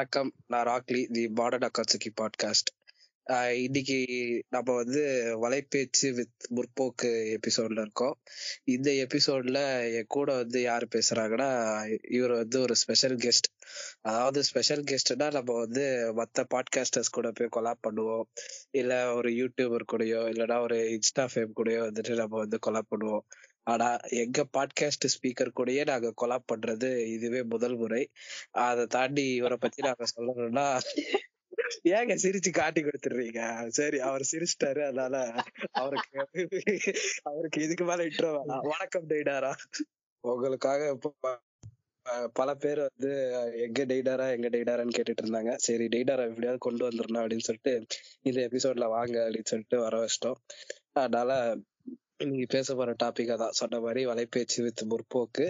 வணக்கம். 0.00 0.34
நான் 0.46 0.66
ராக்லி 0.66 1.06
தி 1.10 1.28
modern 1.28 1.70
அக்காட்சுக்கி 1.70 2.08
podcast. 2.20 3.54
இன்னைக்கு 3.54 4.06
நம்ம 4.48 4.74
வந்து 4.74 5.00
வலைபேச்சு 5.42 6.12
வித் 6.12 6.46
முற்போக்கு 6.50 7.36
எபிசோட்ல 7.36 7.80
இருக்கோம். 7.80 8.18
இந்த 8.64 8.90
எபிசோட்ல 8.90 9.90
என் 9.94 10.04
கூட 10.08 10.34
வந்து 10.34 10.60
யார் 10.60 10.88
பேசுறாங்கன்னா 10.96 11.50
இவர் 12.12 12.30
வந்து 12.30 12.60
ஒரு 12.60 12.76
ஸ்பெஷல் 12.76 13.16
கெஸ்ட். 13.16 13.58
அதாவது 14.00 14.42
ஸ்பெஷல் 14.44 14.84
கெஸ்ட்னா 14.90 15.32
நம்ம 15.32 15.58
வந்து 15.58 16.12
மற்ற 16.14 16.46
பாட்காஸ்டர்ஸ் 16.54 17.12
கூட 17.12 17.30
போய் 17.30 17.62
கொலாப் 17.62 17.86
பண்ணுவோம். 17.90 18.22
இல்ல 18.70 19.14
ஒரு 19.14 19.30
யூடியூபர் 19.30 19.84
கூடயோ 19.92 20.32
இல்லைன்னா 20.32 20.60
ஒரு 20.60 20.76
இன்ஸ்டா 20.76 21.28
ஃபேம் 21.34 21.50
கூடயோ 21.56 21.90
வந்துட்டு 21.90 22.16
நம்ம 22.16 22.38
வந்து 22.38 22.58
கொலாப் 22.66 22.90
பண்ணுவோம். 22.96 23.24
ஆனா 23.70 23.88
எங்க 24.18 24.40
பாட்காஸ்ட் 24.52 25.10
ஸ்பீக்கர் 25.14 25.56
கூடயே 25.58 25.82
நாங்க 25.84 26.08
கொலாப் 26.22 26.48
பண்றது 26.52 26.90
இதுவே 27.06 27.40
முதல் 27.42 27.76
முறை. 27.76 28.02
அதை 28.66 28.84
தாண்டி 28.86 29.24
இவரை 29.34 29.56
பத்தி 29.60 29.80
நாங்க 29.82 30.04
சொல்லணும்னா 30.14 30.66
ஏங்க 31.88 32.14
சிரிச்சு 32.22 32.50
காட்டி 32.52 32.80
கொடுத்துடுறீங்க? 32.82 33.40
சரி 33.68 33.98
அவர் 34.08 34.24
சிரிச்சிட்டாரு 34.32 34.80
அதனால 34.82 35.14
அவருக்கு 35.72 36.26
அவருக்கு 37.22 37.62
இதுக்கு 37.62 37.84
மேல 37.84 38.00
இன்ட்ரோ 38.04 38.30
வேணாம். 38.36 38.66
வணக்கம் 38.74 39.08
டெய்டாரா 39.08 39.52
உங்களுக்காக 40.20 40.98
பல 42.32 42.50
பேர் 42.54 42.80
வந்து 42.86 43.10
எங்க 43.64 43.80
டெய்டாரா 43.84 44.26
எங்க 44.34 44.48
டெய்டாரான்னு 44.48 44.96
கேட்டுட்டு 44.96 45.22
இருந்தாங்க. 45.22 45.52
சரி 45.66 45.84
டெய்டாரா 45.84 46.24
எப்படியாவது 46.28 46.58
கொண்டு 46.58 46.82
வந்துடணும் 46.88 47.22
அப்படின்னு 47.22 47.48
சொல்லிட்டு 47.48 47.74
இந்த 48.22 48.40
எபிசோட்ல 48.50 48.88
வாங்க 48.96 49.16
அப்படின்னு 49.28 49.50
சொல்லிட்டு 49.52 49.78
வர 49.78 49.94
வச்சிட்டோம். 50.04 50.38
அதனால 50.92 51.30
நீங்க 52.28 52.46
பேச 52.48 52.74
போற 52.74 52.90
டாபிக் 53.02 53.30
அதான் 53.34 53.56
சொன்ன 53.58 53.80
மாதிரி 53.80 54.00
வலைபேச்சு 54.06 54.58
வித் 54.62 54.82
முற்போக்கு. 54.90 55.46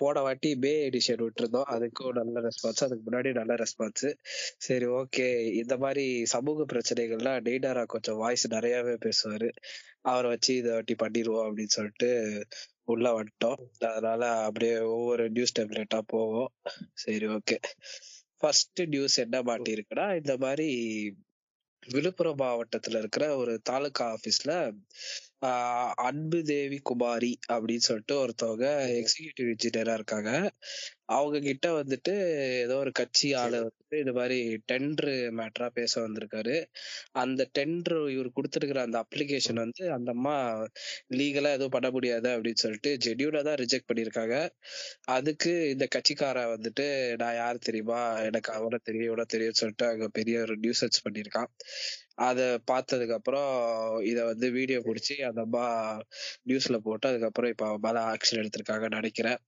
போன 0.00 0.20
வாட்டி 0.20 0.50
மே 0.56 0.72
எடிஷன் 0.88 1.22
விட்டுருந்தோம். 1.24 1.68
அதுக்கும் 1.74 2.14
நல்ல 2.18 2.40
ரெஸ்பான்ஸ் 2.46 2.82
அதுக்கு 2.86 3.04
முன்னாடி 3.06 3.30
நல்ல 3.32 3.54
ரெஸ்பான்ஸ் 3.54 4.06
சரி 4.66 4.86
ஓகே 5.00 5.26
இந்த 5.52 5.76
மாதிரி 5.76 6.06
சமூக 6.24 6.66
பிரச்சனைகள்லாம் 6.72 7.42
டெய்டாரா 7.48 7.84
கொஞ்சம் 7.86 8.16
வாய்ஸ் 8.16 8.46
நிறையவே 8.46 8.96
பேசுவாரு. 9.04 9.50
அவரை 10.02 10.30
வச்சு 10.30 10.52
இதை 10.56 10.72
வாட்டி 10.72 10.94
பண்ணிடுவோம் 10.94 11.46
அப்படின்னு 11.46 11.76
சொல்லிட்டு 11.76 12.10
உள்ள 12.84 13.06
வந்துட்டோம். 13.18 13.60
அதனால 13.78 14.22
அப்படியே 14.48 14.78
ஒவ்வொரு 14.96 15.30
நியூஸ் 15.30 15.56
டெம்ப்ளேட்டா 15.60 16.00
போவோம். 16.06 16.50
சரி 17.04 17.26
ஓகே 17.28 17.58
ஃபர்ஸ்ட் 18.40 18.80
நியூஸ் 18.86 19.16
என்ன 19.18 19.36
மாட்டிருக்குன்னா 19.42 20.08
இந்த 20.16 20.36
மாதிரி 20.36 20.68
விழுப்புரம் 21.82 22.38
மாவட்டத்துல 22.38 22.98
இருக்கிற 22.98 23.24
ஒரு 23.36 23.52
தாலுகா 23.62 24.04
ஆபீஸ்ல 24.14 24.52
அன்பு 26.02 26.42
தேவி 26.42 26.78
குமாரி 26.82 27.38
அப்படின்னு 27.48 27.86
சொல்லிட்டு 27.86 28.14
ஒருத்தவங்க 28.16 28.68
எக்ஸிகியூட்டிவ் 29.00 29.48
இன்ஜினியரா 29.54 29.92
இருக்காங்க. 29.92 30.30
அவங்க 31.08 31.38
கிட்ட 31.40 31.66
வந்துட்டு 31.76 32.12
ஏதோ 32.62 32.74
ஒரு 32.76 32.92
கட்சி 32.92 33.28
ஆளு 33.34 33.58
வந்துட்டு 33.60 33.96
இது 34.02 34.12
மாதிரி 34.12 34.38
டெண்டர் 34.70 35.10
மேட்டரா 35.38 35.68
பேச 35.76 35.92
வந்திருக்காரு. 36.04 36.54
அந்த 37.22 37.42
டெண்டர் 37.58 38.00
இவர் 38.14 38.30
கொடுத்துருக்கிற 38.36 38.80
அந்த 38.86 38.98
அப்ளிகேஷன் 39.04 39.60
வந்து 39.64 39.84
அந்த 39.96 40.10
அம்மா 40.16 40.34
லீகலா 41.18 41.52
எதுவும் 41.56 41.74
பண்ண 41.76 41.90
முடியாது 41.90 42.28
அப்படின்னு 42.34 42.62
சொல்லிட்டு 42.64 42.92
ஜென்யூனா 43.06 43.42
தான் 43.42 43.60
ரிஜெக்ட் 43.62 43.88
பண்ணியிருக்காங்க. 43.90 44.36
அதுக்கு 45.16 45.52
இந்த 45.74 45.86
கட்சிக்கார 45.96 46.44
வந்துட்டு 46.54 46.86
நான் 47.22 47.38
யார் 47.40 47.64
தெரியுமா? 47.68 48.00
எனக்கு 48.28 48.50
அவனை 48.58 48.80
தெரியும் 48.82 49.08
இவனை 49.10 49.26
தெரியும்னு 49.28 49.62
சொல்லிட்டு 49.62 49.86
அங்க 49.92 50.08
பெரிய 50.18 50.36
ஒரு 50.46 50.56
நியூஸ் 50.64 50.82
சர்ச் 50.84 51.04
பண்ணியிருக்கான். 51.06 51.50
அத 52.24 52.40
பார்த்ததுக்கு 52.70 53.16
அப்புறம் 53.18 53.50
இத 54.10 54.18
வந்து 54.24 54.46
வீடியோ 54.58 54.78
பிடிச்சி 54.86 55.16
அந்த 55.28 55.40
அம்மா 55.46 55.64
நியூஸ்ல 56.48 56.76
போட்டு 56.86 57.10
அதுக்கப்புறம் 57.10 57.52
இப்ப 57.54 57.72
மேல 57.86 58.04
ஆக்ஷன் 58.12 58.40
எடுத்திருக்காங்கன்னு 58.42 59.00
நினைக்கிறேன். 59.00 59.40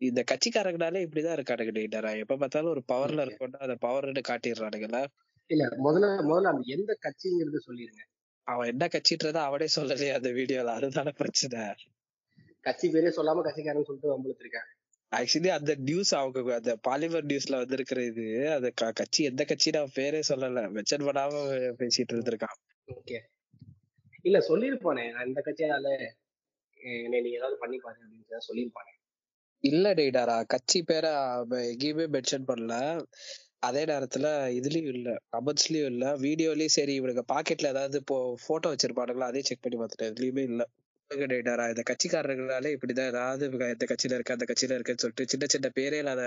இந்த 0.00 0.24
கட்சிக்காரங்கனாலே 0.30 1.00
இப்படிதான் 1.06 1.36
இருக்கானுங்க 1.38 1.72
டீட்டரா 1.78 2.18
எப்ப 2.18 2.36
பார்த்தாலும் 2.36 2.70
ஒரு 2.70 2.82
பவர்ல 2.92 3.24
இருக்கோம்னா 3.26 3.58
அந்த 3.58 3.76
பவர்னு 3.86 4.22
காட்டிடுறானுங்கல்ல. 4.28 5.04
இல்ல 5.46 5.64
முதல்ல 5.84 6.06
முதல்ல 6.30 6.44
அந்த 6.44 6.62
எந்த 6.66 6.98
கட்சிங்கிறது 7.06 7.60
சொல்லிருங்க. 7.66 8.02
அவன் 8.42 8.68
என்ன 8.68 8.86
கட்சின்றத 8.86 9.34
அவனே 9.34 9.66
சொல்லலையே 9.76 10.12
அந்த 10.14 10.28
வீடியோல. 10.28 10.64
அதுதானே 10.64 11.10
பிரச்சனை. 11.10 11.62
கட்சி 12.60 12.88
பேரே 12.88 13.10
சொல்லாம 13.16 13.42
கட்சிக்காரன்னு 13.46 13.82
சொல்லிட்டு 13.82 14.12
வம்பளுத்திருக்காங்க 14.14 14.72
ஆக்சுவலி 15.12 15.48
அந்த 15.48 15.74
நியூஸ் 15.74 16.14
அவங்க 16.14 16.54
அந்த 16.54 16.72
பாலிமர் 16.88 17.28
நியூஸ்ல 17.28 17.56
வந்திருக்கிற 17.56 18.04
இது 18.04 18.52
அந்த 18.52 18.70
கட்சி 18.70 19.24
எந்த 19.24 19.44
கட்சின்னு 19.48 19.76
அவன் 19.76 19.96
பேரே 19.96 20.20
சொல்லல. 20.28 20.64
மென்ஷன் 20.74 21.06
பண்ணாம 21.08 21.42
பேசிட்டு 21.78 22.12
இருந்திருக்கான். 22.12 22.56
ஓகே. 22.88 23.18
இல்ல 24.22 24.38
சொல்லிருப்பானே 24.48 25.12
நான் 25.12 25.26
இந்த 25.26 25.42
கட்சியால 25.44 25.88
என்னை 26.80 27.20
நீ 27.20 27.30
ஏதாவது 27.30 27.58
பண்ணி 27.58 27.78
பாரு 27.78 27.98
அப்படின்னு 28.02 28.24
சொல்லி 28.28 28.46
சொல்லியிருப்பானே. 28.48 28.92
இல்ல 29.64 29.92
டேடாரா 29.94 30.36
கட்சி 30.46 30.80
பேரை 30.82 31.10
எங்கேயுமே 31.64 32.04
மென்ஷன் 32.14 32.48
பண்ணல. 32.50 32.74
அதே 33.60 33.80
நேரத்துல 33.84 34.26
இதுலயும் 34.58 34.90
இல்ல 34.92 35.08
கமெண்ட்ஸ்லயும் 35.32 35.90
இல்ல 35.92 36.04
வீடியோலயும் 36.20 36.74
சரி 36.74 36.92
இவனுக்கு 36.94 37.24
பாக்கெட்ல 37.32 37.72
ஏதாவது 37.74 37.96
இப்போ 37.98 38.16
போட்டோ 38.44 38.68
வச்சிருப்பானுங்களா 38.72 39.30
அதையும் 39.30 39.48
செக் 39.48 39.64
பண்ணி 39.64 39.78
பார்த்துட்டேன். 39.78 40.12
எதுலயுமே 40.12 40.44
இல்ல. 40.50 40.62
சொல்லுங்க 41.10 41.26
டேடாரா 41.32 41.64
இந்த 41.72 41.82
கட்சிக்காரர்களாலே 41.90 42.70
இப்படிதான் 42.76 43.10
ஏதாவது 43.10 43.44
இந்த 43.68 43.84
கட்சியில 43.86 44.16
இருக்க 44.16 44.36
அந்த 44.36 44.46
கட்சியில 44.48 44.76
இருக்கேன்னு 44.78 45.02
சொல்லிட்டு 45.04 45.30
சின்ன 45.32 45.44
சின்ன 45.48 45.68
பேரே 45.76 45.98
இல்லாத 45.98 46.22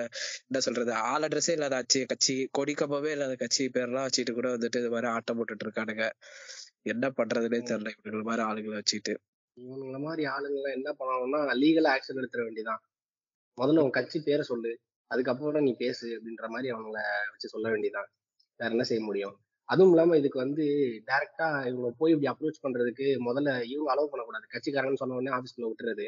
என்ன 0.47 0.61
சொல்றது 0.67 0.91
ஆள் 1.09 1.25
அட்ரஸே 1.27 1.55
இல்லாத 1.57 1.75
ஆச்சு 1.77 1.99
கட்சி 2.11 2.35
கொடிக்கம்பமே 2.57 3.11
இல்லாத 3.11 3.35
கட்சி 3.35 3.65
பேர்லாம் 3.75 4.07
வச்சுட்டு 4.07 4.33
கூட 4.33 4.49
வந்துட்டு 4.55 4.81
இது 4.83 4.89
மாதிரி 4.89 5.09
ஆட்டம் 5.13 5.39
போட்டுட்டு 5.39 5.65
இருக்கானுங்க. 5.67 6.05
என்ன 6.85 7.05
பண்றதுன்னே 7.19 7.59
தெரியல 7.69 7.91
இவங்க 7.99 8.23
மாதிரி 8.29 8.43
ஆளுங்களை 8.49 8.77
வச்சுட்டு 8.79 9.13
இவனுங்கள 9.57 9.99
மாதிரி 10.03 10.23
ஆளுங்க 10.33 10.57
எல்லாம் 10.59 10.77
என்ன 10.79 10.89
பண்ணணும்னா 10.99 11.41
லீகலா 11.61 11.91
ஆக்ஷன் 11.95 12.19
எடுத்துட 12.21 12.43
வேண்டியதான் 12.47 12.81
முதல்ல 13.57 13.83
உன் 13.85 13.95
கட்சி 13.97 14.19
பேரை 14.19 14.43
சொல்லு. 14.43 14.71
அதுக்கப்புறம் 15.11 15.65
நீ 15.67 15.71
பேசு 15.75 16.07
அப்படின்ற 16.17 16.45
மாதிரி 16.47 16.67
அவங்கள 16.73 16.97
வச்சு 17.31 17.53
சொல்ல 17.53 17.67
வேண்டியதான் 17.69 18.09
வேற 18.59 18.69
என்ன 18.71 18.83
செய்ய 18.83 19.01
முடியும்? 19.03 19.35
அதுவும் 19.69 19.93
இல்லாம 19.93 20.17
இதுக்கு 20.17 20.39
வந்து 20.39 20.63
டைரக்டா 21.09 21.47
இவங்க 21.69 21.89
போய் 21.99 22.13
இப்படி 22.13 22.29
அப்ரோச் 22.31 22.63
பண்றதுக்கு 22.63 23.07
முதல்ல 23.27 23.49
இவங்க 23.73 23.89
அலோவ் 23.93 24.11
பண்ணக்கூடாது. 24.11 24.45
கட்சிக்காரங்கன்னு 24.53 25.01
சொன்ன 25.03 25.17
உடனே 25.17 25.33
ஆபீஸ்க்குள்ள 25.37 25.69
விட்டுறது. 25.71 26.07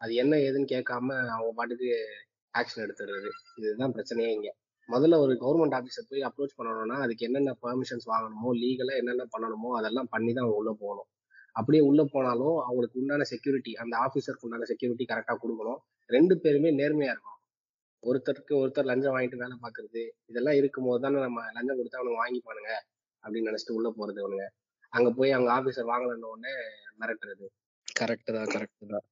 அது 0.00 0.12
என்ன 0.14 0.34
ஏதுன்னு 0.46 0.72
கேட்காம 0.72 1.08
அவங்க 1.28 1.52
பாட்டுக்கு 1.56 1.88
ஆக்ஷன் 2.54 2.84
எடுத்துடுறது. 2.86 3.30
இதுதான் 3.60 3.94
பிரச்சனையே 3.96 4.30
இங்க. 4.36 4.50
முதல்ல 4.88 5.18
ஒரு 5.20 5.34
கவர்மெண்ட் 5.42 5.76
ஆபீஸை 5.78 6.02
போய் 6.10 6.26
அப்ரோச் 6.28 6.58
பண்ணணும்னா 6.58 6.96
அதுக்கு 7.00 7.26
என்னென்ன 7.28 7.52
பெர்மிஷன்ஸ் 7.64 8.06
வாங்கணுமோ 8.12 8.50
லீகலா 8.62 8.94
என்னென்ன 8.96 9.26
பண்ணணுமோ 9.34 9.70
அதெல்லாம் 9.80 10.10
பண்ணி 10.10 10.32
தான் 10.32 10.44
அவங்க 10.44 10.60
உள்ள 10.62 10.72
போகணும். 10.82 11.08
அப்படியே 11.60 11.82
உள்ள 11.88 12.00
போனாலும் 12.14 12.56
அவங்களுக்கு 12.66 13.00
உண்டான 13.02 13.26
செக்யூரிட்டி 13.32 13.72
அந்த 13.82 13.94
ஆபீசருக்கு 14.04 14.46
உண்டான 14.48 14.68
செக்யூரிட்டி 14.70 15.06
கரெக்டா 15.12 15.34
கொடுக்கணும். 15.42 15.80
ரெண்டு 16.10 16.34
பேருமே 16.44 16.70
நேர்மையா 16.80 17.12
இருக்கணும். 17.14 17.38
ஒருத்தருக்கு 18.02 18.52
ஒருத்தர் 18.60 18.90
லஞ்சம் 18.90 19.14
வாங்கிட்டு 19.14 19.42
வேலை 19.42 19.56
பார்க்கறது 19.64 20.02
இதெல்லாம் 20.30 20.58
இருக்கும்போது 20.60 21.02
தானே 21.04 21.18
நம்ம 21.26 21.40
லஞ்சம் 21.56 21.78
கொடுத்தா 21.80 22.00
அவனுக்கு 22.00 22.22
வாங்கிப்பானுங்க 22.22 22.72
அப்படின்னு 23.24 23.48
நினைச்சிட்டு 23.50 23.76
உள்ள 23.78 23.88
போறது 23.98 24.20
அவனுங்க 24.24 24.46
அங்க 24.92 25.08
போய் 25.18 25.34
அவங்க 25.36 25.50
ஆபீசர் 25.58 25.90
வாங்கலன்னு 25.92 26.30
உடனே 26.34 26.52
மிரட்டுறது. 27.00 27.46
கரெக்ட் 28.00 28.30
தான் 28.36 28.50
கரெக்ட் 28.54 28.92
தான். 28.94 29.04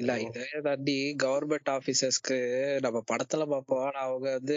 இல்ல 0.00 0.12
இதே 0.20 0.44
தாண்டி 0.62 0.94
கவர்மெண்ட் 1.22 1.68
ஆபீசர்ஸ்க்கு 1.70 2.36
நம்ம 2.80 2.98
படத்துல 3.10 3.42
பார்ப்போம் 3.46 3.82
ஆனா 3.84 4.00
அவங்க 4.00 4.28
வந்து 4.32 4.56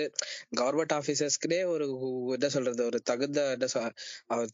கவர்மெண்ட் 0.56 0.94
ஆபீசர்ஸ்க்குனே 0.96 1.60
ஒரு 1.66 1.86
என்ன 2.34 2.48
சொல்றது 2.50 2.82
ஒரு 2.86 3.00
தகுந்த 3.02 3.42
என்ன 3.52 3.68
சொல் 3.68 3.92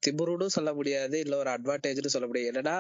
திமிருன்னு 0.03 0.55
சொல்ல 0.57 0.71
முடியாது. 0.73 1.17
இல்ல 1.19 1.37
ஒரு 1.37 1.49
அட்வான்டேஜ்னு 1.49 2.13
சொல்ல 2.15 2.27
முடியாது. 2.27 2.51
என்னன்னா 2.53 2.75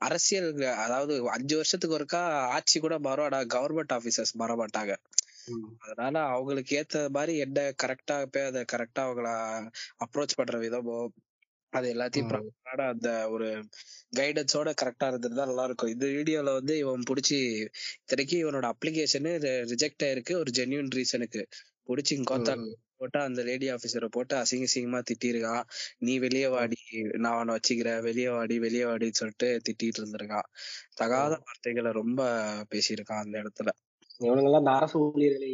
அரசியல் 0.00 0.50
அதாவது 0.78 1.14
அஞ்சு 1.30 1.56
வருஷத்துக்கு 1.56 1.98
ஒருக்கா 1.98 2.22
ஆட்சி 2.56 2.78
கூட 2.78 2.96
மாறும். 3.00 3.28
ஆனா 3.28 3.40
கவர்மெண்ட் 3.56 3.96
ஆபீசர்ஸ் 3.98 4.34
மாற 4.34 4.54
மாட்டாங்க. 4.62 4.94
அதனால 5.84 6.16
அவங்களுக்கு 6.30 6.72
ஏத்த 6.78 7.02
மாதிரி 7.10 7.34
என்ன 7.38 7.60
கரெக்டா 7.82 8.16
போய் 8.26 8.48
அதை 8.48 8.62
கரெக்டா 8.72 9.02
அவங்கள 9.06 9.28
அப்ரோச் 10.04 10.36
பண்ற 10.36 10.56
விதமோ 10.58 10.98
அது 11.72 11.94
எல்லாத்தையும் 11.94 12.86
அந்த 12.88 13.30
ஒரு 13.30 13.48
கைடன்ஸோட 14.16 14.68
கரெக்டா 14.82 15.06
இருந்திருந்தா 15.06 15.46
நல்லா 15.46 15.64
இருக்கும் 15.64 15.90
இந்த 15.90 16.06
வீடியோல 16.06 16.52
வந்து 16.52 16.78
இவன் 16.78 17.06
புடிச்சு 17.10 17.38
இத்தனைக்கு 17.98 18.36
இவனோட 18.44 18.66
அப்ளிகேஷனு 18.72 19.32
ரிஜெக்ட் 19.72 20.04
ஆயிருக்கு. 20.06 20.34
ஒரு 20.34 20.52
ஜென்யூன் 20.54 20.92
ரீசனுக்கு 20.96 21.42
புடிச்சு 21.88 22.14
கோத்தா. 22.30 22.54
போட்டு 22.96 23.18
அந்த 23.20 23.42
லேடி 23.42 23.70
ஆபீசரை 23.70 24.08
போட்டு 24.10 24.34
அசிங்க 24.36 24.66
அசிங்கமா 24.68 25.00
திட்டிருக்கான். 25.10 25.66
நீ 25.98 26.18
வெளியே 26.18 26.46
வாடி 26.46 26.78
நான் 27.16 27.34
அவனை 27.34 27.52
வச்சுக்கிறேன். 27.54 28.00
வெளியே 28.02 28.28
வாடி 28.28 28.58
வெளியே 28.58 28.84
வாடின்னு 28.84 29.20
சொல்லிட்டு 29.20 29.60
திட்டிட்டு 29.66 30.00
இருந்திருக்கான். 30.02 30.48
தகாத 30.94 31.32
வார்த்தைகளை 31.44 31.92
ரொம்ப 31.92 32.20
பேசியிருக்கான் 32.70 33.22
அந்த 33.22 33.42
இடத்துல. 33.42 33.70
இவனுங்கெல்லாம் 34.20 34.58
இந்த 34.58 34.70
அரசு 34.70 34.98
ஊழியர்களை 34.98 35.52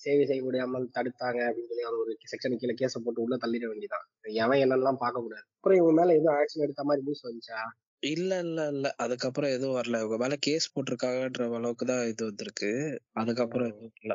சேவை 0.00 0.24
செய்ய 0.26 0.42
முடியாமல் 0.42 0.86
தடுத்தாங்க 0.96 1.40
அப்படின்னு 1.46 1.70
சொல்லி 1.70 1.86
அவர் 1.88 2.02
ஒரு 2.02 2.12
செக்ஷன் 2.24 2.60
கீழே 2.60 2.74
கேஸ 2.74 2.94
போட்டு 2.98 3.24
உள்ள 3.24 3.36
தள்ளிட 3.36 3.66
வேண்டியதான் 3.66 4.06
எவன் 4.42 4.62
என்னெல்லாம் 4.64 5.00
பார்க்க 5.02 5.24
கூடாது. 5.24 5.44
அப்புறம் 5.56 5.78
இவங்க 5.78 5.94
மேல 6.00 6.14
எதுவும் 6.14 6.36
ஆக்ஷன் 6.36 6.64
எடுத்த 6.64 6.84
மாதிரி 6.84 7.04
நியூஸ் 7.06 7.26
வந்துச்சா? 7.26 7.60
இல்ல 8.02 8.32
இல்ல 8.38 8.68
இல்ல. 8.68 8.86
அதுக்கப்புறம் 8.98 9.50
எதுவும் 9.50 9.76
வரல. 9.76 10.00
இவங்க 10.00 10.16
மேல 10.16 10.36
கேஸ் 10.40 10.72
போட்டிருக்காங்கன்ற 10.72 11.44
அளவுக்கு 11.52 11.86
தான் 11.86 12.06
இது 12.06 12.22
வந்திருக்கு. 12.24 12.70
அதுக்கப்புறம் 13.14 13.68
எதுவும் 13.68 13.94
இல்ல 14.02 14.14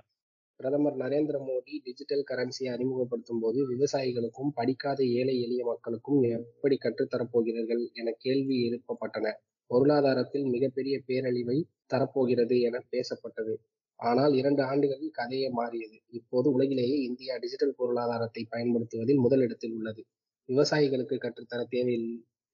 பிரதமர் 0.60 0.98
நரேந்திர 1.01 1.38
மோடி 1.45 1.75
டிஜிட்டல் 1.83 2.28
கரன்சியை 2.28 2.69
அறிமுகப்படுத்தும் 2.74 3.39
போது 3.39 3.60
விவசாயிகளுக்கும் 3.68 4.51
படிக்காத 4.54 5.00
ஏழை 5.13 5.36
எளிய 5.42 5.62
மக்களுக்கும் 5.66 6.19
எப்படி 6.30 6.75
கற்றுத்தரப் 6.78 7.31
போகிறீர்கள் 7.31 7.83
என 7.94 8.13
கேள்வி 8.19 8.57
எழுப்பப்பட்டன. 8.68 9.33
பொருளாதாரத்தில் 9.72 10.45
மிகப்பெரிய 10.45 10.95
பேரழிவை 11.07 11.57
தரப்போகிறது 11.94 12.56
என 12.62 12.81
பேசப்பட்டது. 12.92 13.54
ஆனால் 14.01 14.33
இரண்டு 14.33 14.62
ஆண்டுகளில் 14.63 15.12
கதையே 15.12 15.50
மாறியது. 15.50 15.98
இப்போது 16.09 16.51
உலகிலேயே 16.51 16.95
இந்தியா 17.01 17.38
டிஜிட்டல் 17.38 17.77
பொருளாதாரத்தை 17.77 18.48
பயன்படுத்துவதில் 18.50 19.19
முதலிடத்தில் 19.19 19.74
உள்ளது. 19.74 20.01
விவசாயிகளுக்கு 20.50 21.18
கற்றுத்தர 21.18 21.62
தேவை 21.69 21.95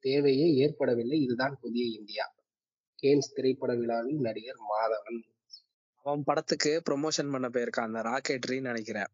தேவையே 0.04 0.48
ஏற்படவில்லை. 0.56 1.18
இதுதான் 1.22 1.56
புதிய 1.62 1.86
இந்தியா. 2.00 2.26
கேன்ஸ் 3.04 3.34
திரைப்பட 3.34 3.76
விழாவில் 3.76 4.20
நடிகர் 4.20 4.62
மாதவன். 4.72 5.20
அவன் 6.06 6.24
படத்துக்கு 6.24 6.82
ப்ரொமோஷன் 6.90 7.32
பண்ண 7.32 7.48
போயிருக்கான். 7.48 7.90
அந்த 7.90 8.02
ராக்கெட்ரின்னு 8.02 8.70
நினைக்கிறேன். 8.72 9.12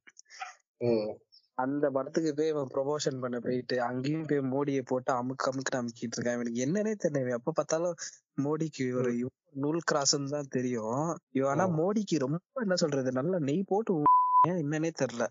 அந்த 1.58 1.92
படத்துக்கு 1.92 2.34
போய் 2.34 2.48
இவன் 2.48 2.68
ப்ரொமோஷன் 2.68 3.20
பண்ண 3.20 3.40
போயிட்டு 3.40 3.82
அங்கேயும் 3.82 4.26
போய் 4.26 4.54
மோடியை 4.54 4.86
போட்டு 4.86 5.14
அமுக்கு 5.14 5.50
அமுக்கு 5.50 5.80
அமுக்கிட்டு 5.80 6.18
இருக்கான். 6.18 6.34
இவனுக்கு 6.34 6.66
என்னன்னே 6.66 6.96
தெரியல. 7.04 7.32
எப்ப 7.32 7.52
பார்த்தாலும் 7.52 7.96
மோடிக்கு 8.38 8.94
ஒரு 8.94 9.30
நூல் 9.56 9.80
கிராஸ்ன்னு 9.92 10.28
தான் 10.28 10.48
தெரியும். 10.48 11.20
இவன் 11.32 11.52
ஆனா. 11.52 11.78
மோடிக்கு 11.78 12.18
ரொம்ப 12.18 12.62
என்ன 12.62 12.76
சொல்றது? 12.76 13.12
நல்ல 13.12 13.40
நெய் 13.40 13.64
போட்டு 13.64 14.04
என்னன்னே 14.56 14.92
தெரியல. 15.02 15.28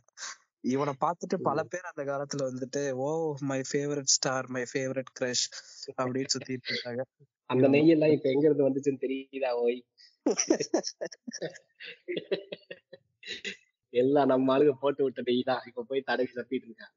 இவனை 0.65 0.95
பார்த்துட்டு 1.01 1.41
பல 1.41 1.65
பேர் 1.65 1.83
அந்த 1.83 2.05
காலத்துல 2.05 2.51
வந்துட்டு 2.51 3.01
ஓ 3.01 3.37
my 3.43 3.63
favourite 3.71 4.13
star 4.13 4.49
my 4.49 4.65
favourite 4.73 5.11
crush 5.19 5.49
அப்படின்னு 5.97 6.35
சுத்திட்டு 6.35 6.67
இருக்காங்க 6.67 7.05
அந்த 7.51 7.69
நெய் 7.69 7.89
எல்லாம் 7.89 8.11
இப்ப 8.11 8.29
எங்க 8.29 8.47
இருந்து 8.47 8.69
வந்துச்சுன்னு 8.69 9.01
தெரியுதா 9.01 9.63
ஓய்? 9.63 9.85
எல்லாம் 13.93 14.27
நம்ம 14.27 14.53
ஆளுங்க 14.55 14.75
போட்டு 14.81 15.03
விட்ட 15.05 15.23
நெய் 15.23 15.43
தான். 15.43 15.63
இப்ப 15.67 15.85
போய் 15.89 16.07
தடவி 16.07 16.33
தப்பிட்டு 16.33 16.69
இருக்காங்க. 16.69 16.95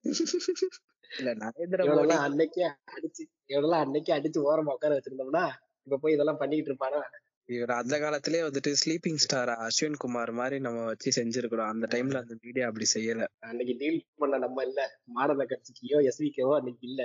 இல்ல 1.12 1.32
நரேந்திர 1.36 1.82
மோடி 1.90 2.16
அன்னைக்கே 2.22 2.64
அடிச்சு 2.94 3.24
இவனெல்லாம் 3.48 3.84
அன்னைக்கே 3.86 4.14
அடிச்சு 4.14 4.40
ஓரமா 4.46 4.74
உட்கார 4.74 4.94
வச்சிருந்தோம்னா 4.98 5.44
இப்ப 5.88 5.98
போய் 5.98 6.14
இதெல்லாம் 6.14 6.38
பண்ணிட்டு 6.38 6.72
இருப்பானா? 6.72 7.02
இவர் 7.50 7.72
அந்த 7.72 7.96
காலத்திலேயே 8.00 8.44
வந்துட்டு 8.44 8.72
ஸ்லீப்பிங் 8.74 9.16
ஸ்டார் 9.16 9.52
அஸ்வின் 9.58 9.98
குமார் 9.98 10.32
மாதிரி 10.32 10.58
நம்ம 10.60 10.86
வச்சு 10.86 11.10
செஞ்சிருக்கிறோம். 11.12 11.70
அந்த 11.70 11.86
டைம்ல 11.92 12.22
அந்த 12.22 12.36
மீடியா 12.44 12.68
அப்படி 12.68 12.86
செய்யல. 12.94 13.26
அன்னைக்கு 13.40 13.74
டீல் 13.78 14.00
பண்ண 14.18 14.38
நம்ம 14.38 14.64
இல்ல. 14.64 14.82
மாடல 15.16 15.46
கட்சிக்கையோ 15.46 16.00
எஸ்விக்கோ 16.02 16.56
அன்னைக்கு 16.56 16.86
இல்ல. 16.88 17.02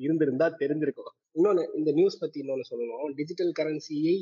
இருந்திருந்தா 0.00 0.48
தெரிஞ்சிருக்கும். 0.58 1.12
இன்னொன்னு 1.34 1.62
இந்த 1.74 1.90
நியூஸ் 1.92 2.20
பத்தி 2.20 2.40
இன்னொன்னு 2.42 2.68
சொல்லணும். 2.70 3.14
டிஜிட்டல் 3.14 3.52
கரன்சியை 3.52 4.16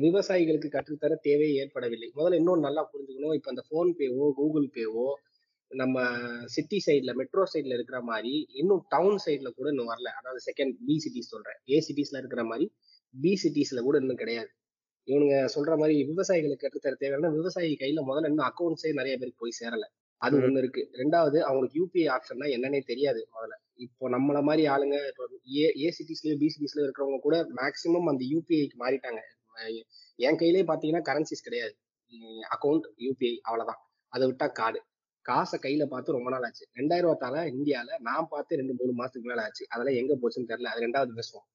விவசாயிகளுக்கு 0.00 0.68
கற்றுத்தர 0.68 1.12
தேவை 1.20 1.48
ஏற்படவில்லை. 1.54 2.08
முதல்ல 2.16 2.38
இன்னொன்னு 2.40 2.66
நல்லா 2.66 2.82
புரிஞ்சுக்கணும். 2.92 3.34
இப்ப 3.34 3.50
அந்த 3.50 3.62
போன் 3.70 3.92
பேவோ 3.98 4.26
கூகுள் 4.34 4.66
பேவோ 4.76 5.06
நம்ம 5.70 5.98
சிட்டி 6.46 6.78
சைட்ல 6.86 7.10
மெட்ரோ 7.14 7.42
சைட்ல 7.52 7.76
இருக்கிற 7.78 7.98
மாதிரி 8.02 8.32
இன்னும் 8.52 8.82
டவுன் 8.88 9.18
சைட்ல 9.24 9.50
கூட 9.50 9.68
இன்னும் 9.68 9.90
வரல. 9.92 10.08
அதாவது 10.18 10.40
செகண்ட் 10.48 10.74
பி 10.86 10.96
சிட்டிஸ் 11.04 11.32
சொல்றேன். 11.34 11.58
ஏ 11.70 11.78
சிட்டிஸ்ல 11.86 12.20
இருக்கிற 12.22 12.42
மாதிரி 12.44 12.66
பி 13.14 13.32
சிட்டிஸ்ல 13.42 13.80
கூட 13.82 13.96
இன்னும் 13.98 14.20
கிடையாது. 14.22 14.50
இவனுங்க 15.08 15.36
சொல்ற 15.54 15.72
மாதிரி 15.78 15.94
விவசாயிகளுக்கு 16.10 16.64
கற்றுத்தர 16.64 16.96
தேவையான 16.96 17.30
விவசாயி 17.30 17.72
கையில 17.80 18.02
முதல்ல 18.08 18.30
இன்னும் 18.30 18.48
அக்கௌண்ட்ஸே 18.50 18.92
நிறைய 18.92 19.14
பேருக்கு 19.16 19.42
போய் 19.42 19.58
சேரல. 19.60 19.84
அது. 20.20 20.34
ஒண்ணு 20.38 20.58
இருக்கு. 20.58 20.82
ரெண்டாவது 21.00 21.38
அவங்களுக்கு 21.40 21.78
யூபிஐ 21.80 22.06
ஆப்ஷன்னா 22.16 22.46
என்னன்னே 22.56 22.80
தெரியாது 22.86 23.20
முதல்ல. 23.34 23.54
இப்போ 23.86 24.04
நம்மள 24.10 24.38
மாதிரி 24.42 24.62
ஆளுங்க 24.66 24.96
இப்போ 25.10 25.24
ஏ 25.56 25.64
ஏ 25.82 25.88
சிட்டிஸ்லயோ 25.98 26.34
பி 26.36 26.48
சிட்டிஸ்லயோ 26.54 26.86
இருக்கிறவங்க 26.86 27.20
கூட 27.20 27.36
மேக்சிமம் 27.60 28.10
அந்த 28.12 28.22
யூபிஐக்கு 28.32 28.76
மாறிட்டாங்க. 28.84 29.22
என் 30.26 30.38
கையிலேயே 30.40 30.64
பாத்தீங்கன்னா 30.70 31.04
கரன்சிஸ் 31.08 31.46
கிடையாது. 31.46 31.74
அக்கௌண்ட் 32.54 32.86
யூபிஐ 33.06 33.34
அவ்வளவுதான். 33.48 33.80
அதை 34.12 34.24
விட்டா 34.30 34.46
கார்டு 34.60 34.80
காசை 35.26 35.56
கையில 35.62 35.84
பார்த்து 35.92 36.16
ரொம்ப 36.16 36.28
நாள் 36.30 36.44
ஆச்சு. 36.46 36.64
ரெண்டாயிரம் 36.78 37.08
ரூபாத்தால 37.08 37.42
இந்தியால. 37.56 37.90
நான் 38.08 38.30
பார்த்து 38.30 38.58
ரெண்டு 38.60 38.74
மூணு 38.78 38.92
மாசத்துக்கு 39.00 39.30
மேல 39.30 39.42
ஆச்சு. 39.46 39.64
அதெல்லாம் 39.72 39.98
எங்க 40.00 40.12
போச்சுன்னு 40.22 40.50
தெரியல. 40.52 40.70
அது 40.72 40.84
ரெண்டாவது 40.86 41.12
பேசுவோம் 41.18 41.46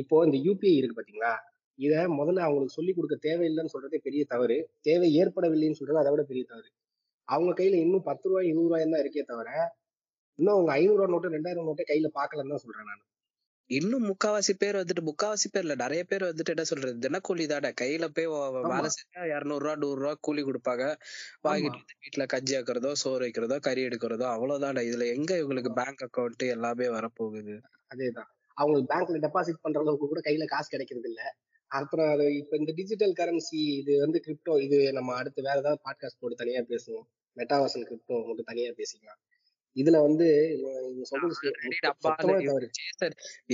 இப்போ 0.00 0.16
இந்த 0.26 0.38
யூபிஐ 0.46 0.74
இருக்கு 0.80 0.98
பாத்தீங்களா? 0.98 1.32
இத 1.78 1.94
முதல்ல 2.18 2.44
அவங்களுக்கு 2.46 2.76
சொல்லி 2.78 2.92
கொடுக்க 2.96 3.16
தேவையில்லைன்னு 3.28 3.72
சொல்றதே 3.74 3.98
பெரிய 4.06 4.22
தவறு. 4.32 4.56
தேவை 4.88 5.08
ஏற்படவில்லைன்னு 5.20 5.78
சொல்றது 5.80 6.02
அதை 6.02 6.10
விட 6.14 6.22
பெரிய 6.30 6.44
தவறு. 6.52 6.68
அவங்க 7.28 7.52
கையில 7.58 7.78
இன்னும் 7.84 8.06
பத்து 8.08 8.26
ரூபாய் 8.28 8.48
இருபது 8.50 8.68
ரூபாய் 8.68 8.84
தான் 8.94 9.02
இருக்கே 9.04 9.24
தவிர 9.32 9.50
இன்னும் 10.38 10.54
அவங்க 10.54 10.70
ஐநூறு 10.78 10.98
ரூபா 10.98 11.10
நோட்டு 11.12 11.34
ரெண்டாயிரம் 11.36 11.66
நோட்டை 11.68 11.84
கையில 11.90 12.08
பாக்கலன்னு 12.18 12.52
தான் 12.54 12.64
சொல்றேன் 12.64 12.88
நான். 12.90 13.02
இன்னும் 13.70 14.04
முக்காவாசி 14.06 14.52
பேர் 14.58 14.76
வந்துட்டு 14.76 15.02
முக்காவாசி 15.02 15.46
பேர் 15.50 15.64
இல்ல 15.64 15.74
நிறைய 15.74 16.04
பேர் 16.04 16.24
வந்துட்டு 16.24 16.48
என்ன 16.48 16.64
சொல்றது 16.64 16.94
தினக்கூலி 17.04 17.44
தானே. 17.46 17.70
கையில 17.80 18.06
போய் 18.08 18.28
வேலை 18.66 18.90
செஞ்சா 18.96 19.22
இருநூறு 19.32 19.62
ரூபா 19.64 19.74
நூறு 19.74 19.98
ரூபா 20.00 20.14
கூலி 20.20 20.42
கொடுப்பாங்க. 20.42 20.84
வாங்கிட்டு 21.44 21.78
வந்து 21.78 21.96
வீட்டுல 22.04 22.26
கஞ்சி 22.26 22.54
ஆக்குறதோ 22.56 22.92
சோறு 22.94 23.22
வைக்கிறதோ 23.26 23.58
கறி 23.58 23.82
எடுக்கிறதோ 23.86 24.26
அவ்வளவுதானே. 24.34 24.82
இதுல 24.88 25.06
எங்க 25.14 25.32
இவங்களுக்கு 25.38 25.72
பேங்க் 25.72 26.04
அக்கவுண்ட் 26.06 26.44
எல்லாமே 26.48 26.88
வரப்போகுது? 26.88 27.56
அதேதான். 27.90 28.30
அவங்களுக்கு 28.56 28.90
பேங்க்ல 28.92 29.18
டெபாசிட் 29.26 29.62
பண்ற 29.62 29.80
அளவுக்கு 29.80 30.06
கூட 30.06 30.20
கையில 30.24 30.44
காசு 30.46 30.68
கிடைக்கிறது 30.68 31.08
இல்ல. 31.08 31.22
அப்புறம் 31.70 32.10
அது 32.10 32.36
இப்ப 32.36 32.56
இந்த 32.56 32.72
டிஜிட்டல் 32.76 33.14
கரன்சி 33.16 33.60
இது 33.76 33.92
வந்து 33.98 34.18
கிரிப்டோ 34.26 34.54
இது 34.60 34.92
நம்ம 34.92 35.14
அடுத்து 35.16 35.40
வேற 35.42 35.58
ஏதாவது 35.58 35.82
பாட்காஸ்ட் 35.84 36.20
போட்டு 36.20 36.36
தனியா 36.36 36.60
பேசுவோம். 36.68 37.06
மெட்டாவர்சன் 37.36 37.88
கிரிப்டோ 37.88 38.16
மட்டும் 38.26 38.44
தனியா 38.44 38.70
பேசிக்கலாம். 38.78 39.20
இதுல 39.76 39.96
வந்து 40.02 40.26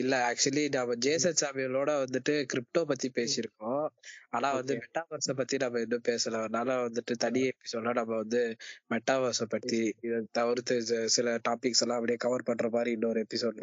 இல்ல 0.00 0.14
ஆக்சுவலி 0.28 0.64
நம்ம 0.70 0.94
ஜேசன் 0.98 1.40
சாமியலோட 1.40 1.90
வந்துட்டு 2.02 2.34
கிரிப்டோ 2.52 2.82
பத்தி 2.84 3.08
பேசியிருக்கோம். 3.14 3.82
ஆனா 4.30 4.48
வந்து. 4.52 4.74
மெட்டாவர்ஸ 4.82 5.32
பத்தி 5.32 5.56
நம்ம 5.56 5.80
இன்னும் 5.80 6.06
பேசல. 6.08 6.40
அதனால 6.40 6.76
வந்துட்டு 6.86 7.14
தனி 7.24 7.42
எபிசோட 7.48 7.92
நம்ம 7.92 8.12
வந்து 8.16 8.42
மெட்டாவர்ஸ 8.90 9.46
பத்தி 9.48 9.80
இதை 10.00 10.20
தவிர்த்து 10.32 10.76
சில 11.16 11.36
டாபிக்ஸ் 11.48 11.82
எல்லாம் 11.82 11.98
அப்படியே 11.98 12.16
கவர் 12.16 12.42
பண்ற 12.42 12.68
மாதிரி 12.68 12.90
இன்னொரு 12.90 13.20
எபிசோட். 13.24 13.60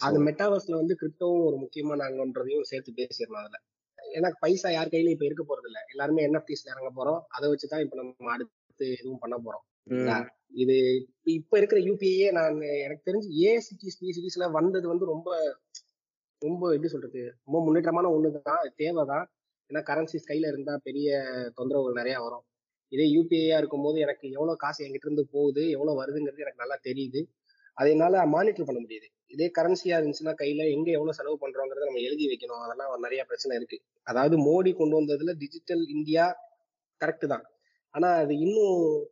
அது 0.00 0.18
மெட்டாவர்ஸ்ல 0.24 0.74
வந்து 0.74 0.94
கிரிப்டோவும் 1.00 1.44
ஒரு 1.44 1.56
முக்கியமான 1.56 2.04
அங்கன்றதையும் 2.08 2.68
சேர்த்து 2.70 2.92
பேசிடணும் 2.92 3.40
அதுல. 3.42 3.58
ஏன்னா 3.98 4.28
பைசா 4.40 4.68
யார் 4.70 4.88
கையில 4.88 5.10
இப்ப 5.10 5.24
இருக்க 5.24 5.44
போறது 5.44 5.66
இல்ல 5.66 5.80
எல்லாருமே 5.88 6.26
என்எஃப்டிஸ்ல 6.26 6.72
இறங்க 6.74 6.90
போறோம். 6.96 7.20
அதை 7.28 7.46
வச்சுதான் 7.50 7.82
இப்ப 7.84 7.96
நம்ம 7.96 8.32
அடுத்து 8.32 8.86
எதுவும் 8.92 9.18
பண்ண 9.18 9.36
போறோம். 9.38 9.64
இது 10.54 11.08
இப்ப- 11.22 11.58
இருக்கிற 11.58 11.80
யூபிஐயே 11.80 12.32
நான் 12.32 12.60
எனக்கு 12.60 13.12
தெரிஞ்சு 13.12 13.30
ஏ 13.30 13.56
சிட்டிஸ் 13.56 13.98
பி 13.98 14.08
சிட்டிஸ்ல 14.08 14.50
வந்தது 14.50 14.88
வந்து 14.88 15.04
ரொம்ப 15.04 15.58
ரொம்ப 16.38 16.68
எப்படி 16.68 16.88
சொல்றது? 16.88 17.34
ரொம்ப 17.44 17.62
முன்னேற்றமான 17.64 18.04
ஒண்ணுதான். 18.04 18.72
தேவைதான். 18.76 19.30
ஏன்னா 19.68 19.76
கரன்சிஸ் 19.76 20.28
கையில 20.28 20.46
இருந்தா 20.46 20.80
பெரிய 20.82 21.18
தொந்தரவுகள் 21.56 21.92
நிறைய 21.92 22.20
வரும். 22.20 22.44
இதே 22.88 23.04
யூபிஐயா 23.04 23.58
இருக்கும்போது 23.58 24.00
எனக்கு 24.00 24.30
எவ்வளவு 24.30 24.56
காசு 24.56 24.84
என்கிட்ட 24.84 25.04
இருந்து 25.04 25.26
போகுது? 25.26 25.70
எவ்வளவு 25.70 26.04
வருதுங்கிறது 26.04 26.38
எனக்கு 26.38 26.54
நல்லா 26.56 26.78
தெரியுது. 26.82 27.24
அதனால 27.74 28.26
மானிட்டர் 28.26 28.66
பண்ண 28.66 28.80
முடியுது. 28.80 29.06
இதே 29.26 29.50
கரன்சியா 29.58 30.02
இருந்துச்சுன்னா 30.02 30.34
கையில 30.38 30.70
எங்க 30.70 30.90
எவ்வளவு 30.90 31.14
செலவு 31.14 31.38
பண்றோங்கிறத 31.40 31.84
நம்ம 31.84 31.98
எழுதி 31.98 32.26
வைக்கணும். 32.26 32.62
அதெல்லாம் 32.62 33.00
நிறைய 33.00 33.24
பிரச்சனை 33.24 33.56
இருக்கு. 33.56 33.80
அதாவது 34.02 34.36
மோடி 34.36 34.74
கொண்டு 34.74 35.00
வந்ததுல 35.00 35.34
டிஜிட்டல் 35.38 35.86
இந்தியா 35.86 36.36
கரெக்ட் 37.04 37.26
தான். 37.26 37.44
ஆனா 37.90 38.08
அது 38.08 38.38
இன்னும் 38.38 39.08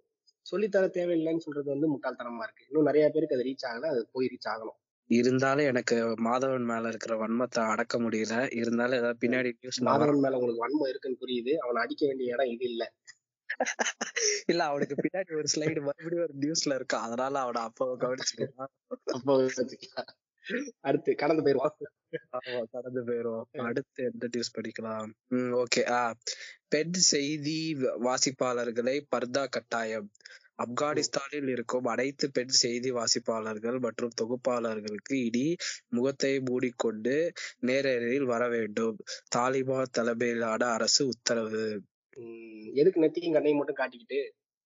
சொல்லித்தர 0.47 0.85
தேவையில்லைன்னு 0.95 1.45
சொல்றது 1.45 1.69
வந்து 1.75 1.93
முட்டாள்தனமா 1.93 2.45
இருக்கு. 2.47 2.67
இன்னும் 2.69 2.89
நிறைய 2.91 3.07
பேருக்கு 3.11 3.39
அது 3.39 3.49
ரீச் 3.49 3.69
ஆகல 3.71 3.91
அது 3.95 4.03
போய் 4.13 4.31
ரீச் 4.33 4.51
ஆகணும். 4.53 4.79
இருந்தாலும் 5.11 5.69
எனக்கு 5.69 5.97
மாதவன் 6.27 6.67
மேல 6.67 6.89
இருக்கிற 6.89 7.15
வன்மத்தை 7.19 7.63
அடக்க 7.73 7.99
முடியல. 8.05 8.33
இருந்தாலும் 8.61 8.99
ஏதாவது 9.01 9.23
பின்னாடி 9.25 9.51
நியூஸ்ல 9.59 9.85
மாதவன் 9.89 10.21
மேல 10.23 10.39
உங்களுக்கு 10.39 10.63
வன்மம் 10.63 10.91
இருக்குன்னு 10.91 11.21
புரியுது. 11.23 11.53
அவனை 11.63 11.83
அடிக்க 11.85 12.03
வேண்டிய 12.07 12.35
இடம் 12.35 12.53
இது 12.55 12.67
இல்ல. 12.67 12.83
இல்ல 14.49 14.63
அவனுக்கு 14.67 14.97
பின்னாடி 14.99 15.33
ஒரு 15.39 15.49
ஸ்லைடு 15.55 15.81
மறுபடியும் 15.87 16.25
ஒரு 16.27 16.37
நியூஸ்ல 16.43 16.77
இருக்கும். 16.77 17.05
அதனால 17.07 17.35
அவனை 17.41 17.63
அப்போ 17.63 17.87
கவனிச்சுக்கலாம். 18.03 18.73
அப்போ. 19.19 19.37
அடுத்து 20.81 21.15
கடந்து 21.15 21.43
போயிருவான் 21.43 21.77
ஆமா 22.33 22.61
கடந்து 22.71 23.01
போயிரும் 23.03 23.45
அடுத்து 23.65 24.05
எந்த 24.05 24.27
நியூஸ் 24.31 24.55
படிக்கலாம்? 24.57 25.09
ம் 25.29 25.53
ஓகே 25.63 25.83
ஆ. 25.93 26.03
பெண் 26.69 26.97
செய்தி 27.09 27.59
வாசிப்பாளர்களை 28.05 28.97
பர்தா 29.13 29.45
கட்டாயம். 29.49 30.09
ஆப்கானிஸ்தானில் 30.59 31.49
இருக்கும் 31.49 31.85
அனைத்து 31.85 32.31
பெண் 32.31 32.55
செய்தி 32.57 32.91
வாசிப்பாளர்கள் 32.91 33.79
மற்றும் 33.79 34.15
தொகுப்பாளர்களுக்கு 34.21 35.15
இனி 35.25 35.47
முகத்தை 35.89 36.33
மூடிக்கொண்டு 36.41 37.17
நேரடியில் 37.67 38.25
வர 38.25 38.49
வேண்டும். 38.49 38.97
தாலிபான் 39.37 39.93
தலைமையிலான 39.93 40.65
அரசு 40.69 41.07
உத்தரவு. 41.07 41.65
உம் 42.17 42.71
எதுக்கு 42.75 43.03
நெத்தியும் 43.03 43.33
கண்ணையும் 43.33 43.59
மட்டும் 43.59 43.77
காட்டிக்கிட்டு 43.77 44.21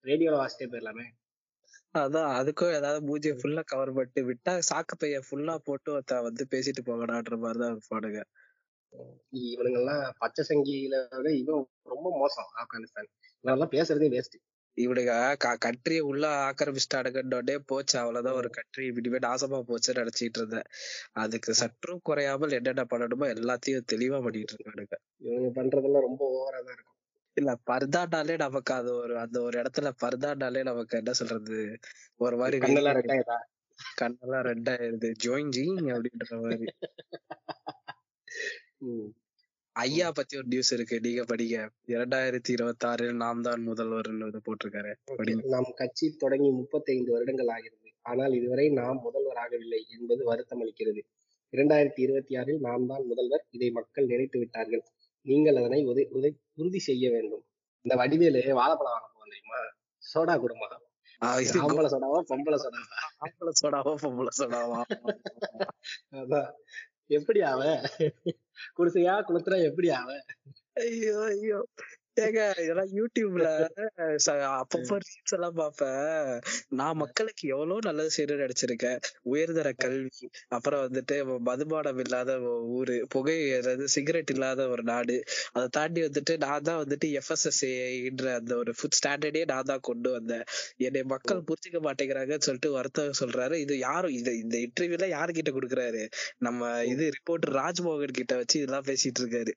ரேடியோல 0.05 0.37
வாசிட்டே 0.37 0.67
போயிடலாமே 0.69 1.07
அதான் 2.02 2.31
அதுக்கும் 2.38 2.75
ஏதாவது 2.75 3.00
மூஞ்சிய 3.07 3.33
ஃபுல்லா 3.38 3.62
கவர் 3.64 3.93
பண்ணிட்டு 3.93 4.23
விட்டா 4.25 4.52
சாக்கு 4.69 4.95
பைய 4.97 5.19
ஃபுல்லா 5.26 5.55
போட்டு 5.64 5.93
ஒருத்தன் 5.93 6.23
வந்து 6.23 6.45
பேசிட்டு 6.50 6.83
போகடான்ற 6.87 7.37
மாதிரிதான் 7.37 7.75
இருப்பானுங்க. 7.75 8.21
இவனுங்க 9.47 9.78
எல்லாம் 9.78 10.02
பச்சை 10.19 10.43
சங்கியில 10.49 10.99
விட 11.12 11.31
இவன் 11.33 11.64
ரொம்ப 11.85 12.09
மோசம் 12.19 12.49
ஆப்கானிஸ்தான். 12.61 13.11
இவனெல்லாம் 13.45 13.75
பேசுறதே 13.75 14.09
வேஸ்ட் 14.09 14.38
இவனுங்க 14.76 15.12
கண்ட்ரிய 15.59 16.00
உள்ள 16.00 16.25
ஆக்கிரமிச்சிட்டானுங்கன்னே 16.49 17.57
போச்சு 17.67 17.97
அவ்வளவுதான் 17.99 18.38
ஒரு 18.40 18.50
கண்ட்ரி 18.50 18.85
இனிமே 18.90 19.19
நாசமா 19.19 19.59
போச்சுன்னு 19.69 20.00
நினைச்சிட்டு 20.00 20.38
இருந்தேன். 20.38 20.69
அதுக்கு 21.12 21.52
சற்றும் 21.55 22.05
குறையாமல் 22.05 22.57
என்னென்ன 22.59 22.85
பண்ணணுமோ 22.93 23.28
எல்லாத்தையும் 23.37 23.88
தெளிவா 23.93 24.21
பண்ணிட்டு 24.23 24.55
இருக்கானுங்க. 24.57 24.97
இவங்க 25.23 25.50
பண்றதெல்லாம் 25.61 26.07
ரொம்ப 26.09 26.23
ஓவரா 26.37 26.61
தான் 26.61 26.76
இருக்கும். 26.76 26.98
இல்ல 27.38 27.50
பர்தாண்டாலே 27.71 28.35
நமக்கு 28.45 28.73
அது 28.75 28.90
ஒரு 29.02 29.14
அந்த 29.18 29.38
ஒரு 29.47 29.57
இடத்துல 29.62 29.88
பர்தாண்டாலே 30.02 30.62
நமக்கு 30.62 30.99
என்ன 31.00 31.12
சொல்றது? 31.12 31.59
ஒரு 32.16 32.37
மாதிரி 32.37 32.59
கண்ணெல்லாம் 32.64 32.99
ரெட்டாயிரா 33.00 33.38
கண்ணெல்லாம் 34.00 34.47
ரெண்டாயிருது 34.50 35.09
ஜோயின் 35.25 35.52
ஜி 35.57 35.64
அப்படின்ற 35.95 36.37
மாதிரி. 36.45 36.68
ஐயா 39.76 40.07
பத்தி 40.12 40.35
ஒரு 40.37 40.49
நியூஸ் 40.52 40.73
இருக்கு. 40.73 40.97
நீங்க 41.00 41.23
படிங்க. 41.23 41.57
இரண்டாயிரத்தி 41.87 42.50
இருபத்தி 42.57 42.85
ஆறில் 42.87 43.21
நாம் 43.23 43.42
தான் 43.42 43.61
முதல்வர்னு 43.68 44.40
போட்டிருக்காரு. 44.49 44.92
நம் 45.54 45.71
கட்சி 45.75 46.07
தொடங்கி 46.16 46.49
35 46.57 47.14
வருடங்கள் 47.14 47.52
ஆகிறது. 47.57 47.88
ஆனால் 48.11 48.33
இதுவரை 48.33 48.66
நாம் 48.80 49.00
முதல்வர் 49.04 49.40
ஆகவில்லை 49.45 49.80
என்பது 49.97 50.23
வருத்தம் 50.25 50.62
அளிக்கிறது. 50.64 51.02
இரண்டாயிரத்தி 51.52 52.00
இருபத்தி 52.07 52.33
ஆறில் 52.37 52.61
நாம் 52.61 52.87
தான் 52.87 53.04
முதல்வர். 53.07 53.45
இதை 53.50 53.68
மக்கள் 53.71 54.11
நினைத்து 54.12 54.38
விட்டார்கள். 54.38 54.85
நீங்கள் 55.27 55.57
அதனை 55.57 55.81
உதை 55.85 56.05
உதை 56.11 56.31
உறுதி 56.55 56.81
செய்ய 56.81 57.11
வேண்டும். 57.11 57.45
இந்த 57.85 57.95
வடிவேலு 57.97 58.41
வாழைப்பழம் 58.55 58.95
வாங்க 58.95 59.09
போவோம் 59.09 59.29
தெரியுமா? 59.29 59.59
சோடா 60.03 60.35
குடுமா. 60.43 60.69
ஆஹ் 61.23 61.41
இது 61.43 61.61
ஆம்பளை 61.63 61.89
சோடாவா 61.93 62.19
பொம்பளை 62.29 62.59
சோடாவா 62.65 62.99
ஆம்பளை 63.23 63.53
சோடாவா 63.61 63.93
பொம்பளை 64.03 64.33
சோடாவா. 64.39 64.81
அதான். 66.21 66.51
எப்படி 67.11 67.41
அவ 67.51 67.61
குடிசையா 68.77 69.15
குளுத்துறா 69.29 69.59
எப்படி 69.63 69.89
அவ 69.91 70.09
ஐயோ 70.83 71.15
ஐயோ. 71.29 71.59
ஏங்க 72.25 72.43
இதெல்லாம் 72.65 72.93
யூடியூப்ல 72.99 73.49
அப்பப்ப 74.61 74.99
ரீல்ஸ் 75.05 75.35
எல்லாம் 75.37 75.57
பாப்பேன். 75.61 76.31
நான் 76.81 77.01
மக்களுக்கு 77.03 77.45
எவ்வளவு 77.55 77.87
நல்லது 77.89 78.11
செய்யணும்னு 78.17 78.45
நினைச்சிருக்கேன். 78.47 78.99
உயர்தர 79.33 79.69
கல்வி 79.85 80.27
அப்புறம் 80.57 80.85
வந்துட்டு 80.87 81.17
மதுபானம் 81.49 82.01
இல்லாத 82.05 82.33
ஊரு 82.79 82.97
புகை 83.15 83.37
சிகரெட் 83.97 84.33
இல்லாத 84.35 84.69
ஒரு 84.75 84.85
நாடு 84.93 85.17
அதை 85.57 85.67
தாண்டி 85.79 86.01
வந்துட்டு 86.07 86.37
நான் 86.47 86.67
தான் 86.69 86.81
வந்துட்டு 86.83 87.09
எஃப்எஸ்எஸ்ஏன்ற 87.21 88.27
அந்த 88.41 88.53
ஒரு 88.63 88.73
ஃபுட் 88.79 88.97
ஸ்டாண்டர்டே 89.01 89.43
நான் 89.53 89.69
தான் 89.73 89.87
கொண்டு 89.91 90.09
வந்தேன். 90.17 90.45
என்னை 90.87 91.03
மக்கள் 91.15 91.47
புரிஞ்சுக்க 91.49 91.81
மாட்டேங்கிறாங்கன்னு 91.87 92.47
சொல்லிட்டு 92.49 92.71
வருத்தம் 92.79 93.19
சொல்றாரு. 93.21 93.57
இது 93.65 93.75
யாரும் 93.89 94.17
இது 94.21 94.33
இந்த 94.45 94.57
இன்டர்வியூல 94.67 95.09
யாருகிட்ட 95.17 95.53
கொடுக்குறாரு? 95.59 96.03
நம்ம 96.47 96.63
இது 96.93 97.05
ரிப்போர்ட்டர் 97.19 97.57
ராஜ்மோகன் 97.63 98.19
கிட்ட 98.21 98.35
வச்சு 98.43 98.57
இதெல்லாம் 98.61 98.89
பேசிட்டு 98.91 99.23
இருக்காரு. 99.23 99.55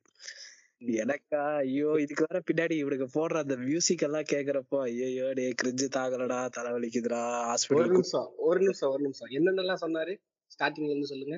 எனக்கா? 0.81 1.41
ஐயோ 1.57 1.89
இதுக்கு 1.95 2.25
வேற 2.29 2.39
பின்னாடி 2.47 2.71
இவனுக்கு 2.73 3.07
போடுற 3.15 3.38
அந்த 3.38 3.55
மியூசிக் 3.57 4.01
எல்லாம் 4.01 4.29
கேக்குறப்போ 4.31 4.77
ஐயோ 4.81 5.27
டே 5.33 5.45
கிரிஞ்சு 5.61 5.88
தாகலடா 5.93 6.39
தலைவலிக்குதுடா 6.57 7.21
ஒரு 7.27 7.47
ஹாஸ்பிட்டல் 7.50 7.91
நிமிஷம் 7.91 8.29
ஒரு 8.39 8.59
நிமிஷம் 8.59 8.91
ஒரு 8.91 9.03
நிமிஷம். 9.03 9.31
என்னென்னலாம் 9.31 9.83
சொன்னாரு? 9.83 10.13
ஸ்டார்டிங்ல 10.51 10.91
இருந்து 10.91 11.07
சொல்லுங்க. 11.07 11.38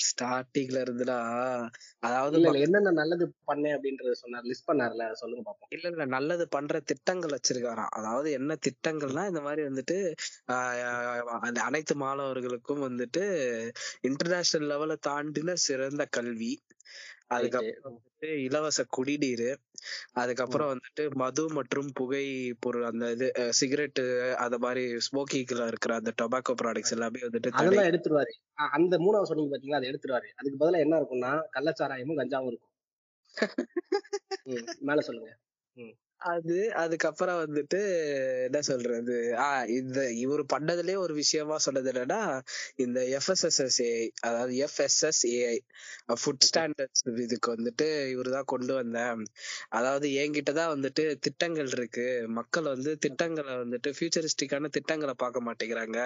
ஸ்டார்டிங்ல 0.00 0.78
இருந்துடா. 0.84 1.18
அதாவது 1.98 2.40
என்னென்ன 2.60 2.90
நல்லது 2.90 3.34
பண்ணேன் 3.46 3.74
அப்படின்றத 3.76 4.12
சொன்னார். 4.12 4.42
லிஸ்ட் 4.42 4.66
பண்ணார்ல 4.66 5.04
சொல்லுங்க 5.12 5.42
பாப்போம். 5.50 5.70
இல்ல 5.70 5.86
இல்ல 5.88 6.04
நல்லது 6.06 6.48
பண்ற 6.48 6.80
திட்டங்கள் 6.80 7.34
வச்சிருக்காராம். 7.36 7.92
அதாவது 7.92 8.32
என்ன 8.32 8.56
திட்டங்கள்னா 8.66 9.24
இந்த 9.26 9.40
மாதிரி 9.40 9.62
வந்துட்டு 9.62 9.98
ஆஹ் 10.46 11.38
அந்த 11.40 11.62
அனைத்து 11.62 11.96
மாணவர்களுக்கும் 11.96 12.84
வந்துட்டு 12.88 13.24
இன்டர்நேஷனல் 14.00 14.70
லெவல 14.72 14.96
தாண்டின 15.06 15.52
சிறந்த 15.52 16.04
கல்வி. 16.10 16.52
அதுக்கப்புறம் 17.30 17.94
வந்துட்டு 17.96 18.28
இலவச 18.46 18.80
குடிநீர். 18.96 19.48
அதுக்கப்புறம் 20.12 20.70
வந்துட்டு 20.72 21.04
மது 21.14 21.42
மற்றும் 21.50 21.88
புகை 21.92 22.24
பொருள் 22.60 22.84
அந்த 22.84 23.10
இது 23.10 23.26
சிகரெட் 23.52 24.00
அந்த 24.36 24.58
மாதிரி 24.58 24.84
ஸ்மோக்கிங்ல 25.06 25.66
இருக்கிற 25.66 25.94
அந்த 25.94 26.12
டொபாக்கோ 26.22 26.54
ப்ராடக்ட்ஸ் 26.62 26.94
எல்லாமே 26.96 27.22
வந்துட்டு 27.26 27.48
தடை. 27.48 27.60
அதெல்லாம் 27.60 27.90
எடுத்துருவாரு. 27.90 28.34
அந்த 28.78 28.98
மூணாவது 28.98 29.30
சொன்னீங்க 29.30 29.52
பாத்தீங்களா 29.54 29.80
அதை 29.80 29.90
எடுத்துருவாரு. 29.90 30.30
அதுக்கு 30.34 30.60
பதிலா 30.62 30.84
என்ன 30.86 31.00
இருக்கும்னா 31.00 31.32
கள்ளச்சாராயமும் 31.56 32.20
கஞ்சாவும் 32.22 32.50
இருக்கும். 32.52 32.72
மேல 34.88 35.00
சொல்லுங்க. 35.00 35.30
அது 36.20 36.54
அதுக்கப்புறம் 36.74 37.38
வந்துட்டு 37.40 37.78
என்ன 38.44 38.60
சொல்றது? 38.60 39.16
ஆஹ் 39.38 39.66
இந்த 39.70 39.98
இவர் 40.14 40.42
பண்ணதுலயே 40.52 40.96
ஒரு 40.96 41.14
விஷயமா 41.14 41.56
சொன்னது 41.58 41.92
என்னன்னா 41.92 42.20
இந்த 42.76 42.98
எஃப்எஸ்எஸ்எஸ்ஏஐ 43.18 44.06
அதாவது 44.20 44.52
எஃப்எஸ்எஸ்ஏஐ 44.58 45.56
ஃபுட் 46.16 46.46
ஸ்டாண்டர்ட்ஸ் 46.48 47.02
இதுக்கு 47.24 47.48
வந்துட்டு 47.54 47.86
இவர் 48.08 48.30
தான் 48.30 48.44
கொண்டு 48.44 48.74
வந்தேன். 48.74 49.20
அதாவது 49.70 50.08
என்கிட்ட 50.16 50.52
தான் 50.52 50.72
வந்துட்டு 50.74 51.04
திட்டங்கள் 51.18 51.70
இருக்கு. 51.70 52.06
மக்கள் 52.38 52.64
வந்து 52.64 52.98
திட்டங்களை 52.98 53.54
வந்துட்டு 53.54 53.92
ஃபியூச்சரிஸ்டிக்கான 53.98 54.70
திட்டங்களை 54.70 55.14
பார்க்க 55.16 55.46
மாட்டேங்கிறாங்க. 55.48 55.98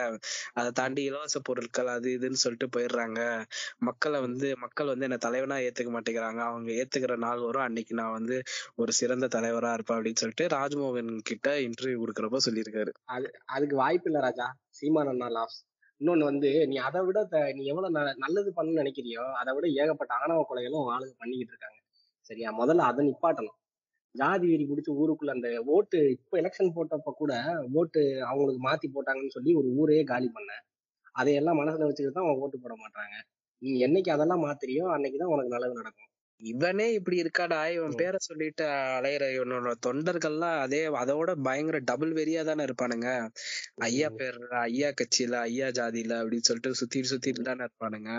அதை 0.54 0.70
தாண்டி 0.72 1.02
இலவச 1.04 1.38
பொருட்கள் 1.40 1.86
அது 1.88 2.08
இதுன்னு 2.18 2.42
சொல்லிட்டு 2.44 2.70
போயிடுறாங்க. 2.76 3.20
மக்களை 3.80 4.20
வந்து 4.20 4.56
மக்கள் 4.58 4.86
வந்து 4.86 5.04
என்ன 5.04 5.16
தலைவனா 5.18 5.58
ஏத்துக்க 5.66 5.92
மாட்டேங்கிறாங்க. 5.92 6.42
அவங்க 6.48 6.70
ஏத்துக்கிற 6.80 7.16
நாள் 7.18 7.40
வரும். 7.40 7.62
அன்னைக்கு 7.62 7.94
நான் 7.94 8.12
வந்து 8.12 8.38
ஒரு 8.76 8.92
சிறந்த 8.92 9.28
தலைவரா 9.36 9.72
இருப்பேன். 9.72 9.97
அப்படின்னு 9.98 10.22
சொல்லிட்டு 10.22 10.46
ராஜ்மோகன் 10.56 11.12
கிட்ட 11.22 11.48
இன்டர்வியூ 11.58 11.96
கொடுக்குறப்ப 12.02 12.38
சொல்லியிருக்காரு. 12.48 12.92
அதுக்கு 13.46 13.76
வாய்ப்பு 13.76 14.10
இல்லை 14.10 14.20
ராஜா. 14.20 14.46
சீமான் 14.78 15.06
அண்ணா 15.06 15.28
லாப்ஸ். 15.36 15.60
இன்னொன்னு 16.00 16.24
வந்து 16.30 16.50
நீ 16.66 16.76
அதை 16.88 17.00
விட 17.04 17.20
நீ 17.52 17.62
எவ்வளவு 17.64 18.14
நல்லது 18.16 18.50
பண்ணணும்னு 18.56 18.82
நினைக்கிறியோ 18.82 19.24
அதை 19.40 19.54
விட 19.54 19.66
ஏகப்பட்ட 19.82 20.12
ஆணவ 20.14 20.42
கொலைகளும் 20.50 20.84
ஆளுங்க 20.94 21.14
பண்ணிக்கிட்டு 21.22 21.54
இருக்காங்க. 21.54 21.78
சரியா? 22.28 22.48
முதல்ல 22.60 22.84
அதை 22.90 23.02
நிப்பாட்டணும். 23.08 23.56
ஜாதி 24.14 24.46
வெறி 24.50 24.64
பிடிச்சி 24.68 24.90
ஊருக்குள்ள 25.00 25.30
அந்த 25.36 25.48
ஓட்டு 25.66 25.98
இப்ப 26.10 26.38
எலெக்ஷன் 26.40 26.76
போட்டப்ப 26.76 27.10
கூட 27.20 27.32
ஓட்டு 27.72 28.02
அவங்களுக்கு 28.30 28.60
மாத்தி 28.68 28.86
போட்டாங்கன்னு 28.94 29.34
சொல்லி 29.36 29.52
ஒரு 29.60 29.68
ஊரையே 29.80 30.04
காலி 30.04 30.28
பண்ண. 30.28 30.50
அதையெல்லாம் 31.12 31.58
மனசுல 31.58 31.86
வச்சுக்கிட்டு 31.88 32.12
தான் 32.12 32.24
அவங்க 32.24 32.42
ஓட்டு 32.44 32.58
போட 32.58 32.74
மாட்டாங்க 32.84 33.16
நீ 33.62 33.70
என்னைக்கு 33.86 34.10
அதெல்லாம் 34.16 34.42
மாத்துறியோ 34.44 34.84
அன்னைக்குதான் 34.94 35.32
உனக்கு 35.34 35.54
நல்லது 35.54 35.74
நடக்கும். 35.80 36.07
இவனே 36.42 36.92
இப்படி 36.92 37.22
இருக்காடா? 37.22 37.72
இவன். 37.72 37.90
பேரை 37.90 38.18
சொல்லிட்டு 38.18 38.64
அலையிற 38.64 39.24
இவனோட 39.36 39.72
தொண்டர்கள்லாம் 39.86 40.58
அதே 40.58 40.86
அதோட 40.86 41.42
பயங்கர 41.42 41.78
டபுள் 41.78 42.12
வெறியா 42.12 42.44
தானே 42.44 42.64
இருப்பானுங்க. 42.64 43.08
ஐயா 43.74 44.08
பேர் 44.10 44.48
ஐயா 44.48 44.88
கட்சியில 44.88 45.32
ஐயா 45.32 45.66
ஜாதியில 45.68 46.18
அப்படின்னு 46.18 46.48
சொல்லிட்டு 46.48 46.74
சுத்திட்டு 46.80 47.10
சுத்திட்டு 47.10 47.42
தானே 47.42 47.64
இருப்பானுங்க. 47.64 48.10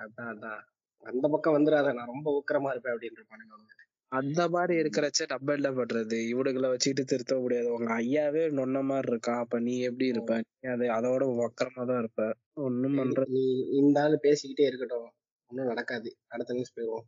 அதான் 0.00 0.30
அதான். 0.32 0.60
அந்த 1.02 1.28
பக்கம் 1.28 1.54
வந்துடாத 1.54 1.92
நான் 1.94 2.06
ரொம்ப 2.06 2.28
உக்கிரமா 2.32 2.70
இருப்பேன் 2.70 2.94
அப்படின்னு 2.94 3.20
இருப்பானுங்க 3.20 3.52
அவங்க 3.52 3.72
அந்த 4.08 4.48
மாதிரி 4.48 4.80
இருக்கிறச்ச 4.80 5.22
நம்ம 5.28 5.52
என்ன 5.52 5.70
பண்றது? 5.70 6.16
இவனுங்களை 6.32 6.68
வச்சுக்கிட்டு 6.68 7.04
திருத்த 7.04 7.38
முடியாது. 7.38 7.72
உங்க 7.72 7.94
ஐயாவே 7.94 8.42
நொன்ன 8.50 8.82
மாதிரி 8.82 9.12
இருக்கான். 9.12 9.38
அப்ப 9.38 9.58
நீ 9.58 9.80
எப்படி 9.80 10.06
இருப்ப? 10.06 10.40
நீ 10.60 10.70
அது 10.70 10.84
அதோட 10.84 11.24
வக்கரமா 11.40 11.86
தான் 11.86 11.98
இருப்ப. 11.98 12.34
ஒண்ணும் 12.54 12.98
பண்றது 12.98 13.26
நீ 13.26 13.60
இந்த 13.70 14.02
ஆளு 14.02 14.20
பேசிக்கிட்டே 14.22 14.66
இருக்கட்டும். 14.66 15.10
ஒன்றும் 15.46 15.66
நடக்காது. 15.66 16.16
அடுத்த 16.26 16.52
நியூஸ் 16.52 16.78
போயிடுவோம். 16.78 17.06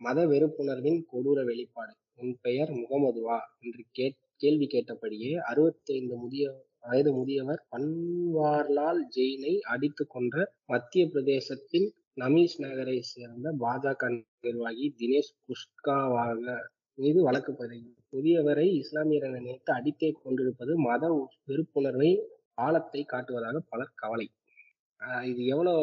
மத 0.00 0.26
வெறுப்புணர்வின் 0.26 1.00
கொடூர 1.12 1.44
வெளிப்பாடு. 1.44 1.92
உன் 2.14 2.38
பெயர் 2.40 2.70
முகமதுவா? 2.70 3.38
என்று 3.58 3.82
கேட் 3.90 4.16
கேள்வி 4.36 4.66
கேட்டபடியே 4.66 5.34
அறுபத்தைந்து 5.42 6.16
முதிய 6.16 6.44
வயது 6.80 7.12
முதியவர் 7.12 7.62
பன்வார்லால் 7.70 9.00
ஜெயினை 9.16 9.58
அடித்து 9.66 10.06
கொன்ற 10.06 10.36
மத்திய 10.66 11.04
பிரதேசத்தின் 11.06 11.88
நமீஷ் 12.20 12.58
நகரை 12.58 13.00
சேர்ந்த 13.02 13.54
பாஜக 13.60 14.02
நிர்வாகி 14.40 14.94
தினேஷ் 14.98 15.32
குஷ்காவாக 15.44 16.44
மீது 16.98 17.22
வழக்கு 17.22 17.54
பதிவு. 17.54 17.90
புதியவரை 18.12 18.66
இஸ்லாமியர் 18.74 19.26
என 19.26 19.34
நினைத்து 19.36 19.72
அடித்தே 19.72 20.10
கொண்டிருப்பது 20.22 20.78
மத 20.78 21.30
வெறுப்புணர்வை 21.48 22.10
ஆழத்தை 22.54 23.06
காட்டுவதாக 23.12 23.56
பலர் 23.68 23.92
கவலை. 23.94 24.26
ஆஹ் 25.00 25.24
இது 25.24 25.46
எவ்வளவு 25.46 25.82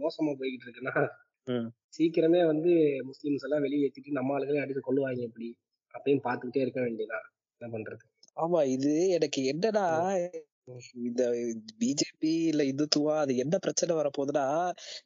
மோசமா 0.00 0.32
போய்கிட்டு 0.38 0.66
இருக்குன்னா 0.66 0.94
சீக்கிரமே 1.94 2.40
வந்து 2.46 2.72
முஸ்லிம்ஸ் 3.08 3.44
எல்லாம் 3.46 3.64
வெளியேற்றிட்டு 3.64 4.18
நம்ம 4.18 4.36
ஆளுங்களே 4.36 4.62
அடிச்சு 4.64 4.82
கொள்ளுவாங்க 4.84 5.22
எப்படி 5.28 5.48
அப்படின்னு 5.94 6.22
பார்த்துக்கிட்டே 6.26 6.64
இருக்க 6.64 6.80
வேண்டியதான் 6.80 7.26
என்ன 7.60 7.68
பண்றது? 7.74 8.02
ஆமா 8.36 8.60
இது 8.74 8.90
எனக்கு 9.14 9.40
என்னன்னா 9.52 9.86
இந்த 11.02 11.22
பிஜேபி 11.80 12.32
இல்ல 12.50 12.62
இந்துத்துவா 12.70 13.14
அது 13.20 13.32
என்ன 13.44 13.56
பிரச்சனை 13.64 13.92
வரப்போகுதுன்னா 13.96 14.46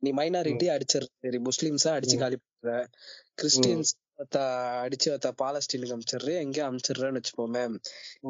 நீ 0.03 0.11
மைனாரிட்டி 0.13 0.67
அடிச்சிரு 0.75 1.07
சரி 1.25 1.39
முஸ்லிம்ஸா 1.47 1.93
அடிச்சு. 1.97 2.17
காலி 2.23 2.39
பண்ற 2.39 2.73
கிறிஸ்டியன்ஸ் 3.41 3.93
அடிச்சு 4.81 5.09
பாலஸ்டீனுக்கு 5.39 5.95
அமிச்சிடுற 5.95 6.33
எங்க 6.43 6.59
அமிச்சிடுறேன்னு 6.67 7.21
வச்சுப்போமே 7.21 7.63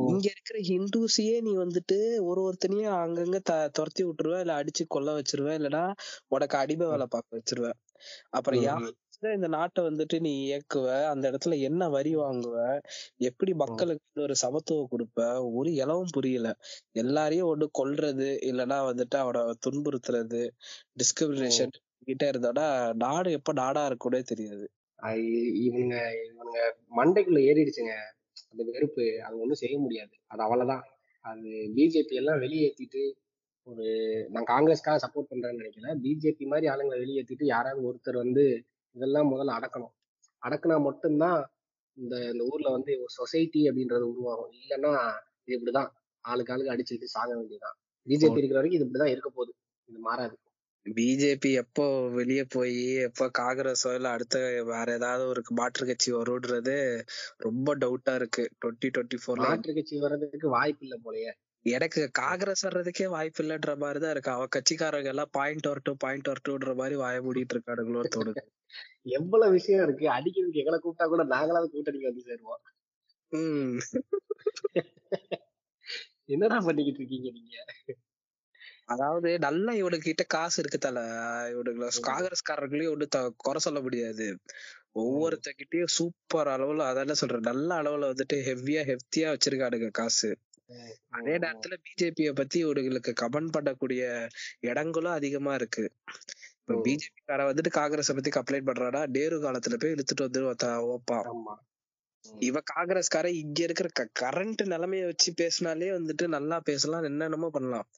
இங்க 0.07 0.27
இருக்கிற 0.31 0.59
ஹிந்துஸையே 0.69 1.37
நீ 1.47 1.53
வந்துட்டு 1.59 1.99
ஒரு 2.29 2.41
ஒருத்தனையும் 2.47 2.97
அங்கங்க 3.01 3.39
த 3.45 3.55
துரத்தி 3.77 4.03
விட்டுருவ 4.05 4.39
இல்ல 4.41 4.55
அடிச்சு 4.61 4.85
கொல்ல 4.89 5.17
வச்சிருவ 5.19 5.51
இல்லனா 5.59 5.83
உனக்கு 6.31 6.57
அடிமை 6.63 6.87
வேலை 6.93 7.09
பார்க்க 7.09 7.39
வச்சிருவ. 7.39 7.69
அப்புறம் 8.31 8.63
யார் 8.63 8.89
இந்த 9.33 9.49
நாட்டை 9.49 9.81
வந்துட்டு 9.85 10.17
நீ 10.21 10.31
இயக்குவ 10.45 10.87
அந்த 11.11 11.25
இடத்துல 11.31 11.57
என்ன 11.61 11.89
வரி 11.89 12.13
வாங்குவ 12.17 12.57
எப்படி 13.29 13.53
மக்களுக்கு 13.55 14.23
ஒரு 14.23 14.35
சமத்துவம் 14.43 14.91
கொடுப்ப 14.93 15.19
ஒரு 15.59 15.71
இலவும் 15.75 16.15
புரியல. 16.15 16.49
எல்லாரையும் 16.95 17.51
ஒண்ணு 17.53 17.69
கொல்றது 17.81 18.29
இல்லைன்னா 18.51 18.79
வந்துட்டு 18.91 19.17
அவனை 19.17 19.43
துன்புறுத்துறது 19.67 20.43
டிஸ்கிரிமினேஷன் 21.01 21.75
கிட்ட 22.09 22.25
இருந்தோம்னா 22.31 22.67
நாடு 23.03 23.31
எப்ப 23.39 23.51
நாடா 23.61 23.83
இருக்கும்னே 23.87 24.23
தெரியாது. 24.31 24.65
இவங்க 25.67 25.95
இவங்க 26.31 26.57
மண்டைக்குள்ள 26.99 27.41
ஏறிடுச்சுங்க. 27.49 27.95
அந்த 28.51 28.63
வெறுப்பு 28.71 29.05
அது 29.27 29.35
ஒண்ணும் 29.39 29.63
செய்ய 29.63 29.77
முடியாது. 29.79 30.15
அது 30.29 30.43
அவ்வளவுதான். 30.43 30.85
அது 31.25 31.49
பிஜேபி 31.77 32.15
எல்லாம் 32.21 32.43
வெளியேத்திட்டு 32.45 33.03
ஒரு 33.67 33.87
நான் 34.29 34.49
காங்கிரஸ்க்காக 34.49 35.01
சப்போர்ட் 35.03 35.31
பண்றேன்னு 35.31 35.61
நினைக்கல. 35.61 35.91
பிஜேபி 36.03 36.45
மாதிரி 36.47 36.67
ஆளுங்களை 36.67 36.99
வெளியேத்திட்டு 36.99 37.47
யாராவது 37.47 37.87
ஒருத்தர் 37.89 38.23
வந்து 38.25 38.45
இதெல்லாம் 38.97 39.31
முதல்ல 39.33 39.57
அடக்கணும். 39.59 39.93
அடக்குனா 40.43 40.77
மட்டும்தான் 40.81 41.39
இந்த 41.97 42.15
இந்த 42.29 42.43
ஊர்ல 42.45 42.69
வந்து 42.71 42.93
ஒரு 43.01 43.13
சொசைட்டி 43.13 43.61
அப்படின்றது 43.69 44.05
உருவாகும். 44.13 44.53
இல்லைன்னா 44.53 44.93
இது 45.45 45.57
இப்படிதான். 45.59 45.91
ஆளுக்கு 46.25 46.53
ஆளுக்கு 46.53 46.73
அடிச்சுக்கிட்டு 46.75 47.15
சாக 47.15 47.29
வேண்டியதுதான். 47.35 47.77
பிஜேபி 48.07 48.41
இருக்கிற 48.41 48.59
வரைக்கும் 48.59 48.79
இது 48.79 48.87
இப்படிதான் 48.87 49.13
இருக்க 49.13 49.29
போகுது. 49.31 49.53
இது 49.89 50.01
மாறாது. 50.01 50.35
பிஜேபி 50.87 51.51
எப்போ 51.55 51.85
வெளியே 52.11 52.45
போய் 52.45 52.79
எப்போ 52.99 53.25
காங்கிரஸோ 53.39 53.91
இல்ல 53.95 54.09
அடுத்த 54.09 54.39
வேற 54.65 54.87
ஏதாவது 54.93 55.25
ஒரு 55.27 55.43
மாற்று 55.51 55.85
கட்சி 55.87 56.11
வரும்ன்றது 56.13 56.77
ரொம்ப 57.39 57.77
டவுட்டா 57.77 58.15
இருக்கு. 58.15 58.45
டுவெண்ட்டி 58.61 58.89
டுவெண்ட்டி 58.95 59.21
ஃபோர்ல 59.23 59.47
மாற்று 59.47 59.75
கட்சி 59.75 59.97
வர்றதுக்கு 59.99 60.49
வாய்ப்பு 60.49 60.85
இல்லை 60.87 60.99
போலயே. 61.05 61.33
எனக்கு 61.65 62.11
காங்கிரஸ் 62.13 62.67
வர்றதுக்கே 62.67 63.07
வாய்ப்பு 63.07 63.45
இல்லைன்ற 63.45 63.77
மாதிரிதான் 63.77 64.11
இருக்கு. 64.11 64.31
அவ 64.31 64.47
கட்சிக்காரங்க 64.57 65.05
எல்லாம் 65.05 65.33
பாயிண்ட் 65.33 65.67
வரட்டும் 65.67 65.97
பாயிண்ட் 65.97 66.29
வரட்டும்ன்ற 66.29 66.75
மாதிரி 66.75 66.97
வாய 66.97 67.17
மூடிட்டு 67.23 67.55
இருக்கானுங்களோன்னு 67.55 68.15
தோணுது. 68.17 68.43
எவ்வளவு 69.03 69.53
விஷயம் 69.53 69.83
இருக்கு. 69.83 70.07
அடிக்கிறதுக்கு 70.09 70.63
எங்களை 70.63 70.79
கூப்பிட்டா 70.79 71.07
கூட 71.07 71.25
நாங்களாவது 71.25 71.75
கூட்டணிக்கு 71.75 72.11
வந்து 72.11 72.27
சேருவோம். 72.27 72.63
உம் 73.33 73.79
என்னடா 76.25 76.59
பண்ணிக்கிட்டு 76.59 77.01
இருக்கீங்க 77.01 77.31
நீங்க? 77.31 77.57
அதாவது 78.85 79.39
நல்லா 79.39 79.73
இவனுக்கு 79.73 80.05
கிட்ட 80.05 80.23
காசு 80.23 80.57
இருக்கு 80.61 80.79
தல. 80.79 81.01
இவனுக்கு 81.51 82.09
காங்கிரஸ்காரர்களையும் 82.13 82.93
ஒண்ணு 82.95 83.07
குறை 83.37 83.61
சொல்ல 83.61 83.81
முடியாது. 83.81 84.27
ஒவ்வொருத்தகிட்டயும் 84.95 85.93
சூப்பர் 85.97 86.49
அளவுல 86.49 86.87
அதான் 86.91 87.21
சொல்றேன் 87.21 87.49
நல்ல 87.51 87.83
அளவுல 87.83 88.11
வந்துட்டு 88.13 88.37
ஹெவியா 88.49 88.83
ஹெப்தியா 88.91 89.29
வச்சிருக்கானுங்க 89.35 89.91
காசு. 89.91 90.31
அதே 91.09 91.39
நேரத்துல 91.39 91.77
பிஜேபிய 91.87 92.33
பத்தி 92.33 92.65
இவனுங்களுக்கு 92.65 93.13
கமெண்ட் 93.21 93.51
பண்ணக்கூடிய 93.59 94.29
இடங்களும் 94.61 95.13
அதிகமா 95.13 95.55
இருக்கு. 95.55 95.93
இப்ப 96.61 96.75
ம். 96.75 96.83
பிஜேபி 96.83 97.21
கார 97.25 97.53
வந்துட்டு 97.53 97.71
காங்கிரஸ 97.71 98.15
பத்தி 98.15 98.31
கம்ப்ளைண்ட் 98.31 98.69
பண்றானா? 98.71 99.07
நேரு 99.07 99.39
காலத்துல 99.43 99.79
போய் 99.79 99.93
இழுத்துட்டு 99.93 100.25
வந்து 100.29 100.43
வைப்பான் 100.55 101.59
இவ 102.39 102.61
காங்கிரஸ்கார 102.75 103.27
இங்க 103.27 103.63
இருக்கிற 103.63 103.89
கரண்ட் 104.21 104.63
நிலைமைய 104.65 105.05
வச்சு 105.05 105.35
பேசினாலே 105.37 105.91
வந்துட்டு 105.91 106.27
நல்லா 106.27 106.61
பேசலாம் 106.61 107.03
என்னென்னமோ 107.03 107.51
பண்ணலாம். 107.51 107.89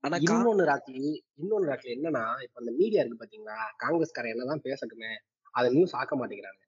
ஆனா 0.00 0.16
இன்னொன்னு 0.16 0.64
ராக்கி 0.64 0.94
இன்னொன்னு 1.42 1.68
ராக்கி 1.68 1.88
என்னன்னா 1.96 2.42
இப்ப 2.42 2.60
அந்த 2.60 2.72
மீடியா 2.76 3.02
இருக்கு 3.02 3.24
பாத்தீங்களா? 3.24 3.56
காங்கிரஸ்காரன் 3.82 4.28
என்னதான் 4.28 4.60
பேசட்டுமே 4.64 5.10
அதை 5.50 5.72
நியூஸ் 5.72 5.94
ஆக்க 5.94 6.16
மாட்டேங்கிறாங்க. 6.16 6.62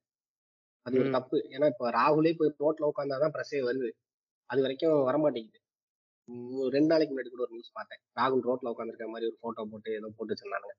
அது 0.81 0.99
ஒரு. 0.99 1.11
தப்பு. 1.11 1.37
ஏன்னா 1.49 1.65
இப்ப 1.65 1.89
ராகுலே 1.91 2.31
போய் 2.37 2.55
ரோட்ல 2.59 2.89
உட்காந்தாதான் 2.89 3.29
பிரச்சனை 3.29 3.65
வருது. 3.65 3.89
அது 4.49 4.61
வரைக்கும் 4.61 5.07
வரமாட்டேங்குது. 5.07 5.59
ஒரு 6.59 6.69
ரெண்டு 6.69 6.87
நாளைக்கு 6.87 7.13
முன்னாடி 7.13 7.29
கூட 7.29 7.41
ஒரு 7.41 7.51
நியூஸ் 7.51 7.71
பார்த்தேன். 7.71 8.01
ராகுல் 8.19 8.45
ரோட்ல 8.47 8.71
உட்காந்துருக்க 8.73 9.07
மாதிரி 9.07 9.27
ஒரு 9.29 9.37
போட்டோ 9.39 9.63
போட்டு 9.71 9.91
ஏதோ 9.93 10.09
போட்டு 10.17 10.33
வச்சிருந்தாங்க 10.33 10.71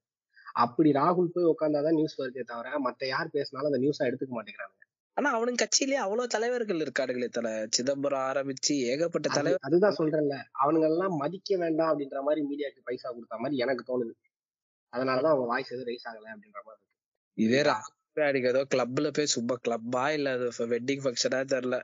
அப்படி 0.54 0.90
ராகுல் 0.92 1.33
போய் 1.35 1.50
உட்காந்தாதான் 1.52 1.92
நியூஸ் 1.92 2.20
வருதே 2.20 2.42
தவிர 2.42 2.78
மத்த 2.78 3.06
யார் 3.06 3.28
பேசினாலும் 3.30 3.70
அந்த 3.72 3.80
நியூஸா 3.85 4.06
எடுத்துக்க 4.09 4.35
மாட்டேங்கிறாங்க 4.37 4.76
ஆனா 5.16 5.28
அவனுங்க 5.37 5.61
கட்சியிலேயே 5.62 6.00
அவ்வளவு 6.00 6.28
தலைவர்கள் 6.28 6.83
இருக்கானுங்களே 6.85 7.28
தல. 7.28 7.48
சிதம்பரம் 7.70 8.24
ஆரம்பிச்சு 8.28 8.74
ஏகப்பட்ட 8.90 9.28
தலைவர் 9.28 9.66
அதுதான் 9.68 9.96
சொல்றேன்ல. 9.98 10.37
அவனுங்க 10.62 10.87
எல்லாம் 10.88 11.16
மதிக்க 11.16 11.56
வேண்டாம் 11.56 11.90
அப்படின்ற 11.90 12.20
மாதிரி 12.22 12.42
மீடியாக்கு 12.46 12.80
பைசா 12.85 13.09
கொடுத்த 13.11 13.38
மாதிரி 13.38 13.56
எனக்கு 13.56 13.85
தோணுது. 13.90 14.14
அதனாலதான் 14.92 15.33
அவங்க 15.33 15.46
வாய்ஸ் 15.46 15.72
எதுவும் 15.72 15.88
ரைஸ் 15.88 16.09
ஆகல 16.11 16.30
அப்படின்ற 16.35 16.61
மாதிரி 16.64 16.80
இருக்கு. 16.80 16.96
இதே 17.38 17.62
அன்னைக்கு 18.16 18.49
ஏதோ 18.51 18.62
கிளப்ல 18.73 19.09
போய் 19.16 19.33
சும்மா 19.35 19.55
கிளப்பா 19.64 20.05
இல்ல 20.14 20.29
அது 20.37 20.66
வெட்டிங் 20.73 21.03
ஃபங்க்ஷனா 21.05 21.40
தெரியல 21.53 21.77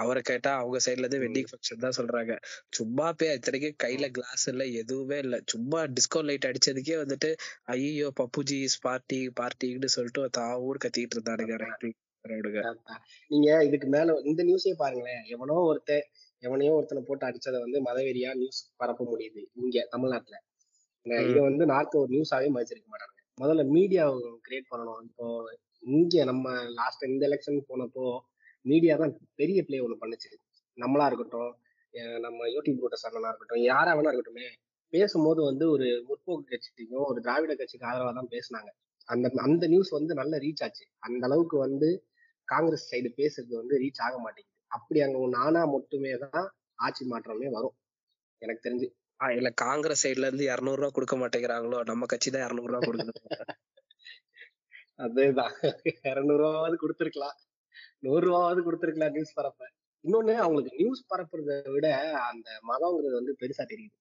அவரை 0.00 0.20
கேட்டா 0.30 0.50
அவங்க 0.60 0.78
சைடுல 0.86 1.04
இருந்து 1.04 1.20
வெட்டிங் 1.24 1.48
ஃபங்க்ஷன் 1.50 1.84
தான் 1.84 1.96
சொல்றாங்க. 1.98 2.32
சும்மா 2.78 3.06
போய் 3.18 3.32
இத்தனைக்கும் 3.36 3.78
கையில 3.84 4.06
கிளாஸ் 4.16 4.44
இல்ல 4.52 4.64
எதுவுமே 4.80 5.18
இல்ல. 5.24 5.38
சும்மா 5.52 5.80
டிஸ்கோ 5.96 6.22
லைட் 6.28 6.48
அடிச்சதுக்கே 6.50 6.96
வந்துட்டு 7.02 7.30
ஐயோ 7.74 8.08
பப்புஜி 8.20 8.58
பார்ட்டி 8.86 9.20
பார்ட்டின்னு 9.40 9.90
சொல்லிட்டு 9.96 10.28
தான் 10.40 10.54
ஊர் 10.66 10.82
கத்திக்கிட்டு 10.84 11.16
இருந்தானுங்க. 11.18 11.56
நீங்க 13.30 13.48
இதுக்கு 13.68 13.88
மேல 13.88 14.16
இந்த 14.30 14.42
நியூஸே 14.48 14.74
பாருங்களேன். 14.82 15.22
எவனோ 15.34 15.58
ஒருத்தன் 15.70 16.04
எவனையோ 16.42 16.72
ஒருத்தனை 16.78 17.00
போட்டு 17.06 17.24
அடிச்சதை 17.28 17.58
வந்து 17.62 17.78
மதவெறியா 17.86 18.32
நியூஸ் 18.40 18.60
பரப்ப 18.80 19.06
முடியுது 19.12 19.40
இங்க 19.62 19.86
தமிழ்நாட்டுல. 19.94 20.36
இதை 21.26 21.40
வந்து 21.46 21.64
நார்த் 21.72 22.00
ஒரு 22.00 22.10
நியூஸாவே 22.14 22.48
மதிச்சிருக்க 22.56 22.88
மாட்டாங்க 22.92 23.14
முதல்ல 23.38 23.62
மீடியா 23.74 24.04
கிரியேட் 24.46 24.70
பண்ணணும். 24.70 25.02
இப்போ 25.08 25.26
இங்க 25.82 26.24
நம்ம 26.24 26.46
லாஸ்ட் 26.78 27.04
இந்த 27.12 27.22
எலெக்ஷன் 27.28 27.58
போனப்போ 27.70 28.06
மீடியா 28.64 28.94
தான் 28.96 29.12
பெரிய 29.34 29.58
பிளே 29.66 29.78
ஒண்ணு 29.84 30.02
பண்ணுச்சு. 30.02 30.30
நம்மளா 30.78 31.06
இருக்கட்டும் 31.06 31.50
நம்ம 32.24 32.48
யூடியூப் 32.54 32.82
கூட்ட 32.82 32.96
சரணனா 33.02 33.30
இருக்கட்டும் 33.32 33.62
யாரா 33.70 33.92
வேணா 33.96 34.10
இருக்கட்டுமே 34.10 34.46
பேசும்போது 34.92 35.40
வந்து 35.42 35.64
ஒரு 35.70 35.86
முற்போக்கு 36.08 36.50
கட்சிக்கும் 36.52 37.06
ஒரு 37.10 37.18
திராவிட 37.20 37.52
கட்சிக்கு 37.54 37.88
ஆதரவா 37.90 38.12
தான் 38.18 38.30
பேசுனாங்க. 38.34 38.70
அந்த 39.08 39.26
அந்த 39.46 39.64
நியூஸ் 39.66 39.90
வந்து 39.98 40.12
நல்ல 40.14 40.36
ரீச் 40.38 40.62
ஆச்சு. 40.66 40.84
அந்த 40.98 41.22
அளவுக்கு 41.28 41.56
வந்து 41.58 41.88
காங்கிரஸ் 42.48 42.88
சைடு 42.90 43.08
பேசுறது 43.20 43.54
வந்து 43.60 43.74
ரீச் 43.82 44.02
ஆக 44.06 44.14
மாட்டேங்குது. 44.18 44.54
அப்படி 44.70 44.98
அங்க 45.06 45.26
நானா 45.38 45.62
மட்டுமே 45.66 46.12
தான் 46.24 46.46
ஆட்சி 46.86 47.04
மாற்றமே 47.04 47.48
வரும். 47.56 47.76
எனக்கு 48.42 48.64
தெரிஞ்சு. 48.66 48.88
இல்ல 49.20 49.50
காங்கிரஸ் 49.64 50.02
சைடுல 50.06 50.28
இருந்து 50.28 50.44
இருநூறு 50.52 50.80
ரூபா 50.80 50.90
கொடுக்க 50.90 51.14
மாட்டேங்கிறாங்களோ 51.16 51.78
நம்ம 51.84 52.06
கட்சி 52.06 52.30
தான் 52.30 52.46
இருநூறு 52.48 52.70
ரூபா 52.72 52.80
கொடுக்கணும். 52.86 53.20
அதேதான். 54.98 55.52
இருநூறு 56.02 56.44
ரூபாவது 56.44 56.76
கொடுத்துருக்கலாம். 56.82 57.36
நூறு 57.98 58.24
ரூபாவது 58.30 58.62
கொடுத்துருக்கலாம் 58.62 59.10
நியூஸ் 59.10 59.32
பரப்ப. 59.32 59.70
இன்னொன்னு 60.04 60.34
அவங்களுக்கு 60.34 60.76
நியூஸ் 60.76 61.06
பரப்புறதை 61.14 61.70
விட 61.70 62.18
அந்த 62.20 62.50
மதம்ங்கிறது 62.50 63.12
வந்து 63.12 63.36
பெருசா 63.40 63.66
தெரியுது. 63.66 63.96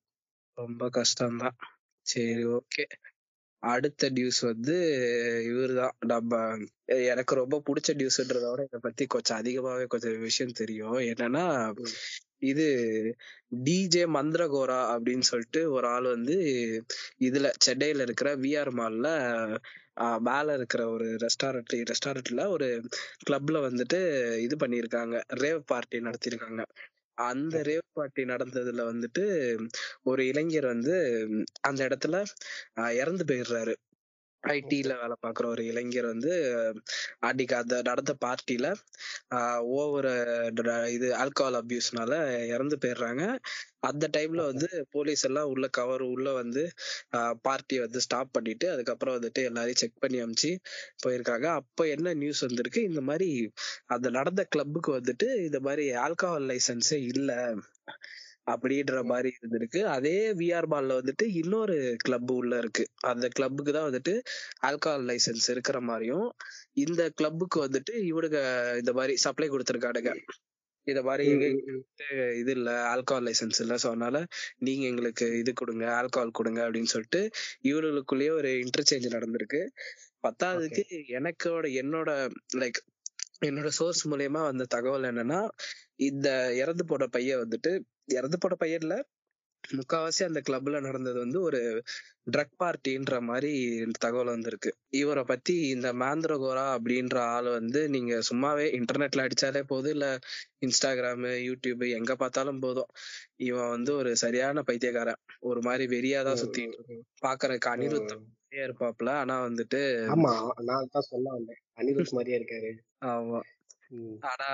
ரொம்ப 0.54 0.90
கஷ்டம்தான். 0.90 1.58
சரி 2.02 2.46
ஓகே 2.46 2.86
அடுத்த 3.60 4.10
நியூஸ் 4.10 4.40
வந்து 4.40 4.76
இவர்தான். 5.46 5.96
நம்ம 6.06 6.58
எனக்கு 6.86 7.36
ரொம்ப 7.36 7.62
பிடிச்ச 7.66 7.92
நியூஸ்ன்றத 7.92 8.50
விட 8.50 8.64
இதை 8.64 8.80
பத்தி 8.82 9.06
கொஞ்சம் 9.06 9.42
அதிகமாவே 9.42 9.88
கொஞ்சம் 9.88 10.20
விஷயம் 10.20 10.52
தெரியும். 10.52 10.94
என்னன்னா. 10.94 11.72
இது 12.42 12.66
டிஜே 13.66 14.04
மந்திரகோரா 14.16 14.80
அப்படின்னு 14.94 15.26
சொல்லிட்டு 15.30 15.62
ஒரு 15.72 15.88
ஆள் 15.88 16.08
வந்து 16.08 16.36
இதுல 17.20 17.48
சென்னையில 17.58 18.02
இருக்கிற 18.02 18.30
விஆர் 18.38 18.72
மால்ல 18.80 19.08
மேல 20.22 20.54
இருக்கிற 20.54 20.82
ஒரு 20.90 21.08
ரெஸ்டாரண்ட் 21.24 21.74
ரெஸ்டாரண்ட்ல 21.92 22.44
ஒரு 22.48 22.68
கிளப்ல 23.26 23.62
வந்துட்டு 23.68 24.00
இது 24.40 24.56
பண்ணியிருக்காங்க. 24.56 25.16
ரேவ் 25.42 25.62
பார்ட்டி 25.66 26.00
நடத்தியிருக்காங்க. 26.00 26.64
அந்த 27.22 27.56
ரேவ் 27.64 27.86
பார்ட்டி 27.94 28.24
நடந்ததுல 28.26 28.82
வந்துட்டு 28.92 29.24
ஒரு 30.04 30.22
இளைஞர் 30.28 30.66
வந்து 30.66 30.96
அந்த 31.62 31.82
இடத்துல 31.88 32.16
இறந்து 32.96 33.26
போயிடுறாரு. 33.26 33.74
ஐடில 34.44 34.92
வேலை 35.00 35.16
பார்க்குற 35.24 35.46
ஒரு 35.46 35.64
இளைஞர் 35.66 36.08
வந்து 36.12 36.32
அன்னைக்கு 37.28 37.56
அந்த 37.56 37.76
நடந்த 37.82 38.14
பார்ட்டில 38.26 38.68
ஓவர் 39.78 40.10
இது 40.96 41.08
ஆல்கஹால் 41.24 41.60
அபியூஸ்னால 41.62 42.12
இறந்து 42.54 42.78
போயிடுறாங்க. 42.84 43.24
அந்த 43.90 44.06
டைம்ல 44.16 44.42
வந்து 44.52 44.68
போலீஸ் 44.92 45.24
எல்லாம் 45.28 45.50
உள்ள 45.54 45.66
கவர் 45.78 46.04
உள்ள 46.06 46.28
வந்து 46.34 46.64
பார்ட்டியை 47.46 47.82
வந்து 47.86 48.00
ஸ்டாப் 48.06 48.34
பண்ணிட்டு 48.34 48.68
அதுக்கப்புறம் 48.74 49.18
வந்துட்டு 49.18 49.42
எல்லாரையும் 49.50 49.82
செக் 49.84 50.02
பண்ணி 50.04 50.20
அமிச்சு 50.24 50.52
போயிருக்காங்க. 51.04 51.48
அப்ப 51.62 51.88
என்ன 51.96 52.16
நியூஸ் 52.24 52.46
வந்திருக்கு? 52.48 52.84
இந்த 52.90 53.04
மாதிரி 53.10 53.30
அந்த 53.96 54.08
நடந்த 54.20 54.44
கிளப்புக்கு 54.54 54.92
வந்துட்டு 55.00 55.30
இந்த 55.48 55.62
மாதிரி 55.68 55.86
ஆல்கஹால் 56.06 56.50
லைசன்ஸே 56.52 57.00
இல்ல. 57.14 57.32
அப்படின்ற 58.48 58.98
மாதிரி 59.06 59.30
இருந்திருக்கு. 59.38 59.80
அதே 59.96 60.18
விஆர் 60.40 60.70
பால்ல 60.74 60.98
வந்துட்டு 61.00 61.26
இன்னொரு 61.42 61.76
கிளப் 62.04 62.32
உள்ள 62.36 62.54
இருக்கு. 62.64 62.84
அந்த 63.12 63.26
கிளப்புக்கு 63.36 63.72
தான் 63.78 63.88
வந்துட்டு 63.90 64.14
ஆல்கஹால் 64.70 65.08
லைசென்ஸ் 65.10 65.48
இருக்கிற 65.54 65.80
மாதிரியும் 65.90 66.28
இந்த 66.84 67.02
கிளப்புக்கு 67.20 67.60
வந்துட்டு 67.66 67.96
இவனுங்க 68.12 68.42
இந்த 68.82 68.94
மாதிரி 69.00 69.16
சப்ளை 69.26 69.50
கொடுத்துருக்கானுங்க. 69.50 70.14
இத 70.88 71.00
மாதிரி. 71.08 71.24
இது 72.42 72.52
இல்ல 72.56 72.70
ஆல்கஹால் 72.92 73.26
லைசென்ஸ் 73.28 73.60
இல்ல. 73.64 73.74
சோ 73.84 73.88
அதனால 73.94 74.18
நீங்க 74.68 74.84
எங்களுக்கு 74.92 75.26
இது 75.42 75.54
கொடுங்க 75.62 75.86
ஆல்கஹால் 75.98 76.38
கொடுங்க 76.40 76.60
அப்படின்னு 76.66 76.94
சொல்லிட்டு 76.94 77.22
இவர்களுக்குள்ளேயே 77.70 78.34
ஒரு 78.40 78.52
இன்டர்சேஞ்ச் 78.64 79.16
நடந்திருக்கு. 79.16 79.62
பத்தாவதுக்கு 80.24 80.84
எனக்கோட 81.18 81.66
என்னோட 81.82 82.12
லைக் 82.62 82.80
என்னோட 83.48 83.70
சோர்ஸ் 83.78 84.04
மூலியமா 84.12 84.42
வந்த 84.48 84.64
தகவல் 84.76 85.10
என்னன்னா 85.10 85.42
இந்த 86.00 86.28
இறந்து 86.56 86.86
போன 86.86 87.08
பையன் 87.08 87.42
வந்துட்டு 87.42 87.72
இறந்து 88.14 88.38
போன 88.38 88.56
பையன் 88.56 88.82
இல்ல 88.82 88.96
முக்காவாசி 89.64 90.22
அந்த 90.24 90.40
கிளப்ல 90.40 90.80
நடந்தது 90.80 91.18
வந்து 91.20 91.42
ஒரு 91.42 91.60
ட்ரக் 92.32 92.54
பார்ட்டின்ற 92.60 93.16
மாதிரி 93.22 93.52
தகவல் 93.98 94.26
வந்திருக்கு. 94.26 94.70
இவரை 94.94 95.24
பத்தி 95.24 95.56
இந்த 95.68 95.94
மாந்திரகோரா 95.94 96.66
அப்படின்ற 96.76 97.18
ஆள் 97.28 97.50
வந்து 97.50 97.90
நீங்க 97.90 98.20
சும்மாவே 98.30 98.66
இன்டர்நெட்ல 98.78 99.26
அடிச்சாலே 99.26 99.62
போதும் 99.64 99.92
இல்ல 99.92 100.08
இன்ஸ்டாகிராம் 100.62 101.26
யூடியூப் 101.48 101.84
எங்க 101.92 102.16
பார்த்தாலும் 102.16 102.60
போதும். 102.60 102.92
இவன் 103.42 103.70
வந்து 103.70 103.94
ஒரு 103.96 104.12
சரியான 104.16 104.64
பைத்தியக்காரன். 104.64 105.20
ஒரு 105.42 105.62
மாதிரி 105.62 105.88
வெறியாதான் 105.96 106.36
சுத்தி 106.36 106.66
பாக்குறதுக்கு 107.22 107.74
அனிருத்தம் 107.76 108.26
இருப்பாப்ல 108.62 109.10
ஆனா 109.16 109.36
வந்துட்டு 109.46 109.80
ஆமா 110.08 110.34
நான் 110.64 110.92
தான் 110.92 111.08
சொல்ல 111.08 111.28
வந்தேன் 111.32 111.62
அனிருத் 111.76 112.14
மாதிரியே 112.14 112.38
இருக்காரு. 112.40 112.70
ஆமா. 113.10 113.40
ஆனா 114.22 114.48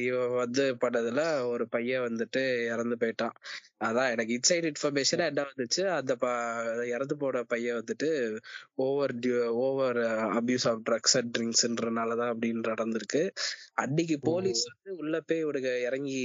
இவன் 0.00 0.34
வந்து 0.34 0.64
பண்ணதுல 0.74 1.20
ஒரு 1.46 1.64
பையன் 1.68 2.02
வந்துட்டு 2.02 2.42
இறந்து 2.66 2.96
போயிட்டான். 2.96 3.34
அதான் 3.80 4.10
எனக்கு 4.10 4.32
இன்சைட் 4.34 4.66
இன்ஃபர்மேஷன் 4.70 5.24
என்ன 5.26 5.44
வந்துச்சு 5.48 5.82
அந்த 5.92 6.12
இறந்து 6.88 7.16
போன 7.16 7.42
பையன் 7.44 7.78
வந்துட்டு 7.80 8.10
over 8.84 9.14
over 9.62 10.00
abuse 10.38 10.66
of 10.68 10.82
drugs 10.88 11.16
and 11.16 11.32
ட்ரிங்க்ஸ்ன்றனாலதான் 11.36 12.32
அப்படின்னு 12.34 12.62
நடந்திருக்கு. 12.70 13.22
அன்னைக்கு 13.74 14.18
போலீஸ் 14.20 14.62
வந்து 14.70 14.92
உள்ள 14.96 15.20
போய் 15.22 15.44
இவனுங்க 15.44 15.72
இறங்கி 15.82 16.20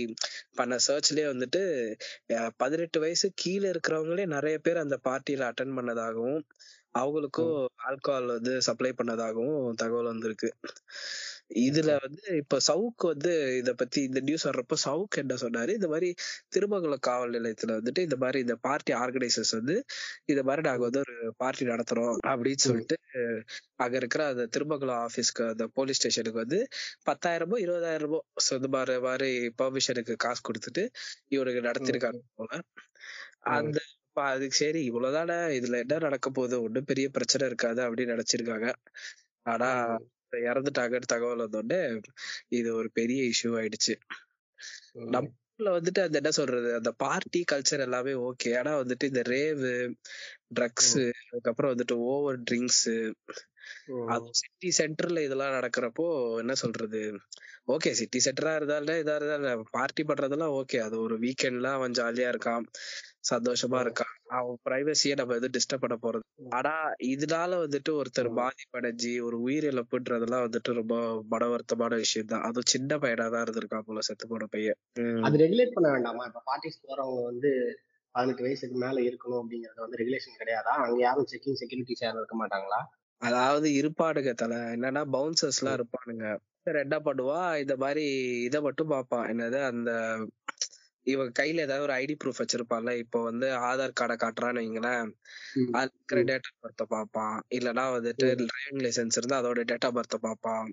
பண்ண 0.52 0.78
சர்ச்லயே 0.88 1.28
வந்துட்டு 1.34 1.64
பதினெட்டு 2.58 3.00
வயசு 3.00 3.30
கீழே 3.36 3.68
இருக்கிறவங்களே 3.72 4.26
நிறைய 4.28 4.58
பேர் 4.60 4.84
அந்த 4.86 5.00
பார்ட்டியில 5.04 5.50
அட்டன் 5.52 5.78
பண்ணதாகவும் 5.78 6.42
அவங்களுக்கும் 6.96 7.58
ஆல்கஹால் 7.88 8.32
வந்து 8.32 8.54
சப்ளை 8.62 8.90
பண்ணதாகவும் 8.98 9.76
தகவல் 9.76 10.06
வந்திருக்கு. 10.06 10.50
இதுல 11.62 11.92
வந்து 12.02 12.24
இப்ப 12.36 12.58
சவுக் 12.68 13.06
வந்து 13.06 13.32
இத 13.58 13.72
பத்தி 13.74 14.00
இந்த 14.02 14.20
நியூஸ் 14.20 14.46
வர்றப்ப 14.48 14.78
சவுக் 14.86 15.18
என்ன 15.18 15.36
சொன்னாரு? 15.36 15.70
இந்த 15.70 15.88
மாதிரி 15.88 16.10
திருமங்கலம் 16.56 17.02
காவல் 17.02 17.36
நிலையத்துல 17.38 17.76
வந்துட்டு 17.80 18.00
இந்த 18.00 18.18
மாதிரி 18.18 18.40
இந்த 18.40 18.56
பார்ட்டி 18.62 18.94
ஆர்கனைசர்ஸ் 18.94 19.54
வந்து 19.56 19.76
இந்த 20.26 20.44
மாதிரி 20.44 20.64
நாங்க 20.70 20.84
வந்து 20.84 21.02
ஒரு 21.06 21.16
பார்ட்டி 21.38 21.66
நடத்துறோம் 21.66 22.18
அப்படின்னு 22.28 22.64
சொல்லிட்டு 22.66 22.98
அங்க 23.76 23.96
இருக்கிற 23.98 24.24
அந்த 24.28 24.46
திருமங்கலம் 24.56 25.02
ஆபீஸ்க்கு 25.06 25.46
அந்த 25.48 25.68
போலீஸ் 25.74 26.00
ஸ்டேஷனுக்கு 26.00 26.44
வந்து 26.44 26.60
பத்தாயிரமோ 27.10 27.58
இருபதாயிரமோ 27.66 28.20
so 28.38 28.56
இந்த 28.56 28.70
மாதிரி 28.70 29.00
மாதிரி 29.02 29.30
பெர்மிஷனுக்கு 29.58 30.16
காசு 30.18 30.42
கொடுத்துட்டு 30.42 30.84
இவனுக்கு 31.28 31.62
நடத்திருக்காங்க 31.62 32.22
போல. 32.36 32.52
அந்த 33.56 33.78
அதுக்கு 34.26 34.58
சரி 34.58 34.80
இவ்வளவுதானே 34.90 35.38
இதுல 35.58 35.78
என்ன 35.84 36.00
நடக்க 36.00 36.30
போகுது? 36.30 36.56
ஒண்ணும் 36.64 36.88
பெரிய 36.90 37.08
பிரச்சனை 37.10 37.48
இருக்காது 37.48 37.82
அப்படின்னு 37.82 38.16
நினைச்சிருக்காங்க. 38.16 38.68
ஆனா 39.46 39.70
இறந்துட்டாங்கன்னு 40.32 41.12
தகவல் 41.14 41.44
வந்தோடனே 41.46 41.82
இது 42.50 42.76
ஒரு 42.76 42.92
பெரிய 42.92 43.22
இஷ்யூ 43.32 43.52
ஆயிடுச்சு. 43.60 43.96
நம்மள 45.12 45.40
வந்துட்டு 45.60 46.02
அந்த 46.02 46.18
என்ன 46.18 46.32
சொல்றது 46.32 46.74
அந்த 46.74 46.92
பார்ட்டி 46.92 47.44
கல்ச்சர் 47.52 47.80
எல்லாமே 47.80 48.14
ஓகே 48.28 48.58
ஆனா 48.58 48.72
வந்துட்டு 48.80 49.04
இந்த 49.04 49.22
ரேவு 49.28 49.72
ட்ரக்ஸ் 50.60 50.94
அதுக்கப்புறம் 51.32 51.74
வந்துட்டு 51.74 51.92
ஓவர் 51.92 52.40
ட்ரிங்க்ஸ். 52.52 52.86
அது 54.08 54.28
சிட்டி 54.40 54.70
சென்டர்ல 54.78 55.22
இதெல்லாம் 55.22 55.56
நடக்கிறப்போ 55.58 56.06
என்ன 56.40 56.54
சொல்றது? 56.56 57.02
ஓகே 57.68 57.92
சிட்டி 57.92 58.20
சென்டரா 58.20 58.54
இருந்தாலும் 58.56 59.00
இதா 59.02 59.16
இருந்தாலும் 59.16 59.66
பார்ட்டி 59.72 60.04
பண்றதெல்லாம் 60.04 60.56
ஓகே 60.60 60.78
அது 60.78 60.96
ஒரு 61.02 61.16
வீக்கெண்ட்ல 61.18 61.72
அவன் 61.72 61.98
ஜாலியா 62.00 62.30
இருக்கான் 62.34 62.66
சந்தோஷமா 63.22 63.80
இருக்கான். 63.86 64.14
அவன் 64.32 64.58
பிரைவசியை 64.64 65.16
நம்ம 65.16 65.36
எதுவும் 65.36 65.56
டிஸ்டர்ப் 65.58 65.84
பண்ண 65.84 65.98
போறது 65.98 66.26
ஆனா 66.52 66.74
இதனால 67.12 67.60
வந்துட்டு 67.64 67.92
ஒருத்தர். 68.00 68.30
பாதிப்படைஞ்சு 68.40 69.12
ஒரு 69.22 69.38
உயிரிழப்புன்றதெல்லாம் 69.42 70.46
வந்துட்டு 70.48 70.72
ரொம்ப 70.74 70.96
மன 71.28 71.48
வருத்தமான 71.48 71.96
விஷயம் 71.96 72.32
தான். 72.34 72.42
அதுவும் 72.42 72.72
சின்ன 72.74 72.98
பையனா 72.98 73.28
தான் 73.30 73.46
இருந்திருக்கான் 73.46 73.88
போல 73.88 74.02
செத்து 74.02 74.28
போன 74.28 74.48
பையன். 74.48 74.80
அது 75.24 75.38
ரெகுலேட் 75.38 75.76
பண்ண 75.76 75.90
வேண்டாமா? 75.92 76.26
இப்ப 76.26 76.44
பார்ட்டிஸ் 76.46 76.84
போறவங்க 76.88 77.24
வந்து 77.24 77.52
பதினெட்டு 78.16 78.44
வயசுக்கு 78.44 78.78
மேல 78.78 79.00
இருக்கணும் 79.02 79.42
அப்படிங்கறது 79.42 79.86
வந்து 79.86 80.00
ரெகுலேஷன் 80.02 80.40
கிடையாதா? 80.40 80.74
அங்க 80.86 80.98
யாரும் 81.02 81.30
செக்கிங் 81.34 81.60
செக்யூரிட்டிஸ் 81.62 82.04
யாரும் 82.04 82.22
இருக்க 82.22 82.38
மாட்டாங்களா? 82.42 82.80
அதாவது 83.22 83.68
இருப்பானுங்க 83.80 84.32
தல. 84.36 84.54
என்னன்னா 84.76 85.02
பவுன்சர்ஸ் 85.16 85.60
எல்லாம் 85.62 85.78
இருப்பானுங்க. 85.80 86.26
என்ன 86.84 86.98
பண்ணுவா 87.06 87.42
இந்த 87.64 87.76
மாதிரி 87.84 88.04
இத 88.48 88.58
மட்டும் 88.62 88.92
பார்ப்பான். 88.94 89.28
என்னது 89.32 89.60
அந்த 89.70 89.92
இவன் 91.08 91.30
கையில 91.40 91.64
ஏதாவது 91.66 91.86
ஒரு 91.86 91.94
ஐடி 91.96 92.16
ப்ரூஃப் 92.22 92.42
வச்சிருப்பான்ல 92.42 92.92
இப்போ 93.04 93.20
வந்து 93.30 93.48
ஆதார் 93.70 93.98
கார்டை 94.00 94.16
காட்டுறான்னு 94.18 94.62
வைங்களேன். 94.62 95.08
அது 95.80 95.90
இருக்கிற. 95.92 96.20
டேட் 96.30 96.48
ஆஃப் 96.50 96.62
பர்த்தை 96.66 96.86
பார்ப்பான். 96.92 97.38
இல்லனா 97.58 97.86
வந்துட்டு 97.96 98.28
டிரைவிங் 98.44 98.84
லைசென்ஸ் 98.86 99.18
இருந்தா 99.18 99.40
அதோட 99.42 99.64
டேட் 99.72 99.88
ஆஃப் 99.90 99.98
பர்த்தை 99.98 100.20
பார்ப்பான். 100.22 100.68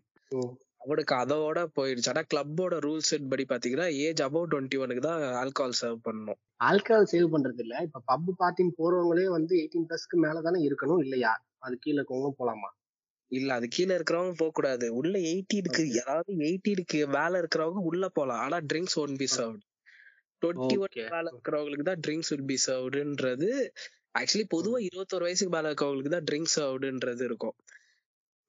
அவனுக்கு 0.83 1.15
அதோட 1.17 1.61
போயிடுச்சு. 1.77 2.11
ஆனா 2.13 2.23
கிளப்போட 2.33 2.75
ரூல்ஸ் 2.85 3.15
படி 3.33 3.45
பாத்தீங்கன்னா 3.49 3.89
ஏஜ் 4.05 4.23
அபவ் 4.27 4.51
டுவெண்ட்டி 4.53 4.79
ஒனுக்கு 4.85 5.05
தான் 5.07 5.23
ஆல்கஹால் 5.41 5.79
சர்வ் 5.81 6.05
பண்ணணும். 6.07 6.39
ஆல்கஹால் 6.69 7.11
சேவ் 7.13 7.33
பண்றது 7.35 7.63
இல்ல 7.65 7.75
இப்ப 7.87 8.03
பப் 8.11 8.31
பார்ட்டின்னு 8.41 8.79
போறவங்களே 8.79 9.27
வந்து 9.35 9.55
எயிட்டீன் 9.61 9.89
பிளஸ்க்கு 9.89 10.17
மேல 10.19 10.43
தானே 10.47 10.61
இருக்கணும் 10.69 11.03
இல்லையா? 11.05 11.33
அது 11.63 11.75
கீழே 11.79 11.97
இருக்கவங்க 11.99 12.31
போலாமா? 12.39 12.69
இல்ல 13.33 13.51
அது 13.55 13.67
கீழ 13.69 13.89
இருக்கிறவங்க 13.97 14.35
போக 14.37 14.53
கூடாது 14.55 14.87
உள்ள 14.95 15.15
எயிட்டீனுக்கு 15.31 15.83
அதாவது 16.03 16.33
எயிட்டீனுக்கு 16.47 16.99
மேல 17.17 17.41
இருக்கிறவங்க 17.43 17.81
உள்ள 17.91 18.05
போலாம். 18.11 18.43
ஆனா 18.45 18.59
drinks 18.71 18.99
won't 18.99 19.17
be 19.17 19.29
served 19.37 19.65
twenty 20.43 20.77
one. 20.79 20.95
மேல 21.15 21.27
இருக்கிறவங்களுக்கு 21.33 21.87
தான் 21.91 22.03
ட்ரிங்க்ஸ் 22.05 22.31
வில் 22.33 22.49
பி 22.51 22.59
சர்வ்டுன்றது 22.67 23.51
ஆக்சுவலி 24.19 24.47
பொதுவா 24.55 24.79
இருபத்தொரு 24.89 25.27
வயசுக்கு 25.27 25.55
மேல 25.57 25.71
இருக்கவங்களுக்கு 25.71 26.15
தான் 26.17 26.27
ட்ரிங்க்ஸ் 26.29 26.57
சர்வ்டுன்றது 26.59 27.25
இருக்கும். 27.25 27.57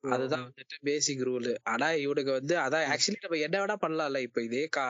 அதுதான் 0.03 0.43
வந்துட்டு 0.45 0.75
பேசிக் 0.81 1.23
ரூல் 1.27 1.47
ஆனா 1.71 1.87
இவனுக்கு 2.03 2.31
வந்து 2.31 2.55
அதான் 2.57 2.85
ஆக்சுவலி 2.91 3.19
நம்ம 3.23 3.39
என்ன 3.45 3.55
வேணா 3.61 3.75
பண்ணலாம்ல. 3.81 4.19
இப்ப 4.27 4.41
இதே 4.41 4.63
கா 4.69 4.85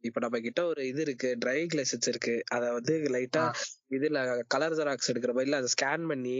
இப்ப 0.00 0.20
நம்ம 0.20 0.40
கிட்ட 0.40 0.60
ஒரு 0.66 0.82
இது 0.88 1.00
இருக்கு 1.00 1.30
டிரைவிங் 1.44 1.76
லைசன்ஸ் 1.78 2.08
இருக்கு. 2.08 2.34
அத 2.54 2.64
வந்து 2.72 2.94
லைட்டா 3.14 3.44
இதுல 3.90 4.18
கலர் 4.54 4.76
ஜெராக்ஸ் 4.78 5.10
எடுக்கிற 5.12 5.34
மாதிரி 5.34 5.58
அதை 5.60 5.70
ஸ்கேன் 5.74 6.08
பண்ணி 6.10 6.38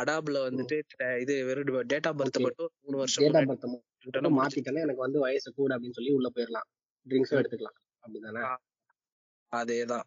அடாப்ல 0.00 0.42
வந்துட்டு 0.46 0.78
இது 1.20 1.36
வெறும் 1.50 1.64
டேட் 1.92 2.08
ஆஃப் 2.10 2.18
பர்த். 2.20 2.40
மட்டும் 2.40 2.72
மூணு 2.84 2.98
வருஷம் 3.02 3.28
மாத்திட்டேன்னா 4.38 4.84
எனக்கு 4.86 5.06
வந்து 5.06 5.20
வயசு 5.20 5.48
கூட 5.52 5.70
அப்படின்னு 5.76 5.98
சொல்லி 5.98 6.14
உள்ள 6.18 6.30
போயிடலாம் 6.36 6.68
ட்ரிங்க்ஸும் 7.06 7.40
எடுத்துக்கலாம். 7.40 7.76
அப்படிதானே? 8.04 8.42
அதேதான். 9.52 10.06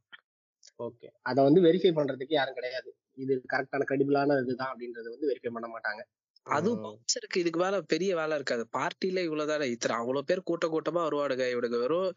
ஓகே. 0.80 1.08
அத 1.30 1.38
வந்து 1.48 1.62
வெரிஃபை 1.62 1.92
பண்றதுக்கு 1.94 2.34
யாரும் 2.34 2.58
கிடையாது. 2.58 2.90
இது 3.18 3.34
கரெக்டான 3.54 3.86
கிரெடிபிளான 3.90 4.38
இதுதான் 4.44 4.72
அப்படின்றது 4.74 5.08
வந்து 5.14 5.30
வெரிஃபை 5.32 5.52
பண்ண 5.54 5.68
மாட்டாங்க. 5.68 6.02
அதுவும். 6.46 6.80
பவுன்சருக்கு 6.86 7.38
இதுக்கு 7.38 7.60
மேல 7.60 7.80
பெரிய 7.92 8.12
வேலை 8.16 8.36
இருக்காது. 8.36 8.64
பார்ட்டில 8.78 9.24
இவ்வளவுதானே 9.26 9.66
இத்தனை 9.74 9.96
அவ்வளவு 9.98 10.26
பேர் 10.26 10.42
கூட்ட 10.44 10.66
கூட்டமா 10.68 11.02
வருவானுங்க. 11.06 11.46
இவனுக்கு 11.50 11.78
வெறும் 11.78 12.08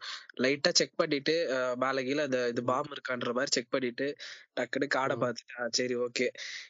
லைட்டா 0.43 0.71
செக் 0.71 0.95
பண்ணிட்டு 0.95 1.35
மேல 1.77 2.01
கீழ 2.01 2.23
இந்த 2.25 2.39
இது 2.47 2.63
பாம் 2.63 2.91
இருக்கான்ற 2.95 3.33
மாதிரி 3.33 3.53
செக் 3.57 3.69
பண்ணிட்டு 3.69 4.07
டக்குனு 4.57 4.87
காடை. 4.95 5.15
பார்த்துட்டு 5.21 5.55
"ஆ, 5.59 5.67
சரி 5.71 5.95
ஓகே 6.05 6.27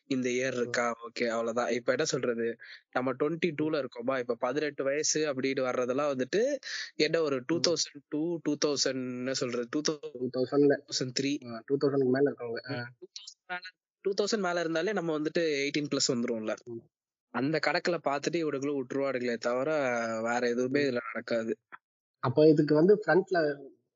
இந்த 0.08 0.28
இயர் 0.30 0.58
இருக்கா? 0.58 0.88
ஓகே 1.08 1.26
அவ்வளவுதான். 1.28 1.72
இப்ப 1.78 1.92
என்ன 1.92 2.06
சொல்றது? 2.06 2.48
நம்ம 2.92 3.14
டுவெண்ட்டி 3.14 3.50
டூல 3.60 3.82
இருக்கோமா? 3.84 4.18
இப்ப 4.20 4.38
பதினெட்டு 4.40 4.84
வயசு 4.84 5.22
அப்படின்னு 5.32 5.68
வர்றதெல்லாம் 5.68 6.12
வந்துட்டு 6.14 6.42
என்ன 7.06 7.22
ஒரு 7.22 7.38
two 7.48 7.58
thousand 7.68 8.04
two 8.10 8.22
two 8.44 8.54
thousand 8.66 9.04
என்ன 9.16 9.34
சொல்றது? 9.34 9.68
டூ 9.72 9.82
டூ 9.86 9.96
தௌசண்ட்ல 10.38 10.78
தௌசண்ட் 10.86 11.16
த்ரீ 11.20 11.34
டூ 11.68 11.78
தௌசண்ட்க்கு 11.78 12.14
மேல 12.18 12.26
இருக்கவங்க. 12.32 12.62
டூ 14.06 14.12
தௌசண்ட் 14.14 14.46
மேல 14.46 14.54
தௌசண்ட் 14.54 14.64
இருந்தாலே 14.64 14.92
நம்ம 14.94 15.14
வந்துட்டு 15.20 15.44
எயிட்டீன் 15.62 15.92
பிளஸ் 15.92 16.12
வந்துருவோம்ல. 16.14 16.54
அந்த 17.36 17.60
கணக்குல 17.60 17.98
பாத்துட்டு 18.04 18.38
இவனுங்களும் 18.42 18.78
விட்டுருவானுங்களே 18.78 19.38
தவிர 19.38 19.70
வேற 20.22 20.42
எதுவுமே 20.48 20.82
இதுல 20.82 21.02
நடக்காது. 21.08 21.54
அப்ப 22.24 22.48
இதுக்கு 22.50 22.74
வந்து 22.76 22.94
ஃப்ரண்ட்ல 22.96 23.40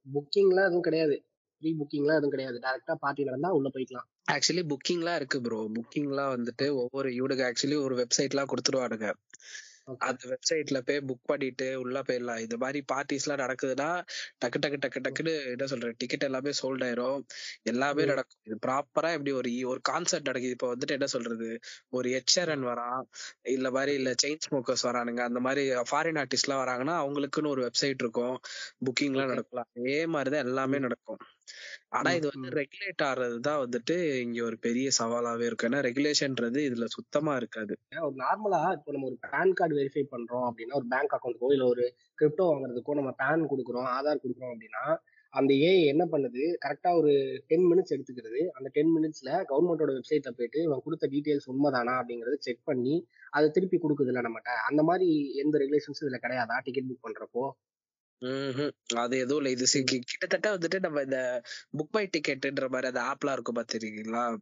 புக்கிங்லாம் 0.06 0.68
எதுவும் 0.68 0.82
கிடையாது. 0.82 1.16
ப்ரீ 1.62 1.70
புக்கிங்லாம் 1.74 2.18
எதுவும் 2.18 2.30
கிடையாது. 2.30 2.58
டைரக்டா 2.60 2.96
பார்ட்டி 3.00 3.24
நடந்தா 3.24 3.50
உள்ள 3.50 3.70
போய்க்கலாம். 3.70 4.08
ஆக்சுவலி 4.32 4.64
புக்கிங்லாம் 4.64 5.16
இருக்கு 5.16 5.42
ப்ரோ. 5.42 5.60
புக்கிங்லாம் 5.78 6.34
வந்துட்டு 6.36 6.66
ஒவ்வொரு 6.76 7.10
இவனுக்கு 7.16 7.44
ஆக்சுவலி 7.44 7.78
ஒரு 7.84 7.96
வெப்சைட்லாம் 7.96 8.52
கொடுத்துருவானுங்க. 8.52 9.10
அந்த 9.98 10.24
வெப்சைட்ல 10.30 10.80
போய் 10.80 10.98
புக் 10.98 11.24
பண்ணிட்டு 11.24 11.80
உள்ள 11.80 12.02
போயிடலாம். 12.02 12.40
இந்த 12.40 12.58
மாதிரி 12.58 12.84
பார்ட்டிஸ் 12.94 13.28
எல்லாம் 13.28 13.48
நடக்குதுன்னா 13.48 13.90
டக்கு 14.46 14.60
டக்கு 14.66 14.78
டக்கு 14.86 15.00
டக்குன்னு 15.00 15.46
என்ன 15.46 15.66
சொல்ற 15.66 15.94
டிக்கெட் 15.98 16.24
எல்லாமே 16.24 16.50
சோல்ட் 16.50 16.84
ஆயிரும். 16.88 17.24
எல்லாமே. 17.62 18.06
நடக்கும். 18.06 18.42
இது 18.44 18.58
ப்ராப்பரா 18.68 19.12
எப்படி 19.12 19.32
ஒரு 19.32 19.68
ஒரு 19.68 19.82
கான்சர்ட் 19.90 20.30
நடக்குது. 20.30 20.50
இப்போ 20.50 20.76
வந்துட்டு 20.76 20.92
என்ன 20.92 21.06
சொல்றது 21.06 21.60
ஒரு 21.90 22.10
எச்ஆர்என் 22.10 22.66
வரான் 22.66 23.04
இல்ல 23.42 23.72
மாதிரி 23.72 23.94
இல்ல 23.94 24.14
செயின் 24.24 24.40
ஸ்மோக்கர்ஸ் 24.50 24.84
வரானுங்க 24.84 25.20
அந்த 25.20 25.40
மாதிரி 25.40 25.70
ஃபாரின் 25.70 26.20
ஆர்டிஸ்ட் 26.22 26.48
எல்லாம் 26.48 26.66
வராங்கன்னா 26.66 26.96
அவங்களுக்குன்னு 27.00 27.48
ஒரு 27.48 27.62
வெப்சைட் 27.62 28.00
இருக்கும். 28.00 28.40
புக்கிங் 28.86 29.12
எல்லாம். 29.12 29.28
நடக்கலாம். 29.28 29.70
அதே 29.78 30.06
மாதிரிதான் 30.06 30.46
எல்லாமே. 30.46 30.80
நடக்கும். 30.80 31.18
ஆனா 31.90 32.10
இது 32.12 32.28
வந்து. 32.32 32.50
ரெகுலேட் 32.58 33.04
ஆறதுதான் 33.06 33.62
வந்துட்டு 33.64 33.96
இங்க 34.22 34.40
ஒரு 34.44 34.58
பெரிய 34.58 34.90
சவாலாவே 35.00 35.46
இருக்கும் 35.46 35.70
ஏன்னா 35.70 35.82
ரெகுலேஷன்ன்றது 35.88 36.62
இதுல 36.70 36.88
சுத்தமா 36.90 37.36
இருக்காது. 37.36 37.74
ஒரு 38.02 38.16
நார்மலா 38.16 38.62
இப்போ 38.78 38.92
நம்ம 38.92 39.08
ஒரு 39.08 39.20
பேன் 39.28 39.54
கார்டு 39.54 39.78
வெரிஃபை 39.80 40.04
பண்றோம் 40.12 40.48
அப்படின்னா 40.50 40.80
ஒரு 40.82 40.90
பேங்க் 40.90 41.16
அக்கௌண்ட்டுக்கோ 41.18 41.52
இல்ல 41.52 41.68
ஒரு 41.68 41.86
கிரிப்டோ 42.18 42.48
வாங்குறதுக்கோ 42.50 43.00
நம்ம 43.00 43.14
பேன் 43.24 43.50
கொடுக்குறோம் 43.54 43.90
ஆதார் 43.96 44.24
கொடுக்குறோம் 44.24 44.54
அப்படின்னா 44.54 44.84
அந்த 45.34 45.52
ஏஐ 45.64 45.82
என்ன 45.86 46.04
பண்ணுது? 46.06 46.44
கரெக்டா 46.64 46.92
ஒரு 46.96 47.12
டென் 47.48 47.66
மினிட்ஸ் 47.72 47.94
எடுத்துக்கிறது. 47.96 48.40
அந்த 48.54 48.68
டென் 48.74 48.92
மினிட்ஸ்ல 48.96 49.30
கவர்மெண்டோட 49.50 49.92
வெப்சைட்ல 49.98 50.32
போயிட்டு 50.32 50.60
இவன் 50.62 50.82
கொடுத்த 50.84 51.08
டீடைல்ஸ் 51.12 51.50
உண்மைதானா 51.52 51.94
அப்படிங்கறத 52.00 52.38
செக் 52.40 52.64
பண்ணி 52.64 52.96
அதை 53.34 53.48
திருப்பி 53.50 53.78
கொடுக்குதுல்ல 53.78 54.24
நம்மகிட்ட 54.26 54.54
அந்த 54.70 54.84
மாதிரி 54.84 55.10
எந்த 55.44 55.58
ரெகுலேஷன்ஸும் 55.58 56.06
இதுல 56.06 56.20
கிடையாதா? 56.26 56.58
டிக்கெட் 56.64 56.90
புக் 56.90 57.06
பண்றப்போ. 57.08 57.44
அது 58.96 59.18
எதுவும் 59.18 59.46
இல்ல. 59.46 59.50
இது 59.50 59.66
சி- 59.74 59.86
கி- 59.92 60.02
கிட்டத்தட்ட 60.04 60.58
வந்துட்டு 60.58 60.80
நம்ம 60.80 61.02
இந்த 61.02 61.42
புக் 61.78 61.92
மை 61.92 62.10
டிக்கெட்ன்ற 62.18 62.68
மாதிரி 62.70 62.98
அந்த 62.98 63.02
ஆப்லாம் 63.02 63.32
இருக்கும் 63.32 63.56
பாத்துருக்கீங்களா? 63.56 64.38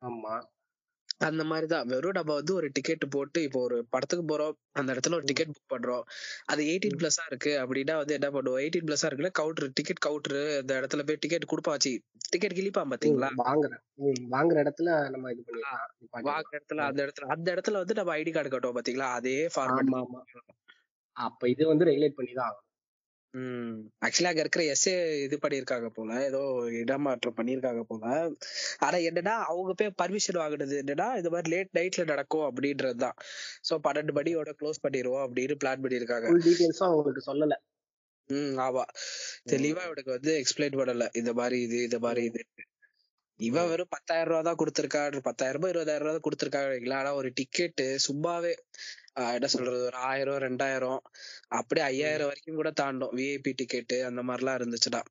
ஆமா. 0.00 0.44
அந்த 1.18 1.44
மாதிரிதான் 1.44 1.86
வெறும் 1.86 2.10
நம்ம 2.10 2.34
வந்து 2.34 2.54
ஒரு 2.54 2.70
டிக்கெட் 2.72 3.10
போட்டு 3.10 3.42
இப்போ 3.42 3.60
ஒரு 3.60 3.86
படத்துக்கு 3.90 4.38
போறோம். 4.38 4.52
அந்த 4.70 4.92
இடத்துல 4.92 5.12
ஒரு. 5.12 5.22
டிக்கெட் 5.24 5.48
புக் 5.48 5.72
பண்றோம். 5.74 6.02
அது 6.44 6.64
எயிட்டீன் 6.64 6.98
ம். 6.98 7.02
பிளஸ்ஸா 7.02 7.26
இருக்கு 7.26 7.58
அப்படின்னா 7.58 7.96
வந்து 7.96 8.18
என்ன 8.20 8.30
பண்ணுவோம்? 8.30 8.60
எயிட்டீன் 8.62 8.86
பிளஸ்ஸா 8.86 9.06
இருக்குல்ல 9.06 9.30
கவுண்டர் 9.30 9.70
டிக்கெட் 9.74 9.96
கவுண்டர் 9.96 10.58
அந்த 10.58 10.80
இடத்துல 10.80 11.06
போய் 11.06 11.16
டிக்கெட் 11.20 11.44
கொடுப்பாச்சு 11.44 11.98
டிக்கெட் 12.28 12.52
கிழிப்பான் 12.52 12.90
பாத்தீங்களா? 12.90 13.30
வாங்குற 13.44 13.78
ம், 13.94 14.32
வாங்குற 14.32 14.68
இடத்துல 14.68 15.10
நம்ம 15.10 15.32
இது 15.32 15.44
பண்ணிடலாம். 15.46 15.86
நிப்பாட்டிடலாம். 16.00 16.28
வாங்குற 16.28 16.58
இடத்துல. 16.58 16.76
அந்த 16.76 17.04
இடத்துல 17.04 17.26
அந்த 17.26 17.54
இடத்துல 17.54 17.72
வந்து 17.72 17.94
நம்ம 17.94 18.16
ஐடி 18.16 18.32
கார்டு 18.32 18.58
கட்டுவோம் 18.58 18.82
பாத்தீங்களா? 18.82 19.10
அதே 19.12 19.46
ஃபார்மேட் 19.46 19.88
ஆமா 19.92 20.04
ஆமா. 20.04 20.20
அப்ப 21.12 21.48
இது 21.48 21.66
வந்து 21.66 21.84
ரெகுலேட் 21.84 22.14
பண்ணி 22.14 22.32
தான் 22.32 22.50
ஆகணும். 22.50 22.63
ம். 23.34 23.70
ஆக்சுவலா 24.00 24.24
அங்க 24.24 24.40
இருக்கிற 24.40 24.64
எஸ்ஏ 24.64 24.92
இது 25.22 25.36
பண்ணிருக்காங்க 25.42 25.88
போல. 25.88 26.10
ஏதோ 26.24 26.40
இடமாற்றம் 26.72 27.36
பண்ணிருக்காங்க 27.36 27.80
போல. 27.82 28.04
ஆனா 28.78 28.96
என்னன்னா 29.08 29.34
அவங்க 29.44 29.72
போய் 29.72 29.96
பர்மிஷன் 30.02 30.40
வாங்குனது 30.40 30.76
என்னன்னா 30.82 31.08
இந்த 31.16 31.30
மாதிரி 31.30 31.50
லேட் 31.56 31.72
நைட்ல 31.74 32.04
நடக்கும் 32.04 32.46
அப்படின்றதுதான் 32.48 33.16
சோ 33.68 33.76
பன்னெண்டு 33.86 34.14
மணியோட 34.14 34.52
க்ளோஸ் 34.60 34.82
பண்ணிடுவோம் 34.82 35.24
அப்படின்னு 35.26 35.56
பிளான் 35.64 35.82
பண்ணிருக்காங்க 35.82 36.28
டீடைல்ஸும் 36.46 36.88
அவங்களுக்கு 36.88 37.24
சொல்லல. 37.32 37.56
ம் 38.30 38.54
ஆமா. 38.58 38.84
தெளிவா 39.50 39.82
இவனுக்கு 39.84 40.10
வந்து 40.10 40.32
எக்ஸ்பிளைன் 40.40 40.78
பண்ணல. 40.78 41.06
இந்த 41.12 41.32
மாதிரி 41.32 41.60
இது 41.60 41.82
இந்த 41.82 41.98
மாதிரி 41.98 42.22
இது 42.24 42.42
இவன் 43.40 43.68
வெறும் 43.68 43.90
பத்தாயிரம் 43.90 44.28
ரூபா 44.28 44.42
தான் 44.42 44.58
கொடுத்திருக்காரு 44.60 45.18
பத்தாயிரம் 45.20 45.60
ரூபாய் 45.60 45.72
இருபதாயிரம் 45.72 46.04
ரூபா 46.04 46.12
தான் 46.12 46.26
கொடுத்திருக்காங்க. 46.28 46.94
ஆனா 46.94 47.14
ஒரு 47.14 47.30
டிக்கெட் 47.34 47.82
சும்மாவே 48.06 48.52
என்ன 49.16 49.46
சொல்றது? 49.46 49.84
ஒரு 49.84 49.96
ஆயிரம் 49.96 50.38
ரெண்டாயிரம். 50.38 50.98
அப்படியே 51.48 51.86
ஐயாயிரம் 51.86 52.26
வரைக்கும் 52.26 52.54
கூட 52.54 52.70
தாண்டும். 52.70 53.16
விஐபி 53.16 53.52
டிக்கெட் 53.56 53.92
அந்த 53.92 54.22
மாதிரிலாம் 54.22 54.58
இருந்துச்சுன்னா. 54.58 55.02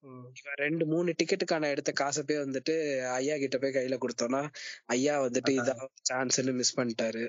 ம். 0.00 0.26
இவன் 0.34 0.54
ரெண்டு 0.54 0.86
மூணு 0.86 1.14
டிக்கெட்டுக்கான 1.22 1.68
எடுத்த 1.68 1.92
காசை 1.92 2.22
போய் 2.22 2.38
வந்துட்டு 2.38 2.74
ஐயா 3.08 3.36
கிட்ட 3.36 3.58
போய் 3.58 3.72
கையில 3.72 3.98
கொடுத்தோம்னா 4.00 4.48
ஐயா 4.86 5.22
வந்துட்டு. 5.22 5.50
இதான் 5.50 5.86
சான்ஸ்னு 6.12 6.52
மிஸ் 6.52 6.80
பண்ணிட்டாரு. 6.80 7.28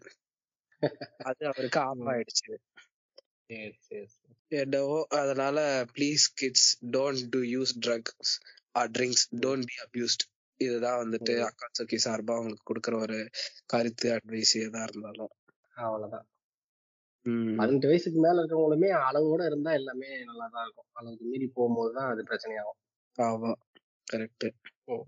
அது 1.18 1.46
அவருக்கு 1.46 1.80
ஆஃப் 1.80 2.08
ஆயிடுச்சு. 2.08 2.56
என்னவோ 4.48 5.06
அதனால 5.10 5.86
please 5.98 6.26
kids 6.34 6.86
don't 6.86 7.28
do 7.30 7.40
use 7.42 7.74
drugs 7.86 8.34
or 8.72 8.92
drinks 8.92 9.26
don't 9.36 9.64
be 9.64 9.76
abused 9.86 10.26
இதுதான் 10.58 11.06
வந்துட்டு 11.06 11.34
ம். 11.38 11.50
அக்காட்சுக்கி 11.50 11.98
சார்பா 12.04 12.34
அவங்களுக்கு 12.34 12.74
கொடுக்குற 12.74 13.00
ஒரு 13.00 13.30
கருத்து 13.66 14.12
அட்வைஸ் 14.12 14.54
எதா 14.54 14.84
இருந்தாலும். 14.84 15.32
அவ்வளவுதான் 15.78 16.28
உம் 17.26 17.56
பதினெட்டு 17.56 17.88
வயசுக்கு 17.88 18.20
மேல 18.20 18.42
இருக்கவங்களுமே 18.42 18.90
அளவோட 19.02 19.46
இருந்தா 19.46 19.72
எல்லாமே 19.72 20.24
நல்லா 20.24 20.48
தான் 20.48 20.64
இருக்கும். 20.64 20.90
அளவுக்கு 20.94 21.26
மீறி 21.26 21.48
போகும்போது 21.48 21.94
தான் 21.94 22.10
அது 22.12 22.22
பிரச்சனையாகும். 22.24 22.80
ஆமா. 23.18 23.52
கரெக்ட் 24.08 24.46
ம். 24.88 25.04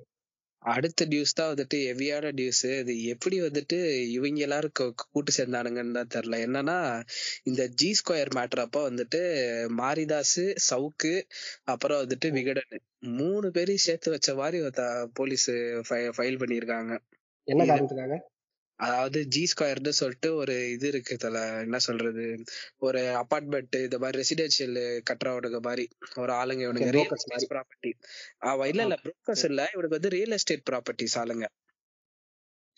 அடுத்த 0.64 1.06
நியூஸ் 1.06 1.34
தான் 1.34 1.56
வந்துட்டு 1.56 1.78
ஹெவியான 1.88 2.32
நியூஸ் 2.32 2.62
இது 2.74 3.04
எப்படி 3.06 3.42
வந்துட்டு 3.42 3.78
இவங்க 4.10 4.40
எல்லாரும் 4.40 4.74
கூ- 4.80 5.08
கூட்டு 5.12 5.32
சேர்ந்தானுங்கன்னு 5.38 5.94
தான் 5.94 6.08
தெரியல 6.08 6.38
என்னன்னா 6.46 6.78
இந்த 7.44 7.68
ஜி 7.74 7.94
ஸ்கொயர் 7.94 8.32
மேட்டர் 8.36 8.60
அப்ப 8.60 8.90
வந்துட்டு 8.90 9.22
மாரிதாஸ் 9.78 10.38
சவுக்கு 10.70 11.14
அப்புறம் 11.64 12.02
வந்துட்டு 12.04 12.30
விகடன். 12.32 12.72
மூணு 13.18 13.52
பேரையும் 13.52 13.86
சேர்த்து 13.88 14.12
வச்ச 14.12 14.36
மாதிரி 14.36 14.60
போலீஸ் 15.14 15.50
ஃபைல் 16.16 16.40
பண்ணியிருக்காங்க. 16.40 16.94
என்ன 17.48 17.62
காரணத்துக்காக? 17.66 18.18
அதாவது 18.80 19.28
ஜி 19.28 19.52
ஸ்கொயர்னு 19.52 19.90
சொல்லிட்டு 19.90 20.36
ஒரு 20.36 20.72
இது 20.72 20.88
இருக்கு 20.88 21.18
தல 21.18 21.60
என்ன 21.60 21.78
சொல்றது? 21.78 22.44
ஒரு 22.78 23.00
அபார்ட்மெண்ட் 23.00 23.76
இந்த 23.76 23.98
மாதிரி 23.98 24.18
ரெசிடென்சியல் 24.22 25.02
கட்டுறவனுங்க 25.10 25.60
மாதிரி 25.60 25.88
ஒரு 26.16 26.34
ஆளுங்க 26.34 26.64
இவனுங்க 26.68 27.06
ப்ராப்பர்ட்டி 27.50 27.92
அவ 28.38 28.68
இல்ல 28.68 28.82
இல்ல 28.82 28.98
புரோக்கர்ஸ் 29.04 29.46
இல்ல 29.46 29.62
இவனுக்கு 29.74 29.98
வந்து 29.98 30.10
ரியல் 30.10 30.32
எஸ்டேட் 30.32 30.68
ப்ராப்பர்ட்டிஸ் 30.72 31.16
ஆளுங்க. 31.16 31.48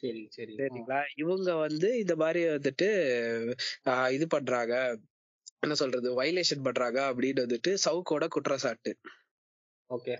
சரி 0.03 0.27
சரி. 0.29 0.53
சரிங்களா? 0.53 1.01
இவங்க 1.15 1.55
வந்து 1.55 1.97
இந்த 1.97 2.15
மாதிரி 2.15 2.45
வந்துட்டு 2.45 2.87
ஆஹ் 3.85 4.11
இது 4.11 4.27
பண்றாங்க. 4.27 4.73
என்ன 5.59 5.75
சொல்றது? 5.75 6.23
வைலேஷன் 6.23 6.63
பண்றாங்க 6.63 7.01
அப்படின்னு 7.11 7.43
வந்துட்டு 7.45 7.77
சவுக்கோட 7.85 8.27
குற்றச்சாட்டு. 8.27 8.97
ஓகே 9.89 10.15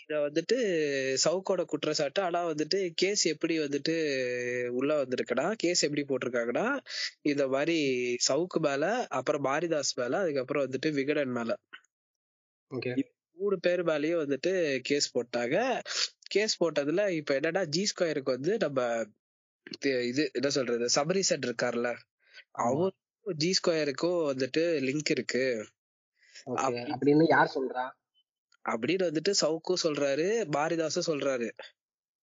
இத 0.00 0.14
வந்துட்டு 0.20 0.56
சவுக்கோட 1.24 1.64
குற்றச்சாட்டு. 1.64 2.20
ஆனா 2.22 2.40
வந்துட்டு 2.48 2.78
கேஸ் 2.94 3.22
எப்படி 3.24 3.54
வந்துட்டு 3.58 3.94
உள்ள 4.70 5.02
வந்திருக்குன்னா 5.02 5.46
கேஸ் 5.54 5.82
எப்படி 5.82 6.02
போட்டிருக்காங்கன்னா 6.02 6.66
இந்த 7.22 7.48
மாதிரி 7.48 7.76
சவுக்கு 8.28 8.60
மேல 8.60 8.84
அப்புறம் 9.10 9.44
மாரிதாஸ் 9.44 9.94
மேல 9.94 10.18
அதுக்கப்புறம் 10.18 10.64
வந்துட்டு 10.66 10.90
விகடன் 10.92 11.30
மேல. 11.30 11.52
மூணு 13.38 13.58
பேர் 13.58 13.82
மேலயும் 13.84 14.22
வந்துட்டு 14.24 14.52
கேஸ் 14.80 15.08
போட்டாங்க. 15.16 15.56
கேஸ் 16.26 16.54
போட்டதுல 16.62 17.08
இப்ப 17.10 17.34
என்னன்னா 17.34 17.64
ஜி 17.66 17.82
ஸ்கொயருக்கு 17.90 18.30
வந்து 18.30 18.52
நம்ம 18.56 18.80
இது 20.04 20.22
என்ன 20.32 20.48
சொல்றது 20.50 20.86
சபரிசன் 20.96 21.44
இருக்கார்ல 21.46 21.88
அவருக்கும் 22.64 23.38
ஜி 23.38 23.50
ஸ்கொயருக்கும் 23.58 24.20
வந்துட்டு 24.30 24.62
லிங்க் 24.86 25.10
இருக்கு. 25.10 25.44
அப்படின்னு 26.96 27.24
யார் 27.28 27.54
சொல்றா? 27.54 27.84
அப்படின்னு 28.68 29.06
வந்துட்டு 29.08 29.32
சவுக்கும் 29.40 29.82
சொல்றாரு 29.82 30.26
பாரிதாஸும் 30.56 31.08
சொல்றாரு. 31.10 31.48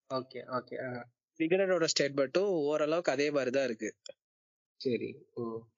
ஓகே 0.09 0.39
ஓகே 0.57 0.77
விகடனோட 1.39 1.85
ஸ்டேட்மெண்ட்டும் 1.93 2.51
ஓரளவுக்கு 2.69 3.11
அதே 3.11 3.31
மாதிரிதான் 3.31 3.63
இருக்கு. 3.63 3.89
சரி 4.81 5.09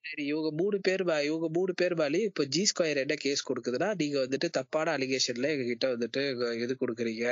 சரி 0.01 0.23
இவங்க 0.25 0.49
மூணு 0.51 0.79
பேர் 0.79 1.01
இவங்க 1.01 1.47
மூணு 1.51 1.73
பேர் 1.73 1.93
மேலேயும் 1.93 2.29
இப்ப 2.29 2.45
ஜி 2.45 2.63
ஸ்கொயர் 2.71 2.95
என்ன 2.95 3.15
கேஸ் 3.15 3.47
கொடுக்குதுன்னா 3.49 3.89
நீங்க 3.95 4.19
வந்துட்டு 4.19 4.49
தப்பான 4.49 4.97
அலிகேஷன்ல 4.97 5.49
எங்க 5.53 5.65
கிட்ட 5.65 5.87
வந்துட்டு 5.87 6.23
இது 6.61 6.75
கொடுக்குறீங்க. 6.79 7.25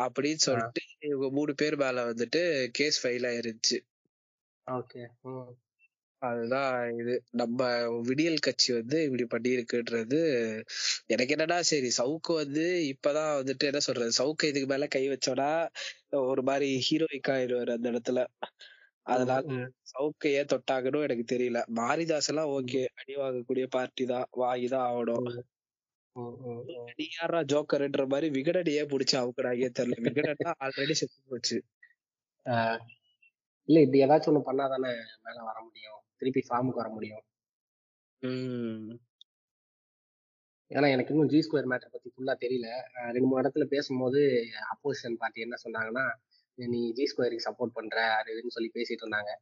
அப்படின்னு 0.00 0.44
சொல்லிட்டு 0.46 0.82
இவங்க 0.98 1.28
மூணு 1.30 1.54
பேர் 1.54 1.76
மேல 1.76 2.04
வந்துட்டு 2.12 2.42
கேஸ் 2.72 2.98
ஃபைல் 3.02 3.26
ஆயிருச்சு. 3.30 3.78
ஓகே 4.66 5.02
அதுதான் 6.24 6.72
இது. 7.00 7.14
நம்ம 7.32 7.60
விடியல் 8.08 8.38
கட்சி 8.38 8.70
வந்து 8.72 8.98
இப்படி 9.06 9.24
பண்ணியிருக்குன்றது 9.34 10.20
எனக்கு 11.06 11.34
என்னன்னா 11.34 11.58
சரி 11.70 11.90
சவுக்கு 11.98 12.32
வந்து 12.34 12.64
இப்பதான் 12.92 13.32
வந்துட்டு 13.40 13.64
என்ன 13.64 13.80
சொல்றது 13.80 14.18
சவுக்கு 14.20 14.50
இதுக்கு 14.52 14.68
மேல 14.68 14.86
கை 14.86 15.04
வச்சோன்னா 15.08 15.50
ஒரு 16.24 16.42
மாதிரி 16.42 16.68
ஹீரோயிக் 16.88 17.32
ஆயிடுவாரு 17.36 17.72
அந்த 17.76 17.88
இடத்துல. 17.92 18.20
அதனால 19.06 19.42
சவுக்கு 19.92 20.28
ஏன் 20.38 20.50
தொட்டாங்கன்னு 20.52 21.06
எனக்கு 21.06 21.26
தெரியல. 21.34 21.60
மாரிதாஸ் 21.80 22.30
எல்லாம் 22.32 22.52
ஓகே 22.54 22.82
அடி 23.00 23.14
வாங்கக்கூடிய 23.16 23.66
பார்ட்டி 23.68 24.04
தான் 24.04 24.28
வாங்கிதான் 24.42 24.86
ஆகணும். 24.88 25.28
நீ 26.96 27.06
யாரா 27.12 27.40
ஜோக்கர்ன்ற 27.52 28.02
மாதிரி 28.06 28.28
விகடன் 28.30 28.74
ஏன் 28.74 28.90
புடிச்சு 28.92 29.16
அவுக்குறாங்க 29.22 29.70
தெரியல. 29.80 29.98
விகடன் 30.08 30.56
ஆல்ரெடி 30.64 30.96
செத்து 31.00 31.20
போச்சு. 31.26 31.58
இல்ல 33.68 33.76
இப்படி 33.80 34.02
ஏதாச்சும் 34.04 34.32
ஒண்ணு 34.32 34.48
பண்ணாதானே 34.48 34.92
மேல 35.24 35.36
வர 35.42 35.56
முடியும். 35.62 36.00
திருப்பி 36.24 36.42
ஃபார்முக்கு 36.48 36.82
வர 36.82 36.88
முடியும். 36.88 37.24
ஏன்னா 40.70 40.88
எனக்கு 40.90 41.12
இன்னும் 41.14 41.28
ஜி 41.28 41.38
ஸ்கொயர் 41.46 41.68
மேட்டர் 41.70 41.94
பத்தி 41.94 42.08
ஃபுல்லா 42.12 42.34
தெரியல. 42.44 42.68
ரெண்டு 43.06 43.26
மூணு 43.26 43.40
இடத்துல 43.42 43.64
பேசும்போது 43.64 44.20
அப்போசிஷன் 44.72 45.18
பார்ட்டி 45.18 45.44
என்ன 45.46 45.56
சொன்னாங்கன்னா 45.64 46.04
நீ 46.58 46.80
ஜி 46.92 47.04
ஸ்கொயருக்கு 47.10 47.46
சப்போர்ட் 47.48 47.76
பண்ற 47.78 47.98
அது 48.14 48.32
இதுன்னு 48.34 48.54
சொல்லி 48.56 48.70
பேசிட்டு 48.74 49.04
இருந்தாங்க. 49.04 49.32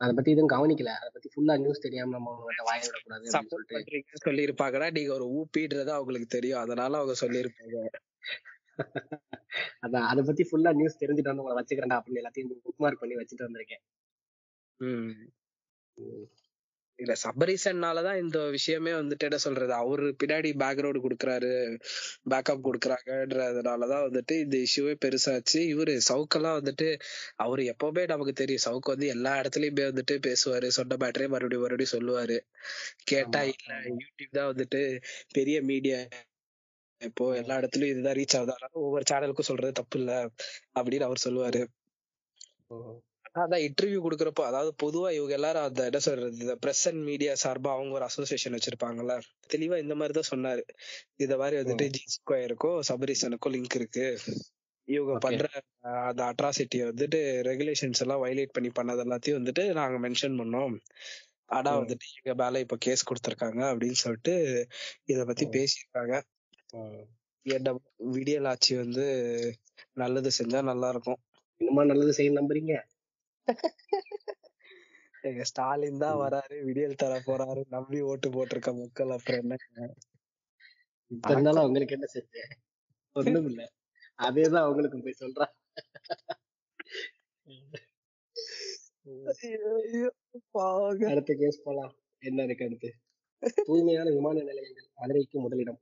அதை 0.00 0.12
பத்தி 0.14 0.30
எதுவும் 0.30 0.52
கவனிக்கல. 0.52 0.92
அதை 1.00 1.10
பத்தி 1.12 1.28
ஃபுல்லா 1.32 1.54
நியூஸ் 1.58 1.84
தெரியாம 1.86 2.14
நம்ம 2.16 2.30
அவங்ககிட்ட 2.32 2.64
வாய 2.68 2.80
விடக்கூடாது 2.86 3.34
சொல்லிட்டு. 3.34 3.76
பண்றீங்கன்னு 3.76 4.24
சொல்லியிருப்பாங்கன்னா 4.24 4.88
நீங்க 4.92 5.12
ஒரு 5.18 5.26
ஊப்பின்றது 5.36 5.92
அவங்களுக்கு 5.98 6.28
தெரியும். 6.36 6.60
அதனால 6.60 6.96
அவங்க 6.96 7.16
சொல்லியிருப்பாங்க. 7.20 7.84
அதான் 9.84 10.06
அதை 10.10 10.20
பத்தி 10.24 10.42
ஃபுல்லா 10.48 10.70
நியூஸ் 10.72 11.00
தெரிஞ்சுட்டு 11.02 11.30
வந்து 11.30 11.42
உங்களை 11.42 11.56
வச்சுக்கிறேன்டா 11.58 11.98
அப்படின்னு 11.98 12.22
எல்லாத்தையும் 12.22 12.52
புக் 12.66 12.82
மார்க் 12.84 13.02
பண்ணி 13.02 13.16
வச்சுட்டு 13.16 13.46
வந்திருக்கேன். 13.46 13.82
இல்ல 16.98 17.12
சபரீசன்னாலதான் 17.22 18.18
இந்த 18.18 18.38
விஷயமே 18.50 18.92
வந்துட்டு 18.92 19.24
என்ன 19.24 19.38
சொல்றது 19.38 19.72
அவரு 19.74 20.06
பின்னாடி 20.20 20.50
பேக்ரவுண்ட் 20.58 21.04
கொடுக்குறாரு 21.04 21.50
பேக்கப் 22.30 22.64
கொடுக்குறாங்கன்றதுனாலதான் 22.66 24.04
வந்துட்டு 24.06 24.34
இந்த 24.40 24.56
இஷ்யூவே 24.66 24.94
பெருசாச்சு. 25.04 25.60
இவரு 25.72 25.94
சவுக்கெல்லாம் 26.08 26.58
வந்துட்டு 26.60 26.88
அவரு 27.36 27.62
எப்பவுமே 27.72 28.04
நமக்கு 28.06 28.32
தெரியும் 28.32 28.64
சவுக்கு 28.66 28.94
வந்து 28.94 29.06
எல்லா 29.06 29.32
இடத்துலயுமே 29.40 29.86
வந்துட்டு 29.90 30.16
பேசுவாரு 30.28 30.68
சொன்ன 30.78 30.98
மேட்டரே 31.02 31.28
மறுபடியும் 31.28 31.64
மறுபடியும் 31.64 31.94
சொல்லுவாரு. 31.96 32.38
கேட்டா 33.04 33.42
இல்ல. 33.52 33.70
யூடியூப் 33.94 34.36
தான் 34.38 34.50
வந்துட்டு 34.52 34.82
பெரிய 35.34 35.58
மீடியா 35.62 36.00
இப்போ 37.00 37.24
எல்லா 37.36 37.54
இடத்துலயும் 37.58 37.92
இதுதான் 37.94 38.16
ரீச் 38.16 38.36
ஆகுது. 38.36 38.52
அதனால 38.52 38.82
ஒவ்வொரு 38.82 39.04
சேனலுக்கும் 39.10 39.50
சொல்றது 39.50 39.72
தப்பு 39.72 39.98
இல்ல 39.98 40.12
அப்படின்னு 40.76 41.08
அவர் 41.08 41.24
சொல்லுவாரு. 41.24 41.62
அதான் 43.34 43.62
இன்டர்வியூ 43.66 43.98
கொடுக்குறப்போ 43.98 44.42
அதாவது 44.42 44.70
பொதுவா 44.82 45.12
இவங்க 45.12 45.32
எல்லாரும் 45.32 45.62
அந்த 45.62 45.84
என்ன 45.84 45.98
சொல்றது 45.98 46.36
இந்த 46.38 46.56
பிரஸ் 46.56 46.88
அண்ட் 46.88 47.02
மீடியா 47.02 47.32
சார்பா 47.44 47.70
அவங்க 47.70 47.92
ஒரு 47.92 48.04
அசோசியேஷன் 48.04 48.52
வச்சிருப்பாங்கல்ல? 48.52 49.14
தெளிவா 49.52 49.78
இந்த 49.78 49.94
மாதிரி 49.94 50.14
தான் 50.18 50.30
சொன்னாரு. 50.32 50.62
இந்த 51.16 51.36
மாதிரி 51.36 51.56
வந்துட்டு 51.56 51.86
ஜி 51.88 52.02
ஸ்கொயருக்கும் 52.14 52.80
சபரிசனுக்கும் 52.88 53.54
லிங்க் 53.54 53.74
இருக்கு. 53.74 54.06
இவங்க. 54.88 55.18
பண்ற 55.18 55.46
அந்த 56.02 56.22
அட்ராசிட்டியை 56.24 56.84
வந்துட்டு 56.90 57.20
ரெகுலேஷன்ஸ் 57.42 58.00
எல்லாம் 58.00 58.22
வயலேட் 58.24 58.52
பண்ணி 58.52 58.70
பண்ணது 58.80 59.04
எல்லாத்தையும் 59.04 59.40
வந்துட்டு 59.40 59.72
நாங்க 59.72 60.08
மென்ஷன் 60.08 60.38
பண்ணோம். 60.38 60.76
ஆனா. 61.46 61.70
வந்துட்டு 61.78 62.06
எங்க 62.18 62.44
மேல 62.44 62.60
இப்ப 62.60 62.76
கேஸ் 62.80 63.08
கொடுத்திருக்காங்க 63.08 63.60
அப்படின்னு 63.72 64.00
சொல்லிட்டு 64.04 64.34
இத 65.04 65.24
பத்தி. 65.24 65.46
பேசியிருக்காங்க. 65.56 66.14
என்ன 67.46 67.68
விடியல் 68.12 68.44
ஆட்சி 68.44 68.76
வந்து 68.76 69.04
நல்லது 69.94 70.30
செஞ்சா 70.38 70.62
நல்லா 70.62 70.88
இருக்கும். 70.88 71.20
இன்னுமா 71.60 71.84
நல்லது 71.84 72.12
செய்ய 72.12 72.30
நம்புறீங்க? 72.32 72.74
எங்க 75.28 75.42
ஸ்டாலின் 75.50 76.02
தான். 76.02 76.18
வராரு 76.22 76.56
விடியல் 76.68 77.00
தர 77.02 77.12
போறாரு 77.26 77.62
நம்பி 77.74 77.98
ஓட்டு 78.10 78.28
போட்டிருக்க 78.34 78.70
மக்கள் 78.80 79.14
அப்புறம் 79.16 79.42
என்ன 79.44 79.56
இப்ப 81.10 81.30
இருந்தாலும் 81.34 81.62
அவங்களுக்கு 81.62 81.96
என்ன 81.96 82.06
செஞ்ச 82.14 82.44
ஒண்ணும் 83.16 83.48
இல்ல. 83.50 83.62
அதேதான் 84.18 84.66
அவங்களுக்கும் 84.66 85.04
போய் 85.04 85.20
சொல்றான். 85.22 85.52
அடுத்த 91.12 91.32
கேஸ் 91.40 91.64
போலாம். 91.64 91.92
என்ன 92.22 92.44
இருக்கு 92.46 92.66
அடுத்து? 92.68 92.90
தூய்மையான 93.68 94.08
விமான 94.16 94.36
நிலையங்கள் 94.48 94.88
மதுரைக்கு 95.00 95.36
முதலிடம். 95.44 95.80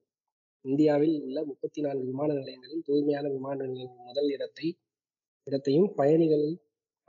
இந்தியாவில் 0.65 1.15
உள்ள 1.27 1.39
முப்பத்தி 1.51 1.81
நான்கு 1.85 2.05
விமான 2.11 2.31
நிலையங்களில் 2.39 2.87
தூய்மையான 2.89 3.27
விமான 3.37 3.59
நிலையங்கள் 3.67 4.09
முதல் 4.11 4.31
இடத்தை 4.37 4.67
இடத்தையும் 5.47 5.89
பயணிகள் 6.01 6.47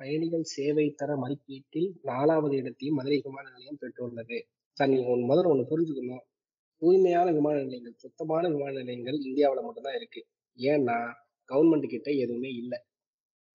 பயணிகள் 0.02 0.44
சேவை 0.44 0.86
தர 0.92 1.16
மதிப்பீட்டில் 1.16 1.90
நாலாவது 2.02 2.56
இடத்தையும் 2.56 2.96
மதுரை 2.96 3.22
விமான 3.26 3.50
நிலையம் 3.50 3.80
பெற்றுள்ளது. 3.82 4.38
சார் 4.78 4.90
நீங்க 4.90 5.10
ஒண்ணு 5.10 5.30
முதல்ல 5.32 5.52
ஒண்ணு 5.52 5.66
புரிஞ்சுக்கணும். 5.70 6.24
தூய்மையான 6.82 7.32
விமான 7.32 7.58
நிலையங்கள் 7.62 7.94
சுத்தமான 7.96 8.50
விமான 8.50 8.72
நிலையங்கள் 8.72 9.18
இந்தியாவுல 9.26 9.62
மட்டும்தான் 9.62 9.96
இருக்கு. 9.96 10.22
ஏன்னா 10.58 10.98
கவர்மெண்ட் 11.50 11.88
கிட்ட 11.88 12.12
எதுவுமே 12.12 12.50
இல்ல. 12.54 12.74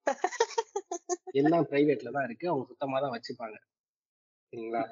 எல்லாம் 1.35 1.66
பிரைவேட்ல 1.70 2.11
தான் 2.11 2.24
இருக்கு. 2.24 2.48
அவங்க 2.48 2.66
சுத்தமா 2.66 3.00
தான் 3.00 3.14
வச்சுப்பாங்க. 3.16 3.56
சரிங்களா? 4.52 4.82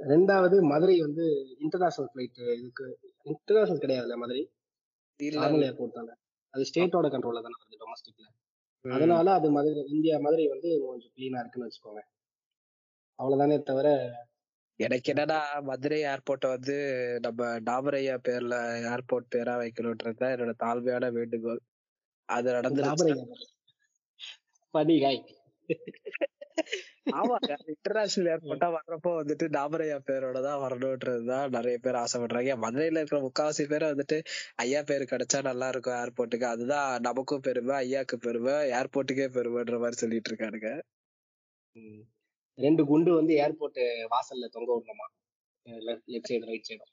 ரெண்டாவது 0.00 0.56
மதுரை 0.62 1.00
வந்து 1.00 1.24
இன்டர்நேஷனல் 1.58 2.10
ஃபிளைட் 2.12 2.38
இதுக்கு 2.58 2.84
இன்டர்நேஷனல் 3.22 3.82
கிடையாதுல்ல 3.82 4.16
மதுரை? 4.16 4.42
இல்ல, 5.20 5.40
நார்மல் 5.40 5.66
ஏர்போர்ட் 5.66 5.92
தானே? 5.92 6.14
அது 6.54 6.64
ஸ்டேட்டோட 6.70 7.06
கண்ட்ரோல்ல 7.08 7.42
தானே 7.42 7.56
வருது 7.60 7.82
டொமஸ்டிக்ல. 7.82 8.26
அதனால 8.84 9.32
அது 9.32 9.50
மதுரை 9.50 9.84
இந்தியா 9.88 10.16
மதுரை 10.18 10.46
வந்து 10.46 10.70
கொஞ்சம் 10.86 11.12
கிளீனா 11.16 11.40
இருக்குன்னு 11.40 11.68
வச்சுக்கோங்க. 11.68 12.02
அவ்வளவுதானே 13.18 13.62
தவிர 13.62 13.88
எனக்கு 14.80 15.12
என்னன்னா 15.12 15.38
மதுரை 15.62 15.98
ஏர்போர்ட்டை 16.04 16.48
வந்து 16.48 16.76
நம்ம 17.20 17.42
டாபரையா 17.60 18.16
பேர்ல 18.28 18.54
ஏர்போர்ட் 18.90 19.32
பேரா 19.34 19.54
வைக்கணும்ன்றதுதான் 19.56 20.34
என்னோட 20.34 20.54
தாழ்மையான 20.64 21.12
வேண்டுகோள். 21.12 21.60
அது 22.28 22.48
நடந்துருச்சு. 22.52 23.14
படிகாய் 24.74 25.22
ஆமாங்க. 27.18 27.52
இன்டர்நேஷனல் 27.72 28.30
ஏர்போர்ட்டா 28.32 28.68
வர்றப்போ 28.76 29.10
வந்துட்டு 29.20 29.46
டாபரையா 29.56 29.96
பேரோட 30.08 30.38
தான் 30.42 30.60
வரணும்ன்றதுதான் 30.62 31.48
நிறைய 31.50 31.78
பேர் 31.78 32.00
ஆசைப்படுறாங்க. 32.02 32.54
மதுரையில 32.64 33.00
இருக்கிற 33.00 33.20
முக்காவாசி 33.20 33.64
பேர் 33.72 33.90
வந்துட்டு 33.90 34.18
ஐயா 34.64 34.82
பேர் 34.82 35.04
கிடைச்சா 35.12 35.40
நல்லா 35.42 35.68
இருக்கும் 35.68 35.98
ஏர்போர்ட்டுக்கு 36.02 36.48
அதுதான் 36.52 36.88
நமக்கும் 37.00 37.40
பெருமை 37.40 37.76
ஐயாக்கு 37.84 38.18
பெருமை 38.26 38.56
ஏர்போர்ட்டுக்கே 38.80 39.28
பெருமைன்ற 39.36 39.78
மாதிரி 39.78 40.02
சொல்லிட்டு 40.02 40.30
இருக்கானுங்க. 40.32 40.70
ரெண்டு 42.58 42.82
குண்டு 42.84 43.12
வந்து 43.14 43.34
ஏர்போர்ட் 43.44 43.80
வாசல்ல 44.14 44.48
தொங்க 44.48 44.70
விடணுமா? 44.74 45.06
லெஃப்ட் 45.88 46.30
சைடு 46.30 46.46
ரைட் 46.50 46.68
சைடு 46.70 46.84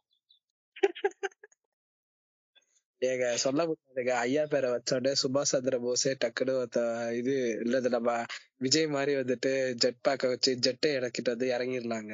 ஏங்க 3.01 3.27
சொல்ல 3.43 3.61
முடியாதுங்க 3.67 4.11
ஐயா 4.23 4.41
பேரை 4.45 4.67
வச்சோடனே 4.71 5.11
சுபாஷ் 5.21 5.51
சந்திர 5.53 5.75
போஸே 5.85 6.11
டக்குன்னு 6.23 6.53
ஒருத்த 6.59 6.81
இது 7.19 7.33
இல்லது. 7.63 7.87
நம்ம 7.89 8.09
விஜய் 8.57 8.87
மாதிரி 8.87 9.13
வந்துட்டு 9.15 9.51
ஜெட் 9.83 10.03
பேக்க 10.07 10.31
வச்சு 10.33 10.51
ஜெட்டை 10.65 10.91
இறக்கிட்டு 10.99 11.33
வந்து 11.33 11.47
இறங்கிடலாங்க. 11.55 12.13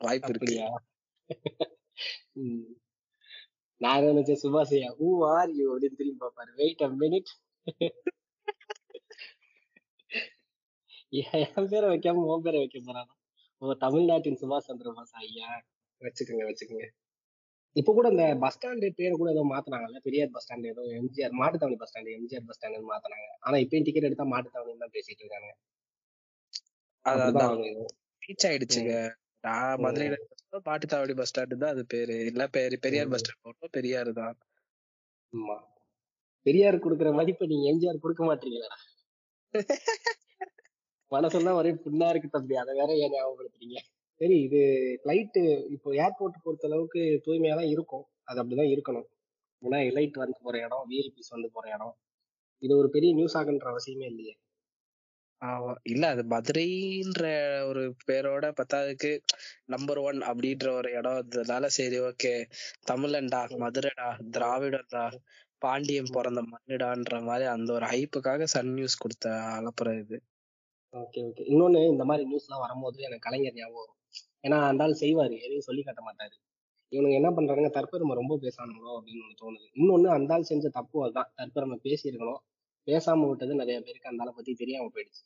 வாய்ப்பு 0.00 0.32
இருக்கு. 0.32 0.56
நான் 3.80 4.06
நினைச்சேன் 4.06 4.42
சுபாஷையா 4.42 4.88
ஹூ 4.98 5.08
ஆர் 5.34 5.52
யூ 5.58 5.66
அப்படின்னு 5.72 5.98
திரும்பி 6.00 6.22
பாப்பாரு 6.24 6.50
வெயிட் 6.54 6.82
அ 6.82 6.90
மினிட் 7.02 7.30
என் 11.20 11.70
பேரை 11.72 11.86
வைக்காம 11.92 12.24
உன் 12.32 12.44
பேரை 12.44 12.58
வைக்க 12.62 12.78
போறானா? 12.80 13.14
ஓ 13.62 13.74
தமிழ்நாட்டின் 13.84 14.40
சுபாஷ் 14.42 14.68
சந்திர 14.68 14.90
போஸ் 14.98 15.14
ஐயா. 15.22 15.48
வச்சுக்கோங்க 16.00 16.44
வச்சுக்கோங்க. 16.50 16.86
இப்ப 17.76 17.90
கூட 17.96 18.06
இந்த 18.12 18.24
பஸ் 18.42 18.54
ஸ்டாண்டு 18.54 18.86
பேரை 18.98 19.14
கூட 19.16 19.28
ஏதோ 19.34 19.42
மாத்தினாங்கல்ல 19.52 19.98
பெரியார் 20.06 20.32
பஸ் 20.34 20.44
ஸ்டாண்ட் 20.44 20.70
ஏதோ 20.72 20.84
MGR 20.98 21.34
Mattuthavani 21.40 21.76
bus 21.82 21.90
stand 21.90 22.14
MGR 22.18 22.46
bus 22.48 22.58
stand 22.58 22.90
மாத்தினாங்க. 22.92 23.28
ஆனா 23.46 23.56
இப்பயும் 23.64 23.86
டிக்கெட் 23.86 24.08
எடுத்தா 24.08 24.26
மாட்டுத்தாவணி 24.32 24.80
தான் 24.84 24.94
பேசிட்டு 24.96 25.22
இருக்காங்க 25.24 25.50
அதான். 27.04 27.60
ரீச் 28.22 28.46
ஆயிடுச்சுங்க. 28.48 28.94
நான் 29.44 29.80
மதுரையில 29.84 30.16
பாட்டுத்தாவடி 30.66 31.14
பஸ் 31.18 31.30
ஸ்டாண்டு 31.30 31.60
தான் 31.62 31.74
அது 31.74 31.84
பேரு. 31.94 32.16
இல்ல 32.30 32.44
பேரு 32.56 32.76
பெரியார் 32.86 33.12
பஸ் 33.12 33.22
ஸ்டாண்ட் 33.22 33.44
போட்டோம். 33.46 33.74
பெரியார் 33.76 34.10
தான். 34.20 34.36
ஆமா. 35.32 35.56
பெரியார் 36.46 36.84
கொடுக்குற 36.84 37.10
மதிப்பை 37.18 37.46
நீங்க 37.52 37.66
எம்ஜிஆர் 37.72 38.04
கொடுக்க 38.04 38.22
மாட்டீங்களா 38.30 38.70
மனசெல்லாம் 41.12 41.58
ஒரே 41.60 41.70
புண்ணா 41.84 42.08
இருக்கு 42.12 42.28
தம்பி. 42.34 42.54
அதை 42.62 42.72
வேற 42.80 42.90
ஏன் 43.04 43.14
ஞாபகப்படுத்துறீங்க? 43.14 43.78
சரி 44.20 44.36
இது 44.46 44.60
ஃபிளைட்டு 45.00 45.42
இப்போ 45.74 45.90
ஏர்போர்ட் 46.04 46.42
பொறுத்த 46.44 46.68
அளவுக்கு 46.68 47.02
தூய்மையா 47.26 47.54
தான் 47.54 47.70
இருக்கும். 47.74 48.04
அது 48.24 48.40
அப்படிதான் 48.42 48.72
இருக்கணும். 48.74 49.06
ஏன்னா 49.62 49.78
எலைட் 49.90 50.20
வந்து 50.22 50.38
போற 50.44 50.56
இடம் 50.66 50.84
விஐபிஸ் 50.90 51.34
வந்து 51.34 51.48
போற 51.50 51.64
இடம். 51.76 51.94
இது 52.62 52.72
ஒரு 52.76 52.88
பெரிய 52.90 53.10
நியூஸ் 53.14 53.36
ஆகுன்ற 53.40 53.66
அவசியமே 53.72 54.06
இல்லையே. 54.12 54.34
இல்ல 55.82 56.04
அது 56.06 56.22
மதுரைன்ற 56.32 57.22
ஒரு 57.68 57.82
பேரோட 58.08 58.46
பத்தாவதுக்கு 58.58 59.10
நம்பர் 59.66 59.98
ஒன் 59.98 60.18
அப்படின்ற 60.22 60.66
ஒரு 60.78 60.88
இடம் 60.98 61.16
இருந்ததுனால 61.18 61.66
சரி 61.76 61.98
ஓகே 62.08 62.32
தமிழன்டா 62.90 63.40
மதுரைடா 63.62 64.08
திராவிடம்டா 64.36 65.04
பாண்டியம் 65.62 66.12
பிறந்த 66.12 66.42
மண்ணுடான்ற 66.52 67.16
மாதிரி 67.20 67.46
அந்த 67.54 67.70
ஒரு 67.72 67.86
ஹைப்புக்காக 67.86 68.48
சன் 68.54 68.72
நியூஸ் 68.74 69.00
கொடுத்த 69.04 69.26
அலப்புற 69.56 69.88
இது. 70.02 70.18
ஓகே 70.94 71.20
ஓகே 71.28 71.42
இன்னொன்னு 71.52 71.80
இந்த 71.94 72.04
மாதிரி 72.04 72.24
நியூஸ் 72.28 72.46
எல்லாம் 72.48 72.64
வரும்போது 72.66 72.98
எனக்கு 73.08 73.26
கலைஞர் 73.28 73.58
ஞாபகம் 73.58 73.96
ஏன்னா 74.42 74.66
அந்த 74.66 74.84
ஆள் 74.84 75.00
செய்வாரு. 75.00 75.36
எதையும் 75.36 75.60
சொல்லி 75.60 75.82
காட்ட 75.82 76.02
மாட்டாரு. 76.02 76.36
இவனுங்க 76.92 77.12
என்ன 77.12 77.30
பண்றாங்க 77.30 77.68
தற்பெருமை 77.68 78.14
ரொம்ப 78.14 78.38
பேசானுங்களோ 78.42 78.92
அப்படின்னு 78.92 79.26
ஒண்ணு 79.26 79.40
தோணுது. 79.42 79.66
இன்னொன்னு 79.74 80.08
அந்த 80.08 80.34
ஆள் 80.34 80.42
செஞ்ச 80.42 80.68
தப்பு 80.68 81.02
அதுதான். 81.02 81.32
தற்பெருமை 81.36 81.78
பேசியிருக்கணும். 81.84 82.40
பேசாம 82.86 83.28
விட்டது 83.28 83.54
நிறைய 83.54 83.80
பேருக்கு 83.80 84.08
அந்த 84.08 84.22
ஆளை 84.22 84.32
பத்தி 84.36 84.54
தெரியாம 84.54 84.90
போயிடுச்சு. 84.94 85.22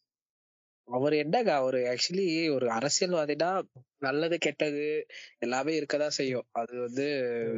அவர் 0.88 1.12
என்னங்க? 1.12 1.54
அவரு 1.54 1.78
ஆக்சுவலி 1.78 2.54
ஒரு 2.54 2.66
அரசியல்வாதினா 2.68 3.62
நல்லது 3.98 4.38
கெட்டது 4.38 5.06
எல்லாமே 5.38 5.80
இருக்கதான் 5.80 6.16
செய்யும். 6.20 6.46
அது 6.52 6.80
வந்து 6.80 7.06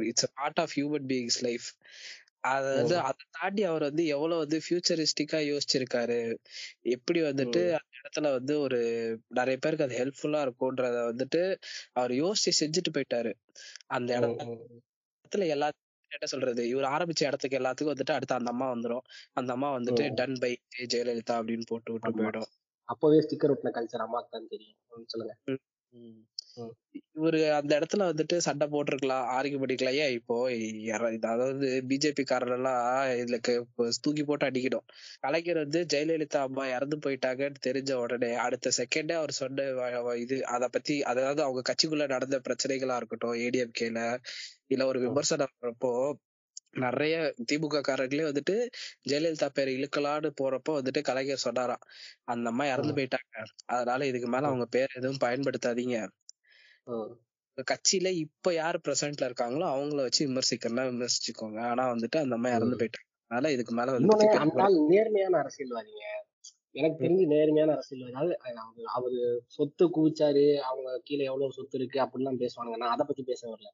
it's 0.01 0.33
part 0.33 0.59
of 0.59 0.73
human 0.75 1.07
beings 1.07 1.41
life 1.41 1.67
அது 2.39 2.75
வந்து 2.75 2.97
அதை 2.97 3.25
தாண்டி 3.29 3.63
அவர் 3.63 3.81
வந்து 3.81 4.05
எவ்வளவு 4.05 4.39
வந்து 4.39 4.61
ஃபியூச்சரிஸ்டிக்கா 4.65 5.39
யோசிச்சிருக்காரு. 5.51 6.35
எப்படி 6.81 7.21
வந்துட்டு 7.21 7.77
இடத்துல 8.07 8.31
வந்து 8.33 8.53
ஒரு 8.59 8.79
நிறைய 9.29 9.57
பேருக்கு 9.57 9.87
அது 9.87 9.99
ஹெல்ப்ஃபுல்லா 9.99 10.41
இருக்கும்ன்றத 10.45 10.99
வந்துட்டு 11.09 11.41
அவர் 11.93 12.13
யோசிச்சு 12.21 12.59
செஞ்சுட்டு 12.61 12.95
போயிட்டாரு 12.95 13.33
அந்த 13.89 14.11
இடத்துல 14.17 15.47
எல்லா 15.55 15.69
என்ன 16.11 16.27
சொல்றது 16.27 16.61
இவர் 16.69 16.91
ஆரம்பிச்ச 16.91 17.21
இடத்துக்கு 17.23 17.57
எல்லாத்துக்கும் 17.59 17.93
வந்துட்டு 17.93 18.13
அடுத்து 18.13 18.37
அந்த 18.37 18.51
அம்மா 18.53 18.67
வந்துரும் 18.73 19.05
அந்த 19.33 19.49
அம்மா 19.53 19.69
வந்துட்டு. 19.77 20.03
டன் 20.19 20.37
பை 20.39 20.51
ஜெயலலிதா 20.93 21.35
அப்படின்னு 21.39 21.65
போட்டு 21.67 21.91
விட்டு. 21.93 22.11
போயிடும் 22.19 22.49
அப்பவே 22.89 23.17
ஸ்டிக்கர் 23.25 23.51
ஒட்டின 23.53 23.73
கல்ச்சர் 23.77 24.03
அம்மாக்கு 24.05 24.29
தான் 24.29 24.51
தெரியும் 24.53 25.07
சொல்லுங்க. 25.13 25.33
இவரு 27.15 27.39
அந்த 27.55 27.71
இடத்துல 27.79 28.05
வந்துட்டு 28.07 28.35
சண்டை 28.37 28.65
போட்டிருக்கலாம் 28.67 29.25
ஆர்கியூ 29.33 29.57
பண்ணிக்கலாம் 29.61 29.97
ஏன் 29.97 30.13
இப்போ 30.13 30.35
அதாவது 31.27 31.67
பிஜேபி 31.89 32.23
காரரெல்லாம் 32.23 32.81
இதுக்கு 33.15 33.53
இப்போ 33.61 33.85
தூக்கி 34.01 34.23
போட்டு 34.23 34.47
அடிக்கணும். 34.49 34.85
கலைஞர் 35.21 35.61
வந்து 35.61 35.81
ஜெயலலிதா 35.85 36.41
அம்மா 36.41 36.63
இறந்து 36.67 36.97
போயிட்டாங்கன்னு 36.97 37.65
தெரிஞ்ச 37.67 37.91
உடனே 38.03 38.31
அடுத்த 38.45 38.71
செகண்டே 38.79 39.15
அவர் 39.15 39.33
சொன்ன 39.33 39.67
இது 40.17 40.37
அத 40.47 40.69
பத்தி 40.69 40.95
அதாவது 41.03 41.43
அவங்க 41.43 41.63
கட்சிக்குள்ள 41.71 42.07
நடந்த 42.07 42.39
பிரச்சனைகளா 42.39 42.97
இருக்கட்டும் 42.97 43.37
ஏடிஎம்கேல 43.45 44.01
இல்ல 44.67 44.85
ஒரு 44.85 44.99
விமர்சனம் 44.99 45.55
வரப்போ 45.57 45.91
நிறைய 46.79 47.33
திமுக 47.51 47.81
காரர்களே 47.87 48.35
வந்துட்டு 48.35 48.67
ஜெயலலிதா 49.09 49.49
பேரை 49.53 49.75
இழுக்கலான்னு 49.75 50.31
போறப்போ 50.41 50.69
வந்துட்டு 50.69 51.01
கலைஞர் 51.01 51.37
சொன்னாராம். 51.37 51.79
அந்த 52.23 52.49
அம்மா 52.49 52.65
இறந்து. 52.65 52.93
போயிட்டாங்க. 52.95 53.43
அதனால 53.65 54.05
இதுக்கு 54.05 54.27
மேல 54.27 54.47
அவங்க 54.47 54.65
பேர் 54.65 54.91
எதுவும் 54.95 55.17
பயன்படுத்தாதீங்க. 55.21 56.07
கட்சியில 57.71 58.07
இப்ப 58.07 58.53
யார் 58.53 58.79
பிரசன்ட்ல 58.79 59.21
இருக்காங்களோ 59.21 59.65
அவங்கள 59.65 59.95
வச்சு 59.95 60.27
விமர்சிக்கிறதா 60.27 60.67
விமர்சிச்சுக்கோங்க. 60.67 61.61
ஆனா 61.61 61.91
வந்துட்டு 61.91 62.17
அந்த 62.17 62.35
அம்மா 62.35 62.49
இறந்து 62.49 62.75
போயிட்டாங்க. 62.75 63.21
அதனால 63.27 63.53
இதுக்கு 63.53 63.75
மேல 63.75 63.91
ஆள் 64.55 64.85
நேர்மையான 64.87 65.37
அரசியல்வாதிங்க. 65.37 66.25
எனக்கு 66.71 67.03
தெரிஞ்சு 67.03 67.25
நேர்மையான 67.25 67.71
அரசியல்வாதி. 67.71 68.15
அதாவது 68.15 68.81
அவரு- 68.81 68.85
அவரு 68.85 69.43
சொத்து 69.47 69.87
குவிச்சாரு. 69.87 70.57
அவங்க 70.57 71.01
கீழே 71.03 71.23
எவ்வளவு 71.23 71.53
சொத்து 71.53 71.77
இருக்கு 71.77 72.01
அப்படிலாம் 72.01 72.39
பேசுவாங்க 72.39 72.77
நான் 72.77 72.91
அதை 72.91 73.05
பத்தி 73.07 73.23
பேச 73.23 73.47
வரல. 73.47 73.71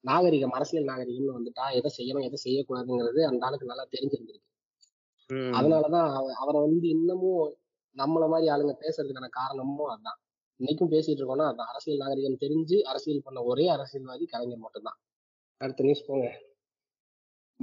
நாகரிகம் 0.00 0.50
அரசியல் 0.50 0.84
நாகரிகம்னு 0.84 1.38
வந்துட்டா 1.38 1.72
எதை 1.72 1.90
செய்யணும் 1.96 2.22
எதை 2.22 2.38
செய்யக்கூடாதுங்கிறது 2.44 3.24
அந்த 3.24 3.46
ஆளுக்கு 3.46 3.66
நல்லா 3.66 3.88
தெரிஞ்சிருந்திருக்கு. 4.00 4.44
அதனாலதான் 5.28 6.14
அவ- 6.14 6.34
அவரை 6.34 6.60
வந்து 6.60 6.88
இன்னமும் 6.88 7.56
நம்மள 7.96 8.28
மாதிரி 8.28 8.50
ஆளுங்க 8.50 8.76
பேசுறதுக்கான 8.80 9.28
காரணமும் 9.28 9.98
அதான். 9.98 10.24
இன்னைக்கும் 10.58 10.90
பேசிட்டு 10.90 11.20
இருக்கோம்னா 11.20 11.48
அந்த 11.48 11.62
அரசியல் 11.62 11.98
நாகரிகம் 11.98 12.36
தெரிஞ்சு 12.40 12.80
அரசியல் 12.80 13.20
பண்ண 13.24 13.42
ஒரே 13.42 13.68
அரசியல்வாதி 13.68 14.24
கலைஞர் 14.24 14.58
மட்டும்தான். 14.58 15.00
அடுத்த 15.56 15.82
நியூஸ் 15.82 16.04
போங்க. 16.06 16.42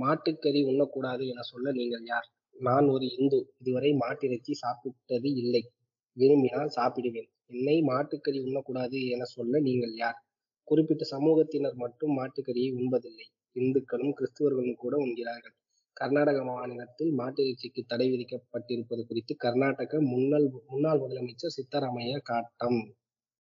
மாட்டுக்கறி 0.01 0.65
உண்ணக்கூடாது 0.65 1.27
என 1.27 1.41
சொல்ல 1.41 1.71
நீங்கள் 1.71 2.03
யார்? 2.05 2.33
நான் 2.51 2.87
ஒரு 2.87 3.17
இந்து. 3.17 3.53
இதுவரை 3.57 3.91
மாட்டிறைச்சி 3.91 4.51
சாப்பிட்டது 4.61 5.37
இல்லை. 5.37 5.71
விரும்பினால் 6.13 6.71
சாப்பிடுவேன். 6.75 7.27
என்னை 7.45 7.81
மாட்டுக்கறி 7.81 8.43
உண்ணக்கூடாது 8.43 9.09
என 9.09 9.23
சொல்ல 9.23 9.59
நீங்கள் 9.59 9.93
யார்? 9.93 10.22
குறிப்பிட்ட 10.67 11.03
சமூகத்தினர் 11.11 11.75
மட்டும் 11.75 12.13
மாட்டுக்கறியை 12.17 12.71
உண்பதில்லை. 12.73 13.27
இந்துக்களும் 13.55 14.13
கிறிஸ்துவர்களும் 14.13 14.75
கூட 14.75 14.95
உண்கிறார்கள். 14.97 15.55
கர்நாடக 15.97 16.39
மாநிலத்தில் 16.43 17.11
மாட்டிறைச்சிக்கு 17.17 17.81
தடை 17.85 18.07
விதிக்கப்பட்டிருப்பது 18.09 19.01
குறித்து 19.05 19.33
கர்நாடக 19.35 20.01
முன்னாள் 20.01 20.47
முன்னாள் 20.69 20.99
முதலமைச்சர் 20.99 21.55
சித்தராமையா 21.57 22.19
காட்டம். 22.23 22.81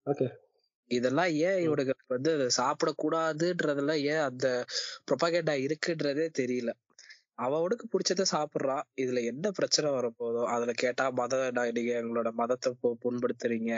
ஓகே 0.05 0.27
இதெல்லாம் 0.91 1.31
ஏன் 1.47 1.59
இவனுக்கு 1.59 1.93
வந்து 2.07 2.31
சாப்பிடக்கூடாதுன்றதெல்லாம் 2.57 4.01
ஏன் 4.05 4.23
அந்த 4.29 4.47
ப்ரொபகேண்டா 5.07 5.55
இருக்குன்றதே 5.65 6.25
தெரியல. 6.41 6.71
அவனுக்கு 7.39 7.85
பிடிச்சத 7.87 8.23
சாப்பிடுறான் 8.31 8.83
இதுல 8.97 9.21
என்ன 9.29 9.45
பிரச்சனை 9.57 9.87
வரப்போதோ 9.91 10.41
அதுல 10.53 10.71
கேட்டா 10.81 11.05
மத 11.19 11.39
நீங்க 11.69 11.91
எங்களோட 12.01 12.29
மதத்தை 12.41 12.69
புண்படுத்துறீங்க. 13.03 13.71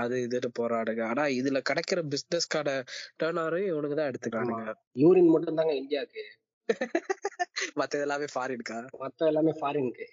அது 0.00 0.14
இதுன்னு 0.26 0.50
போராடுங்க. 0.60 1.02
ஆனா 1.10 1.24
இதுல 1.38 1.60
கிடைக்கிற 1.70 2.00
பிசினஸ்க்கான 2.12 2.76
டேர்ன் 3.20 3.40
ஓவரையும் 3.42 3.72
இவனுக்கு 3.72 3.98
தான் 3.98 4.72
யூரின் 5.02 5.32
மட்டும் 5.34 5.60
தாங்க 5.60 5.74
இந்தியாவுக்கு. 5.82 6.24
மத்த 7.78 8.00
எல்லாமே 8.04 8.26
ஃபாரின்கா 8.32 8.76
மத்த 9.00 9.26
எல்லாமே 9.30 9.52
ஃபாரினுக்கு 9.58 10.06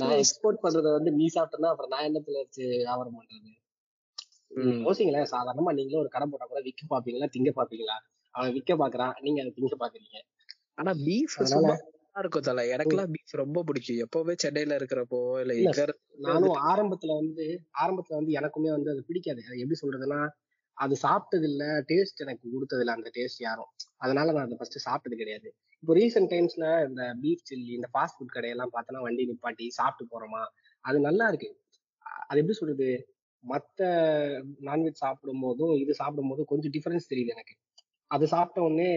நான் 0.00 0.18
எக்ஸ்போர்ட் 0.20 0.62
பண்றத 0.64 0.88
வந்து 0.96 1.10
நீ 1.16 1.26
சாப்பிட்டா 1.34 1.70
அப்புறம் 1.72 1.92
நான் 1.94 2.06
என்னத்துல 2.08 2.40
வச்சு 2.42 2.62
வியாபாரம் 2.80 3.16
பண்றது. 3.18 3.50
யோசிங்களேன். 4.82 5.30
சாதாரணமா 5.32 5.72
நீங்களும் 5.78 6.02
ஒரு 6.02 6.10
கடை 6.14 6.26
போட்டா 6.26 6.46
கூட 6.46 6.60
விக்க 6.66 6.82
பாப்பீங்களா 6.92 7.28
திங்க 7.34 7.52
பாப்பீங்களா 7.58 7.96
அவன் 8.34 8.54
விக்க 8.56 8.72
பாக்குறான் 8.82 9.14
நீங்க 9.24 9.38
அதை 9.42 9.52
திங்க 9.56 9.76
பாக்குறீங்க 9.82 10.16
ஆனா 10.78 10.92
பீஃப் 11.04 11.36
இருக்கும் 12.16 12.46
தல. 12.46 12.60
எனக்கெல்லாம் 12.74 13.12
பீஃப் 13.14 13.40
ரொம்ப 13.40 13.62
பிடிக்கும். 13.62 14.00
எப்பவுமே 14.04 14.34
சென்னையில 14.36 14.76
இருக்கிறப்போ 14.78 15.18
இல்ல 15.40 15.54
எங்க 15.60 15.82
நானும் 16.26 16.56
ஆரம்பத்துல 16.70 17.14
வந்து 17.16 17.44
ஆரம்பத்துல 17.82 18.18
வந்து 18.20 18.32
எனக்குமே 18.32 18.70
வந்து 18.76 18.90
அது 18.90 19.02
பிடிக்காது. 19.06 19.40
அது 19.48 19.60
எப்படி 19.60 19.78
சொல்றதுன்னா 19.82 20.20
அது 20.76 20.94
சாப்பிட்டது 21.02 21.46
இல்ல 21.50 21.64
டேஸ்ட் 21.88 22.20
எனக்கு 22.20 22.44
கொடுத்தது 22.52 22.82
இல்ல 22.82 22.92
அந்த 22.92 23.10
டேஸ்ட் 23.14 23.40
யாரும். 23.40 23.70
அதனால 23.96 24.32
நான் 24.32 24.46
அதை 24.46 24.56
ஃபர்ஸ்ட் 24.56 24.86
சாப்பிட்டது 24.86 25.16
கிடையாது. 25.16 25.48
இப்போ 25.82 25.94
ரீசெண்ட் 25.94 26.30
டைம்ஸ்ல 26.32 26.66
இந்த 26.88 27.02
பீஃப் 27.22 27.46
சில்லி 27.50 27.72
இந்த 27.78 27.88
ஃபாஸ்ட் 27.94 28.16
ஃபுட் 28.16 28.34
கடையெல்லாம் 28.36 28.72
பார்த்தோன்னா 28.74 29.00
வண்டி 29.00 29.24
நிப்பாட்டி 29.30 29.66
சாப்பிட்டு 29.70 30.04
போறோமா? 30.12 30.42
அது 30.84 31.00
நல்லா 31.00 31.28
இருக்கு. 31.28 31.50
அது 32.28 32.40
எப்படி 32.40 32.52
சொல்றது? 32.52 32.88
மத்த 33.44 33.80
நான்வெஜ் 34.60 35.02
சாப்பிடும் 35.02 35.40
போதும் 35.40 35.74
இது 35.74 35.94
சாப்பிடும் 35.94 36.28
போதும் 36.28 36.46
கொஞ்சம் 36.46 36.72
டிஃபரன்ஸ் 36.72 37.10
தெரியுது 37.10 37.28
எனக்கு. 37.28 37.54
அது 38.10 38.26
சாப்பிட்ட 38.26 38.60
உடனே 38.62 38.90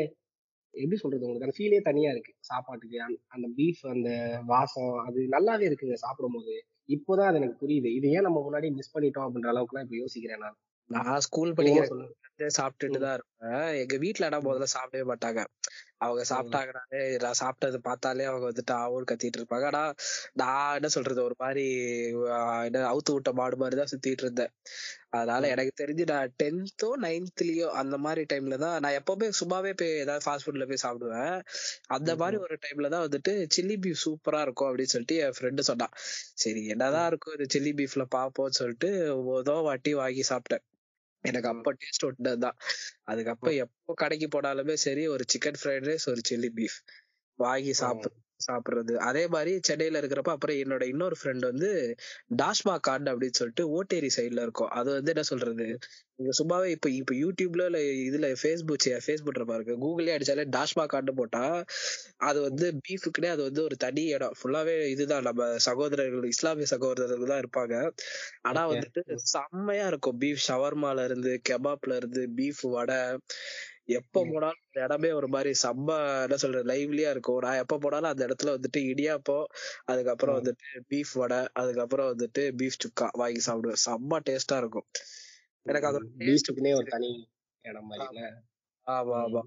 எப்படி 0.71 0.95
சொல்றது 0.95 1.25
உங்களுக்கு 1.25 1.53
அந்த 1.53 1.57
ஃபீலே 1.57 1.81
தனியா 1.81 2.11
இருக்கு. 2.11 2.33
சாப்பாட்டுக்கு 2.39 3.01
அந்த- 3.27 3.49
பீஃப் 3.57 3.87
அந்த 3.87 4.41
வாசம் 4.45 4.97
அது 4.97 5.21
நல்லாவே 5.21 5.71
இருக்குங்க 5.71 5.93
சாப்பிடும் 5.93 6.33
போது 6.33 6.65
இப்போதான் 6.87 7.27
அது 7.27 7.35
எனக்கு 7.35 7.67
புரியுது. 7.67 7.95
இது 7.95 8.09
ஏன் 8.09 8.21
நம்ம 8.21 8.49
முன்னாடி 8.51 8.71
மிஸ் 8.71 8.97
பண்ணிட்டோம் 8.97 9.21
அப்படின்ற 9.21 9.49
அளவுக்குலாம் 9.51 9.81
இப்ப 9.81 9.95
யோசிக்கிறேன் 9.95 10.37
நான். 10.37 10.57
நான் 10.87 11.19
ஸ்கூல் 11.19 11.53
படிக்கிற 11.53 12.09
சாப்பிட்டுட்டு 12.37 12.99
தான் 12.99 13.13
இருப்பேன். 13.13 13.77
எங்க 13.79 13.97
வீட்ல 13.97 14.25
ஆனா 14.25 14.37
முதல்ல 14.37 14.65
சாப்பிடவே 14.73 15.13
மாட்டாங்க. 15.13 15.45
அவங்க 16.01 16.23
சாப்பிட்டாங்கனாலே 16.29 16.99
நான் 17.17 17.39
சாப்பிட்டது 17.39 17.77
பார்த்தாலே 17.79 18.25
அவங்க 18.25 18.45
வந்துட்டு 18.47 18.73
ஆவோன்னு 18.77 19.09
கத்திட்டு 19.11 19.39
இருப்பாங்க. 19.39 19.65
ஆனா 19.65 19.81
நான் 20.33 20.75
என்ன 20.75 20.87
சொல்றது? 20.87 21.23
ஒரு 21.23 21.35
மாதிரி 21.37 21.65
என்ன 22.65 22.85
அவுத்து 22.91 23.13
விட்ட 23.13 23.31
மாடு 23.33 23.57
மாதிரி 23.57 23.75
தான் 23.75 23.91
சுத்திட்டு 23.91 24.23
இருந்தேன். 24.23 24.51
அதனால. 25.09 25.47
எனக்கு 25.47 25.73
தெரிஞ்சு 25.83 26.05
நான் 26.07 26.33
டென்த்தோ 26.43 26.89
நைன்த்லயோ 27.01 27.67
அந்த 27.73 27.97
மாதிரி 27.97 28.23
டைம்ல 28.33 28.57
தான் 28.57 28.79
நான் 28.79 28.97
எப்பவுமே 28.99 29.29
சும்மாவே 29.41 29.73
போய் 29.73 29.93
ஏதாவது 29.97 30.25
ஃபாஸ்ட் 30.25 30.45
ஃபுட்ல 30.45 30.67
போய் 30.67 30.83
சாப்பிடுவேன். 30.83 31.35
அந்த 31.87 32.15
மாதிரி 32.15 32.37
ஒரு 32.41 32.57
டைம்ல 32.61 32.89
தான் 32.89 33.05
வந்துட்டு 33.07 33.33
சில்லி 33.57 33.77
பீஃப் 33.79 34.03
சூப்பரா 34.05 34.41
இருக்கும் 34.41 34.69
அப்படின்னு 34.69 34.93
சொல்லிட்டு 34.95 35.17
என் 35.17 35.37
ஃப்ரெண்டு 35.39 35.59
சொன்னான். 35.61 35.95
சரி 36.35 36.63
என்னதான் 36.67 37.07
இருக்கும் 37.07 37.35
இது 37.37 37.47
சில்லி 37.55 37.73
பீஃப்ல 37.75 38.05
பாப்போம்னு 38.17 38.59
சொல்லிட்டு 38.59 38.91
மொத 39.29 39.61
வாட்டி 39.61 39.93
வாங்கி 39.93 40.23
சாப்பிட்டேன். 40.29 40.65
எனக்கு. 41.23 41.47
அப்ப 41.47 41.73
டேஸ்ட் 41.73 42.05
ஒட்டுனதுதான் 42.05 42.57
அதுக்கப்புறம் 43.03 43.55
எப்போ 43.55 43.93
கடைக்கு 43.93 44.27
போனாலுமே 44.27 44.73
சரி 44.73 45.07
ஒரு 45.07 45.25
சிக்கன் 45.33 45.59
ஃப்ரைட் 45.61 45.87
ரைஸ் 45.89 46.09
ஒரு 46.09 46.21
சில்லி 46.29 46.51
பீஃப் 46.55 46.79
வாங்கி 47.39 47.73
சாப்பிடு 47.73 48.15
சாப்பிடுறது. 48.45 48.93
அதே 49.03 49.23
மாதிரி 49.27 49.53
சென்னையில 49.61 50.01
இருக்கிறப்ப 50.01 50.31
அப்புறம் 50.31 50.59
என்னோட 50.61 50.83
இன்னொரு 50.87 51.15
ஃப்ரெண்ட் 51.19 51.45
வந்து 51.45 51.69
டாஷ்மா 52.37 52.75
கார்டு 52.81 53.11
அப்படின்னு 53.11 53.39
சொல்லிட்டு 53.39 53.65
ஓட்டேரி 53.77 54.09
சைடுல 54.17 54.43
இருக்கும். 54.43 54.71
அது 54.79 54.89
வந்து 54.93 55.13
என்ன 55.13 55.25
சொல்றது? 55.31 55.67
நீங்க 56.19 56.33
சும்மாவே 56.39 56.67
இப்ப 56.73 56.87
இப்ப 56.97 57.13
யூடியூப்ல 57.17 57.63
இல்ல 57.69 57.79
இதுல 58.07 58.27
ஃபேஸ்புக் 58.39 58.67
ஃபேஸ்புக்ல 59.05 59.45
பாருங்க. 59.45 59.73
கூகுளே 59.83 60.15
அடிச்சாலே 60.15 60.45
டாஷ்மா 60.55 60.85
கார்டு 60.87 61.13
போட்டா 61.13 61.43
அது 62.23 62.39
வந்து 62.41 62.65
பீஃபுக்குனே 62.85 63.29
அது 63.29 63.43
வந்து 63.47 63.61
ஒரு 63.63 63.75
தனி 63.77 64.03
இடம். 64.11 64.35
ஃபுல்லாவே 64.39 64.75
இதுதான். 64.93 65.25
நம்ம 65.29 65.39
சகோதரர்கள் 65.67 66.27
இஸ்லாமிய 66.31 66.67
சகோதரர்கள் 66.71 67.31
தான் 67.31 67.41
இருப்பாங்க. 67.43 67.75
ஆனா. 68.43 68.61
வந்துட்டு 68.71 69.01
செம்மையா 69.31 69.85
இருக்கும். 69.91 70.19
பீஃப் 70.21 70.45
ஷவர்மால 70.47 71.05
இருந்து 71.07 71.33
கெபாப்ல 71.49 71.97
இருந்து 72.01 72.23
பீஃப் 72.37 72.63
வடை 72.71 72.99
எப்ப. 73.91 74.23
போனாலும் 74.25 74.61
அந்த 74.61 74.79
இடமே 74.83 75.11
ஒரு 75.11 75.27
மாதிரி 75.27 75.51
செம்ம 75.63 75.89
என்ன 76.23 76.35
சொல்றது 76.35 76.69
லைவ்லியா 76.71 77.09
இருக்கும் 77.09 77.39
நான் 77.39 77.55
எப்ப 77.55 77.77
போனாலும் 77.77 78.09
அந்த 78.09 78.27
இடத்துல 78.27 78.53
வந்துட்டு 78.55 78.81
இடியாப்பம் 78.91 79.45
அதுக்கப்புறம். 79.85 80.37
வந்துட்டு 80.39 80.83
பீஃப் 80.89 81.13
வடை 81.13 81.47
அதுக்கப்புறம் 81.53 82.09
வந்துட்டு 82.11 82.43
பீஃப் 82.51 82.81
சுக்கா 82.83 83.07
வாங்கி 83.13 83.41
சாப்பிடுவேன் 83.47 83.83
செம்ம 83.85 84.21
டேஸ்டா 84.25 84.57
இருக்கும் 84.57 84.87
எனக்கு 85.65 85.89
டேஸ்ட் 86.19 86.47
பீஃபுக்குனே 86.47 86.73
ஒரு 86.75 86.87
தனி 86.87 87.11
இடம் 87.65 87.85
மாதிரி? 87.85 88.07
ஆமா. 88.87 89.17
ஆமா 89.17 89.41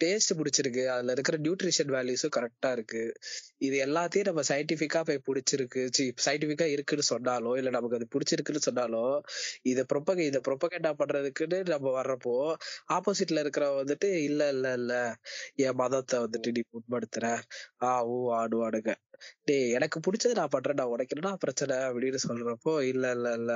டேஸ்ட் 0.00 0.32
பிடிச்சிருக்கு. 0.38 0.82
அதுல 0.88 1.12
இருக்கிற 1.12 1.36
நியூட்ரிஷன் 1.38 1.90
வேல்யூஸும் 1.94 2.34
கரெக்டா 2.36 2.68
இருக்கு. 2.72 3.02
இது 3.58 3.76
எல்லாத்தையும் 3.86 4.28
நம்ம 4.28 4.42
சயின்டிபிக்கா 4.48 5.00
போய் 5.00 5.20
பிடிச்சிருக்கு. 5.28 5.82
சயின்டிபிக்கா 6.26 6.66
இருக்குன்னு 6.66 7.06
சொன்னாலோ 7.10 7.52
இல்ல 7.56 7.70
நமக்கு 7.70 7.98
அது 7.98 8.06
பிடிச்சிருக்குன்னு 8.14 8.66
சொன்னாலோ 8.68 9.02
இதை 9.64 9.84
ப்ரொப்பக 9.92 10.22
இதை 10.22 10.40
ப்ரொப்பகேண்டா 10.48 10.92
பண்றதுக்குன்னு 11.00 11.60
நம்ம 11.66 11.92
வர்றப்போ 11.98 12.34
ஆப்போசிட்ல 12.88 13.38
இருக்கிற 13.38 13.66
வந்துட்டு 13.76 14.10
இல்ல 14.22 14.48
இல்ல 14.50 14.72
இல்ல. 14.72 14.92
என் 15.58 15.78
மதத்தை 15.82 16.18
வந்துட்டு 16.20 16.50
நீ 16.52 16.62
புண்படுத்துற. 16.72 17.24
ஆ 17.82 17.92
ஊ 18.08 18.16
ஆடுவானுங்க 18.40 18.92
டேய் 19.44 19.70
எனக்கு 19.70 19.98
பிடிச்சது 20.00 20.34
நான் 20.34 20.52
பண்றேன் 20.52 20.76
நான் 20.76 20.86
உனக்கு 20.88 21.16
பிரச்சனை 21.38 21.76
அப்படின்னு 21.86 22.20
சொல்றப்போ 22.24 22.72
இல்ல 22.82 23.10
இல்ல 23.10 23.28
இல்ல. 23.32 23.52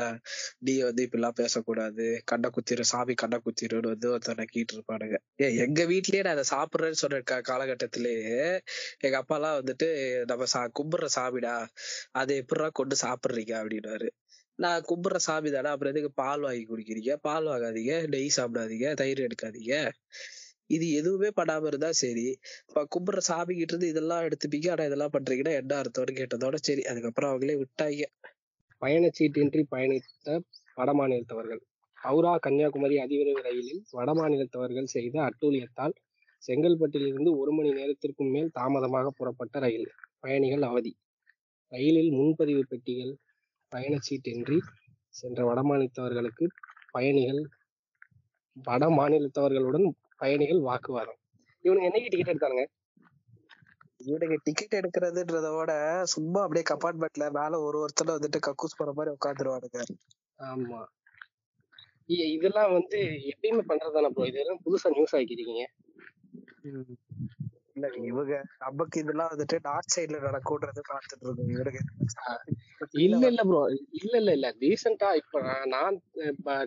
நீ 0.61 0.75
வந்து 0.83 1.03
இப்படிலாம் 1.07 1.39
பேசக்கூடாது. 1.41 2.07
கண்ணை 2.25 2.51
குத்திரும் 2.51 2.91
சாமி 2.93 3.15
கண்ணை 3.15 3.39
குத்திரும்னு 3.45 3.89
வந்து 3.89 4.11
ஒருத்தனை 4.11 4.47
கீட்டு 4.47 4.75
இருப்பானுங்க 4.77 5.19
ஏ 5.43 5.49
எங்க 5.57 5.83
வீட்லயே 5.85 6.23
நான் 6.23 6.37
அதை 6.39 6.47
சாப்பிடுறேன்னு 6.51 7.01
சொன்ன 7.03 7.21
காலகட்டத்திலேயே 7.51 8.41
எங்க 9.01 9.17
அப்பா 9.17 9.37
எல்லாம் 9.37 9.59
வந்துட்டு 9.61 9.89
நம்ம 10.25 10.45
சா 10.47 10.63
கும்பிடுற 10.81 11.09
சாமிடா. 11.17 11.55
அதை 12.13 12.35
எப்படிடா 12.43 12.69
கொண்டு 12.73 12.97
சாப்பிடுறீங்க? 13.03 13.55
அப்படின்னாரு 13.63 14.09
நான் 14.59 14.85
கும்பிடுற 14.89 15.19
சாமி 15.21 15.49
தானே 15.51 15.69
அப்புறம் 15.69 15.93
எதுக்கு 15.93 16.11
பால் 16.15 16.41
வாங்கி 16.41 16.65
குடிக்கிறீங்க? 16.67 17.13
பால் 17.21 17.47
வாங்காதீங்க. 17.47 17.95
நெய் 18.13 18.37
சாப்பிடாதீங்க. 18.37 18.89
தயிர் 18.95 19.27
எடுக்காதீங்க. 19.27 19.75
இது 20.71 20.87
எதுவுமே 20.93 21.31
படாம 21.37 21.67
இருந்தா 21.67 21.91
சரி. 22.01 22.25
இப்ப 22.69 22.85
கும்பிடுற 22.95 23.21
சாமி 23.29 23.53
கிட்ட 23.55 23.73
இருந்து 23.73 23.91
இதெல்லாம் 23.93 24.25
எடுத்துப்பீங்க 24.29 24.69
ஆனா 24.71 24.85
இதெல்லாம் 24.85 25.15
பண்றீங்கன்னா 25.17 25.53
என்ன 25.61 25.73
அர்த்தம்னு 25.81 26.15
கேட்டதோட 26.21 26.59
சரி 26.63 26.83
அதுக்கப்புறம் 26.83 27.31
அவங்களே 27.33 27.57
விட்டாங்க. 27.61 28.05
பயணச்சீட்டின்றி 28.83 29.63
பயணித்த 29.75 30.29
வடமாநிலத்தவர்கள் 30.79 31.61
ஹவுரா 31.99 32.33
கன்னியாகுமரி 32.37 32.97
அதிவிரைவு 33.03 33.43
ரயிலில் 33.47 33.83
வடமாநிலத்தவர்கள் 33.93 34.89
செய்த 34.95 35.17
அட்டூழியத்தால் 35.29 35.95
செங்கல்பட்டிலிருந்து 36.43 37.31
ஒரு 37.41 37.53
மணி 37.53 37.71
நேரத்திற்கும் 37.73 38.33
மேல் 38.33 38.51
தாமதமாக 38.53 39.13
புறப்பட்ட 39.19 39.59
ரயில் 39.59 39.87
பயணிகள் 40.21 40.63
அவதி. 40.63 40.93
ரயிலில் 41.73 42.11
முன்பதிவு 42.13 42.65
பெட்டிகள் 42.65 43.13
பயணச்சீட்டின்றி 43.73 44.59
சென்ற 45.15 45.41
வடமாநிலத்தவர்களுக்கு 45.45 46.45
பயணிகள் 46.93 47.41
வட 48.57 48.85
மாநிலத்தவர்களுடன் 48.99 49.87
பயணிகள் 50.25 50.67
வாக்குவாதம். 50.67 51.19
இவனுங்க 51.65 51.89
என்னைக்கு 51.89 52.11
டிக்கெட் 52.11 52.33
எடுத்தானுங்க? 52.33 52.65
இவனுக்கு 54.01 54.37
டிக்கெட் 54.45 54.79
எடுக்கிறதுன்றத 54.79 55.49
விட 55.55 55.73
சும்மா 56.15 56.41
அப்படியே 56.43 56.65
கம்பார்ட்மெண்ட்ல 56.71 57.27
மேல 57.37 57.61
ஒரு 57.67 57.77
ஒருத்தர் 57.83 58.17
வந்துட்டு 58.17 58.47
கக்கூஸ் 58.47 58.79
போற 58.79 58.93
மாதிரி 58.93 59.15
உட்காந்துருவானுங்க 59.17 59.81
ஆமா. 60.45 60.81
இதெல்லாம் 62.35 62.73
வந்து 62.73 62.99
எப்பயுமே 63.31 63.63
பண்றதுதானே 63.69 64.11
ப்ரோ 64.15 64.27
இதெல்லாம் 64.27 64.63
புதுசா 64.65 64.89
நியூஸ் 64.91 65.15
ஆக்கிருக்கீங்க? 65.15 65.65
இல்ல 67.77 67.87
இவங்க 68.09 68.35
நமக்கு 68.61 68.97
இதெல்லாம் 69.01 69.31
வந்துட்டு 69.33 69.57
நார்த் 69.65 69.95
சைடுல 69.95 70.19
நடக்கும்ன்றது 70.21 70.83
பார்த்துட்டு 70.91 71.25
இருக்கோம். 71.25 71.53
இவருக்கு 71.55 71.81
இல்ல. 73.05 73.23
இல்ல 73.27 73.43
ப்ரோ 73.43 73.63
இல்ல 74.01 74.15
இல்ல 74.19 74.33
இல்ல. 74.33 74.49
ரீசெண்டா 74.63 75.09
இப்ப 75.23 75.41
நான் 75.67 75.97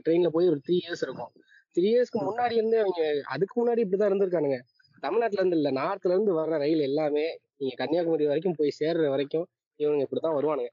ட்ரெயின்ல 0.03 0.29
போய் 0.29 0.51
ஒரு 0.53 0.59
த்ரீ 0.65 0.75
இயர்ஸ் 0.79 1.05
இருக்கும். 1.07 1.31
த்ரீ 1.75 1.83
இயர்ஸ்க்கு 1.83 2.21
முன்னாடி 2.21 2.51
இருந்து 2.51 2.79
அவங்க 2.79 3.21
அதுக்கு 3.23 3.67
முன்னாடி 3.67 3.77
இப்படிதான் 3.77 4.11
இருந்திருக்கானுங்க. 4.11 4.59
தமிழ்நாட்டுல 4.99 5.45
இருந்து 5.45 5.55
இல்ல 5.55 5.71
நார்த்ல 5.71 6.09
இருந்து 6.09 6.39
வர்ற 6.39 6.57
ரயில் 6.57 6.79
எல்லாமே 6.79 7.39
நீங்க 7.57 7.75
கன்னியாகுமரி 7.75 8.25
வரைக்கும் 8.25 8.55
போய் 8.57 8.75
சேர்ற 8.79 9.09
வரைக்கும் 9.09 9.47
இவனுங்க 9.77 9.99
இப்படித்தான் 9.99 10.35
வருவானுங்க. 10.35 10.67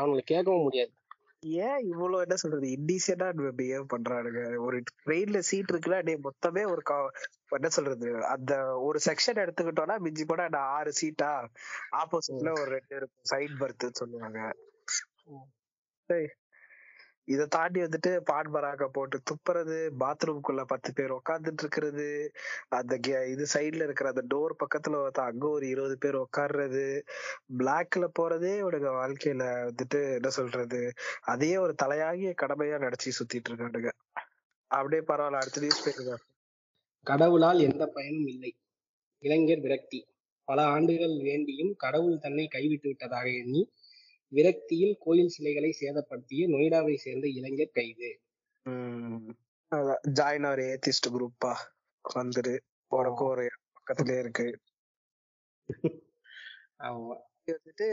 அவங்களை 0.00 0.20
கேட்கவும் 0.30 0.62
முடியாது. 0.62 0.90
ஏன் 1.40 1.78
இவ்வளவு 1.78 2.20
என்ன 2.20 2.34
சொல்றது? 2.34 2.68
இன்டீசியண்டா 2.68 3.52
பிஹேவ் 3.56 3.84
பண்றானுங்க. 3.96 4.58
ஒரு 4.58 4.82
ட்ரெயின்ல 5.06 5.38
சீட் 5.38 5.70
இருக்குல்ல 5.70 6.02
டே 6.02 6.16
மொத்தமே 6.16 6.70
ஒரு 6.70 6.82
கா- 6.90 7.08
என்ன 7.48 7.68
சொல்றது? 7.68 8.24
அந்த 8.24 8.80
ஒரு 8.80 8.98
செக்ஷன் 9.04 9.34
எடுத்துக்கிட்டோம்னா 9.34 9.98
மிஞ்சி 9.98 10.24
போனா 10.24 10.58
ஆறு 10.58 10.92
சீட்டா 10.92 11.48
ஆப்போசிட்ல 11.92 12.52
ஒரு 12.52 12.64
ரெண்டு 12.64 12.96
இருக்கும். 12.96 13.20
சைட் 13.20 13.50
பர்த் 13.60 13.88
சொல்லுவாங்க. 13.90 14.52
இதை 17.28 17.46
தாண்டி 17.46 17.80
வந்துட்டு 17.80 18.10
பாட்பராக்கை 18.30 18.88
போட்டு 18.92 19.22
துப்புறது 19.22 19.76
பாத்ரூம்குள்ள 20.00 20.64
பத்து 20.64 20.92
பேர் 20.92 21.12
உட்கார்ந்துட்டு 21.12 21.62
இருக்கிறது 21.62 22.06
அந்த 22.70 22.98
கே- 22.98 23.28
இது 23.28 23.46
சைட்ல 23.54 23.82
இருக்கிற 23.82 24.08
அந்த 24.08 24.24
டோர் 24.28 24.54
பக்கத்துல 24.62 24.96
அங்க 25.24 25.48
ஒரு 25.48 25.68
இருபது 25.68 25.98
பேர் 25.98 26.14
உட்கார்றது 26.16 26.84
பிளாக்ல 27.58 28.04
போறதே 28.18 28.54
இவனுங்க 28.58 28.90
வாழ்க்கையில 28.94 29.44
வந்துட்டு 29.64 30.14
என்ன 30.14 30.30
சொல்றது 30.30 30.80
அதையே 31.24 31.56
ஒரு 31.56 31.74
தலையாகிய 31.82 32.34
கடமையா 32.42 32.78
நடிச்சு 32.78 33.12
சுத்திட்டு 33.18 33.50
இருக்கானுங்க 33.50 33.92
அப்படியே 34.70 35.02
பரவாயில்ல 35.02 35.42
அடுத்த 35.42 35.60
நியூஸ் 35.60 35.84
போயிருங்க 35.84 36.14
கடவுளால் 37.06 37.60
எந்த 37.60 37.86
பயனும் 37.88 38.26
இல்லை. 38.26 38.50
இளைஞர் 39.22 39.60
விரக்தி. 39.60 40.00
பல 40.48 40.62
ஆண்டுகள் 40.66 41.14
வேண்டியும் 41.22 41.72
கடவுள் 41.76 42.18
தன்னை 42.18 42.46
கைவிட்டு 42.48 42.88
விட்டதாக 42.88 43.26
எண்ணி 43.32 43.62
விரக்தியில் 44.32 44.94
கோயில் 44.98 45.28
சிலைகளை 45.28 45.70
சேதப்படுத்திய 45.80 46.42
நொய்டாவை 46.48 46.94
சேர்ந்த 46.96 47.26
இளைஞர் 47.38 47.74
கைது. 47.74 48.10
ஜாயின் 50.18 50.50
ஒரு 50.50 50.64
ஏத்திஸ்ட் 50.72 51.10
குரூப்பா 51.14 51.52
வந்துரு. 52.04 52.54
உனக்கும் 52.92 53.28
ஒரு 53.28 53.44
பக்கத்துலயே 53.76 54.18
இருக்கு. 54.18 54.46
ஆமா. 56.82 57.14
வந்துட்டு 57.48 57.86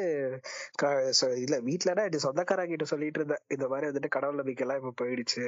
இல்ல 1.44 1.56
வீட்டுலனா 1.62 2.04
இது 2.06 2.20
சொந்தக்காரங்க 2.20 2.72
கிட்ட 2.72 2.86
சொல்லிட்டு 2.86 3.20
இருந்தேன். 3.20 3.46
இந்த 3.48 3.66
மாதிரி 3.68 3.88
வந்துட்டு 3.90 4.10
கடவுள் 4.10 4.36
நம்பிக்கை 4.36 4.64
எல்லாம் 4.66 4.82
இப்ப 4.82 4.98
போயிடுச்சு. 5.02 5.46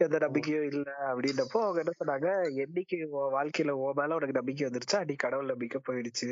எந்த 0.00 0.16
நம்பிக்கையும் 0.18 0.66
இல்ல 0.70 0.86
அப்படின்றப்போ 1.08 1.58
அவங்க 1.64 1.80
என்ன 1.82 1.92
சொன்னாங்க 2.00 2.28
என்னைக்கு 2.64 2.96
வாழ்க்கையில 3.36 3.74
உன் 3.82 3.96
மேல 3.96 4.14
உனக்கு 4.14 4.38
நம்பிக்கை 4.38 4.64
வந்துருச்சா 4.66 4.98
அன்னைக்கு 4.98 5.24
கடவுள் 5.26 5.52
நம்பிக்கை 5.52 5.80
போயிடுச்சு. 5.82 6.28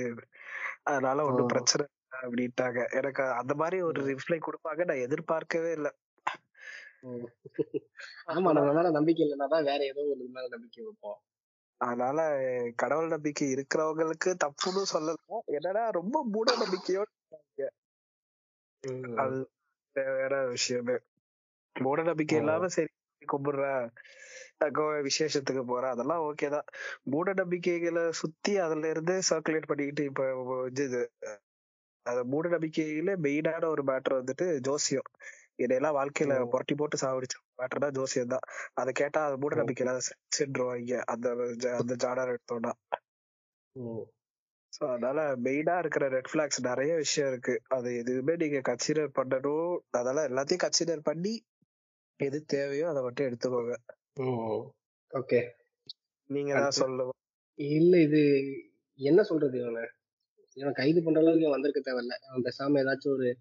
அதனால 0.85 1.25
ஒண்ணும் 1.25 1.49
ஓ. 1.49 1.53
பிரச்சனை 1.53 1.85
அப்படின்ட்டாங்க. 2.21 2.81
எனக்கு 2.99 3.23
அந்த 3.41 3.53
மாதிரி 3.61 3.79
ஒரு 3.89 4.01
ரிப்ளை 4.11 4.39
கொடுப்பாங்க. 4.41 4.83
நான் 4.85 5.05
எதிர்பார்க்கவே 5.07 5.71
இல்ல. 5.79 5.89
ஆமா 8.33 8.51
நம்ம 8.53 8.71
மேல 8.73 8.91
நம்பிக்கை 8.91 9.23
இல்லைன்னா 9.27 9.61
வேற 9.69 9.81
ஏதோ 9.91 10.03
ஒரு 10.13 10.27
மேல 10.35 10.47
நம்பிக்கை 10.55 10.83
வைப்போம். 10.85 11.19
அதனால 11.81 12.19
கடவுள் 12.77 13.15
நம்பிக்கை 13.15 13.47
இருக்கிறவங்களுக்கு 13.55 14.31
தப்புன்னு 14.45 14.83
சொல்லல. 14.93 15.19
என்னன்னா 15.57 15.85
ரொம்ப 15.99 16.17
மூட 16.35 16.51
நம்பிக்கையோட. 16.63 17.09
அது 19.23 19.39
வேற 20.15 20.35
விஷயமே. 20.53 20.97
மூட 21.77 21.99
நம்பிக்கை. 22.09 22.37
இல்லாம 22.39 22.69
சரி 22.77 22.91
கும்பிடுற 23.23 23.65
விசேஷத்துக்கு 25.07 25.63
போற 25.65 25.85
அதெல்லாம் 25.91 26.25
ஓகே 26.29 26.49
தான். 26.49 26.67
மூட 27.13 27.29
நம்பிக்கைகளை 27.35 28.05
சுத்தி 28.21 28.53
அதுல 28.65 28.91
இருந்து 28.91 29.15
சர்க்குலேட் 29.31 29.71
பண்ணிக்கிட்டு 29.71 30.05
இப்ப 30.05 30.25
இது 30.85 31.01
அது 32.07 32.21
மூட 32.33 32.47
நம்பிக்கையில 32.49 33.13
மெயினான 33.25 33.69
ஒரு 33.75 33.83
மேட்டர் 33.91 34.19
வந்துட்டு 34.19 34.47
ஜோசியம் 34.67 35.09
இதையெல்லாம் 35.63 35.97
வாழ்க்கையில. 35.99 36.35
புரட்டி 36.53 36.75
போட்டு 36.75 36.97
சாவடிச்ச 37.03 37.37
மேட்டர் 37.61 37.85
தான் 37.85 37.97
ஜோசியம் 37.99 38.33
தான் 38.33 38.47
அதை 38.75 38.93
கேட்டா 39.01 39.21
அது 39.27 39.37
மூட. 39.43 39.55
நம்பிக்கையில 39.61 39.93
சென்றுவாங்க 40.39 40.99
அந்த 41.13 41.27
அந்த 41.79 41.95
ஜானர் 42.05 42.33
எடுத்தோம்னா. 42.35 42.73
சோ 44.73 44.83
அதனால 44.93 45.19
மெயினா 45.45 45.75
இருக்கிற 45.83 46.05
ரெட் 46.09 46.31
பிளாக்ஸ் 46.33 46.61
நிறைய 46.63 46.93
விஷயம் 47.03 47.29
இருக்கு 47.33 47.55
அது 47.69 47.89
எதுவுமே 48.01 48.35
நீங்க 48.37 48.61
கன்சிடர் 48.71 49.17
பண்ணணும் 49.19 49.69
அதெல்லாம் 49.99 50.29
எல்லாத்தையும் 50.31 50.65
கன்சிடர் 50.65 51.07
பண்ணி 51.11 51.35
எது 52.21 52.39
தேவையோ 52.47 52.87
அதை 52.91 53.01
மட்டும் 53.03 53.27
எடுத்துக்கோங்க. 53.29 53.75
ஓகே 55.13 55.41
நீங்க 56.31 56.53
தான். 56.57 56.79
சொல்லணும் 56.81 57.13
இல்ல 57.59 57.95
இது 58.07 58.23
என்ன 59.01 59.21
சொல்றது 59.23 59.57
இவனை 59.61 59.85
இவன் 60.55 60.73
கைது 60.73 61.03
பண்ற 61.03 61.21
அளவுக்கு 61.21 61.47
இவன் 61.47 61.61
வந்திருக்க 61.61 61.93
தேவையில்ல. 61.93 62.15
அவன் 62.31 62.43
பேசாம 62.43 62.87
ஏதாச்சும் 62.87 63.13
ஒரு 63.13 63.39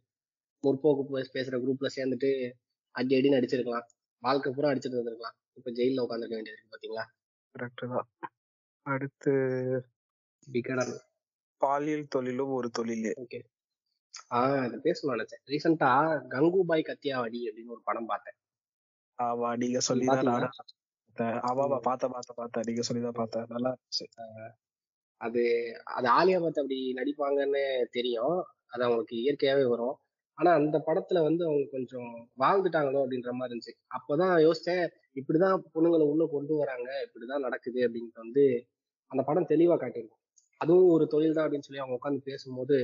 முற்போக்கு 0.64 1.26
பேசுற 1.34 1.58
குரூப்ல 1.58 1.88
சேர்ந்துட்டு 1.96 2.52
அடி 2.92 3.16
அடின்னு 3.16 3.34
அடிச்சிருக்கலாம். 3.34 3.86
வாழ்க்கை 4.20 4.54
பூரா 4.56 4.70
அடிச்சிட்டு 4.70 4.96
வந்திருக்கலாம் 4.96 5.36
இப்ப 5.54 5.72
ஜெயில 5.72 6.02
உட்காந்துருக்க 6.04 6.30
வேண்டியது 6.30 6.52
இருக்கு 6.52 6.78
பாத்தீங்களா? 6.78 7.06
கரெக்ட் 7.56 7.88
தான். 7.88 8.10
அடுத்து 8.82 9.32
விகடன் 10.46 11.00
பாலியல் 11.58 12.08
தொழிலும் 12.08 12.52
ஒரு 12.52 12.70
தொழிலே. 12.70 13.14
ஓகே. 13.16 13.44
ஆஹ் 14.30 14.66
இது 14.66 14.78
பேசணும்னு 14.78 15.16
நினைச்சேன். 15.16 15.44
ரீசெண்டா 15.46 15.92
கங்குபாய் 16.30 16.84
கத்தியாவடி 16.84 17.40
அப்படின்னு 17.44 17.68
ஒரு 17.68 17.82
படம் 17.84 18.06
பார்த்தேன். 18.06 18.34
ஆமா 19.24 19.58
நீங்க 19.58 19.80
பார்த்தேன். 19.86 21.26
ஆமாமா 21.26 21.80
பார்த்தேன் 21.80 22.12
பார்த்தேன் 22.12 22.36
பார்த்தேன். 22.36 22.64
நீங்க 22.66 22.82
சொல்லிதான் 22.82 23.12
பார்த்தேன். 23.12 23.46
நல்லா 23.48 23.72
இருந்துச்சு. 23.72 24.50
அது 25.26 25.42
அது 25.98 26.08
ஆலியா 26.20 26.38
பத் 26.44 26.60
அப்படி 26.62 26.78
நடிப்பாங்கன்னு 27.00 27.64
தெரியும். 27.98 28.38
அது 28.74 28.82
அவங்களுக்கு 28.86 29.16
இயற்கையாவே 29.24 29.66
வரும். 29.74 29.96
ஆனா 30.38 30.52
அந்த 30.60 30.78
படத்துல 30.88 31.22
வந்து 31.28 31.44
அவங்க 31.48 31.66
கொஞ்சம் 31.74 32.12
வாழ்ந்துட்டாங்களோ 32.42 33.02
அப்படின்ற 33.04 33.32
மாதிரி 33.40 33.54
இருந்துச்சு. 33.54 33.74
அப்பதான் 33.98 34.34
யோசிச்சேன் 34.46 34.86
இப்படிதான் 35.20 35.58
பொண்ணுங்களை 35.74 36.06
உள்ள 36.12 36.24
கொண்டு 36.32 36.54
வராங்க 36.62 36.90
இப்படிதான் 37.06 37.46
நடக்குது 37.48 37.80
அப்படின்ட்டு 37.88 38.24
வந்து 38.24 38.46
அந்த 39.12 39.22
படம் 39.28 39.52
தெளிவா 39.52 39.76
காட்டியிருக்கும். 39.78 40.22
அதுவும் 40.62 40.92
ஒரு 40.96 41.06
தொழில் 41.14 41.36
தான் 41.36 41.46
அப்படின்னு 41.46 41.68
சொல்லி 41.68 41.84
அவங்க 41.84 41.98
உட்காந்து 42.00 42.30
பேசும்போது 42.30 42.78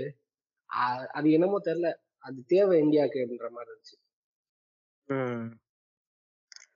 அது 1.18 1.28
என்னமோ 1.38 1.60
தெரியல. 1.68 1.90
அது 2.24 2.40
தேவை 2.54 2.76
இந்தியாவுக்கு 2.84 3.24
அப்படின்ற 3.24 3.50
மாதிரி 3.56 3.72
இருந்துச்சு. 3.72 3.98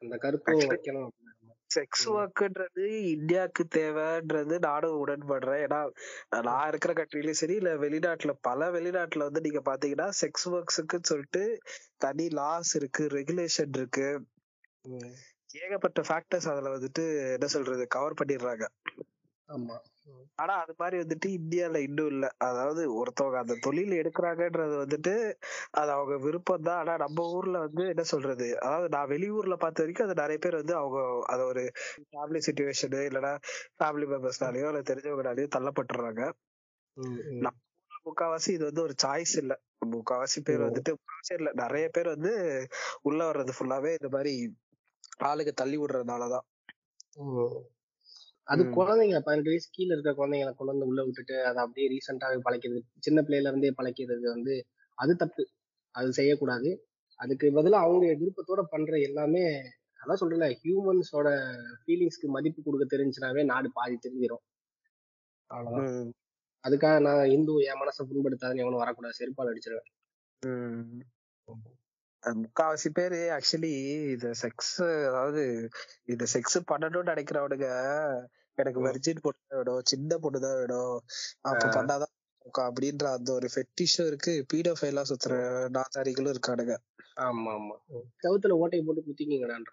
அந்த 0.04 0.16
கருத்தும் 0.24 0.62
வைக்கணும். 0.72 1.12
செக்ஸ் 1.76 2.06
ம். 2.06 2.14
ஒர்க்ன்றது 2.14 2.86
இந்தியாவுக்கு 3.12 3.64
தேவைன்றது 3.76 4.60
நானும் 4.60 5.08
உடன்படுறேன். 5.08 5.62
ஏன்னா 5.62 5.82
நான் 6.44 6.68
இருக்கிற 6.68 6.94
கண்ட்ரிலயும் 6.94 7.42
சரி 7.42 7.56
இல்ல 7.56 7.78
வெளிநாட்டுல 7.78 8.34
பல 8.42 8.72
வெளிநாட்டுல 8.72 9.24
வந்து 9.24 9.42
நீங்க 9.42 9.62
பாத்தீங்கன்னா 9.66 10.10
செக்ஸ் 10.22 10.48
ஒர்க்ஸுக்கு 10.50 11.00
சொல்லிட்டு 11.04 11.44
தனி 11.98 12.28
லாஸ் 12.32 12.76
இருக்கு 12.76 13.06
ரெகுலேஷன் 13.14 13.76
இருக்கு. 13.76 14.08
ஏகப்பட்ட 15.56 16.02
ஃபேக்டர்ஸ் 16.02 16.50
அதுல 16.50 16.78
வந்துட்டு 16.78 17.04
என்ன 17.34 17.48
சொல்றது 17.48 17.88
கவர் 17.88 18.20
பண்ணிடுறாங்க. 18.22 18.66
ஆமா. 19.50 19.76
ஆனா 20.40 20.54
அது 20.62 20.74
மாதிரி 20.78 20.98
வந்துட்டு 21.02 21.28
இந்தியால 21.38 21.78
இன்னும் 21.86 22.10
இல்ல. 22.14 22.26
அதாவது 22.48 22.82
ஒருத்தவங்க 22.96 23.38
அந்த 23.40 23.56
தொழில் 23.62 23.94
எடுக்கிறாங்கன்றது 24.00 24.76
வந்துட்டு 24.82 25.14
அது 25.74 25.90
அவங்க 25.92 26.16
விருப்பம் 26.26 26.66
தான். 26.68 26.80
ஆனா 26.82 26.94
நம்ம 27.04 27.26
ஊர்ல 27.34 27.60
வந்து 27.66 27.84
என்ன 27.90 28.04
சொல்றது? 28.12 28.48
அதாவது 28.62 28.90
நான் 28.90 29.12
வெளியூர்ல 29.14 29.58
பார்த்த 29.58 29.84
வரைக்கும் 29.84 30.08
அது 30.08 30.16
நிறைய 30.22 30.40
பேர் 30.40 30.60
வந்து 30.62 30.76
அவங்க 30.76 31.00
அது 31.34 31.44
ஒரு 31.46 31.64
ஃபேமிலி 32.08 32.42
சுச்சுவேஷனு 32.48 33.02
இல்லைன்னா 33.10 33.34
ஃபேமிலி 33.78 34.08
மெம்பர்ஸ்னாலயோ 34.14 34.70
இல்ல 34.72 34.82
தெரிஞ்சவங்கனாலயோ 34.92 35.50
தள்ளப்பட்டுறாங்க. 35.58 36.24
முக்காவாசி 38.06 38.50
இது 38.50 38.64
வந்து 38.70 38.84
ஒரு 38.84 38.96
சாய்ஸ் 39.04 39.36
இல்ல. 39.40 39.54
முக்காவாசி 39.92 40.40
பேர். 40.42 40.66
வந்துட்டு 40.68 40.92
இல்ல. 41.38 41.50
நிறைய 41.62 41.86
பேர் 41.90 42.14
வந்து 42.16 42.34
உள்ள 43.04 43.20
வர்றது 43.30 43.54
ஃபுல்லாவே 43.58 43.92
இந்த 44.00 44.10
மாதிரி 44.10 44.34
ஆளுங்க 45.26 45.54
தள்ளி 45.56 45.78
விடுறதுனாலதான். 45.78 46.46
அது. 48.48 48.62
குழந்தைங்க 48.78 49.18
பதினெட்டு 49.26 49.52
வயசு 49.52 49.68
கீழ 49.76 49.90
இருக்க 49.96 50.12
குழந்தைங்களை 50.12 50.54
கொண்டு 50.56 50.72
வந்து 50.74 50.86
உள்ள 50.86 51.02
விட்டுட்டு 51.04 51.36
அதை 51.50 51.60
அப்படியே 51.64 51.88
ரீசெண்டாவே 51.94 52.38
பழக்கிறது 52.48 52.80
சின்ன 53.00 53.20
பிள்ளையில 53.22 53.52
இருந்தே 53.52 53.72
பழக்கிறது 53.78 54.26
வந்து 54.30 54.56
அது 54.98 55.14
தப்பு. 55.16 55.44
அது 55.96 56.10
செய்யக்கூடாது. 56.14 56.70
அதுக்கு 57.20 57.48
பதிலா 57.58 57.80
அவங்க 57.86 58.06
விருப்பத்தோட 58.22 58.62
பண்ற 58.70 58.94
எல்லாமே 59.00 59.44
அதான் 60.00 60.20
சொல்றேன்ல 60.22 60.48
ஹியூமன்ஸோட 60.62 61.28
ஃபீலிங்ஸ்க்கு 61.82 62.28
மதிப்பு 62.28 62.62
கொடுக்க 62.62 62.86
தெரிஞ்சுனாவே 62.94 63.44
நாடு 63.44 63.68
பாதி 63.72 63.96
தெரிஞ்சிடும் 64.06 64.44
அவ்வளவுதான். 65.50 66.12
அதுக்காக 66.64 66.98
நான் 67.02 67.32
இந்து 67.36 67.54
என் 67.70 67.82
மனசை 67.82 68.04
புண்படுத்தாதுன்னு 68.10 68.64
எவனும் 68.64 68.84
வரக்கூடாது. 68.84 69.18
செருப்பால் 69.20 69.52
அடிச்சிருவேன். 69.52 69.90
முக்காவாசி 72.24 72.90
பேரு 72.94 73.20
ஆக்சுவலி 73.34 73.72
இந்த 74.12 74.28
செக்ஸ் 74.42 74.76
அதாவது 75.08 75.44
இந்த 76.06 76.26
செக்ஸ் 76.34 76.58
பண்ணணும்னு 76.72 77.12
நினைக்கிறவனுங்க 77.12 77.70
எனக்கு. 78.58 78.80
வெர்ஜின் 78.82 79.22
பொண்ணு 79.22 79.42
தான் 79.44 79.60
வேணும் 79.60 79.82
சின்ன 79.86 80.18
பொண்ணு 80.18 80.40
தான் 80.40 80.58
வேணும் 80.60 80.96
அப்ப. 81.44 81.64
பண்ணாதான் 81.76 82.14
அப்படின்ற 82.60 83.04
அந்த 83.04 83.34
ஒரு 83.34 83.50
ஃபெட்டிஷும் 83.56 84.08
இருக்கு. 84.08 84.46
பீடோ 84.54 84.74
ஃபைலா 84.82 85.04
சுத்துற 85.04 85.70
நாதாரிகளும் 85.70 86.34
இருக்கானுங்க. 86.34 86.78
ஆமா 87.16 87.50
ஆமா 87.50 87.76
செவுத்துல 88.24 88.50
ஓட்டை 88.50 88.82
போட்டு 88.82 89.04
குத்திக்கிங்கடான்ற. 89.08 89.72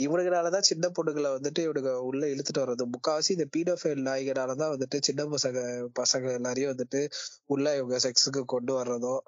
இவனுங்களாலதான் 0.00 0.58
சின்ன 0.58 0.88
பொண்ணுங்களை 0.88 1.28
வந்துட்டு 1.36 1.58
இவனுங்க 1.58 1.92
உள்ள 1.92 2.26
இழுத்துட்டு 2.26 2.58
வர்றது. 2.58 2.90
முக்காவாசி 2.90 3.28
இந்த 3.28 3.46
பீடோஃபைல் 3.56 4.02
நாய்களாலதான் 4.02 4.74
வந்துட்டு 4.74 4.98
சின்ன 5.00 5.24
பசங்க 5.24 5.86
பசங்க 6.00 6.34
எல்லாரையும் 6.34 6.76
வந்துட்டு 6.76 7.08
உள்ள 7.44 7.76
இவங்க 7.76 7.96
செக்ஸுக்கு 7.96 8.44
கொண்டு 8.46 8.72
வர்றதும் 8.74 9.18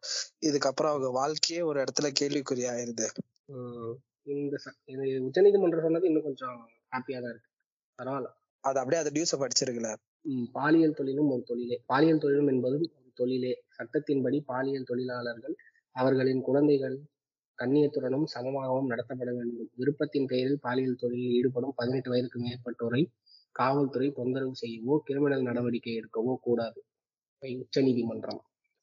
இதுக்கப்புறம் 0.47 0.93
அவங்க 0.93 1.11
வாழ்க்கையே 1.11 1.63
ஒரு 1.63 1.81
இடத்துல 1.81 2.13
கேள்விக்குறி 2.21 2.65
ஆயிருது. 2.73 3.07
இந்த 4.23 4.57
ச- 4.65 4.81
இது 4.85 5.25
உச்சநீதிமன்றம் 5.25 5.83
சொன்னது 5.83 6.07
இன்னும் 6.07 6.23
கொஞ்சம் 6.23 6.69
ஹாப்பியா 6.85 7.23
தான் 7.23 7.23
இருக்கு. 7.23 7.51
பரவாயில்ல. 8.03 8.37
அது 8.61 8.79
அப்படியே 8.79 9.03
அந்த 9.03 9.23
நியூஸ 9.23 9.33
படிச்சிருக்கல 9.33 9.95
பாலியல் 10.53 10.95
தொழிலும் 10.95 11.31
ஒரு 11.31 11.43
தொழிலே. 11.43 11.77
பாலியல் 11.87 12.19
தொழிலும் 12.19 12.47
என்பதும் 12.47 12.87
ஒரு 12.99 13.11
தொழிலே. 13.21 13.53
சட்டத்தின்படி 13.79 14.39
பாலியல் 14.45 14.89
தொழிலாளர்கள் 14.91 15.55
அவர்களின் 15.97 16.43
குழந்தைகள் 16.43 16.97
கண்ணியத்துடனும் 17.59 18.27
சமமாகவும் 18.35 18.91
நடத்தப்பட 18.91 19.31
வேண்டும். 19.35 19.71
விருப்பத்தின் 19.77 20.27
பெயரில் 20.27 20.61
பாலியல் 20.61 21.01
தொழிலில் 21.01 21.35
ஈடுபடும் 21.39 21.77
பதினெட்டு 21.77 22.11
வயதுக்கு 22.11 22.41
மேற்பட்டோரை 22.41 23.03
காவல்துறை 23.57 24.09
தொந்தரவு 24.13 24.55
செய்யவோ 24.63 24.97
கிரிமினல் 25.05 25.43
நடவடிக்கை 25.43 25.95
எடுக்கவோ 26.01 26.35
கூடாது. 26.41 26.81
உச்ச 27.63 27.81
நீதிமன்றம். 27.81 28.41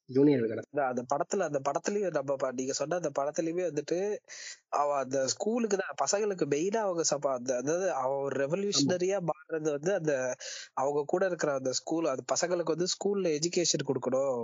ஜூனியர் 0.08 0.42
அந்த 0.84 1.02
படத்துல 1.10 1.46
அந்த 1.48 1.60
படத்துலயும் 1.66 2.16
நம்ம 2.16 2.50
நீங்க 2.52 2.74
சொன்ன 2.78 2.98
அந்த 3.00 3.10
படத்துலயுமே 3.18 3.64
வந்துட்டு 3.68 3.98
அவ 4.78 4.88
அந்த 4.98 5.18
ஸ்கூலுக்கு 5.32 5.76
தான் 5.76 5.98
பசங்களுக்கு 6.02 6.46
மெயினா 6.52 6.80
அவங்க 6.86 7.04
சப்ப 7.10 7.30
அந்த 7.32 7.52
அதாவது 7.56 7.86
அவ 7.96 8.10
ஒரு 8.24 8.36
ரெவல்யூஷனரியா 8.42 9.18
மாறுறது 9.30 9.70
வந்து 9.76 9.92
அந்த 9.98 10.12
அவங்க 10.76 11.02
கூட 11.06 11.24
இருக்கிற 11.30 11.52
அந்த 11.58 11.72
ஸ்கூல் 11.80 12.12
அது 12.12 12.24
பசங்களுக்கு 12.32 12.74
வந்து 12.74 12.92
ஸ்கூல்ல 12.94 13.32
எஜுகேஷன் 13.38 13.88
கொடுக்கணும். 13.88 14.40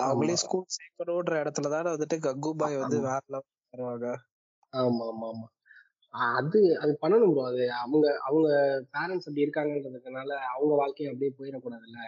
அவங்களையும் 0.00 0.42
ஸ்கூல் 0.44 0.66
சேர்க்கணும்ன்ற 0.76 1.36
இடத்துல 1.42 1.72
தானே 1.74 1.94
வந்துட்டு 1.94 2.18
கங்குபாய் 2.26 2.80
வந்து. 2.82 2.98
வேற 3.06 3.22
level 3.28 3.44
வருவாங்க. 3.72 4.06
ஆமா 4.72 5.04
ஆமா 5.10 5.28
ஆமா. 5.32 5.46
அது 6.34 6.60
அது 6.82 6.92
பண்ணணும் 7.02 7.32
ப்ரோ 7.32 7.44
அது. 7.50 7.64
அவங்க 7.80 8.06
அவங்க 8.26 8.48
பேரண்ட்ஸ் 8.94 9.26
அப்படி 9.28 9.44
இருக்காங்கன்றதுனால 9.44 10.30
அவங்க 10.52 10.72
வாழ்க்கையை 10.80 11.10
அப்படியே 11.10 11.32
போயிடக்கூடாதுல்ல. 11.38 11.98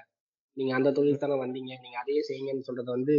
நீங்க 0.58 0.72
அந்த 0.74 0.90
தொழில் 0.90 1.18
தானே 1.18 1.34
வந்தீங்க. 1.34 1.72
நீங்க 1.82 1.98
அதையே 2.00 2.20
செய்யுங்கன்னு 2.28 2.60
சொல்றது 2.60 2.90
வந்து 2.90 3.16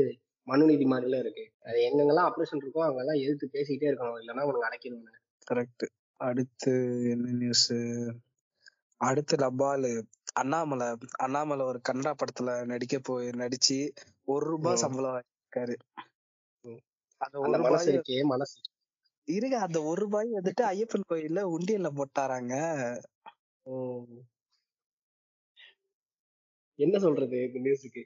மனுநீதி 0.48 0.86
மாதிரில 0.86 1.20
இருக்கு. 1.20 1.46
அது 1.64 1.80
எங்கெங்கெல்லாம் 1.88 2.28
ஆப்ரேஷன் 2.30 2.64
இருக்கோ 2.64 2.82
அவங்க 2.86 3.02
எல்லாம் 3.02 3.22
எதிர்த்து 3.24 3.48
பேசிக்கிட்டே 3.54 3.90
இருக்கணும். 3.90 4.20
இல்லைன்னா 4.22 4.48
உனக்கு 4.50 4.70
அடைக்கணும் 4.70 5.18
கரெக்ட் 5.52 5.86
அடுத்து 6.20 6.72
என்ன 7.10 7.32
நியூஸ் 7.32 7.70
அடுத்து 9.02 9.36
நம்மாலு 9.38 9.92
அண்ணாமலை. 10.34 10.88
அண்ணாமலை 11.18 11.64
ஒரு 11.66 11.80
கன்னடா 11.90 12.12
படத்துல 12.22 12.66
நடிக்க 12.66 12.96
போய் 13.00 13.28
நடிச்சு 13.42 13.78
ஒரு 14.26 14.46
ரூபாய். 14.46 14.76
சம்பளம் 14.76 15.16
வாங்கியிருக்காரு. 15.16 15.76
அந்த 17.18 17.58
மனசு 17.60 17.90
இருக்கே 17.92 18.20
மனசு. 18.24 18.58
இருங்க 19.28 19.56
அந்த 19.60 19.80
ஒரு 19.84 20.00
ரூபாய் 20.02 20.30
வந்துட்டு 20.34 20.64
ஐயப்பன் 20.64 21.08
கோயில்ல 21.10 21.42
உண்டியல்ல 21.56 21.90
போட்டாராங்க. 21.96 22.54
என்ன 26.80 26.96
சொல்றது 27.00 27.38
இந்த 27.48 27.60
நியூஸுக்கு 27.66 28.04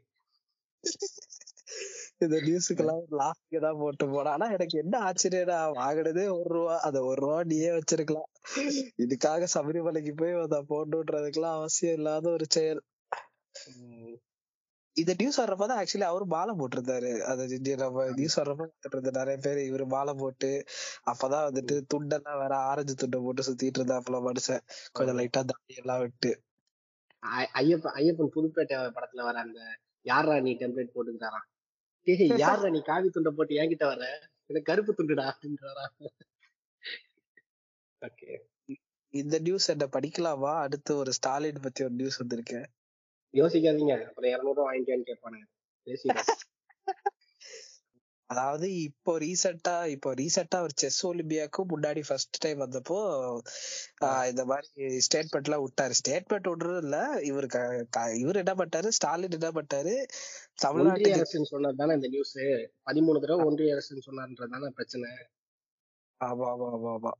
இந்த 2.23 2.37
நியூஸுக்கெல்லாம் 2.45 3.03
லாஸ்ட்க்கு 3.19 3.59
தான் 3.59 3.79
போட்டு 3.79 4.05
போனா 4.07 4.31
ஆனா 4.31 4.45
எனக்கு 4.51 4.75
என்ன 4.77 4.95
ஆச்சரியம்னா 5.07 5.57
வாங்கினதே 5.79 6.25
ஒரு 6.37 6.49
ரூபா 6.55 6.75
அந்த 6.79 6.99
ஒரு 7.03 7.19
ரூபா 7.21 7.37
நீயே 7.43 7.69
வச்சிருக்கலாம். 7.69 8.29
இதுக்காக 9.03 9.47
சபரிமலைக்கு 9.55 10.13
போய் 10.13 10.35
அதை 10.43 10.59
போடணுன்றதுக்கெல்லாம் 10.69 11.57
அவசியம் 11.59 11.97
இல்லாத 11.97 12.29
ஒரு 12.29 12.47
செயல். 12.49 12.81
இந்த 14.95 15.11
நியூஸ் 15.19 15.39
வர்றப்பதான் 15.41 15.79
ஆக்சுவலி 15.81 16.07
அவரு 16.09 16.25
மாலை 16.25 16.53
போட்டிருந்தாரு. 16.57 17.11
அது 17.31 17.43
நம்ம 17.83 18.05
நியூஸ் 18.11 18.39
வர்றப்ப 18.39 18.67
இருந்த 18.89 19.11
நிறைய 19.11 19.37
பேர் 19.37 19.59
இவரு 19.69 19.85
மாலை 19.87 20.13
போட்டு 20.13 20.51
அப்பதான் 21.11 21.47
வந்துட்டு 21.49 21.77
துண்டெல்லாம் 21.93 22.41
வேற 22.43 22.55
ஆரஞ்சு 22.71 22.95
துண்டை 22.95 23.19
போட்டு 23.19 23.47
சுத்திட்டு 23.49 23.79
இருந்தாப்புல 23.81 24.19
மனுஷன். 24.29 24.63
கொஞ்சம் 24.91 25.19
லைட்டா 25.21 25.43
தாடி 25.51 25.75
எல்லாம் 25.83 26.03
விட்டு. 26.05 26.31
ஐயப்பன் 27.23 27.95
ஐயப்பன் 27.95 28.33
புதுப்பேட்டை 28.35 28.77
படத்துல 28.95 29.23
வர 29.23 29.39
அந்த 29.39 29.59
யாரா 30.01 30.39
நீ 30.39 30.53
டெம்ப்ளேட் 30.53 30.95
போட்டுக்கிறாராம். 30.95 31.47
டேய் 32.07 32.37
யாரா 32.37 32.69
நீ 32.69 32.81
காவி 32.81 33.09
துண்டை 33.09 33.31
போட்டு 33.35 33.55
என்கிட்ட 33.55 33.85
வர 33.85 34.29
இது 34.45 34.61
கருப்பு 34.61 34.93
துண்டுடா 34.93 35.31
அப்படின்றாரா 35.31 35.85
ஓகே. 38.01 38.39
இந்த 39.13 39.39
நியூஸ் 39.39 39.69
என்ன 39.69 39.85
படிக்கலாமா? 39.85 40.59
அடுத்து 40.59 40.97
ஒரு 40.97 41.13
ஸ்டாலின் 41.13 41.61
பத்தி 41.61 41.83
ஒரு 41.83 41.93
நியூஸ் 41.93 42.17
வந்திருக்கு. 42.17 42.69
யோசிக்காதீங்க. 43.33 44.07
அப்புறம் 44.07 44.31
இருநூறு 44.31 44.55
ரூபாய் 44.55 44.79
வாங்கிட்டியான்னு 44.79 45.09
கேட்பானுங்க. 45.09 45.45
பேசிடுறேன். 45.87 46.31
அதாவது 48.29 48.67
இப்போ 48.83 49.11
ரீசெண்டா 49.19 49.73
இப்போ 49.93 50.09
ரீசெண்டா 50.13 50.57
ஒரு 50.61 50.73
செஸ் 50.75 50.99
ஒலிம்பியாக்கும் 51.05 51.69
முன்னாடி 51.73 52.01
ஃபர்ஸ்ட் 52.07 52.39
டைம் 52.43 52.59
வந்தப்போ 52.63 52.97
இந்த 54.31 54.43
மாதிரி 54.45 54.69
ஸ்டேட்மெண்ட் 55.07 55.47
எல்லாம் 55.49 55.63
விட்டாரு. 55.65 55.93
ஸ்டேட்மெண்ட் 55.99 56.49
விடுறது 56.51 56.81
இல்ல. 56.83 56.97
இவரு 57.29 57.47
இவரு 58.17 58.41
என்ன 58.43 58.53
பண்ணிட்டாரு? 58.53 58.91
ஸ்டாலின் 58.97 59.37
என்ன 59.39 59.51
பண்ணிட்டாரு? 59.51 59.93
ஒன்றிய 59.95 60.61
தமிழ்நாட்டுக்கு 60.63 61.17
அரசுன்னு 61.17 61.51
சொன்னது 61.51 61.79
தானே 61.81 61.93
இந்த 61.93 62.09
நியூஸ் 62.09 62.33
பதிமூணு 62.87 63.21
தடவை 63.23 63.45
ஒன்றிய 63.45 63.75
அரசுன்னு 63.75 64.05
சொன்னார்ன்றது 64.07 64.53
தானே 64.55 64.69
பிரச்சனை? 64.77 65.09
ஆமா 66.21 66.47
ஆமா 66.53 66.67
ஆமா 66.75 66.91
ஆமா. 66.93 67.11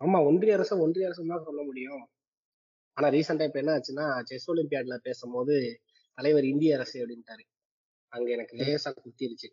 ஆமா. 0.00 0.18
ஒன்றிய 0.28 0.56
அரசு 0.58 0.78
ஒன்றிய 0.78 1.08
அரசு 1.08 1.26
தான் 1.26 1.46
சொல்ல 1.48 1.62
முடியும். 1.62 2.02
ஆனா 2.96 3.08
ரீசெண்டா 3.08 3.48
இப்ப 3.48 3.58
என்ன 3.58 3.74
ஆச்சுன்னா 3.76 4.06
செஸ் 4.22 4.48
ஒலிம்பியாட்ல 4.50 4.96
பேசும்போது 5.02 5.54
தலைவர் 6.18 6.44
இந்திய 6.44 6.76
அரசு 6.76 6.96
அப்படின்ட்டாரு. 7.02 7.44
அங்க 8.12 8.28
எனக்கு 8.30 8.56
லேசா 8.60 8.90
குத்திருச்சு. 8.96 9.48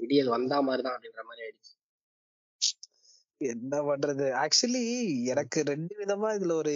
விடியல் 0.00 0.34
வந்தா 0.36 0.60
மாதிரிதான் 0.60 0.96
அப்படின்ற 0.98 1.22
மாதிரி 1.28 1.46
ஆயிடுச்சு. 1.46 1.72
என்ன 3.40 3.78
பண்றது? 3.78 4.26
ஆக்சுவலி 4.42 4.82
எனக்கு 5.24 5.58
ரெண்டு 5.62 5.94
விதமா 6.00 6.28
இதுல 6.36 6.52
ஒரு 6.52 6.74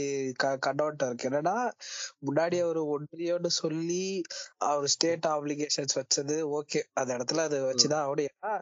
கண்ணோட்டம் 0.64 1.09
இருக்கு. 1.09 1.29
என்னன்னா 1.29 1.55
முன்னாடி 2.27 2.57
அவர் 2.62 2.81
ஒன்றியம்னு 2.95 3.51
சொல்லி 3.59 4.03
அவர் 4.69 4.89
ஸ்டேட் 4.89 5.27
ஆப்ளிகேஷன்ஸ் 5.29 5.95
வச்சது 6.01 6.37
ஓகே 6.59 6.81
அந்த 6.93 7.12
இடத்துல 7.16 7.43
அது 7.47 7.59
வச்சுதான் 7.69 8.03
ஆகணும் 8.03 8.27
ஏன்னா 8.27 8.53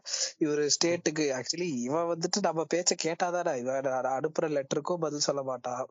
இவரு 0.44 0.66
ஸ்டேட்டுக்கு 0.76 1.24
ஆக்சுவலி 1.38 1.70
இவன் 1.86 2.10
வந்துட்டு 2.12 2.40
நம்ம 2.40 2.66
பேச்ச 2.74 2.94
கேட்டாதானே? 3.04 3.54
இவன் 3.58 3.90
அனுப்புற 4.16 4.48
லெட்டருக்கும் 4.56 5.02
பதில் 5.06 5.26
சொல்ல 5.28 5.42
மாட்டான். 5.42 5.82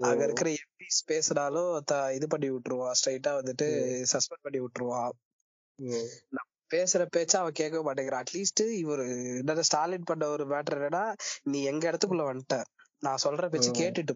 அங்க 0.00 0.24
இருக்கிற 0.24 0.50
எம்பிஸ் 0.50 1.02
பேசினாலும் 1.06 1.72
இது 2.14 2.28
பண்ணி 2.28 2.50
விட்டுருவான். 2.50 2.98
ஸ்ட்ரைட்டா 3.00 3.32
வந்துட்டு 3.40 3.68
சஸ்பெண்ட் 4.12 4.44
பண்ணி 4.46 4.60
விட்டுருவான். 4.60 5.16
பேசுற 6.70 7.02
பேச்ச 7.16 7.32
அவன் 7.36 7.52
கேட்க 7.52 7.78
மாட்டேங்கிறான் 7.78 8.22
அட்லீஸ்ட் 8.22 8.62
இவரு 8.80 9.04
என்னடா 9.38 9.62
ஸ்டாலின் 9.62 10.04
பண்ண 10.04 10.28
ஒரு 10.28 10.44
மேட்டர் 10.46 10.76
என்னன்னா 10.78 11.04
நீ 11.44 11.60
எங்க 11.64 11.84
இடத்துக்குள்ள 11.90 12.24
வந்துட்ட 12.28 12.56
நான் 13.02 13.22
சொல்ற 13.24 13.46
பேச்சு. 13.48 13.70
கேட்டுட்டு. 13.72 14.14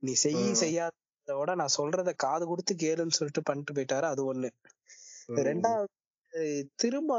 நீ 0.00 0.12
செய் 0.14 0.38
ம். 0.42 0.54
செய்யாத 0.54 0.92
விட 1.28 1.54
நான் 1.54 1.76
சொல்றத 1.76 2.10
காது 2.16 2.44
கொடுத்து 2.46 2.72
கேளுன்னு 2.74 3.16
சொல்லிட்டு 3.18 3.42
பண்ணிட்டு 3.42 3.72
போயிட்டாரு 3.72 4.06
அது 4.08 4.22
ஒண்ணு 4.24 4.48
ரெண்டாவது 5.44 6.42
திரும்ப 6.76 7.12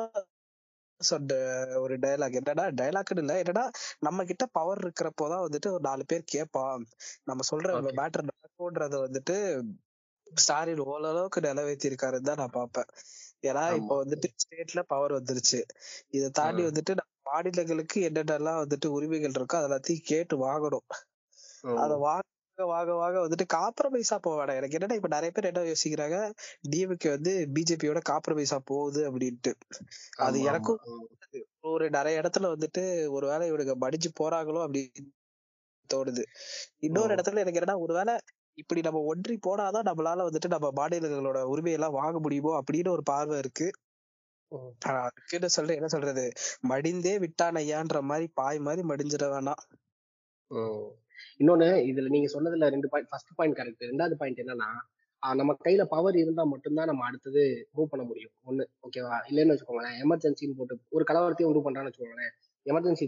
சொன்ன 1.02 1.38
ஒரு 1.76 1.94
டயலாக் 2.00 2.38
என்னன்னா 2.40 2.66
டயலாக்னு 2.76 3.22
இல்ல 3.22 3.34
என்னன்னா 3.42 3.64
நம்ம 4.00 4.26
கிட்ட 4.26 4.46
பவர் 4.52 4.82
இருக்கிறப்போதான் 4.82 5.44
வந்துட்டு 5.46 5.70
ஒரு 5.72 5.84
நாலு 5.84 6.04
பேர் 6.06 6.24
கேட்பான் 6.26 6.84
நம்ம 7.24 7.44
சொல்ற. 7.52 7.70
மேட்டர் 8.00 8.30
நடக்கும்ன்றத 8.30 8.96
வந்துட்டு 9.02 9.36
ஸ்டாலின் 10.28 10.86
ஓரளவுக்கு 10.86 11.42
நிறைவேற்றி 11.42 11.90
இருக்காருன்னு 11.90 12.30
தான் 12.30 12.42
நான் 12.44 12.56
பார்ப்பேன் 12.56 12.90
ஏன்னா. 13.46 13.64
இப்ப 13.80 13.94
வந்துட்டு 14.04 14.28
ஸ்டேட்ல 14.36 14.82
பவர் 14.88 15.14
வந்துருச்சு 15.14 15.60
இதை 16.12 16.30
தாண்டி. 16.40 16.64
வந்துட்டு 16.70 16.94
மாநிலங்களுக்கு 17.26 17.98
என்னென்னலாம் 18.08 18.62
வந்துட்டு 18.64 18.88
உரிமைகள் 18.96 19.36
இருக்கோ 19.36 19.58
அது 19.58 19.68
எல்லாத்தையும் 19.70 20.06
கேட்டு 20.06 20.36
வாங்கணும். 20.44 20.88
அத 21.78 21.94
வாங்க 22.06 22.24
வாங்க 22.58 22.92
வாங்க 22.96 23.18
வந்துட்டு 23.20 23.46
காம்ப்ரமைஸா 23.54 24.18
போக 24.18 24.36
வேணாம் 24.38 24.56
எனக்கு 24.56 24.78
என்னன்னா 24.78 24.96
இப்ப 24.96 25.10
நிறைய 25.16 25.32
பேர் 25.32 25.50
என்ன 25.50 25.64
யோசிக்கிறாங்க 25.70 26.18
டிஎம்கே 26.70 27.10
வந்து 27.10 27.32
பிஜேபியோட 27.56 28.02
காம்ப்ரமைஸா 28.12 28.60
போகுது 28.66 29.02
அப்படின்ட்டு 29.10 29.54
அது 30.20 30.38
எனக்கும். 30.44 30.80
ஒரு 31.70 31.86
நிறைய 31.90 32.22
இடத்துல 32.22 32.50
வந்துட்டு 32.52 32.84
ஒருவேளை 33.10 33.46
இவனுங்க 33.52 33.76
மடிஞ்சு 33.82 34.10
போறாங்களோ 34.20 34.62
அப்படின்னு 34.66 35.06
தோணுது 35.90 36.24
இன்னொரு. 36.80 37.12
இடத்துல 37.16 37.42
எனக்கு 37.44 37.60
என்னன்னா 37.60 37.78
ஒருவேளை 37.80 38.14
இப்படி 38.58 38.82
நம்ம 38.82 39.00
ஒன்றி 39.12 39.36
போனாதான் 39.48 39.88
நம்மளால 39.90 40.26
வந்துட்டு 40.28 40.50
நம்ம 40.54 40.68
மாநிலங்களோட 40.76 41.40
உரிமையெல்லாம் 41.54 41.98
வாங்க 42.00 42.18
முடியுமோ 42.20 42.52
அப்படின்னு 42.60 42.90
ஒரு 42.90 43.04
பார்வை 43.04 43.38
இருக்கு. 43.38 43.68
அதுக்குன்னு 44.96 45.50
சொல்ற 45.56 45.72
என்ன 45.76 45.88
சொல்றது? 45.88 46.24
மடிந்தே 46.70 47.14
விட்டான் 47.20 47.58
ஐயான்ற 47.62 48.00
மாதிரி 48.02 48.28
பாய் 48.34 48.60
மாதிரி 48.60 48.84
மடிஞ்சிட 48.88 49.26
வேணாம். 49.34 49.62
இன்னொன்னு 51.40 51.68
இதுல 51.90 52.08
நீங்க 52.08 52.28
சொன்னதுல 52.36 52.68
ரெண்டு 52.70 52.90
பாயிண்ட் 52.90 53.10
ஃபர்ஸ்ட் 53.12 53.34
பாயிண்ட் 53.36 53.58
கரெக்ட் 53.58 53.88
ரெண்டாவது 53.92 54.16
பாயிண்ட் 54.20 54.42
என்னன்னா 54.44 54.70
நம்ம 55.24 55.52
கையில 55.66 55.84
பவர் 55.86 56.16
இருந்தா 56.16 56.44
மட்டும்தான் 56.44 56.90
நம்ம 56.90 57.06
அடுத்தது 57.06 57.44
மூவ் 57.76 57.92
பண்ண 57.92 58.04
முடியும். 58.06 58.34
ஒண்ணு 58.50 58.64
ஓகேவா 58.86 59.16
இல்லைன்னு 59.30 59.54
வச்சுக்கோங்களேன் 59.54 59.96
எமர்ஜென்சின்னு 60.04 60.58
போட்டு 60.58 60.76
ஒரு 60.90 61.04
கலவரத்தையும் 61.10 61.50
உண்டு 61.52 61.66
பண்றான்னு 61.68 61.90
வச்சுக்கோங்களேன் 61.90 62.34
எமர்ஜென்சி 62.66 63.06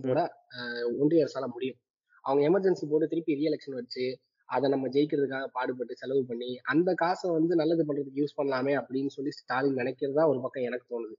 ஆஹ் 0.57 0.87
ஒன்றிய 1.01 1.25
அரசால 1.25 1.45
முடியும். 1.55 1.79
அவங்க 2.25 2.41
எமர்ஜென்சி 2.49 2.85
போட்டு 2.89 3.07
திருப்பி 3.07 3.33
ரீஎலெக்ஷன் 3.39 3.77
வச்சு 3.79 4.05
அதை 4.47 4.69
நம்ம 4.69 4.87
ஜெயிக்கிறதுக்காக 4.87 5.45
பாடுபட்டு 5.45 5.95
செலவு 5.95 6.25
பண்ணி 6.25 6.49
அந்த 6.63 6.93
காசை 6.93 7.31
வந்து 7.31 7.55
நல்லது 7.55 7.83
பண்றதுக்கு 7.85 8.19
யூஸ் 8.19 8.37
பண்ணலாமே 8.37 8.73
அப்படின்னு 8.81 9.07
சொல்லி 9.07 9.31
ஸ்டாலின் 9.31 9.75
நினைக்கிறதா 9.75 10.27
ஒரு 10.27 10.39
பக்கம் 10.41 10.63
எனக்கு 10.63 10.87
தோணுது. 10.91 11.15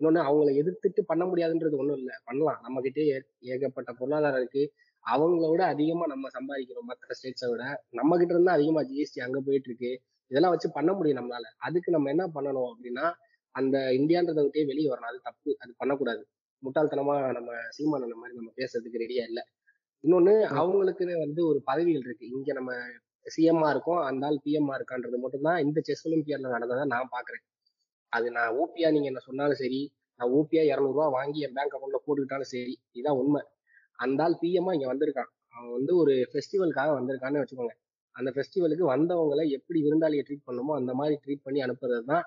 இன்னொன்னு 0.00 0.20
அவங்கள 0.28 0.50
எதிர்த்துட்டு 0.60 1.00
பண்ண 1.06 1.24
முடியாதுன்றது 1.24 1.76
ஒண்ணும் 1.76 1.96
இல்லை. 1.96 2.14
பண்ணலாம். 2.24 2.58
நம்ம 2.62 2.80
கிட்டே 2.80 3.22
ஏகப்பட்ட 3.40 3.92
பொருளாதாரம் 3.92 4.38
இருக்கு. 4.38 4.62
அவங்கள 5.04 5.50
விட 5.50 5.64
அதிகமா 5.64 6.06
நம்ம 6.06 6.28
சம்பாதிக்கிறோம் 6.28 6.88
மற்ற 6.90 7.14
ஸ்டேட்ஸை 7.18 7.50
விட. 7.50 7.64
நம்ம 7.90 8.16
கிட்ட 8.16 8.32
இருந்தா 8.32 8.52
அதிகமா 8.52 8.80
ஜிஎஸ்டி 8.80 9.20
அங்க 9.22 9.40
போயிட்டு 9.40 9.68
இருக்கு. 9.68 9.92
இதெல்லாம் 10.30 10.50
வச்சு 10.50 10.70
பண்ண 10.72 10.92
முடியும் 10.92 11.18
நம்மளால. 11.18 11.46
அதுக்கு 11.58 11.90
நம்ம 11.92 12.08
என்ன 12.08 12.24
பண்ணணும் 12.34 12.68
அப்படின்னா 12.72 13.06
அந்த 13.54 13.78
இந்தியான்றதை 13.78 14.42
விட்டே 14.42 14.64
வெளியே 14.64 14.88
வரணும். 14.88 15.10
அது 15.12 15.20
தப்பு. 15.22 15.56
அது 15.58 15.74
பண்ணக்கூடாது. 15.76 16.22
முட்டாள்தனமா 16.62 17.32
நம்ம 17.32 17.50
சீமான 17.78 18.14
மாதிரி 18.14 18.34
நம்ம 18.34 18.52
பேசுறதுக்கு 18.56 19.02
ரெடியா 19.04 19.24
இல்லை. 19.30 19.42
இன்னொன்னு 20.04 20.32
அவங்களுக்குன்னு 20.60 21.14
வந்து 21.24 21.40
ஒரு 21.50 21.58
பதவிகள் 21.68 22.06
இருக்கு. 22.06 22.26
இங்க 22.36 22.52
நம்ம 22.52 22.72
சிஎம்ஆ 23.26 23.68
இருக்கோம். 23.74 24.02
அந்த 24.08 24.26
ஆள் 24.26 24.38
பிஎம்ஆ 24.44 24.74
இருக்கான்றது 24.80 25.16
மட்டும்தான் 25.24 25.58
இந்த 25.64 25.78
செஸ் 25.88 26.04
ஒலிம்பியாட்ல 26.08 26.52
நடந்ததை 26.56 26.84
நான் 26.94 27.10
பாக்குறேன். 27.16 27.44
அது 28.12 28.26
நான் 28.36 28.52
ஊபியா 28.60 28.88
நீங்க 28.94 29.08
என்ன 29.12 29.22
சொன்னாலும் 29.28 29.60
சரி 29.62 29.80
நான் 30.20 30.32
ஊபியா 30.38 30.62
இரநூறுவா 30.72 31.06
வாங்கி 31.18 31.40
என் 31.46 31.56
பேங்க் 31.56 31.74
அக்கௌண்ட்ல 31.76 31.98
போட்டுக்கிட்டாலும் 32.06 32.50
சரி 32.52 32.74
இதான் 32.92 33.18
உண்மை. 33.22 33.42
அந்த 33.98 34.22
ஆள் 34.24 34.38
பிஎம்ஆ 34.42 34.72
இங்க 34.76 34.88
வந்திருக்கான். 34.92 35.30
அவன் 35.54 35.74
வந்து 35.76 35.92
ஒரு 35.96 36.14
ஃபெஸ்டிவலுக்காக 36.32 36.90
வந்திருக்கான்னு 36.98 37.42
வச்சுக்கோங்க. 37.42 37.74
அந்த 38.16 38.30
ஃபெஸ்டிவலுக்கு 38.36 38.84
வந்தவங்களை 38.94 39.44
எப்படி 39.56 39.78
விருந்தாளியை 39.86 40.22
ட்ரீட் 40.28 40.46
பண்ணுமோ 40.46 40.72
அந்த 40.74 40.92
மாதிரி 40.94 41.16
ட்ரீட் 41.24 41.44
பண்ணி 41.46 41.60
அனுப்புறது 41.66 42.04
தான் 42.12 42.24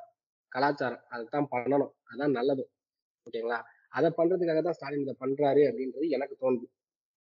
கலாச்சாரம். 0.51 1.03
அதுதான் 1.09 1.47
பண்ணணும். 1.53 1.91
அதான் 2.11 2.35
நல்லது. 2.39 2.63
ஓகேங்களா? 3.27 3.59
அதை 3.89 4.09
பண்றதுக்காக 4.17 4.61
தான் 4.61 4.77
ஸ்டாலின் 4.77 5.03
இதை 5.05 5.15
பண்றாரு 5.23 5.61
அப்படின்றது 5.69 6.05
எனக்கு 6.09 6.35
தோணுது. 6.43 6.65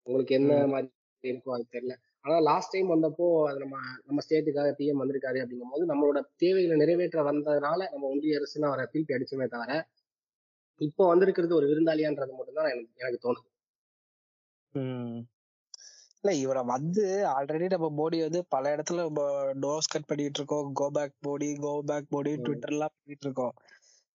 உங்களுக்கு 0.08 0.34
என்ன 0.40 0.54
மாதிரி 0.68 0.90
இருக்கும் 1.24 1.56
அது 1.56 1.66
தெரியல. 1.74 1.96
ஆனா 2.26 2.36
லாஸ்ட் 2.48 2.74
டைம் 2.74 2.90
வந்தப்போ 2.94 3.28
அது 3.50 3.58
நம்ம 3.60 3.76
நம்ம 4.08 4.22
ஸ்டேட்டுக்காக 4.26 4.72
பிஎம் 4.80 5.02
வந்திருக்காரு 5.04 5.40
அப்படிங்கும் 5.44 5.74
போது 5.74 5.86
நம்மளோட 5.92 6.20
தேவைகளை 6.38 6.76
நிறைவேற்ற 6.76 7.22
வந்ததுனால 7.30 7.80
நம்ம 7.94 8.10
ஒன்றிய 8.10 8.40
அரசுன்னு 8.40 8.70
அவரை 8.70 8.86
திருப்பி 8.88 9.16
அடிச்சுமே 9.18 9.48
தவிர 9.48 9.72
இப்போ 10.82 11.04
வந்திருக்கிறது 11.08 11.54
ஒரு 11.58 11.66
விருந்தாளியான்றது 11.72 12.38
மட்டும்தான் 12.38 12.70
எனக்கு 12.72 13.02
எனக்கு 13.04 13.24
தோணுது. 13.26 13.48
இல்ல 16.24 16.32
இவரை 16.42 16.62
வந்து 16.66 17.04
ஆல்ரெடி 17.36 17.68
நம்ம 17.70 17.88
மோடி 18.00 18.18
வந்து 18.22 18.42
பல 18.50 18.64
இடத்துல 18.76 19.04
டோஸ் 19.64 19.92
கட் 19.94 20.10
பண்ணிட்டு 20.10 20.40
இருக்கோம். 20.40 20.68
Go 20.80 20.88
back 20.98 21.16
Modi 21.28 21.48
go 21.64 21.74
back 21.90 22.12
Modi 22.16 22.32
Twitter 22.46 22.74
எல்லாம் 22.76 22.94
பண்ணிட்டு 22.96 23.28
இருக்கோம். 23.28 23.54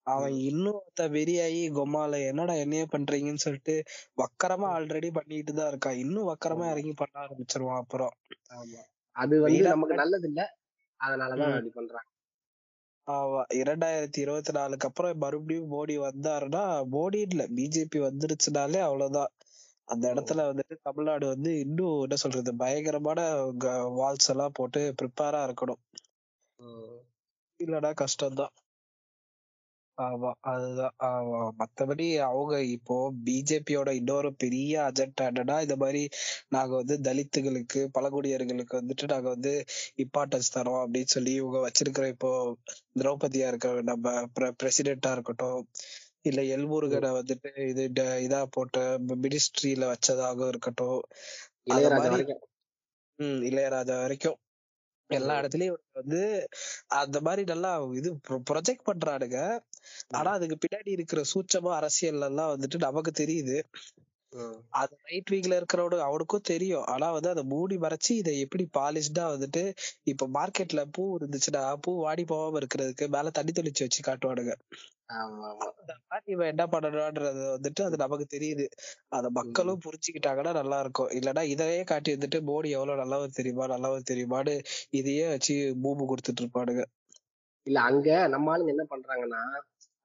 அவன் 0.07 0.35
இன்னும் 0.49 0.81
வெறியாயி 1.15 1.61
கொமால 1.77 2.19
என்னடா 2.29 2.53
என்னைய 2.63 2.83
பண்றீங்கன்னு 2.87 3.45
சொல்லிட்டு 3.45 3.75
வக்கரமா 4.17 4.67
ஆல்ரெடி 4.75 5.09
பண்ணிட்டு 5.13 5.53
தான் 5.53 5.71
இருக்கான் 5.71 6.01
இன்னும் 6.03 6.29
வக்கரமா 6.31 6.67
இறங்கி 6.73 6.93
பண்ண 6.95 7.15
ஆரம்பிச்சிருவான் 7.23 7.81
அப்புறம். 7.83 8.15
அது 9.15 9.35
வந்து 9.45 9.63
நமக்கு 9.67 9.95
நல்லது 9.95 10.27
இல்ல 10.29 10.41
அதனாலதான் 10.99 11.51
அப்படி 11.51 11.71
பண்றாங்க. 11.71 12.09
ஆமா. 13.07 13.41
இரண்டாயிரத்தி 13.59 14.19
இருபத்தி 14.19 14.51
நாலுக்கு 14.51 14.87
அப்புறம் 14.87 15.21
மறுபடியும் 15.23 15.69
மோடி 15.69 15.95
வந்தாருன்னா 16.01 16.63
மோடி 16.93 17.19
இல்ல 17.27 17.43
பிஜேபி 17.55 17.99
வந்துருச்சுனாலே 18.03 18.79
அவ்வளவுதான். 18.83 19.31
அந்த 19.87 20.05
இடத்துல 20.11 20.45
வந்துட்டு 20.49 20.75
தமிழ்நாடு 20.81 21.25
வந்து 21.27 21.51
இன்னும் 21.59 22.01
என்ன 22.01 22.17
சொல்றது 22.23 22.53
பயங்கரமான 22.57 23.19
வால்ஸ் 23.97 24.29
எல்லாம் 24.29 24.55
போட்டு 24.55 24.81
ப்ரிப்பேரா 24.99 25.41
இருக்கணும். 25.47 25.81
இல்லடா 27.59 27.91
கஷ்டம்தான். 27.97 28.53
ஆமா 29.97 30.31
அதுதான் 30.49 30.95
ஆமா 31.07 31.37
மத்தபடி 31.59 32.07
அவங்க 32.25 32.55
இப்போ 32.73 32.95
பிஜேபியோட 33.25 33.89
இன்னொரு 33.99 34.29
பெரிய 34.43 34.73
அஜெண்டா 34.87 35.25
என்னன்னா 35.29 35.55
இந்த 35.65 35.75
மாதிரி 35.75 36.01
நாங்க 36.49 36.73
வந்து 36.75 36.95
தலித்துகளுக்கு 37.07 37.81
பழங்குடியர்களுக்கு 37.95 38.75
வந்துட்டு 38.79 39.11
நாங்க 39.13 39.29
வந்து 39.29 39.53
இம்பார்ட்டன்ஸ் 40.05 40.53
தரோம் 40.55 40.81
அப்படின்னு 40.83 41.13
சொல்லி 41.15 41.33
இவங்க 41.33 41.61
வச்சிருக்கிற 41.65 42.07
இப்போ 42.15 42.31
திரௌபதியா 42.99 43.47
இருக்க 43.47 43.73
நம்ம 43.91 44.13
பிரசிடென்டா 44.59 45.11
இருக்கட்டும் 45.11 45.61
இல்ல 46.25 46.41
எல்முருகனை 46.55 47.09
வந்துட்டு 47.17 47.49
இது 47.71 47.83
இதா 48.25 48.41
போட்ட 48.55 48.77
மினிஸ்ட்ரியில 49.17 49.85
வச்சதாக 49.91 50.49
இருக்கட்டும் 50.49 50.99
உம் 53.19 53.39
இளையராஜா 53.47 53.95
வரைக்கும். 54.01 54.37
எல்லா 55.09 55.33
இடத்துலயும் 55.39 55.77
வந்து 55.99 56.19
அந்த 56.97 57.17
மாதிரி 57.21 57.43
நல்லா 57.51 57.69
இது 57.99 58.09
ப்ரொஜெக்ட் 58.49 58.87
பண்றானுங்க. 58.89 59.37
ஆனா 60.13 60.29
அதுக்கு 60.31 60.57
பின்னாடி 60.63 60.91
இருக்கிற 60.91 61.21
சூட்சமா 61.33 61.71
அரசியல் 61.73 62.27
எல்லாம் 62.29 62.53
வந்துட்டு 62.53 62.79
நமக்கு 62.79 63.13
தெரியுது. 63.19 63.57
அது 64.73 64.93
ரைட் 65.03 65.31
வீக்ல 65.31 65.57
இருக்கிறவனு 65.59 65.97
அவனுக்கும் 66.07 66.47
தெரியும். 66.49 66.85
ஆனா 66.85 67.07
வந்து 67.11 67.29
அதை 67.29 67.43
மூடி 67.45 67.75
மறைச்சு 67.77 68.11
இதை 68.13 68.33
எப்படி 68.39 68.63
பாலிஷ்டா 68.77 69.25
வந்துட்டு 69.33 69.63
இப்ப 70.03 70.27
மார்க்கெட்ல 70.29 70.81
பூ 70.91 71.03
இருந்துச்சுன்னா 71.17 71.63
பூ 71.81 71.91
வாடி 72.01 72.25
போகாம 72.25 72.59
இருக்கிறதுக்கு 72.59 73.07
மேல 73.07 73.31
தண்ணி 73.31 73.53
தெளிச்சு 73.53 73.85
வச்சு 73.85 74.01
காட்டுவானுங்க. 74.07 74.55
இவன் 76.27 76.49
என்ன 76.49 76.63
பண்ணணும்ன்றது 76.65 77.43
வந்துட்டு 77.53 77.81
அது 77.83 77.97
நமக்கு 77.97 78.25
தெரியுது. 78.35 78.65
அத 79.09 79.29
மக்களும் 79.29 79.83
புரிஞ்சுக்கிட்டாங்கன்னா 79.85 80.53
நல்லா 80.53 80.79
இருக்கும். 80.79 81.11
இல்லன்னா 81.17 81.43
இதையே 81.45 81.83
காட்டி 81.83 82.15
வந்துட்டு 82.15 82.39
மோடி 82.49 82.69
எவ்வளவு 82.69 83.01
நல்லவர் 83.03 83.37
தெரியுமா 83.39 83.67
நல்லவர் 83.67 84.09
தெரியுமான்னு 84.11 84.55
இதையே 84.91 85.25
வச்சு 85.27 85.55
பூமு 85.83 86.09
கொடுத்துட்டு 86.11 86.43
இருப்பானுங்க. 86.43 86.83
இல்ல 87.67 87.79
அங்க 87.81 88.09
நம்ம 88.27 88.51
ஆளுங்க 88.53 88.73
என்ன 88.75 88.85
பண்றாங்கன்னா 88.89 89.41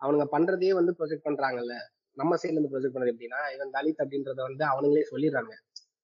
அவனுங்க 0.03 0.26
பண்றதையே 0.34 0.72
வந்து 0.78 0.92
ப்ரொஜெக்ட் 0.98 1.26
பண்றாங்கல்ல. 1.28 1.74
நம்ம 2.16 2.36
சைட்ல 2.40 2.57
இருந்து 2.57 2.72
ப்ரொஜெக்ட் 2.72 2.94
பண்ணது 2.94 3.12
எப்படின்னா 3.14 3.40
இவன் 3.55 3.74
தலித் 3.76 4.03
அப்படின்றத 4.05 4.40
வந்து 4.48 4.64
அவனுங்களே 4.72 5.05
சொல்லிடுறாங்க. 5.12 5.53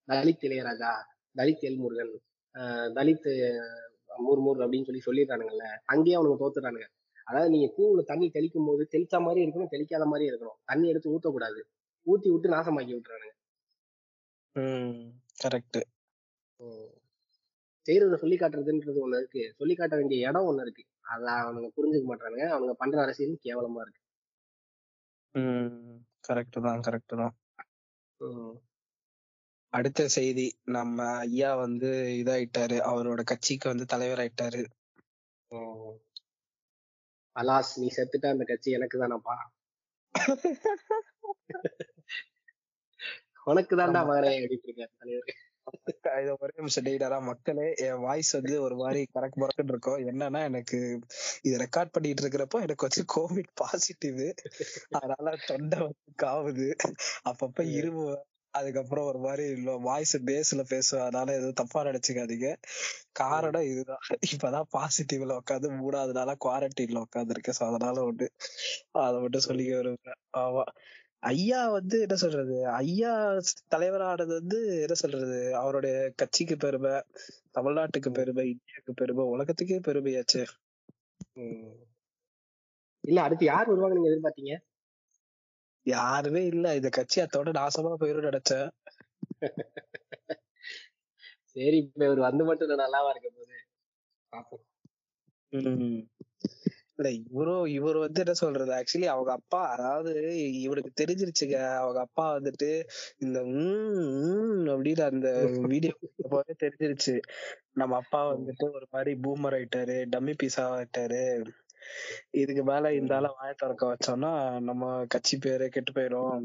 தலித் 0.09 0.45
இளையராஜா 0.49 0.93
தலித் 1.37 1.65
எல்முருகன் 1.69 2.13
தலித் 2.99 3.29
முர்முர் 4.27 4.63
அப்படின்னு 4.65 4.89
சொல்லி 4.89 5.03
சொல்லிடுறானுங்கல்ல. 5.09 5.67
அங்கேயே 5.93 6.17
அவனுங்க 6.19 6.39
தோத்துறானுங்க 6.45 6.87
அதாவது 7.27 7.51
நீங்க 7.55 7.69
பூவுல 7.77 8.03
தண்ணி 8.11 8.27
தெளிக்கும் 8.37 8.69
போது 8.69 8.83
தெளிச்ச 8.95 9.17
மாதிரி 9.25 9.41
இருக்கணும் 9.45 9.73
தெளிக்காத 9.75 10.05
மாதிரி 10.13 10.27
இருக்கணும். 10.31 10.59
தண்ணி 10.65 10.87
எடுத்து 10.93 11.13
ஊத்தக்கூடாது. 11.15 11.61
ஊத்தி 12.07 12.29
விட்டு 12.33 12.55
நாசமாக்கி 12.55 12.93
விட்டுறானுங்க. 12.97 13.35
கரெக்ட் 15.43 15.79
செய்யறத 17.89 18.17
சொல்லி 18.17 18.37
காட்டுறதுன்றது 18.37 19.05
ஒண்ணு 19.05 19.19
இருக்கு. 19.19 19.43
சொல்லி 19.57 19.75
காட்ட 19.75 19.95
வேண்டிய 19.97 20.29
இடம் 20.29 20.49
ஒண்ணு 20.51 20.61
இருக்கு. 20.61 20.85
அத 21.13 21.25
அவனுங்க 21.43 21.69
புரிஞ்சுக்க 21.77 22.07
மாட்டானுங்க. 22.09 22.47
அவனுங்க 22.55 22.75
பண்ற 22.79 22.99
அரசியல் 23.03 23.45
கேவலமா 23.47 23.83
இருக்கு. 23.85 24.03
கரெக்ட் 26.25 26.59
தான் 26.61 26.85
கரெக்ட் 26.87 27.15
தான். 27.15 27.35
அடுத்த 29.73 30.09
செய்தி. 30.09 30.47
நம்ம 30.69 30.99
ஐயா 31.19 31.51
வந்து 31.55 31.91
இதாயிட்டாரு. 32.21 32.77
அவரோட 32.91 33.23
கட்சிக்கு 33.25 33.67
வந்து 33.69 33.87
தலைவர் 33.87 34.23
ஆயிட்டாரு 34.25 34.63
அலாஸ் 37.37 37.73
நீ 37.81 37.89
செத்துட்ட 37.97 38.27
அந்த 38.29 38.45
கட்சி 38.45 38.71
எனக்கு 38.71 38.97
தானப்பா? 38.99 39.37
உனக்கு 43.47 43.75
தான்டா 43.77 44.01
மகனே 44.09 44.33
அப்படின்னு 44.35 44.67
இருக்காரு 44.67 44.93
தலைவர். 44.99 45.37
ஒரே 46.39 46.53
நிமிஷம் 46.57 46.85
டெய்டரா 46.85 47.23
மக்களே 47.23 47.75
என் 47.77 48.01
வாய்ஸ் 48.01 48.33
வந்து 48.33 48.63
ஒரு 48.63 48.77
மாதிரி 48.77 49.01
கரெக்ட் 49.15 49.41
மறக்கன்னு 49.41 49.69
இருக்கும். 49.69 49.99
என்னன்னா 50.07 50.43
எனக்கு 50.43 50.79
இது 51.43 51.57
ரெக்கார்ட் 51.59 51.93
பண்ணிட்டு 51.93 52.23
இருக்கிறப்போ 52.23 52.59
எனக்கு 52.61 52.89
வந்து 52.89 53.05
கோவிட் 53.17 53.53
பாசிட்டிவ் 53.55 54.23
அதனால 54.91 55.37
தொண்டை 55.47 55.79
வந்து 55.79 56.15
காவுது. 56.23 56.69
அப்பப்ப 57.25 57.71
இரும்பு 57.73 58.07
அதுக்கப்புறம் 58.55 59.07
ஒரு 59.07 59.19
மாதிரி 59.19 59.45
வாய்ஸ் 59.81 60.17
பேஸ்ல 60.21 60.63
பேசுவேன். 60.69 61.05
அதனால 61.05 61.35
எதுவும் 61.35 61.53
தப்பா 61.53 61.85
நினைச்சுக்காதீங்க. 61.85 62.49
காரணம் 63.13 63.63
இதுதான். 63.63 64.05
இப்பதான் 64.31 64.69
பாசிட்டிவ்ல 64.77 65.37
உட்காந்து 65.41 65.69
மூணாவது 65.81 66.13
நாளா 66.13 66.35
குவாரண்டைன்ல 66.45 67.05
உட்காந்து 67.07 67.31
இருக்கேன் 67.31 67.69
அதனால 67.69 68.13
ஒண்ணு 68.13 68.29
அதை 69.01 69.21
மட்டும் 69.21 69.47
சொல்லிக்க 69.47 69.73
விரும்புறேன். 69.81 70.21
ஆமா. 70.37 70.65
ஐயா 71.23 71.61
வந்து 71.69 71.97
என்ன 72.01 72.15
சொல்றது? 72.15 72.57
ஐயா 72.77 73.13
தலைவரானது 73.71 74.33
வந்து 74.33 74.59
என்ன 74.83 74.95
சொல்றது? 74.95 75.39
அவருடைய 75.55 75.95
கட்சிக்கு 76.17 76.57
பெருமை 76.57 76.93
தமிழ்நாட்டுக்கு 77.55 78.11
பெருமை 78.13 78.45
இந்தியாவுக்கு 78.51 78.93
பெருமை 78.95 79.25
உலகத்துக்கே 79.27 79.79
பெருமையாச்சு. 79.89 80.43
இல்ல 83.05 83.19
அடுத்து 83.23 83.45
யார் 83.45 83.71
வருவாங்க 83.71 83.97
நீங்க 83.97 84.11
எதிர்பார்த்தீங்க? 84.11 84.55
யாருமே 85.87 86.43
இல்ல. 86.45 86.75
இந்த 86.75 86.89
கட்சி 86.91 87.19
அத்தோட 87.21 87.53
நாசமா 87.61 87.93
போயிரும் 88.01 88.29
நினைச்சேன். 88.31 88.69
சரி 91.55 91.77
இப்ப 91.77 92.05
இவர் 92.05 92.27
வந்து 92.27 92.43
மட்டும் 92.45 92.83
நல்லாவா 92.83 93.11
இருக்க 93.11 93.29
போது 93.31 93.57
இல்ல 96.99 97.09
இவரும் 97.25 97.67
இவர் 97.75 97.97
வந்து 97.99 98.21
என்ன 98.23 98.35
சொல்றது? 98.41 98.71
ஆக்சுவலி 98.79 99.09
அவங்க 99.13 99.31
அப்பா 99.37 99.61
அதாவது 99.75 100.13
இவனுக்கு 100.63 100.91
தெரிஞ்சிருச்சுங்க. 101.01 101.59
அவங்க 101.81 102.01
அப்பா 102.07 102.25
வந்துட்டு 102.37 102.71
இந்த 103.25 103.39
உம் 103.53 104.41
அப்படின்னு 104.73 105.05
அந்த 105.11 105.29
வீடியோ 105.67 105.95
போதே 106.27 106.55
தெரிஞ்சிருச்சு. 106.65 107.15
நம்ம 107.81 107.97
அப்பா 108.03 108.21
வந்துட்டு 108.33 108.67
ஒரு 108.79 108.87
மாதிரி 108.95 109.13
பூமர் 109.25 109.57
ஆயிட்டாரு 109.59 109.97
டம்மி 110.13 110.35
பீஸா 110.41 110.65
ஆயிட்டாரு. 110.75 111.23
இதுக்கு 112.41 112.63
மேல 112.65 112.87
இந்த 112.99 113.13
ஆள 113.17 113.27
வாய 113.35 113.53
திறக்க 113.57 113.85
வச்சோம்னா 113.87 114.33
நம்ம 114.69 114.83
கட்சி 115.15 115.37
பேரு 115.39 115.67
கெட்டு 115.69 115.93
போயிரும் 115.93 116.43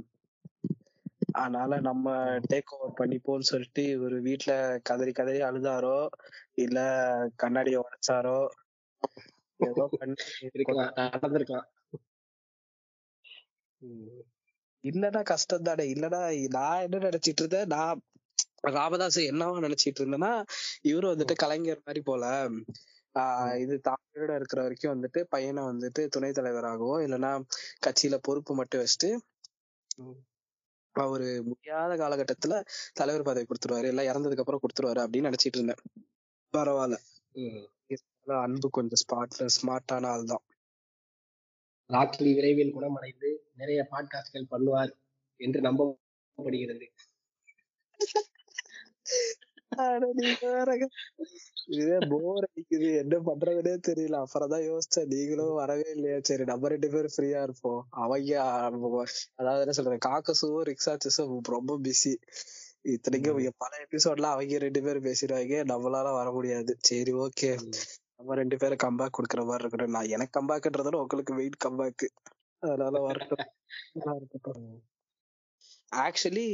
அதனால 1.36 1.78
நம்ம 1.88 2.08
டேக் 2.50 2.74
ஓவர் 2.76 2.98
பண்ணிப்போம்னு 3.00 3.50
சொல்லிட்டு 3.50 3.84
இவரு 3.96 4.18
வீட்டுல 4.28 4.54
கதறி 4.90 5.12
கதறி 5.14 5.40
அழுதாரோ 5.48 5.98
இல்ல 6.58 6.80
கண்ணாடிய 7.42 7.84
உடைச்சாரோ 7.84 8.40
ஏதோ 9.64 9.90
பண்ணி 10.00 10.16
இருக்கலாம். 10.50 10.94
நடந்திருக்கலாம். 10.96 11.68
ம். 13.82 14.22
இல்லன்னா 14.84 15.24
கஷ்டம் 15.24 15.62
தானே. 15.62 15.84
இல்லன்னா 15.94 16.22
நான் 16.50 16.82
என்ன 16.82 17.04
நினைச்சிட்டு 17.10 17.42
இருந்தேன்? 17.44 17.68
நான் 17.68 18.02
ராமதாஸ் 18.72 19.20
என்னவா 19.22 19.56
நினைச்சிட்டு 19.60 20.00
இருந்தேன்னா 20.00 20.32
இவரு 20.84 21.08
வந்துட்டு 21.14 21.36
கலைஞர் 21.36 21.86
மாதிரி 21.86 22.02
போல 22.04 22.26
ஆஹ் 23.16 23.56
இது 23.60 23.82
தமிழோட 23.90 24.36
இருக்கிற 24.36 24.62
வரைக்கும் 24.62 24.94
வந்துட்டு 24.94 25.20
பையனை 25.24 25.64
வந்துட்டு 25.64 26.08
துணைத் 26.08 26.38
தலைவராகவோ 26.38 26.96
இல்லைன்னா 27.06 27.32
கட்சியில 27.86 28.18
பொறுப்பு 28.22 28.56
மட்டும் 28.56 28.82
வச்சுட்டு. 28.82 29.10
அவரு 30.96 31.44
முடியாத 31.44 31.92
காலகட்டத்துல 31.96 32.56
தலைவர் 32.94 33.22
பதவி 33.22 33.46
கொடுத்துருவாரு 33.46 33.88
எல்லாம் 33.88 34.10
இறந்ததுக்கு 34.10 34.44
அப்புறம் 34.44 34.64
கொடுத்துருவாரு 34.64 35.02
அப்படின்னு 35.04 35.30
நினைச்சிட்டு 35.30 35.60
இருந்தேன். 35.60 35.82
பரவாயில்ல 36.54 36.98
அன்பு 38.26 38.70
கொஞ்சம் 38.70 39.02
ஸ்பாட்ல 39.04 39.46
ஸ்மார்ட்டான 39.56 40.06
ஆள் 40.06 40.24
தான். 40.24 40.44
ராக்லி 41.90 42.34
விரைவில் 42.34 42.72
குணமடைந்து 42.72 43.50
நிறைய 43.56 43.88
பாட்காஸ்ட்கள் 43.92 44.52
பண்ணுவார் 44.52 44.92
என்று 45.36 45.60
நம்பப்படுகிறது. 45.62 46.88
இதுவே 51.66 51.98
போர் 52.10 52.50
அடிக்குது. 52.50 52.98
என்ன 52.98 53.20
பண்றதுனே 53.20 53.74
தெரியல. 53.88 54.16
அப்புறம் 54.16 54.50
தான் 54.50 54.62
யோசிச்சேன். 54.62 55.06
நீங்களும் 55.06 55.54
வரவே 55.54 55.92
இல்லையா. 55.96 56.18
சரி 56.22 56.44
நம்ம 56.44 56.68
ரெண்டு 56.68 56.90
பேரும் 56.90 57.16
ஃப்ரீயா 57.18 57.44
இருப்போம். 57.44 57.88
அவங்க 57.90 58.42
அதாவது 59.36 59.60
என்ன 59.60 59.72
சொல்றேன் 59.72 60.06
காக்கசும் 60.06 60.60
ரிக்ஸாச்சஸும் 60.70 61.40
ரொம்ப 61.42 61.80
பிஸி 61.84 62.16
இத்தனைக்கும் 62.82 63.54
பல 63.58 63.86
எபிசோட்ல 63.86 64.22
அவங்க 64.22 64.58
ரெண்டு 64.58 64.82
பேரும் 64.82 65.04
பேசிடுவாங்க. 65.04 65.56
நம்மளால 65.74 66.14
வர 66.14 66.32
முடியாது. 66.32 66.78
சரி 66.80 67.14
ஓகே 67.14 67.52
நம்ம 68.24 68.36
ரெண்டு 68.40 68.58
பேரும் 68.60 68.82
கம்பேக் 68.84 69.16
கொடுக்குற 69.16 69.42
மாதிரி 69.48 69.64
இருக்கட்டும். 69.64 69.96
நான் 69.96 70.12
எனக்கு 70.16 70.34
கம்பேக்ன்றதோட 70.38 70.98
உங்களுக்கு 71.04 71.34
வெயிட் 71.40 71.58
கம்பேக் 71.66 72.06
அதனால 72.64 73.00
வரட்டும் 73.06 73.42
ஆக்சுவலி 76.04 76.46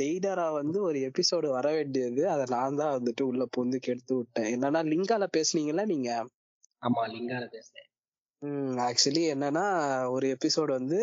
டெய்டரா 0.00 0.46
வந்து 0.56 0.78
ஒரு 0.88 0.98
எபிசோடு 1.08 1.48
வர 1.48 1.66
வேண்டியது. 1.76 2.22
அதை 2.32 2.44
நான் 2.54 2.78
தான் 2.80 2.94
வந்துட்டு 2.96 3.22
உள்ள 3.30 3.44
புந்து 3.56 3.78
கெடுத்து 3.78 4.14
விட்டேன். 4.18 4.50
என்னன்னா 4.54 4.80
லிங்கால 4.92 5.28
பேசுனீங்கல்ல 5.36 5.84
நீங்க? 5.92 6.10
ஆமா 6.82 7.04
லிங்கால 7.14 7.46
பேசுறேன் 7.54 7.88
ஆக்சுவலி 8.86 9.22
என்னன்னா 9.34 9.64
ஒரு 10.14 10.26
எபிசோடு 10.36 10.70
வந்து 10.78 11.00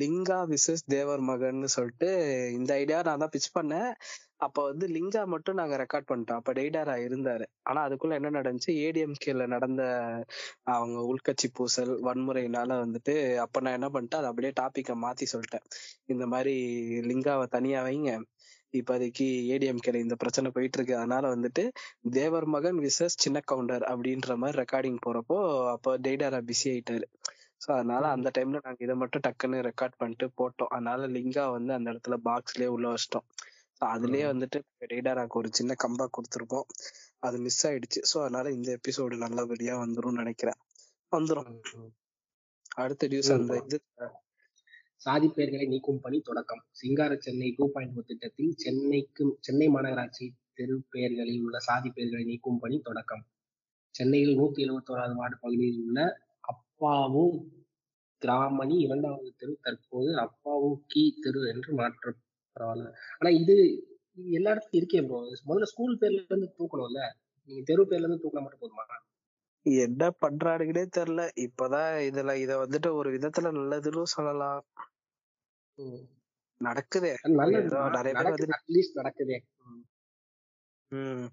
லிங்கா 0.00 0.38
விசஸ் 0.52 0.84
தேவர் 0.94 1.22
மகன்னு 1.30 1.68
சொல்லிட்டு 1.76 2.10
இந்த 2.58 2.70
ஐடியா 2.80 2.98
நான் 3.08 3.22
தான் 3.24 3.34
பிச் 3.34 3.54
பண்ணேன். 3.58 3.90
அப்ப 4.40 4.62
வந்து 4.68 4.86
லிங்கா 4.94 5.22
மட்டும் 5.32 5.58
நாங்க 5.60 5.74
ரெக்கார்ட் 5.82 6.08
பண்ணிட்டோம். 6.10 6.40
அப்ப 6.40 6.52
டெய்டாரா 6.52 6.94
இருந்தாரு. 7.06 7.44
ஆனா 7.62 7.80
அதுக்குள்ள 7.86 8.14
என்ன 8.20 8.32
நடந்துச்சு? 8.38 8.72
ஏடிஎம்கேல 8.86 9.46
நடந்த 9.54 9.82
அவங்க 10.74 10.98
உள்கட்சி 11.12 11.48
பூசல் 11.56 11.92
வன்முறையினால 12.08 12.70
வந்துட்டு 12.84 13.14
அப்ப 13.44 13.60
நான் 13.60 13.76
என்ன 13.78 13.88
பண்ணிட்டேன்? 13.94 14.20
அதை 14.20 14.30
அப்படியே 14.32 14.52
டாபிக்க 14.60 14.96
மாத்தி 15.04 15.26
சொல்லிட்டேன். 15.34 15.64
இந்த 16.06 16.26
மாதிரி 16.34 16.54
லிங்காவை 17.10 17.46
தனியா 17.56 17.80
வைங்க. 17.88 18.12
இப்போதைக்கு 18.74 19.26
ஏடிஎம்கேல 19.54 20.00
இந்த 20.04 20.14
பிரச்சனை 20.22 20.48
போயிட்டு 20.50 20.78
இருக்கு 20.78 20.94
அதனால 20.96 21.24
வந்துட்டு 21.34 21.62
தேவர் 22.10 22.46
மகன் 22.54 22.78
விசஸ் 22.86 23.20
சின்ன 23.24 23.38
கவுண்டர் 23.50 23.84
அப்படின்ற 23.92 24.36
மாதிரி 24.42 24.60
ரெக்கார்டிங் 24.62 25.00
போறப்போ 25.06 25.38
அப்போ 25.74 25.92
டெய்டாரா 26.06 26.40
பிஸி 26.50 26.66
ஆயிட்டாரு. 26.72 27.06
ஸோ 27.60 27.68
அதனால 27.76 28.04
அந்த 28.16 28.28
டைம்ல 28.36 28.58
நாங்க 28.64 28.80
இதை 28.86 28.94
மட்டும் 29.02 29.24
டக்குன்னு 29.26 29.58
ரெக்கார்ட் 29.68 30.00
பண்ணிட்டு 30.00 30.26
போட்டோம். 30.40 30.72
அதனால 30.74 31.06
லிங்கா 31.16 31.44
வந்து 31.56 31.72
அந்த 31.72 31.88
இடத்துல 31.94 32.16
பாக்ஸ்லயே 32.28 32.70
உள்ள 32.76 32.86
வச்சிட்டோம். 32.94 33.26
அதுலயே 33.80 34.26
வந்துட்டு 34.26 34.58
டெய்டாராக்கு 34.92 35.36
ஒரு 35.36 35.48
சின்ன 35.52 35.72
கம்பா 35.74 36.08
கொடுத்துருப்போம். 36.16 36.66
அது 37.18 37.38
மிஸ் 37.38 37.66
ஆயிடுச்சு. 37.66 38.00
ஸோ 38.12 38.16
அதனால 38.20 38.50
இந்த 38.50 38.78
எபிசோடு 38.78 39.16
நல்லபடியா 39.16 39.74
வந்துரும்னு 39.78 40.22
நினைக்கிறேன். 40.22 40.58
வந்துரும். 41.12 41.50
அடுத்த 42.76 43.06
நியூஸ் 43.06 43.30
அந்த 43.30 43.54
இது. 43.64 43.78
சாதி 44.96 45.28
பெயர்களை 45.28 45.66
நீக்கும் 45.66 46.00
பணி 46.00 46.20
தொடக்கம். 46.20 46.62
சிங்கார 46.70 47.16
சென்னை 47.16 47.54
டூ 47.58 47.64
பாயிண்ட் 47.72 48.06
திட்டத்தில் 48.06 48.52
சென்னைக்கு 48.56 49.24
சென்னை 49.40 49.68
மாநகராட்சி 49.68 50.26
தெரு 50.54 50.76
பெயர்களில் 50.90 51.42
உள்ள 51.42 51.58
சாதி 51.58 51.90
பெயர்களை 51.90 52.24
நீக்கும் 52.24 52.58
பணி 52.58 52.78
தொடக்கம். 52.78 53.24
சென்னையில் 53.94 54.38
நூத்தி 54.38 54.60
எழுபத்தி 54.64 54.92
ஓராவது 54.92 55.14
வார்டு 55.14 55.36
பகுதியில் 55.40 55.82
உள்ள 55.84 56.00
அப்பாவும் 56.40 57.36
கிராமணி 58.22 58.76
இரண்டாவது 58.78 59.34
தெரு 59.36 59.58
தற்போது 59.60 60.10
அப்பாவு 60.20 60.68
கி 60.86 61.18
தெரு 61.20 61.40
என்று 61.48 61.74
மாற்ற 61.74 62.14
பரவாயில்ல 62.56 62.88
ஆனா 63.18 63.30
இது 63.38 63.54
எல்லா 64.34 64.50
இடத்துலயும் 64.52 64.80
இருக்கே 64.80 65.02
ப்ரோ 65.06 65.18
முதல்ல 65.46 65.68
ஸ்கூல் 65.72 65.98
பேர்ல 66.00 66.20
இருந்து 66.22 66.48
தூக்கணும்ல. 66.58 67.00
நீங்க 67.48 67.62
தெரு 67.64 67.82
பேர்ல 67.82 68.06
இருந்து 68.06 68.22
தூக்கினா 68.22 68.42
மட்டும் 68.42 68.62
போதுமா? 68.64 68.84
என்ன 69.66 70.10
பண்றானுங்கன்னே 70.20 70.84
தெரியல. 70.96 71.22
இப்பதான் 71.36 71.92
இதுல 72.00 72.34
இத 72.36 72.52
வந்துட்டு 72.56 72.90
ஒரு 72.92 73.08
விதத்துல 73.10 73.50
நல்லதுன்னு 73.52 74.14
சொல்லலாம். 74.16 74.62
நடக்குதே. 76.60 77.10
நிறைய 77.40 77.58
பேர் 77.64 78.30
வந்து 78.30 78.46
நடக்குதே. 78.96 79.36
ம். 79.66 79.82
ம். 80.92 81.26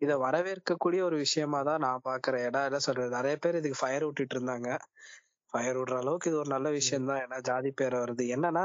இத 0.00 0.12
வரவேற்கக்கூடிய 0.16 1.00
ஒரு 1.02 1.16
விஷயமா 1.16 1.60
தான் 1.62 1.80
நான் 1.80 2.04
பாக்குறேன். 2.04 2.44
ஏன்னா 2.48 2.60
என்ன 2.64 2.78
சொல்றது? 2.78 3.10
நிறைய 3.10 3.36
பேர் 3.36 3.56
இதுக்கு 3.56 3.80
ஃபயர் 3.80 4.06
விட்டுட்டு 4.06 4.36
இருந்தாங்க. 4.36 4.68
ஃபயர் 5.50 5.76
விடுற 5.76 5.96
அளவுக்கு 5.96 6.30
இது 6.30 6.38
ஒரு 6.38 6.48
நல்ல 6.48 6.70
விஷயம் 6.70 7.06
தான். 7.06 7.20
ஏன்னா 7.20 7.40
ஜாதி 7.40 7.70
பேர் 7.70 7.94
வருது. 7.94 8.24
என்னன்னா 8.36 8.64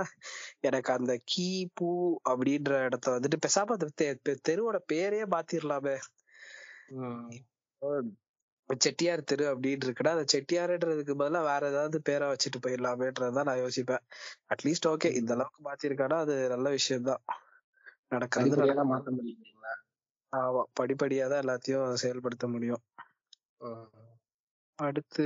எனக்கு 0.59 0.93
அந்த 0.93 1.19
கீ 1.23 1.69
பூ 1.73 1.89
அப்படின்ற 2.29 2.83
இடத்த 2.83 3.19
வந்துட்டு 3.19 3.89
தெ- 4.01 4.37
தெருவோட 4.49 4.79
பேரே 4.93 5.21
மாத்திரலாமே. 5.27 5.95
ம். 6.87 7.31
செட்டியார் 8.79 9.23
தெரு 9.23 9.45
அப்படின்னு 9.55 9.85
இருக்குன்னா 9.85 10.13
அந்த 10.15 10.25
செட்டியாருன்றதுக்கு 10.33 11.13
பதிலா 11.19 11.41
வேற 11.43 11.69
ஏதாவது 11.69 12.01
பேரை 12.01 12.27
வச்சுட்டு 12.27 12.61
போயிடலாமேன்றதுதான் 12.67 13.43
நான் 13.43 13.59
யோசிப்பேன். 13.59 14.03
அட்லீஸ்ட் 14.53 14.87
ஓகே 14.87 15.13
இந்த 15.15 15.33
அளவுக்கு 15.33 15.61
மாத்திருக்கானா 15.65 16.17
அது 16.17 16.49
நல்ல 16.49 16.69
விஷயம் 16.69 17.03
தான். 17.03 17.23
நடக்கிறது 18.09 18.57
மாத்த 18.95 19.11
முடியுங்களா? 19.11 19.73
ஆமா 20.31 20.63
படிப்படியா 20.79 21.25
தான் 21.29 21.43
எல்லாத்தையும் 21.43 21.93
செயல்படுத்த 21.93 22.47
முடியும். 22.47 22.83
அடுத்து 24.79 25.25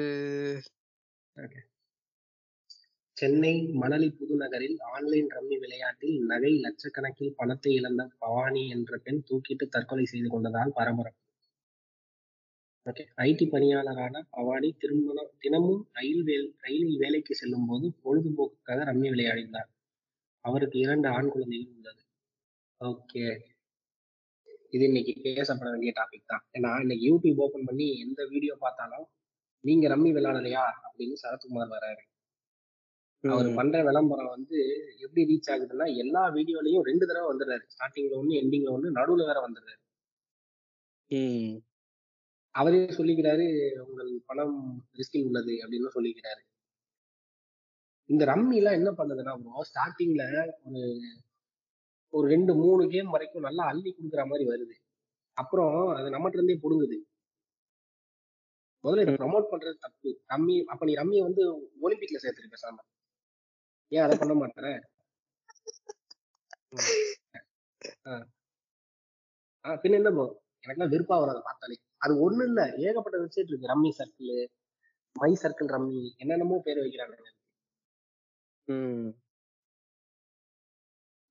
சென்னை 3.17 3.51
மணலி 3.81 4.07
புதுநகரில் 4.17 4.77
ஆன்லைன் 4.93 5.29
ரம்மி 5.35 5.57
விளையாட்டில் 5.63 6.17
நகை 6.31 6.51
லட்சக்கணக்கில் 6.65 7.35
பணத்தை 7.35 7.71
இழந்த 7.79 8.03
பவானி 8.23 8.63
என்ற 8.75 8.97
பெண் 9.05 9.23
தூக்கிட்டு 9.29 9.65
தற்கொலை 9.75 10.05
செய்து 10.05 10.29
கொண்டதால் 10.33 10.75
பரபரப்பு. 10.77 11.21
ஓகே 12.85 13.03
ஐடி 13.27 13.45
பணியாளரான 13.53 14.15
பவானி 14.35 14.69
திருமணம் 14.81 15.31
தினமும் 15.43 15.81
ரயில் 15.97 16.23
வேல் 16.29 16.47
ரயிலில் 16.65 16.99
வேலைக்கு 17.03 17.33
செல்லும் 17.41 17.67
போது 17.69 17.87
பொழுதுபோக்குக்காக 18.03 18.85
ரம்மி 18.91 19.09
விளையாடினார். 19.13 19.69
அவருக்கு 20.45 20.77
இரண்டு 20.85 21.07
ஆண் 21.15 21.31
குழந்தைகள் 21.33 21.73
உள்ளது. 21.75 22.01
ஓகே 22.81 23.25
இது 24.75 24.83
இன்னைக்கு 24.89 25.13
பேசப்பட 25.25 25.67
வேண்டிய 25.73 25.91
டாபிக் 25.99 26.31
தான். 26.33 26.43
ஏன்னா 26.57 26.71
இன்னைக்கு 26.83 27.05
யூடியூப் 27.11 27.41
ஓபன் 27.45 27.67
பண்ணி 27.69 27.87
எந்த 28.05 28.21
வீடியோ 28.33 28.55
பார்த்தாலும் 28.65 29.05
நீங்க 29.67 29.85
ரம்மி 29.93 30.09
விளையாடலையா? 30.17 30.63
அப்படின்னு 30.87 31.15
சரத்குமார் 31.23 31.73
வராரு 31.77 32.03
அவர் 33.23 33.47
பண்ற 33.53 33.77
விளம்பரம் 33.83 34.33
வந்து 34.33 34.57
எப்படி 35.03 35.21
ரீச் 35.29 35.49
ஆகுதுன்னா 35.53 35.85
எல்லா 36.03 36.21
வீடியோலயும் 36.35 36.85
ரெண்டு 36.89 37.05
தடவை 37.09 37.27
வந்துடுறாரு. 37.31 37.63
ஸ்டார்டிங்ல 37.73 38.19
ஒண்ணு 38.21 38.33
எண்டிங்ல 38.41 38.73
ஒண்ணு 38.75 38.97
நடுவுல 38.99 39.25
வேற 39.29 39.39
வந்துடுறாரு. 39.47 39.81
அவரே 42.55 42.81
சொல்லிக்கிறாரு 42.97 43.45
உங்கள் 43.85 44.11
பணம் 44.25 44.55
ரிஸ்கில் 44.99 45.27
உள்ளது 45.27 45.53
அப்படின்னு 45.63 45.89
சொல்லிக்கிறாரு. 45.97 46.41
இந்த 48.09 48.23
ரம்மி 48.25 48.55
எல்லாம் 48.59 48.77
என்ன 48.79 48.89
பண்ணுதுன்னா 48.99 49.33
ப்ரோ 49.43 49.63
ஸ்டார்டிங்ல 49.71 50.23
ஒரு 50.67 50.81
ஒரு 52.13 52.25
ரெண்டு 52.33 52.51
மூணு 52.55 52.83
கேம் 52.93 53.13
வரைக்கும் 53.15 53.47
நல்லா 53.47 53.63
அள்ளி 53.71 53.89
கொடுக்குற 53.91 54.23
மாதிரி 54.29 54.45
வருது. 54.51 54.75
அப்புறம் 55.37 55.75
அது 55.97 56.07
நம்மகிட்ட 56.13 56.39
இருந்தே 56.39 56.55
புடுங்குது. 56.63 56.97
முதல்ல 58.83 59.03
இதை 59.05 59.13
ப்ரமோட் 59.21 59.49
பண்றது 59.51 59.77
தப்பு. 59.85 60.09
ரம்மி 60.31 60.55
அப்ப 60.71 60.85
நீ 60.89 60.93
ரம்மியை 61.01 61.23
வந்து 61.27 61.43
ஒலிம்பிக்ல 61.85 62.21
சேர்த்துரு 62.23 62.53
பேசாம 62.55 62.77
ஏன் 63.91 64.05
அதை 64.05 64.15
பண்ண 64.21 64.33
மாட்டேற? 64.41 64.67
பின்ன 69.83 69.97
என்ன 70.01 70.11
ப்ரோ 70.15 70.25
எனக்குலாம் 70.63 70.93
வெறுப்பா 70.93 71.15
வரும் 71.19 71.33
அதை 71.33 71.43
பார்த்தாலே. 71.47 71.75
அது 72.03 72.13
ஒண்ணு 72.25 72.43
இல்ல. 72.49 72.61
ஏகப்பட்ட 72.85 73.17
வெப்சைட் 73.23 73.51
இருக்கு. 73.51 73.71
Rummy 73.73 73.91
Circle 73.99 74.33
My 75.15 75.31
Circle 75.43 75.69
Rummy. 75.75 76.01
என்னென்னமோ 76.21 76.57
பேர் 76.67 76.83
வைக்கிறாங்க. 76.83 77.15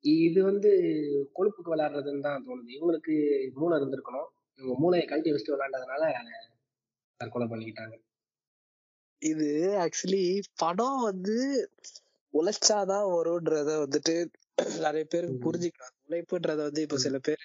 இது 0.04 0.40
வந்து 0.48 0.70
கொழுப்புக்கு 1.36 1.72
விளையாடுறதுன்னு 1.72 2.26
தான் 2.26 2.44
தோணுது. 2.46 2.70
இவங்களுக்கு 2.76 3.14
மூளை 3.60 3.74
இருந்திருக்கணும். 3.80 4.28
இவங்க 4.60 4.74
மூளையை 4.82 5.04
கழட்டி 5.06 5.32
வச்சுட்டு 5.32 5.54
விளையாண்டதுனால 5.54 6.04
தற்கொலை 7.20 7.46
பண்ணிக்கிட்டாங்க 7.46 7.94
இது 9.22 9.48
ஆக்சுவலி 9.84 10.24
படம் 10.56 11.00
வந்து 11.02 11.36
உழைச்சாதான் 12.34 13.06
வரும்ன்றத 13.12 13.70
வந்துட்டு 13.84 14.14
நிறைய 14.80 15.04
பேருக்கு. 15.04 15.36
புரிஞ்சுக்கலாம் 15.44 15.94
உழைப்புன்றத 16.04 16.60
வந்து 16.62 16.82
இப்ப. 16.82 16.98
சில 16.98 17.18
பேர் 17.18 17.44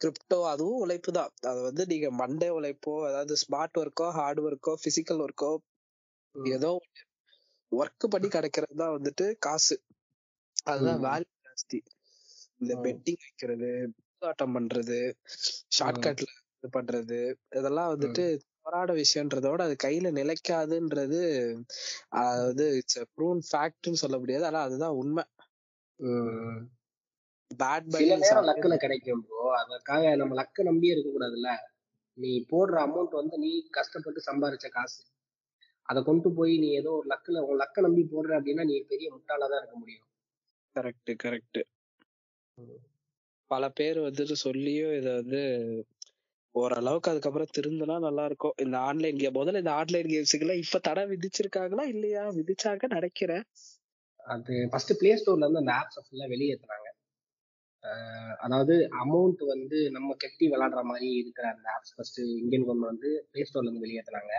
கிரிப்டோ 0.00 0.38
அதுவும் 0.44 0.80
உழைப்பு 0.80 1.10
தான் 1.12 1.30
அது 1.50 1.60
வந்து 1.62 1.82
நீங்க 1.86 2.08
மண்டே 2.20 2.48
உழைப்போ 2.50 2.94
அதாவது 3.08 3.34
ஸ்மார்ட் 3.42 3.78
ஒர்க்கோ 3.82 4.06
ஹார்ட் 4.10 4.40
ஒர்க்கோ 4.40 4.72
பிசிக்கல் 4.84 5.22
ஒர்க்கோ. 5.26 5.50
ஏதோ 6.34 6.70
ஒர்க் 7.72 8.06
பண்ணி 8.10 8.28
கிடைக்கிறது 8.28 8.74
தான் 8.82 8.94
வந்துட்டு 8.96 9.26
காசு 9.38 9.76
அதுதான். 10.66 11.00
வேல்யூ 11.06 11.32
ஜாஸ்தி 11.46 11.78
இந்த. 12.60 12.72
பெட்டிங் 12.84 13.22
வைக்கிறது 13.24 13.70
ஆட்டம் 14.22 14.54
பண்றது 14.56 14.98
ஷார்ட்கட்ல 15.76 16.28
இது 16.56 16.68
பண்றது 16.72 17.18
இதெல்லாம் 17.58 17.90
வந்துட்டு 17.94 18.26
போராட 18.66 18.92
விஷயம்ன்றதோட 18.98 19.60
அது 19.66 19.74
கையில 19.84 20.10
நிலைக்காதுன்றது 20.18 21.20
அது 22.22 22.66
இட்ஸ் 22.78 23.00
ப்ரூன் 23.14 23.40
ஃபேக்ட்னு 23.48 24.02
சொல்ல 24.02 24.18
முடியாது. 24.18 24.44
ஆனா 24.46 24.60
அதுதான் 24.62 24.98
உண்மை. 25.00 25.24
பேட் 27.50 27.88
நேரம் 28.22 28.48
லக்குல 28.48 28.74
கிடைக்கும் 28.76 29.22
ப்ரோ 29.26 29.42
அதற்காக 29.60 30.14
நம்ம 30.16 30.36
லக்க 30.40 30.62
நம்பியே 30.62 30.94
இருக்க 30.94 31.10
கூடாதுல்ல 31.10 31.50
நீ 32.18 32.30
போடுற 32.50 32.76
அமௌண்ட் 32.86 33.20
வந்து 33.20 33.36
நீ 33.38 33.50
கஷ்டப்பட்டு 33.70 34.20
சம்பாரிச்ச 34.28 34.66
காசு. 34.68 34.98
அதை 35.88 36.00
கொண்டு 36.02 36.28
போய் 36.32 36.52
நீ 36.58 36.68
ஏதோ 36.72 36.90
ஒரு 36.98 37.06
லக்குல 37.08 37.40
உன் 37.46 37.60
லக்க 37.62 37.86
நம்பி 37.86 38.02
போடுற 38.12 38.32
அப்படின்னா 38.38 38.64
நீ 38.64 38.76
பெரிய 38.92 39.08
முட்டாளா 39.14 39.46
தான் 39.48 39.60
இருக்க 39.62 39.76
முடியும். 39.76 40.06
கரெக்ட் 40.76 41.12
கரெக்ட் 41.24 41.60
பல 43.50 43.64
பேர் 43.70 43.98
வந்துட்டு 44.00 44.34
சொல்லியும் 44.44 44.94
இத 44.94 45.08
வந்து 45.14 45.40
ஓரளவுக்கு 46.54 47.10
அதுக்கப்புறம் 47.12 47.52
திருந்தினா 47.56 47.96
நல்லா 48.04 48.24
இருக்கும் 48.24 48.56
இந்த 48.64 48.76
ஆன்லைன் 48.88 49.20
கேம் 49.20 49.38
முதல்ல 49.38 49.62
இந்த 49.62 49.72
ஆன்லைன் 49.80 50.08
கேம்ஸுக்கு 50.12 50.44
எல்லாம் 50.46 50.60
இப்ப 50.64 50.80
தடை 50.88 51.02
விதிச்சிருக்காங்களா? 51.12 51.84
இல்லையா? 51.94 52.24
விதிச்சாங்க 52.38 52.88
நினைக்கிறேன். 52.94 53.44
அது 54.26 54.52
ஃபர்ஸ்ட் 54.70 54.92
பிளே 55.00 55.10
ஸ்டோர்ல 55.20 55.46
இருந்து 55.46 55.62
அந்த 55.62 55.72
ஆப்ஸ் 55.80 55.98
ஃபுல்லா 56.04 56.26
வெளியேத்துறாங்க 56.32 56.88
அஹ் 57.84 58.34
அதாவது 58.44 58.74
அமௌண்ட் 59.02 59.42
வந்து 59.50 59.78
நம்ம 59.96 60.14
கட்டி 60.22 60.44
விளையாடுற 60.52 60.82
மாதிரி 60.90 61.08
இருக்கிற 61.22 61.46
அந்த 61.54 61.66
ஆப்ஸ் 61.74 61.94
ஃபர்ஸ்ட் 61.96 62.20
இந்தியன் 62.42 62.64
கவர்மெண்ட் 62.66 62.92
வந்து 62.92 63.10
பிளே 63.30 63.42
ஸ்டோர்ல 63.48 63.68
இருந்து 63.68 63.84
வெளியேத்துனாங்க. 63.84 64.32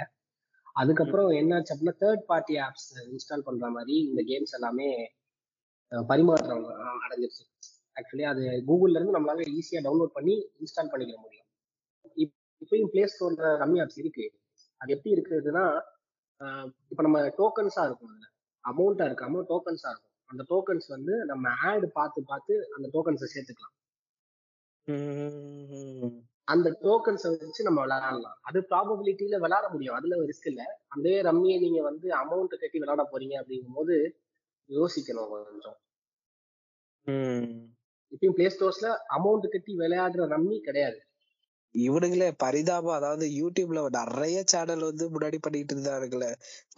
அதுக்கப்புறம் 0.76 1.30
என்னாச்சு 1.40 1.74
அப்படின்னா 1.74 1.96
தேர்ட் 2.02 2.24
பார்ட்டி 2.32 2.56
ஆப்ஸ் 2.66 2.88
இன்ஸ்டால் 3.12 3.46
பண்ற 3.48 3.66
மாதிரி 3.76 3.96
இந்த 4.08 4.22
கேம்ஸ் 4.30 4.56
எல்லாமே 4.58 4.88
பரிமாற்றம் 5.92 6.66
அடைஞ்சிருச்சு. 7.06 7.44
ஆக்சுவலி 7.98 8.26
அது 8.32 8.42
கூகுள்ல 8.70 8.98
இருந்து 9.00 9.18
நம்மளால 9.18 9.46
ஈஸியா 9.58 9.82
டவுன்லோட் 9.86 10.16
பண்ணி 10.18 10.34
இன்ஸ்டால் 10.62 10.92
பண்ணிக்க 10.94 11.16
முடியும். 11.18 11.45
இப்பயும் 12.62 12.92
பிளே 12.94 13.04
ஸ்டோர்ல 13.14 13.52
ரம்மி 13.62 13.80
ஆப்ஸ் 13.84 14.02
இருக்கு. 14.04 14.26
அது 14.82 14.94
எப்படி 14.96 15.14
இருக்குதுன்னா 15.16 15.66
இப்ப 16.92 17.02
நம்ம 17.08 17.20
டோக்கன்ஸா 17.40 17.84
இருக்கும் 17.88 18.12
அதுல. 18.14 18.28
அமௌண்டா 18.64 19.04
இருக்காம 19.10 19.42
டோக்கன்ஸா 19.52 19.90
இருக்கும். 19.94 20.14
அந்த 20.30 20.44
டோக்கன்ஸ் 20.52 20.88
வந்து 20.96 21.14
நம்ம 21.32 21.50
ஆட் 21.70 21.86
பார்த்து 21.98 22.20
பார்த்து 22.32 22.54
அந்த 22.76 22.88
டோக்கன்ஸை 22.94 23.28
சேர்த்துக்கலாம். 23.34 23.76
அந்த 26.48 26.68
டோக்கன்ஸை 26.86 27.30
வச்சு 27.44 27.68
நம்ம 27.68 27.80
விளையாடலாம். 27.86 28.38
அது 28.48 28.60
ப்ராபபிலிட்டியில 28.72 29.38
விளையாட 29.44 29.68
முடியும். 29.74 29.96
அதுல 29.98 30.20
ரிஸ்க் 30.32 30.50
இல்ல. 30.52 30.64
அதே 30.96 31.16
ரம்மியை 31.28 31.58
நீங்க 31.64 31.80
வந்து 31.90 32.08
அமௌண்ட் 32.24 32.54
கட்டி 32.64 32.78
விளையாட 32.82 33.04
போறீங்க 33.14 33.36
அப்படிங்கும்போது 33.42 33.96
யோசிக்கணும் 34.70 35.32
கொஞ்சம். 35.34 35.80
இப்பயும் 38.14 38.38
பிளே 38.38 38.48
ஸ்டோர்ஸ்ல 38.56 38.90
அமௌண்ட் 39.18 39.48
கட்டி 39.56 39.74
விளையாடுற 39.82 40.28
ரம்மி 40.36 40.58
கிடையாது. 40.68 41.00
இவனுங்களே 41.84 42.30
பரிதாபம். 42.44 42.96
அதாவது 42.96 43.26
யூடியூப்ல 43.38 43.80
நிறைய 43.98 44.44
சேனல் 44.46 44.84
வந்து 44.84 45.06
முன்னாடி 45.10 45.38
பண்ணிட்டு 45.42 45.74
இருந்தானுங்களே. 45.76 46.30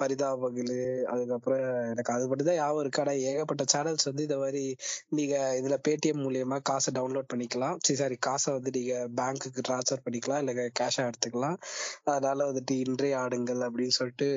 பரிதாபங்கள் 0.02 0.72
அதுக்கப்புறம் 1.06 1.64
எனக்கு 1.92 2.14
அது 2.14 2.28
மட்டும் 2.28 2.50
தான் 2.50 2.56
ஞாபகம் 2.56 2.84
இருக்கு. 2.84 3.02
ஆனா 3.02 3.14
ஏகப்பட்ட 3.30 3.64
சேனல்ஸ் 3.74 4.08
வந்து 4.10 4.24
இந்த 4.24 4.38
மாதிரி 4.38 4.64
நீங்க 5.10 5.36
இதுல 5.60 5.78
பேடிஎம் 5.88 6.24
மூலியமா 6.26 6.62
காசை 6.62 6.92
டவுன்லோட் 6.94 7.32
பண்ணிக்கலாம். 7.34 7.78
சரி 7.86 7.96
சாரி 7.96 8.18
காசை 8.20 8.54
வந்து 8.54 8.72
நீங்க 8.72 8.94
பேங்க்குக்கு 9.20 9.66
டிரான்ஸ்ஃபர் 9.70 10.06
பண்ணிக்கலாம். 10.08 10.42
இல்ல 10.44 10.70
கேஷா 10.82 11.04
எடுத்துக்கலாம். 11.10 11.58
அதனால 12.06 12.52
வந்துட்டு 12.52 12.76
இன்றைய 12.86 13.18
ஆடுங்கள் 13.18 13.62
அப்படின்னு 13.68 13.98
சொல்லிட்டு 14.00 14.30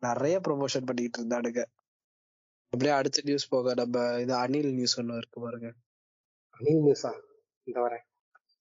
நிறைய 0.00 0.36
ப்ரொமோஷன் 0.48 0.84
பண்ணிட்டு 0.84 1.18
இருந்தானுங்க. 1.20 1.62
அப்படியே 2.72 2.92
அடுத்த 2.94 3.22
நியூஸ் 3.24 3.48
போக 3.48 3.74
நம்ம 3.74 3.96
இது 4.20 4.34
அனில் 4.34 4.74
நியூஸ் 4.74 4.98
ஒண்ணு 5.00 5.16
இருக்கு 5.16 5.40
பாருங்க. 5.40 5.68
அனில் 6.54 6.82
நியூஸா 6.84 7.10
இந்த 7.66 7.78
வரேன். 7.80 8.04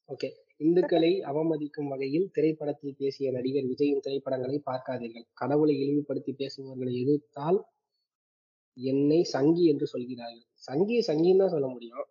ஓகே. 0.09 0.29
இந்துக்களை 0.61 1.11
அவமதிக்கும் 1.21 1.87
வகையில் 1.87 2.31
திரைப்படத்தில் 2.31 2.97
பேசிய 2.97 3.31
நடிகர் 3.31 3.63
விஜயின் 3.63 3.99
திரைப்படங்களை 3.99 4.57
பார்க்காதீர்கள். 4.65 5.25
கடவுளை 5.33 5.75
இழிவுபடுத்தி 5.75 6.33
பேசுபவர்களை 6.33 6.93
எதிர்த்தால் 7.03 7.59
என்னை 8.77 9.23
சங்கி 9.23 9.63
என்று 9.65 9.87
சொல்கிறார்கள். 9.87 10.45
சங்கி 10.53 10.97
சங்கின்னு 11.07 11.37
தான் 11.37 11.49
சொல்ல 11.49 11.67
முடியும். 11.67 12.05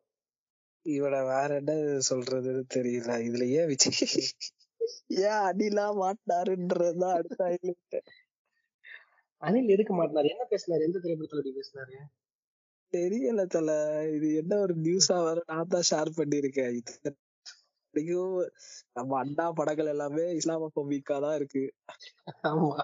இவனை 0.86 1.20
வேற 1.22 1.48
என்ன 1.54 1.72
சொல்றதுன்னு 2.10 2.62
தெரியல. 2.74 3.10
இதுல 3.28 3.46
ஏன் 3.48 3.66
விஜய்? 3.66 4.26
ஏன் 5.08 5.40
அடிலா 5.48 5.86
மாட்டாருன்றதுதான் 6.02 7.16
அடுத்த 7.16 7.40
highlight. 7.44 7.96
அனில் 9.42 9.68
எதுக்கு 9.68 9.92
மாட்டினாரு? 9.94 10.28
என்ன 10.28 10.44
பேசினாரு? 10.50 10.82
எந்த 10.82 10.98
திரைப்படத்துல 10.98 11.52
பேசினாரு? 11.58 11.96
தெரியல 12.92 13.46
தல. 13.46 13.70
இது 14.14 14.34
என்ன 14.34 14.58
ஒரு 14.58 14.74
நியூஸா 14.76 15.18
வர 15.22 15.42
நான் 15.46 15.68
தான் 15.68 15.88
ஷேர் 15.90 16.16
பண்ணிருக்கேன் 16.16 16.80
இத்தனைக்கும் 17.90 18.34
நம்ம 18.92 19.18
அண்ணா 19.18 19.50
படங்கள் 19.50 19.86
எல்லாமே 19.86 20.24
இஸ்லாமோபிக்கா 20.36 21.16
தான் 21.20 21.34
இருக்கு. 21.34 21.62
ஆமா. 22.44 22.76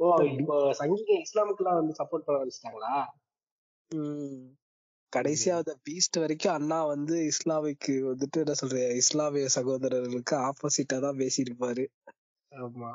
ஓ 0.00 0.06
இப்போ 0.32 0.56
சங்கிக 0.78 1.10
இஸ்லாமுக்குலாம் 1.24 1.78
வந்து 1.80 1.94
சப்போர்ட் 1.98 2.24
பண்ண 2.24 2.38
ஆரம்பிச்சிட்டாங்களா? 2.38 2.94
உம் 3.90 4.40
கடைசியா 5.12 5.56
அந்த 5.56 5.72
பீஸ்ட் 5.86 6.20
வரைக்கும் 6.20 6.54
அண்ணா 6.54 6.78
வந்து 6.84 7.16
இஸ்லாமிக்கு 7.26 7.94
வந்துட்டு 8.08 8.40
என்ன 8.40 8.54
சொல்ற 8.62 8.80
இஸ்லாமிய 9.02 9.48
சகோதரர்களுக்கு 9.56 10.36
ஆப்போசிட்டா 10.48 10.98
தான் 10.98 11.20
பேசியிருப்பாரு 11.20 11.84
ஆமா. 12.52 12.90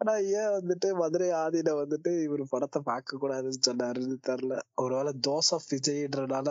ஆனா 0.00 0.12
ஏன் 0.40 0.52
வந்துட்டு 0.56 0.88
மதுரை 0.94 1.26
ஆதின 1.40 1.72
வந்துட்டு 1.80 2.10
இவர் 2.22 2.42
படத்தை 2.48 2.80
பார்க்க 2.82 3.18
கூடாதுன்னு 3.18 3.66
சொன்னாருன்னு 3.66 4.16
தெரியல. 4.28 4.54
ஒருவேளை 4.74 5.12
ஜோசப் 5.26 5.66
விஜய்ன்றனால 5.72 6.48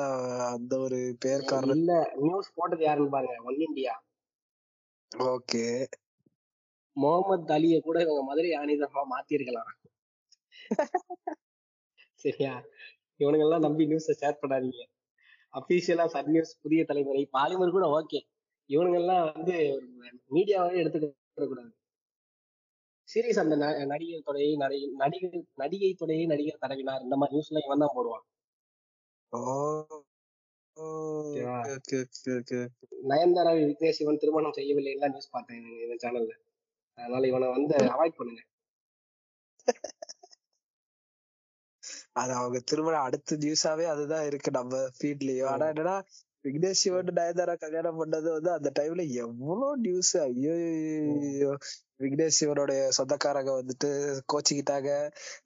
அந்த 0.49 0.73
ஒரு 0.79 0.99
பேர் 1.19 1.49
காரணம் 1.51 1.77
இல்ல 1.77 1.93
நியூஸ் 2.19 2.53
போட்டது 2.55 2.83
யாருன்னு 2.83 3.13
பாருங்க 3.15 3.47
ஒன் 3.49 3.65
இந்தியா 3.67 3.95
ஓகே. 5.31 5.63
முகமது 6.97 7.53
அலிய 7.53 7.79
கூட 7.79 7.97
இவங்க 8.01 8.23
மதுரை 8.23 8.51
ஆணிதமா 8.51 9.03
மாத்திருக்கலாம். 9.13 9.71
சரியா? 12.25 12.53
இவனுங்க 13.19 13.45
எல்லாம் 13.47 13.65
நம்பி 13.67 13.89
நியூஸ 13.91 14.15
ஷேர் 14.21 14.41
பண்ணாதீங்க. 14.41 14.81
அபிஷியலா 15.53 16.05
சன் 16.05 16.31
நியூஸ் 16.31 16.53
புதிய 16.61 16.81
தலைமுறை 16.85 17.23
பாலிமர் 17.37 17.75
கூட 17.77 17.85
ஓகே 17.97 18.19
இவனுங்க 18.69 18.99
எல்லாம் 19.01 19.23
வந்து 19.29 19.55
மீடியாவே 20.31 20.75
எடுத்துக்க 20.81 21.07
கூடாது. 21.45 21.71
சீரியஸ் 23.13 23.39
அந்த 23.39 23.55
நடிகர் 23.85 24.23
தொடையை 24.25 24.55
நடிகை 24.55 24.89
நடிகை 24.89 25.45
நடிகை 25.55 25.95
தொடையை 25.99 26.25
நடிகர் 26.25 26.61
தடவினார். 26.61 27.03
இந்த 27.03 27.15
மாதிரி 27.15 27.33
நியூஸ்ல 27.37 27.65
இவன் 27.65 27.79
தான் 27.79 27.95
போடுவான். 27.95 28.25
நயன்தாரா 33.09 33.51
விக்னேஷ் 33.61 33.97
சிவன் 33.99 34.17
திருமணம் 34.17 34.51
செய்யவில்லை 34.51 34.91
எல்லாம் 34.91 35.09
நியூஸ் 35.09 35.29
பார்த்தேன் 35.29 35.59
இந்த- 35.63 35.83
இந்த 35.85 35.95
சேனல்ல 36.07 36.33
அதனால 36.97 37.27
இவனை 37.27 37.49
வந்து 37.49 37.75
அவாய்ட் 37.77 38.17
பண்ணுங்க. 38.17 38.41
அது 42.13 42.33
அவங்க 42.33 42.59
திருமணம் 42.59 43.01
அடுத்த 43.01 43.35
நியூஸாவே 43.35 43.85
அதுதான் 43.85 44.25
இருக்கு 44.25 44.51
நம்ம 44.51 44.77
ஃபீட்லயும் 44.99 45.47
ஆனா 45.47 45.65
என்னன்னா 45.67 45.95
விக்னேஷ் 46.45 46.81
சிவன் 46.81 47.09
நயன்தாரா 47.15 47.53
கல்யாணம் 47.57 47.99
பண்ணது 47.99 48.27
வந்து 48.35 48.51
அந்த 48.51 48.69
டைம்ல 48.79 49.03
எவ்வளவு 49.23 49.77
நியூஸ் 49.77 50.11
ஐயோ 50.17 50.53
விக்னேஷ் 51.99 52.37
சிவனுடைய 52.39 52.81
சொந்தக்காரங்க 52.97 53.51
வந்துட்டு 53.53 53.89
கோச்சிக்கிட்டாங்க. 54.33 54.91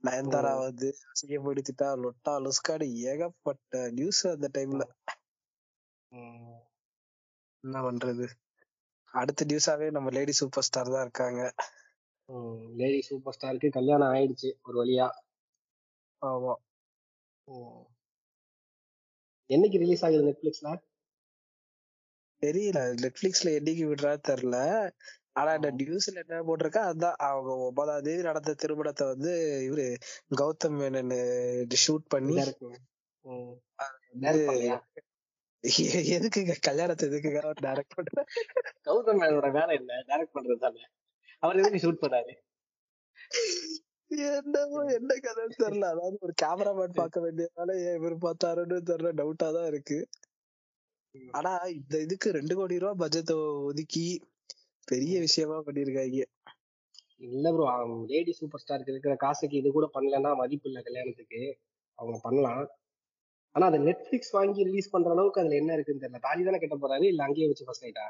நயன்தாரா 0.04 0.54
வந்து 0.60 0.90
அசிங்கப்படுத்திட்டா 1.12 1.90
லொட்டா 2.04 2.34
லுஸ்காடு 2.46 2.88
ஏகப்பட்ட 3.12 3.90
நியூஸ் 3.92 4.22
அந்த 4.28 4.50
டைம்ல 4.58 4.86
என்ன 7.64 7.78
பண்றது? 7.82 8.26
அடுத்த 9.14 9.46
நியூஸாவே 9.46 9.88
நம்ம 9.92 10.10
லேடி 10.10 10.32
சூப்பர் 10.32 10.66
ஸ்டார் 10.68 10.94
தான் 10.94 11.02
இருக்காங்க. 11.02 11.42
லேடி 12.76 13.02
சூப்பர் 13.02 13.36
ஸ்டாருக்கு 13.36 13.70
கல்யாணம் 13.70 14.12
ஆயிடுச்சு 14.14 14.52
ஒரு 14.64 14.78
வழியா. 14.84 15.08
ஆமா. 16.22 16.54
என்னைக்கு 19.54 19.82
ரிலீஸ் 19.84 20.04
ஆகுது 20.06 20.28
நெட்ஃபிளிக்ஸ்ல 20.28 20.70
தெரியல. 22.44 22.80
நெட்ஃபிளிக்ஸ்ல 23.04 23.50
என்னைக்கு 23.60 23.84
விடுறா 23.90 24.14
தெரியல 24.30 24.58
ஆனா 25.40 25.52
இந்த 25.56 25.70
நியூஸ்ல 25.78 26.22
என்ன 26.24 26.40
போட்டிருக்கா 26.48 26.82
அதான் 26.90 27.20
அவங்க 27.28 27.52
ஒன்பதாம் 27.68 28.04
தேதி 28.08 28.22
நடந்த 28.22 28.52
திருமணத்தை 28.64 29.06
வந்து 29.08 29.32
இவரு 29.68 29.86
கௌதம் 30.42 30.78
மேனன் 30.80 31.14
ஷூட் 31.84 32.06
பண்ணி 32.14 32.36
எதுக்குங்க? 36.16 36.54
கல்யாணத்தை 36.68 37.06
எதுக்குங்க? 37.10 37.42
டைரக்ட் 37.66 37.96
பண்ற 37.96 38.24
கௌதம் 38.88 39.22
மேனோட 39.22 39.50
வேலை 39.58 39.74
என்ன? 39.80 40.02
டைரக்ட் 40.10 40.36
பண்றது 40.36 40.60
தானே 40.60 40.84
அவர் 41.44 41.60
எதுக்கு 41.62 41.84
ஷூட் 41.86 42.04
பண்ணாரு? 42.04 42.34
என்னவோ 44.18 44.92
என்ன 44.94 45.14
கதைன்னு 45.16 45.62
தெரியல. 45.64 45.86
அதாவது 45.86 46.18
ஒரு 46.22 46.34
கேமராமேன் 46.42 47.00
பார்க்க 47.00 47.20
வேண்டியதால 47.20 47.76
ஏன் 47.80 47.96
இவர் 47.96 48.16
பார்த்தாருன்னு 48.18 48.78
தெரியல. 48.82 49.12
டவுட்டா 49.12 49.52
தான் 49.52 49.66
இருக்கு. 49.66 49.98
ஆனா 51.32 51.60
இந்த 51.68 52.00
இதுக்கு 52.00 52.32
ரெண்டு 52.32 52.56
கோடி 52.56 52.80
ரூபாய் 52.80 53.02
பட்ஜெட் 53.02 53.32
ஒதுக்கி 53.64 54.06
பெரிய 54.88 55.20
விஷயமா 55.20 55.58
பண்ணிருக்காங்க. 55.58 56.24
இல்ல 57.18 57.52
ப்ரோ 57.52 57.66
லேடி 58.10 58.32
சூப்பர் 58.32 58.62
ஸ்டாருக்கு 58.62 58.92
இருக்கிற 58.92 59.16
காசுக்கு 59.16 59.58
இது 59.58 59.72
கூட 59.72 59.90
பண்ணலன்னா 59.94 60.36
மதிப்பு 60.36 60.70
இல்ல 60.70 60.82
கல்யாணத்துக்கு. 60.82 61.42
அவங்க 62.00 62.20
பண்ணலாம். 62.24 62.64
ஆனா 63.56 63.66
அதை 63.66 63.80
நெட்ஃபிளிக்ஸ் 63.80 64.32
வாங்கி 64.32 64.64
ரிலீஸ் 64.64 64.90
பண்ற 64.90 65.12
அளவுக்கு 65.12 65.42
அதுல 65.42 65.56
என்ன 65.56 65.74
இருக்குன்னு 65.74 66.04
தெரியல. 66.04 66.20
தாலி 66.20 66.44
தானே 66.44 66.60
கட்ட 66.60 66.76
போறாரு? 66.76 67.04
இல்ல 67.04 67.24
அங்கேயே 67.24 67.48
வச்சு 67.48 67.66
ஃபர்ஸ்ட் 67.66 67.86
நைட்டா 67.86 68.06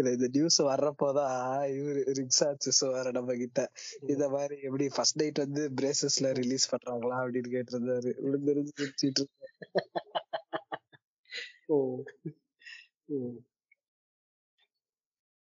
இல்ல 0.00 0.12
இந்த 0.12 0.28
நியூஸ் 0.32 0.62
வர்றப்போதான் 0.62 1.68
இவரு 1.70 2.02
ரிக்ஸாச்சு 2.18 2.90
வர 2.90 3.10
நம்ம 3.10 3.34
கிட்ட. 3.34 3.70
இந்த 4.08 4.28
மாதிரி 4.28 4.60
எப்படி 4.62 4.88
ஃபர்ஸ்ட் 4.88 5.22
நைட் 5.22 5.38
வந்து 5.38 5.70
பிரேசஸ்ல 5.80 6.32
ரிலீஸ் 6.34 6.74
பண்றாங்களா 6.74 7.16
அப்படின்னு 7.22 7.50
கேட்டிருந்தாரு. 7.50 8.12
விழுந்திருந்து 8.20 8.72
சிரிச்சிட்டு 8.80 9.24
ஓ. 11.66 12.02
ம். 13.04 13.36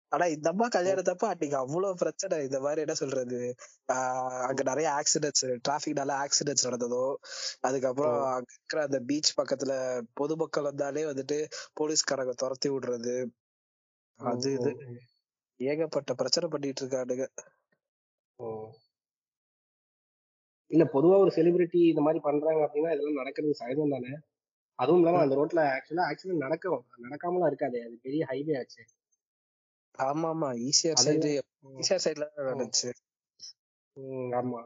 ஆனா 0.09 0.27
இந்த 0.27 0.49
அம்மா 0.51 0.69
கல்யாணத்தப்ப 0.69 1.27
அன்னைக்கு 1.27 1.57
அவ்வளவு 1.57 1.95
பிரச்சனை. 1.95 2.43
இந்த 2.45 2.61
மாதிரி 2.61 2.81
என்ன 2.81 2.95
சொல்றது? 2.95 3.55
ஆஹ் 3.93 4.43
அங்க 4.47 4.63
நிறைய 4.63 4.91
ஆக்சிடென்ட்ஸ் 4.91 5.59
டிராபிக்னால 5.69 6.13
ஆக்சிடென்ட்ஸ் 6.25 6.67
நடந்ததோ 6.67 7.15
அதுக்கப்புறம் 7.61 8.23
அங்க 8.23 8.53
இருக்கிற 8.53 8.83
அந்த 8.83 9.01
பீச் 9.01 9.39
பக்கத்துல 9.39 10.03
பொதுமக்கள் 10.15 10.63
வந்தாலே 10.63 11.03
வந்துட்டு 11.03 11.39
போலீஸ்காரங்க 11.81 12.31
துரத்தி 12.31 12.71
விடுறது. 12.71 13.27
அது 14.21 14.51
இது. 14.53 14.71
ஏகப்பட்ட 15.61 16.14
பிரச்சனை 16.14 16.47
பண்ணிட்டு 16.49 16.83
இருக்கானுங்க. 16.83 17.27
இல்ல 20.71 20.85
பொதுவா 20.85 21.17
ஒரு 21.19 21.31
செலிபிரிட்டி 21.31 21.81
இந்த 21.89 22.01
மாதிரி 22.01 22.21
பண்றாங்க 22.21 22.61
அப்படின்னா 22.67 22.93
இதெல்லாம் 22.93 23.21
நடக்கிறது 23.21 23.61
சகஜம் 23.61 23.91
தானே? 23.91 24.12
அதுவும் 24.79 25.01
இல்லாம 25.01 25.21
அந்த 25.21 25.35
ரோட்ல 25.37 25.61
ஆக்சுவலா 25.75 26.07
ஆக்சிடென்ட் 26.11 26.45
நடக்கும் 26.45 26.83
நடக்காமலாம் 27.05 27.47
இருக்காது 27.47 27.79
அது 27.83 27.97
பெரிய 28.03 28.23
ஹைவே 28.31 28.57
ஆச்சு. 28.59 28.83
ஆமா 29.99 30.29
ஆமா 30.29 30.49
அதெல்லாம் 30.55 31.03
சைடு 31.05 31.31
ஈஸியர் 31.77 32.05
சைடுல 32.07 32.27
நடந்துச்சு. 32.39 32.91
ஆமா. 34.33 34.61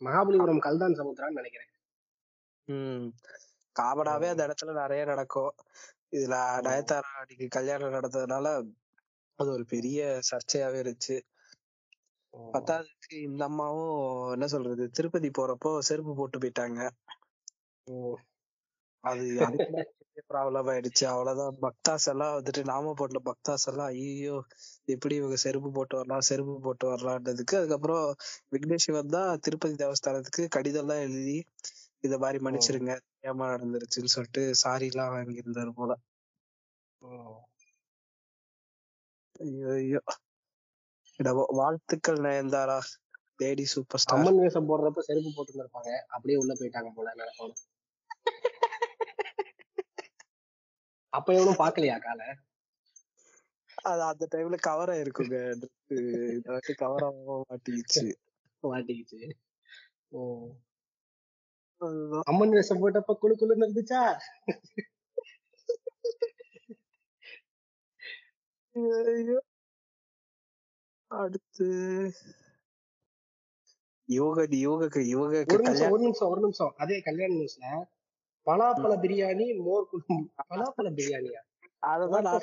மகாபலிபுரம் 0.00 0.64
கல்தான் 0.66 0.98
சமுத்திரான்னு 1.00 1.40
நினைக்கிறேன். 1.40 1.70
உம் 2.68 3.06
காமனாவே 3.76 4.28
அந்த 4.32 4.42
இடத்துல 4.48 4.72
நிறைய 4.72 5.04
நடக்கும். 5.04 5.52
இதுல. 6.12 6.36
நயன்தாரா 6.60 7.10
அன்னைக்கு 7.20 7.46
கல்யாணம் 7.48 7.96
நடந்ததுனால 7.96 8.46
அது 9.38 9.50
ஒரு 9.50 9.64
பெரிய 9.66 9.98
சர்ச்சையாவே 10.30 10.78
இருந்துச்சு. 10.82 11.16
பத்தாவதுக்கு 12.54 13.14
இந்த 13.28 13.42
அம்மாவும் 13.44 13.94
என்ன 14.32 14.46
சொல்றது 14.46 14.84
திருப்பதி 14.90 15.28
போறப்போ 15.30 15.70
செருப்பு 15.88 16.12
போட்டு 16.14 16.38
போயிட்டாங்க. 16.38 16.80
அது 19.04 19.24
ப்ராப்ளம் 20.30 20.68
ஆயிடுச்சு. 20.68 21.04
அவ்வளவுதான். 21.04 21.54
பக்தாஸ் 21.62 22.06
எல்லாம் 22.08 22.34
வந்துட்டு 22.36 22.62
நாம 22.64 22.92
போட்ட 22.96 23.20
பக்தாஸ் 23.28 23.66
எல்லாம் 23.68 23.90
ஐயோ 23.94 24.36
எப்படி 24.86 25.14
இவங்க 25.14 25.36
செருப்பு 25.36 25.68
போட்டு 25.72 25.94
வரலாம் 25.96 26.26
செருப்பு 26.28 26.54
போட்டு 26.60 26.86
வரலான்றதுக்கு 26.88 27.56
அதுக்கப்புறம் 27.56 28.04
விக்னேஷ் 28.52 28.88
தான் 29.10 29.30
திருப்பதி 29.38 29.76
தேவஸ்தானத்துக்கு 29.84 30.44
கடிதம் 30.48 30.84
எல்லாம் 30.84 31.04
எழுதி 31.06 31.38
இந்த 32.04 32.16
மாதிரி 32.18 32.38
மன்னிச்சிருங்க. 32.44 32.92
ஏமா 33.28 33.46
நடந்துருச்சுன்னு 33.52 34.14
சொல்லிட்டு 34.14 34.42
சாரி 34.60 34.86
எல்லாம் 34.86 35.12
வாங்கியிருந்தாரு 35.14 35.72
போல. 35.72 35.92
ஐயோ 39.70 40.00
வாழ்த்துக்கள் 41.58 42.24
Nayanthara. 42.24 42.78
Lady 43.40 43.64
super 43.72 44.02
star. 44.02 44.16
Amman 44.16 44.40
வேஷம் 44.40 44.68
போடுறப்ப 44.70 45.04
செருப்பு 45.06 45.30
போட்டு 45.36 45.52
இருந்திருப்பாங்க 45.52 45.90
அப்படியே 46.08 46.38
உள்ள 46.42 46.54
போயிட்டாங்க 46.60 46.92
போல 46.96 47.14
நினைப்போம் 47.14 47.56
அப்ப 51.12 51.28
எவனும் 51.34 51.60
பாக்கலையா 51.60 51.96
காலை? 52.00 52.28
அது 53.84 54.02
அந்த 54.02 54.24
டைம்ல 54.32 54.56
கவர் 54.60 54.92
ஆயிருக்குங்க. 54.94 55.36
இந்த 56.34 56.48
வாட்டி 56.48 56.74
கவர் 56.82 57.06
ஆக 57.06 57.38
மாட்டிக்கிச்சு. 57.42 58.08
மாட்டிக்கிச்சு. 58.62 59.20
ஓ. 60.12 60.20
அம்மன் 62.22 62.50
வேஷம் 62.50 62.80
போட்டப்ப 62.82 63.12
குளு 63.22 63.34
குளுன்னு 63.40 63.66
இருந்துச்சா. 63.66 64.02
அடுத்து. 71.10 71.68
யோக 74.08 74.42
யோகக்கு 74.64 75.00
யோகக்கு 75.14 75.54
ஒரு 75.54 75.62
நிமிஷம் 75.62 75.64
கல்யாணம் 75.64 75.92
ஒரு 75.92 76.02
நிமிஷம் 76.02 76.28
ஒரு 76.28 76.40
நிமிஷம். 76.40 76.74
அதே 76.76 77.00
கல்யாண 77.00 77.32
நியூஸ்ல 77.34 77.66
பலாப்பழ 78.46 78.92
பிரியாணி 79.04 79.46
மோர் 79.64 79.88
குழம்பு 79.90 80.16
பலாப்பழ 80.50 80.88
பிரியாணியா? 80.98 81.40
அதுதான். 81.84 82.40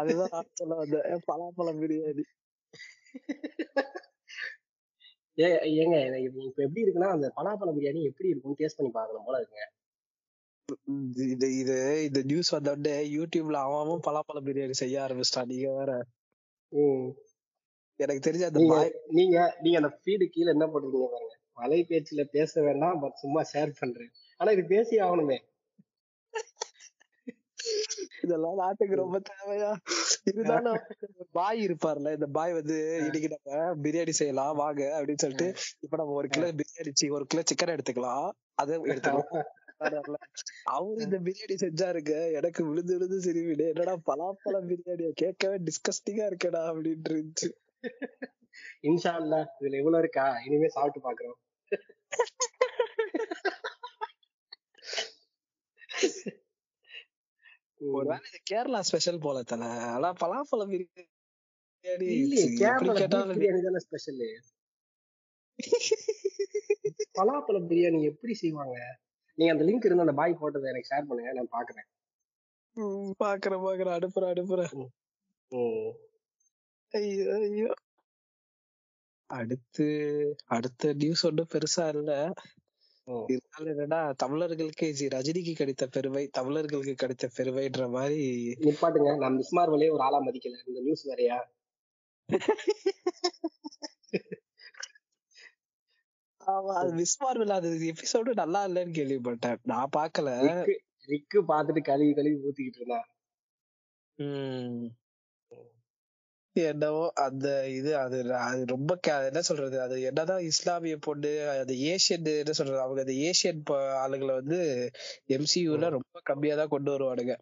அதுதான் 0.00 0.28
நான் 0.32 0.50
சொல்ல 0.54 0.74
வந்தேன். 0.74 1.22
பலாப்பழம் 1.28 1.80
பிரியாணி. 1.82 2.24
ஏ 5.38 5.46
ஏங்க 5.46 6.06
எனக்கு 6.06 6.22
இப்ப 6.22 6.62
எப்படி 6.62 6.82
இருக்குன்னா 6.82 7.10
அந்த 7.10 7.32
பலாப்பழ 7.36 7.78
பிரியாணி 7.78 8.02
எப்படி 8.02 8.28
இருக்கும்னு 8.28 8.66
டேஸ்ட் 8.66 8.76
பண்ணி 8.76 8.92
பார்க்கணும் 8.92 9.24
போல 9.26 9.40
இருக்குங்க. 9.40 9.84
இது- 10.92 11.30
இது 11.30 11.56
இது 11.58 12.04
இந்த 12.04 12.22
நியூஸ் 12.22 12.50
வந்த 12.50 12.70
உடனே 12.70 13.16
யூடியூப்ல 13.16 13.52
அவன் 13.52 14.00
பலாப்பழம் 14.06 14.48
பிரியாணி 14.48 14.70
செய்ய 14.70 15.00
ஆரம்பிச்சிட்டான். 15.00 15.46
நீங்க 15.46 15.72
வேற. 15.72 16.04
எனக்கு 17.96 18.30
தெரிஞ்ச 18.30 18.42
அந்த 18.42 18.58
நீங்க 19.08 19.56
நீங்க 19.60 19.78
அந்த 19.78 19.88
ஃபீடு 19.88 20.26
கீழே 20.26 20.50
என்ன 20.50 20.66
போட்டிருக்கீங்க 20.66 21.08
பாருங்க. 21.12 21.38
வலை 21.54 21.86
பேச்சுல 21.88 22.24
பேச 22.24 22.62
வேண்டாம் 22.62 23.00
பட் 23.00 23.14
சும்மா 23.14 23.42
ஷேர் 23.52 23.72
பண்றேன். 23.78 24.10
ஆனா 24.36 24.50
இது 24.50 24.64
பேசி 24.64 24.96
ஆகணுமே. 24.96 25.38
இதெல்லாம் 28.26 28.60
நாட்டுக்கு 28.62 28.94
ரொம்ப 29.02 29.18
தேவையா? 29.30 29.70
ஒரு 30.70 31.26
பாய் 31.32 31.60
இருப்பார்ல 31.66 32.12
இந்த 32.12 32.28
பாய் 32.36 32.52
வந்து 32.52 32.76
இன்னைக்கு 33.04 33.28
நம்ம 33.34 33.74
பிரியாணி 33.82 34.14
செய்யலாம் 34.20 34.56
வாங்க 34.56 34.82
அப்படின்னு 34.96 35.22
சொல்லிட்டு 35.24 35.48
இப்ப 35.80 35.96
நம்ம 35.96 36.16
ஒரு 36.20 36.28
கிலோ 36.28 36.48
பிரியாணி 36.60 37.10
ஒரு 37.10 37.26
கிலோ 37.26 37.42
சிக்கன் 37.50 37.74
எடுத்துக்கலாம். 37.76 38.28
அதை 38.54 38.78
எடுத்துக்கலாம். 38.78 39.44
அவரு 40.74 41.02
இந்த 41.02 41.18
பிரியாணி 41.26 41.56
செஞ்சாருங்க. 41.64 42.14
எனக்கு 42.32 42.60
விழுந்து 42.68 42.92
விழுந்து 42.94 43.18
சிரிவிடு. 43.26 43.66
என்னடா 43.72 43.94
பலாப்பழம் 44.06 44.68
பிரியாணியா? 44.70 45.10
கேட்கவே 45.14 45.58
டிஸ்கஸ்டிங்கா 45.68 46.26
இருக்கேடா 46.30 46.62
அப்படின்னு 46.70 47.10
இருந்துச்சு. 47.10 47.50
இன்ஷா 48.82 49.12
அல்லா 49.18 49.40
இதுல 49.60 49.78
இவ்வளவு 49.80 50.02
இருக்கா? 50.04 50.26
இனிமே 50.46 50.68
சாப்பிட்டு 50.68 51.06
பாக்குறோம். 51.06 51.38
ஒருவேளை 57.80 58.16
இது 58.28 58.38
கேரளா 58.50 58.80
ஸ்பெஷல் 58.80 59.18
போல 59.18 59.42
தல. 59.42 59.64
ஆனா 59.94 60.10
பலாப்பழம் 60.22 60.72
பிரியாணி 60.72 62.14
கேரளா 62.60 63.82
ஸ்பெஷல் 63.86 64.22
பலாப்பழ 67.18 67.58
பிரியாணி 67.70 68.00
எப்படி 68.02 68.34
செய்வாங்க? 68.34 68.76
நீங்க 69.38 69.52
அந்த 69.52 69.64
லிங்க் 69.64 69.86
இருந்தா 69.86 70.06
அந்த 70.06 70.12
பாய் 70.12 70.40
போட்டதை 70.40 70.68
எனக்கு 70.72 70.90
ஷேர் 70.90 71.08
பண்ணுங்க 71.08 71.32
நான் 71.32 71.54
பாக்குறேன். 71.56 71.88
பாக்குறேன் 73.24 73.64
பாக்குறேன். 73.66 73.96
அனுப்புறேன் 73.98 74.32
அனுப்புறேன். 74.34 74.86
ஐயோ 76.94 77.34
ஐயோ. 77.34 77.70
அடுத்து 79.30 79.86
அடுத்த 80.46 80.92
நியூஸ் 80.92 81.26
ஒன்றும் 81.26 81.52
பெருசா 81.52 81.84
இல்ல. 81.96 82.12
என்னன்னா 83.08 83.98
தமிழர்களுக்கு 84.22 84.86
ஜி 84.98 85.06
ரஜினிக்கு 85.08 85.52
கிடைத்த 85.56 85.84
பெருமை 85.86 86.22
தமிழர்களுக்கு 86.38 86.94
கிடைத்த 86.94 87.26
பெருமைன்ற 87.36 87.84
மாதிரி 87.90 88.22
நிப்பாட்டுங்க 88.66 89.10
நான் 89.22 89.36
மிஸ் 89.40 89.54
மார்வலே 89.58 89.88
ஒரு 89.96 90.02
ஆளா 90.08 90.18
மதிக்கல. 90.26 90.58
இந்த 90.68 90.80
நியூஸ் 90.86 91.04
வேறயா? 91.10 91.38
ஆமா 96.40 96.72
அது 96.80 96.90
மிஸ் 96.92 97.18
மார்வல் 97.22 97.56
அது 97.58 97.70
எபிசோடு 97.92 98.32
நல்லா 98.34 98.60
இல்லைன்னு 98.68 98.98
கேள்விப்பட்டேன். 98.98 99.60
நான் 99.72 99.94
பார்க்கல 99.96 100.34
ரிக்கு 100.46 100.74
ரிக்கு 101.08 101.40
பாத்துட்டு 101.52 101.82
கழுவி 101.90 102.12
கழுவி 102.14 102.36
ஊத்திக்கிட்டு 102.46 102.80
இருந்தான். 102.82 103.06
உம் 104.18 104.84
என்னவோ 106.56 107.02
அந்த 107.16 107.46
இது 107.68 107.90
அது 107.96 108.18
அது 108.38 108.60
ரொம்ப 108.64 108.92
என்ன 109.28 109.40
சொல்றது 109.40 109.80
அது 109.80 109.96
என்னதான் 110.02 110.42
இஸ்லாமிய 110.42 110.96
பொண்ணு 110.96 111.32
அது 111.62 111.74
ஏசியன் 111.92 112.28
என்ன 112.34 112.52
சொல்றது 112.52 112.80
அவங்க 112.80 113.00
அந்த 113.00 113.12
ஏசியன் 113.28 113.62
ஆளுங்களை 113.96 114.34
வந்து 114.34 114.58
எம்சியூல 115.28 115.90
ரொம்ப 115.90 116.20
கம்மியா 116.22 116.56
தான் 116.56 116.68
கொண்டு 116.68 116.90
வருவானுங்க. 116.94 117.36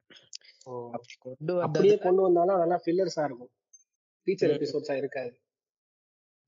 கொண்டு 1.19 1.55
அப்படியே 1.61 1.97
கொண்டு 1.99 2.23
வந்தாலும் 2.23 2.57
அதெல்லாம் 2.57 2.85
ஃபில்லர்ஸா 2.85 3.25
இருக்கும். 3.25 3.53
ஃபீச்சர் 4.27 4.55
எபிசோட்ஸா 4.55 4.95
இருக்காது. 4.97 5.33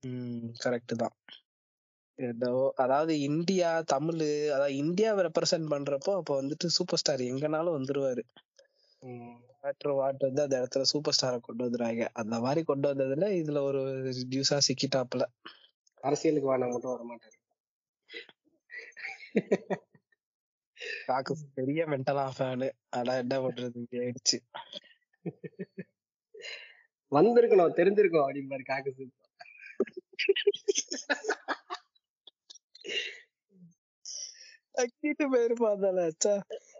உம் 0.03 0.47
கரெக்ட் 0.63 0.95
தான். 0.95 1.15
என்னவோ 2.19 2.63
அதாவது 2.75 3.19
இந்தியா 3.19 3.81
தமிழ் 3.81 4.21
அதாவது 4.47 4.75
இந்தியாவை 4.75 5.23
ரெப்ரசென்ட் 5.25 5.71
பண்றப்போ 5.73 6.11
அப்ப 6.15 6.41
வந்துட்டு 6.41 6.67
சூப்பர் 6.67 6.99
ஸ்டார் 6.99 7.23
எங்கனாலும் 7.31 7.77
வந்துருவாரு. 7.77 8.23
மேட்ரு 9.63 9.93
வாட் 9.99 10.23
வந்து 10.27 10.41
அந்த 10.41 10.55
இடத்துல 10.57 10.81
சூப்பர் 10.81 11.15
ஸ்டாரை 11.17 11.39
கொண்டு 11.39 11.63
வந்துடுறாங்க. 11.65 12.03
அந்த 12.13 12.35
மாதிரி 12.39 12.61
கொண்டு 12.63 12.87
வந்ததுல 12.93 13.27
இதுல 13.41 13.61
ஒரு 13.61 13.81
நியூஸா 14.29 14.57
சிக்கிட்டாப்ல 14.67 15.25
அரசியலுக்கு 16.01 16.49
வாங்க 16.49 16.67
மட்டும் 16.67 16.93
வர 16.93 17.03
மாட்டாரு. 17.09 17.35
பெரிய 21.53 21.85
மென்டலா 21.85 22.25
ஃபேனு 22.37 22.67
ஆனா 22.89 23.13
என்ன 23.13 23.35
பண்றது 23.39 23.85
ஆயிடுச்சு. 24.03 24.37
வந்திருக்கணும் 27.11 27.77
தெரிஞ்சிருக்கும் 27.79 28.27
அப்படிம்பாரு 28.27 28.63
காக்கு 28.69 28.91
சூப் 34.77 34.89
நக்கிட்டு 35.01 35.23
போயிருப்பா 35.33 36.39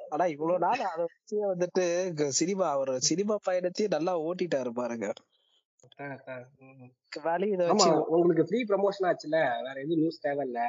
ஆனா 0.09 0.25
இவ்வளவு 0.25 0.59
நாள் 0.59 0.79
அதை 0.79 1.05
வச்சு 1.05 1.55
வந்துட்டு 1.55 2.27
சினிமா 2.27 2.69
அவர் 2.69 2.99
சினிமா 2.99 3.35
பயணத்தையும் 3.43 3.95
நல்லா 3.95 4.19
ஓட்டிட்டாரு 4.19 4.69
பாருங்க. 4.69 5.13
உங்களுக்கு 8.07 8.45
ஃப்ரீ 8.45 8.63
ப்ரமோஷன் 8.63 9.07
ஆச்சுல 9.11 9.37
வேற 9.57 9.73
எதுவும் 9.75 9.97
நியூஸ் 9.97 10.27
தேவையில்ல. 10.27 10.59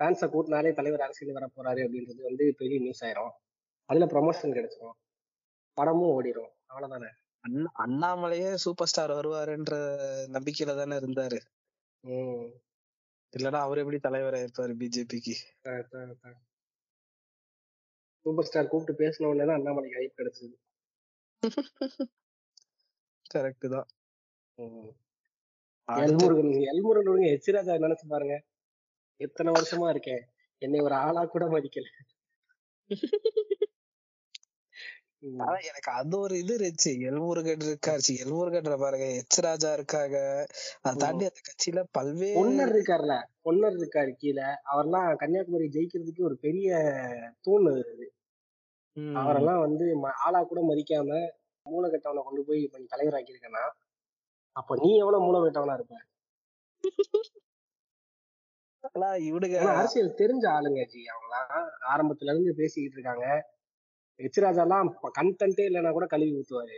ஃபேன்ஸை 0.00 0.28
கூட்டினாலே 0.28 0.72
தலைவர் 0.72 1.00
அரசியல் 1.00 1.32
வர 1.32 1.46
போறாரு 1.46 1.78
அப்படின்றது 1.78 2.22
வந்து 2.22 2.54
பெரிய 2.58 2.80
நியூஸ் 2.80 3.04
ஆயிரும். 3.04 3.32
அதுல 3.84 4.06
ப்ரமோஷன் 4.06 4.50
கிடைச்சிரும். 4.50 4.98
படமும் 5.76 6.12
ஓடிரும். 6.12 6.52
அவ்வளவுதானே? 6.68 7.10
அண்ணா 7.40 7.70
அண்ணாமலையே 7.78 8.54
சூப்பர் 8.54 8.86
ஸ்டார் 8.86 9.10
வருவாருன்ற 9.10 9.72
நம்பிக்கையில 10.32 10.76
தானே 10.76 10.96
இருந்தாரு. 10.96 11.38
ம். 12.00 12.46
இல்லன்னா 13.32 13.60
அவர் 13.60 13.78
எப்படி 13.78 13.98
தலைவரா 13.98 14.40
இருப்பாரு 14.42 14.72
பிஜேபிக்கு. 14.80 15.34
சூப்பர் 18.26 18.46
ஸ்டார் 18.48 18.70
கூப்பிட்டு 18.72 19.00
பேசின 19.02 19.28
உடனே 19.30 19.46
தான் 19.48 19.58
அண்ணாமலைக்கு 19.58 19.98
ஹைப் 20.00 20.18
கிடைச்சது. 20.20 20.54
கரெக்ட் 23.34 23.66
தான். 23.76 23.88
எல்முருகன் 25.88 26.52
எல்முருகன் 26.72 27.10
விடுங்க 27.12 27.30
எச்சிராஜா 27.36 27.74
நினைச்சு 27.84 28.06
பாருங்க. 28.14 28.36
எத்தனை 29.20 29.50
வருஷமா 29.56 29.88
இருக்கேன். 29.94 30.22
என்னை 30.62 30.80
ஒரு 30.86 30.94
ஆளா 31.06 31.22
கூட 31.34 31.44
மதிக்கல. 31.54 31.88
ஆனா 35.22 35.56
எனக்கு 35.62 35.90
அது 35.92 36.18
ஒரு 36.18 36.34
இது 36.38 36.52
இருந்துச்சு. 36.56 36.92
எல்முருகன் 37.08 37.64
இருக்காரு. 37.66 38.12
எல்முருகன் 38.22 38.80
பாருங்க 38.80 39.06
எச் 39.12 39.38
ராஜா 39.38 39.72
இருக்காங்க. 39.72 40.16
அதை 40.80 40.94
தாண்டி 40.96 41.24
அந்த 41.24 41.40
கட்சியில 41.48 41.82
பல்வேறு 41.90 42.38
பொன்னர் 42.38 42.72
இருக்காருல்ல. 42.74 43.16
பொன்னர் 43.44 43.76
இருக்காரு 43.78 44.12
கீழே. 44.14 44.46
அவர்லாம் 44.72 45.16
கன்னியாகுமரி 45.16 45.68
ஜெயிக்கிறதுக்கு 45.68 46.22
ஒரு 46.22 46.36
பெரிய 46.36 46.70
தூண். 47.40 47.70
ம், 48.96 49.14
அவரெல்லாம் 49.16 49.60
வந்து 49.60 49.84
ஆளா 50.24 50.42
கூட 50.42 50.60
மதிக்காம 50.62 51.20
மூளை 51.66 51.88
கட்டவனை 51.90 52.22
கொண்டு 52.22 52.42
போய் 52.44 52.60
இப்ப 52.62 52.78
நீ 52.78 52.86
தலைவராக்கியிருக்கனா 52.90 53.62
அப்ப 54.56 54.76
நீ 54.76 54.90
எவ்வளவு 54.96 55.24
மூளை 55.24 55.40
கட்டவனா 55.40 55.74
இருப்ப 55.74 55.98
இவனுங்க 59.26 59.58
அரசியல் 59.72 60.16
தெரிஞ்ச 60.16 60.44
ஆளுங்க 60.54 60.80
ஜி. 60.86 61.00
அவங்களாம் 61.12 61.68
ஆரம்பத்துல 61.92 62.32
இருந்து 62.32 62.54
பேசிக்கிட்டு 62.54 62.96
இருக்காங்க. 62.98 63.26
எச்ராஜாலாம் 64.18 64.88
கண்டென்ட்டே 65.20 65.64
இல்லைன்னா 65.68 65.92
கூட 65.92 66.06
கழுவி 66.06 66.32
ஊத்துவாரு. 66.32 66.76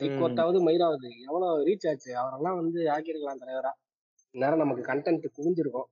ஹைகோர்ட்டாவது 0.00 0.58
மயிராவது 0.66 1.08
எவ்வளவு 1.20 1.66
ரீச் 1.66 1.88
ஆச்சு? 1.88 2.16
அவரெல்லாம் 2.16 2.56
வந்து 2.56 2.82
ஆக்கியிருக்கலாம் 2.84 3.40
தலைவரா. 3.42 3.72
நேரம் 4.30 4.58
நமக்கு 4.58 4.82
கண்டென்ட் 4.92 5.24
குவிஞ்சிருக்கும். 5.38 5.88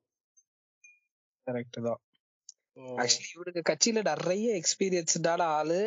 கரெக்ட் 1.47 1.81
தான். 1.83 2.01
ஆக்சுவலி 3.01 3.29
இவனுக்கு 3.35 3.63
கட்சியில 3.69 4.01
நிறைய 4.05 4.49
எக்ஸ்பீரியன்ஸ்டான 4.61 5.47
ஆளு 5.59 5.79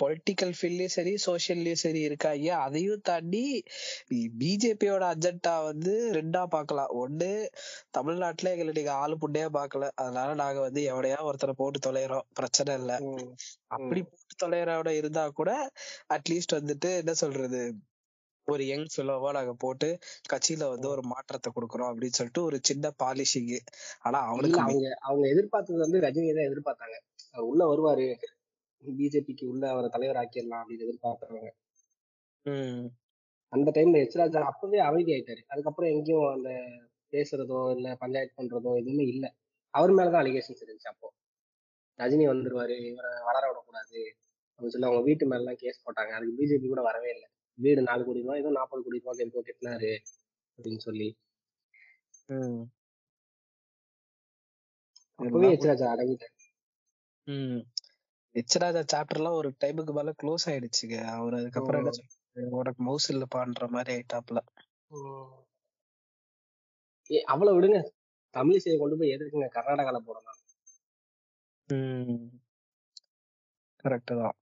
பொலிட்டிக்கல் 0.00 0.52
ஃபீல்ட்லயும் 0.58 0.94
சரி 0.94 1.12
சோசியல்லயும் 1.24 1.82
சரி 1.82 2.00
இருக்காங்க. 2.00 2.48
அதையும் 2.66 3.02
தாண்டி 3.02 3.42
பிஜேபியோட 4.40 5.02
அஜெண்டா 5.12 5.54
வந்து 5.64 5.94
ரெண்டா 6.14 6.42
பார்க்கலாம். 6.46 6.92
ஒண்ணு 7.02 7.30
தமிழ்நாட்டுல 7.90 8.52
எங்களை 8.54 8.72
நீங்க 8.72 8.92
ஆளு 9.02 9.16
புண்டையா 9.16 9.48
பார்க்கல. 9.58 9.88
அதனால 9.94 10.34
நாங்க 10.34 10.60
வந்து 10.60 10.82
எவனையா 10.92 11.18
ஒருத்தரை 11.28 11.54
போட்டு 11.54 11.80
தொலைறோம். 11.88 12.26
பிரச்சனை 12.34 12.74
இல்ல. 12.80 12.92
அப்படி 13.68 14.02
போட்டு 14.02 14.36
தொலைறோட 14.44 14.88
இருந்தா 15.00 15.24
கூட 15.32 15.50
அட்லீஸ்ட் 16.16 16.58
வந்துட்டு 16.60 16.90
என்ன 16.98 17.14
சொல்றது 17.14 17.62
ஒரு 18.48 18.62
யங் 18.66 18.86
ஃபிலோவா 18.92 19.30
நாங்க 19.30 19.52
போட்டு 19.54 19.88
கட்சியில 20.32 20.68
வந்து 20.70 20.88
ஒரு 20.88 21.02
மாற்றத்தை 21.04 21.50
கொடுக்குறோம் 21.52 21.90
அப்படின்னு 21.90 22.18
சொல்லிட்டு 22.18 22.42
ஒரு 22.42 22.56
சின்ன 22.62 22.92
பாலிஷிங் 23.02 23.50
ஆனா 24.02 24.18
அவனுக்கு 24.30 24.60
அவங்க 24.60 24.88
அவங்க 25.00 25.24
எதிர்பார்த்தது 25.28 25.78
வந்து 25.78 25.98
ரஜினியை 26.00 26.34
தான் 26.34 26.48
எதிர்பார்த்தாங்க. 26.50 26.96
உள்ள 27.46 27.62
வருவாரு. 27.66 28.06
பிஜேபிக்கு 28.84 29.44
உள்ள 29.44 29.64
அவரை 29.68 29.88
தலைவர் 29.90 30.20
ஆக்கிடலாம் 30.22 30.62
அப்படின்னு 30.62 30.86
எதிர்பார்த்தாங்க 30.86 31.50
அந்த 33.52 33.70
டைம்ல 33.76 33.98
எச்ராஜா 34.04 34.40
அப்பவே 34.50 34.78
அமைதி 34.80 35.10
ஆயிட்டாரு. 35.12 35.42
அதுக்கப்புறம் 35.48 35.92
எங்கேயும் 35.94 36.28
அந்த 36.32 36.50
பேசுறதோ 37.12 37.58
இல்ல 37.76 37.88
பஞ்சாயத்து 38.02 38.38
பண்றதோ 38.38 38.70
எதுவுமே 38.80 39.04
இல்ல. 39.14 39.24
அவர் 39.74 39.92
மேலதான் 39.92 40.22
அலிகேஷன்ஸ் 40.22 40.62
இருந்துச்சு 40.64 40.90
அப்போ. 40.92 41.08
ரஜினி 41.98 42.24
வந்துருவாரு 42.30 42.76
இவரை 42.90 43.10
வளர 43.28 43.42
விடக்கூடாது 43.50 44.00
அப்படின்னு 44.50 44.74
சொல்லி 44.74 44.88
அவங்க 44.88 45.04
வீட்டு 45.08 45.26
மேல 45.26 45.42
எல்லாம் 45.44 45.60
கேஸ் 45.62 45.84
போட்டாங்க. 45.84 46.12
அதுக்கு 46.18 46.38
பிஜேபி 46.40 46.66
கூட 46.68 46.82
வரவே 46.88 47.10
இல்லை. 47.16 47.28
வீடு 47.58 47.82
நாலு 47.82 48.04
கோடி 48.04 48.20
ரூபாய் 48.20 48.40
ஏதோ 48.40 48.50
நாற்பது 48.50 48.82
கோடி 48.82 48.98
ரூபாய் 48.98 49.24
எதுவும் 49.24 49.48
கட்டினாரு 49.48 49.90
அப்படின்னு 50.58 50.78
சொல்லி. 50.78 51.08
அப்பவே 55.18 55.48
எச்ராஜா 55.56 55.86
அடங்கிட்டாரு. 55.94 56.34
ம். 57.26 57.60
எச்ராஜா 58.34 58.82
சாப்டர்லாம் 58.92 59.38
ஒரு 59.40 59.48
டைமுக்கு 59.60 59.92
மேல 59.92 60.12
க்ளோஸ் 60.22 60.44
ஆயிடுச்சுங்க. 60.46 60.96
அவர் 61.12 61.34
அதுக்கப்புறம் 61.34 61.80
என்ன 61.82 61.92
உனக்கு 62.58 62.82
மவுஸ் 62.82 63.08
இல்லப்பான்ற 63.12 63.66
மாதிரி 63.68 63.92
ஆயிட்டாப்ல 63.96 64.40
ஏ 67.10 67.20
அவ்வளவு 67.24 67.56
விடுங்க. 67.56 67.78
தமிழிசையை 68.34 68.76
கொண்டு 68.78 68.96
போய் 68.96 69.14
எதுக்குங்க? 69.14 69.48
கர்நாடகால 69.54 69.98
போடலாம். 69.98 70.38
கரெக்ட் 73.84 74.12
தான். 74.20 74.36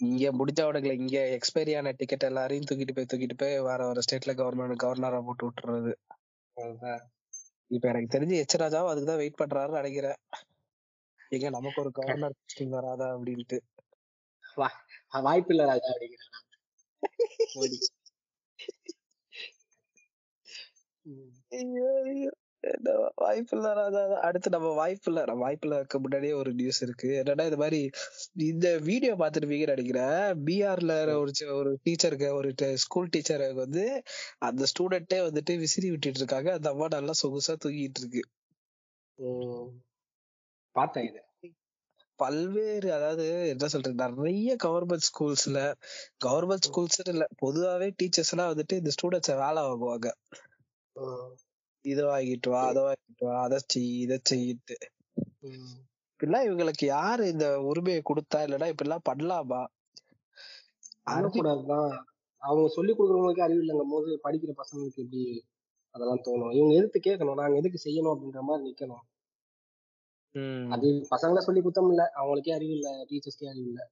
இங்க 0.00 0.30
முடிஞ்சவனுங்களை 0.30 0.94
இங்க 0.94 1.18
எக்ஸ்பைரி 1.36 1.72
ஆன 1.76 1.92
டிக்கெட் 1.92 2.22
எல்லாரையும் 2.22 2.66
தூக்கிட்டு 2.70 2.94
போய் 2.94 3.08
தூக்கிட்டு 3.12 3.36
போய் 3.36 3.54
வேற 3.60 3.80
வேற 3.86 4.00
ஸ்டேட்ல 4.00 4.32
கவர்மெண்ட் 4.34 4.82
கவர்னரா 4.82 5.20
போட்டு 5.24 5.46
விட்டுறது. 5.46 5.92
இப்ப 7.70 7.88
எனக்கு 7.88 8.12
தெரிஞ்சு 8.12 8.34
எச் 8.34 8.56
ராஜாவும் 8.56 8.92
அதுக்குதான் 8.92 9.16
வெயிட் 9.16 9.40
பண்றாருன்னு 9.40 9.80
நினைக்கிறேன் 9.80 10.18
எங்க 11.32 11.48
நமக்கு 11.50 11.80
ஒரு 11.80 11.92
கவர்னர் 11.92 12.36
போஸ்டிங் 12.40 12.76
வராதா 12.76 13.08
அப்படின்ட்டு 13.14 13.58
வாய்ப்பு 15.22 15.52
இல்ல 15.54 15.64
ராஜா. 15.66 15.92
ஐயோ, 21.52 21.88
ஐயோ. 22.06 22.30
என்ன 22.66 22.92
வாய்ப்பு 23.16 23.54
இல்ல 23.56 23.68
ராஜா 23.74 24.00
அடுத்து 24.20 24.48
நம்ம 24.50 24.68
வாய்ப்பு 24.74 25.08
இல்ல 25.10 25.20
நம்ம 25.24 25.42
வாய்ப்பு 25.42 25.66
இல்ல 25.66 25.78
இருக்க 25.78 25.98
முன்னாடியே 25.98 26.32
ஒரு 26.32 26.50
நியூஸ் 26.52 26.80
இருக்கு. 26.82 27.08
என்னன்னா 27.20 27.44
இந்த 27.44 27.56
மாதிரி 27.56 27.80
இந்த 28.46 28.68
வீடியோ 28.88 29.12
பாத்துருப்பீங்கன்னு 29.14 29.74
நினைக்கிறேன். 29.74 30.16
பிஆர்ல 30.46 30.94
ஒரு 31.22 31.32
ஒரு 31.58 31.72
டீச்சருக்கு 31.84 32.30
ஒரு 32.38 32.50
ஸ்கூல் 32.84 33.12
டீச்சருக்கு 33.16 33.62
வந்து 33.64 33.84
அந்த 34.40 34.64
ஸ்டூடெண்டே 34.72 35.20
வந்துட்டு 35.28 35.54
விசிறி 35.58 35.90
விட்டுட்டு 35.90 36.22
இருக்காங்க. 36.22 36.50
அந்த 36.52 36.70
அம்மா 36.70 36.88
நல்லா 36.96 37.14
சொகுசா 37.22 37.56
தூங்கிட்டு 37.64 38.02
இருக்கு. 38.04 38.24
பார்த்தேன் 40.76 41.06
இது. 41.10 41.20
பல்வேறு 42.18 42.88
அதாவது 42.92 43.24
என்ன 43.48 43.68
சொல்றது 43.68 44.02
நிறைய 44.02 44.50
கவர்மெண்ட் 44.64 45.06
ஸ்கூல்ஸ்ல 45.08 45.58
கவர்மெண்ட் 46.24 46.66
ஸ்கூல்ஸ் 46.68 47.00
இல்ல 47.12 47.24
பொதுவாவே 47.42 47.88
டீச்சர்ஸ் 48.00 48.32
எல்லாம் 48.34 48.52
வந்துட்டு 48.52 48.78
இந்த 48.80 48.92
ஸ்டூடெண்ட்ஸ 48.96 49.34
வேலை 49.44 49.62
வாங்குவாங்க. 49.62 50.08
ம். 51.86 51.88
இதை 51.88 52.04
வாங்கிட்டு 52.04 52.48
வா 52.48 52.66
அதை 52.66 52.82
வாங்கிட்டு 52.82 53.24
வா 53.24 53.42
அதை 53.42 53.58
செய் 53.66 54.00
இதை 54.00 54.18
செய்யிட்டு. 54.30 54.76
ம். 55.40 55.76
இப்படிலாம் 56.12 56.46
இவங்களுக்கு 56.46 56.84
யாரு 56.84 57.28
இந்த 57.28 57.60
உரிமையை 57.60 58.02
கொடுத்தா 58.02 58.38
இல்லைன்னா 58.38 58.72
இப்படிலாம் 58.72 59.06
பண்ணலாமா? 59.10 59.64
பண்ணக்கூடாதுதான். 61.10 61.90
அவங்க 62.42 62.68
சொல்லி 62.68 62.92
கொடுக்குறவங்களுக்கு 62.92 63.40
அறிவு 63.40 63.62
இல்லைங்கும் 63.62 63.90
போது 63.90 64.20
படிக்கிற 64.24 64.52
பசங்களுக்கு 64.56 64.96
எப்படி 64.96 65.44
அதெல்லாம் 65.90 66.22
தோணும்? 66.24 66.54
இவங்க 66.54 66.74
எதுக்கு 66.74 67.10
கேட்கணும். 67.10 67.34
நாங்க 67.34 67.56
எதுக்கு 67.56 67.78
செய்யணும் 67.84 68.14
அப்படின்ற 68.14 68.40
மாதிரி 68.40 68.64
நிக்கணும். 68.68 69.04
அது 70.70 71.06
பசங்களை 71.10 71.38
சொல்லி 71.38 71.60
குத்தம் 71.60 71.88
இல்ல. 71.88 72.10
அவங்களுக்கே 72.14 72.52
அறிவு 72.52 72.72
இல்ல. 72.72 72.90
டீச்சர்ஸ்க்கே 72.90 73.48
அறிவு 73.48 73.66
இல்ல. 73.66 73.90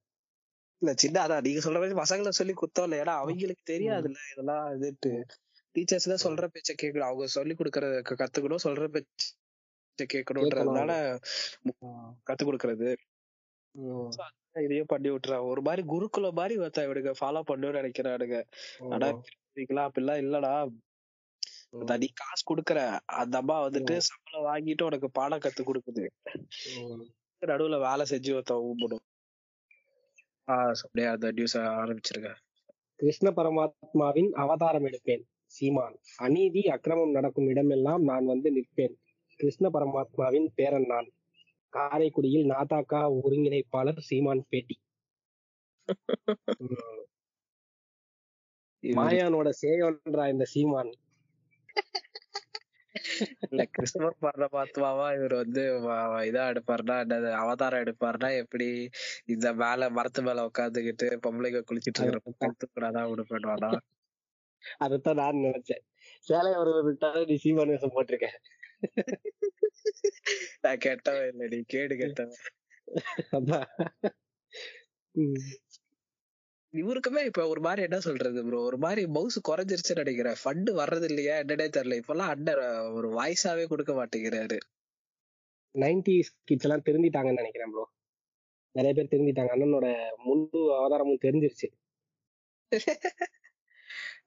இல்ல 0.81 0.93
சின்ன 0.95 1.27
அதான் 1.27 1.41
நீங்க 1.41 1.69
சொல்ற 1.69 1.73
மாதிரி 1.73 1.93
பசங்களை 1.93 2.29
சொல்லி 2.29 2.53
குத்தம் 2.53 2.83
இல்ல. 2.83 3.03
ஏன்னா 3.03 3.15
அவங்களுக்கு 3.15 3.73
தெரியாதுல்ல. 3.73 4.17
இதெல்லாம் 4.33 4.81
இதுட்டு 4.81 5.11
டீச்சர்ஸ் 5.75 6.15
தான் 6.15 6.31
சொல்ற 6.31 6.49
பேச்ச 6.53 6.73
கேட்கணும் 6.81 7.09
அவங்க 7.09 7.27
சொல்லி 7.27 7.53
கொடுக்கறத 7.53 8.01
க- 8.01 8.15
கத்துக்கணும் 8.23 8.57
சொல்ற 8.63 9.01
பேச்ச 9.83 10.05
கேட்கணும்ன்றதுனால. 10.13 10.91
கத்து 12.29 12.43
கொடுக்கறது. 12.43 12.95
இதையும் 14.63 14.85
பண்ணி 14.87 15.09
விட்டுறாங்க 15.09 15.43
ஒரு 15.43 15.61
மாதிரி 15.61 15.87
குருகுல 15.87 16.31
மாதிரி 16.31 16.59
ஒருத்தன் 16.59 16.87
இவனுங்க 16.87 17.13
ஃபாலோ 17.19 17.41
பண்ணணும்னு 17.47 17.79
நினைக்கிறானுங்க. 17.79 18.43
ஆனா 18.93 19.07
அப்படிலாம் 19.89 20.21
இல்லடா. 20.25 20.69
நீ 21.97 22.07
காசு 22.13 22.55
குடுக்கற. 22.55 22.99
அந்த 23.05 23.37
அம்மா 23.37 23.67
வந்துட்டு 23.67 23.97
சம்பளம் 23.97 24.47
வாங்கிட்டு 24.47 24.83
உனக்கு 24.83 25.11
பாடம் 25.11 25.39
கத்து 25.39 25.63
கொடுக்குது. 25.63 26.07
நடுவுல 27.45 27.79
வேலை 27.79 28.05
செஞ்சு 28.09 28.33
ஒருத்தன் 28.33 28.57
ஊம்பணும் 28.57 29.03
ஆஹ் 30.51 30.75
அப்படியே 30.83 31.11
அந்த 31.11 31.31
நியூஸ் 31.31 31.57
ஆரம்பிச்சிருக்க 31.57 32.35
கிருஷ்ண 32.95 33.29
பரமாத்மாவின் 33.29 34.29
அவதாரம் 34.31 34.85
எடுப்பேன். 34.85 35.23
சீமான். 35.55 35.95
அநீதி 36.17 36.61
அக்கிரமம் 36.67 37.11
நடக்கும் 37.11 37.47
இடமெல்லாம் 37.47 38.03
நான் 38.03 38.25
வந்து 38.25 38.49
நிற்பேன். 38.51 38.95
கிருஷ்ண 39.39 39.69
பரமாத்மாவின் 39.69 40.47
பேரன் 40.55 40.85
நான். 40.85 41.09
காரைக்குடியில் 41.73 42.49
நாதாக்கா 42.49 43.01
ஒருங்கிணைப்பாளர் 43.23 44.05
சீமான் 44.09 44.43
பேட்டி. 44.49 44.75
மாயானோட 48.83 49.49
சேயோன்றா 49.61 50.25
இந்த 50.29 50.45
சீமான். 50.53 50.91
இல்ல 53.49 53.63
கிறிஸ்தவ 53.65 54.09
பரமாத்மாவா 54.21 55.07
இவர் 55.17 55.33
வந்து 55.33 55.63
இதா 56.29 56.43
எடுப்பாருன்னா 56.51 56.95
என்னது 57.05 57.29
அவதாரம் 57.33 57.83
எடுப்பாருன்னா 57.85 58.29
எப்படி 58.37 58.67
இந்த 59.25 59.47
மேல 59.53 59.89
மரத்து 59.89 60.21
மேல 60.21 60.45
உட்காந்துக்கிட்டு 60.49 61.07
பொம்பளைங்க 61.25 61.61
குளிச்சிட்டு 61.69 62.01
இருக்கிற 62.01 62.33
கழுத்துக்கூடாதான் 62.41 63.09
விடுபடுவானா? 63.11 63.71
அதைத்தான் 64.77 65.15
நான் 65.15 65.43
நினைச்சேன். 65.45 65.83
சேலை 66.21 66.51
ஒரு 66.55 66.71
நீ 67.25 67.35
சீமான் 67.35 67.67
வேஷம் 67.67 67.95
போட்டிருக்க. 67.95 68.27
நான் 70.61 70.77
கெட்டவன் 70.77 71.29
இல்ல 71.31 71.47
நீ 71.47 71.59
கேடு 71.67 71.95
கெட்டவன். 71.95 72.41
இவருக்குமே 76.73 77.21
இப்ப 77.25 77.43
ஒரு 77.47 77.61
மாதிரி 77.61 77.81
என்ன 77.81 77.99
சொல்றது 77.99 78.39
ப்ரோ 78.45 78.59
ஒரு 78.61 78.77
மாதிரி 78.77 79.01
மவுஸ் 79.07 79.37
குறைஞ்சிருச்சுன்னு 79.49 80.01
நினைக்கிறேன். 80.03 80.39
ஃபண்டு 80.43 80.71
வர்றது 80.79 81.03
இல்லையா 81.03 81.35
என்னன்னே 81.39 81.67
தெரியல. 81.77 81.99
இப்பெல்லாம் 82.01 82.31
அண்ணன் 82.33 82.61
ஒரு 82.93 83.09
வாய்ஸாவே 83.19 83.65
கொடுக்க 83.67 83.93
மாட்டேங்கிறாரு. 83.99 84.57
90s 85.75 86.27
கிட்ஸ் 86.43 86.65
எல்லாம் 86.67 86.85
திருந்திட்டாங்கன்னு 86.85 87.41
நினைக்கிறேன் 87.41 87.71
ப்ரோ 87.71 87.85
நிறைய 88.75 88.93
பேர் 88.97 89.11
திருந்திட்டாங்க. 89.11 89.51
அண்ணனோட 89.55 89.87
முழு 90.25 90.61
அவதாரமும் 90.77 91.23
தெரிஞ்சிருச்சு. 91.25 91.67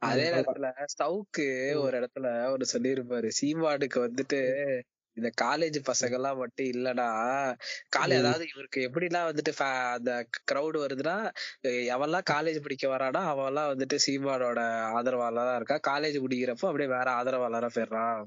அதே. 0.02 0.24
நேரத்துல 0.28 0.66
ஸ்டவுக்கு. 0.92 1.46
ஒரு 1.84 1.94
இடத்துல 2.00 2.26
ஒரு 2.52 2.64
சொல்லியிருப்பாரு 2.72 3.28
சீமானுக்கு 3.38 3.98
வந்துட்டு 4.06 4.40
இந்த 5.16 5.30
காலேஜ் 5.40 5.78
பசங்க 5.86 6.14
எல்லாம் 6.18 6.40
மட்டும் 6.40 6.68
இல்லனா 6.72 7.06
காலே. 7.88 8.18
அதாவது 8.20 8.44
இவருக்கு 8.50 8.80
எப்படிலாம் 8.86 9.28
வந்துட்டு 9.30 9.52
அந்த 9.94 10.12
கிரவுட் 10.50 10.78
வருதுன்னா 10.82 11.16
அஹ் 11.66 11.82
எவன்லாம் 11.94 12.28
காலேஜ் 12.30 12.58
படிக்க 12.60 12.86
வரானோ 12.88 13.22
அவன்லாம் 13.32 13.70
வந்துட்டு 13.72 13.98
சீமானோட 14.06 14.60
ஆதரவாளரா 14.98 15.54
இருக்கா 15.56 15.78
காலேஜ் 15.88 16.18
முடிக்கிறப்போ 16.20 16.68
அப்படியே 16.70 16.90
வேற 16.94 17.08
ஆதரவாளரா 17.18 17.70
போயிடுறான். 17.74 18.22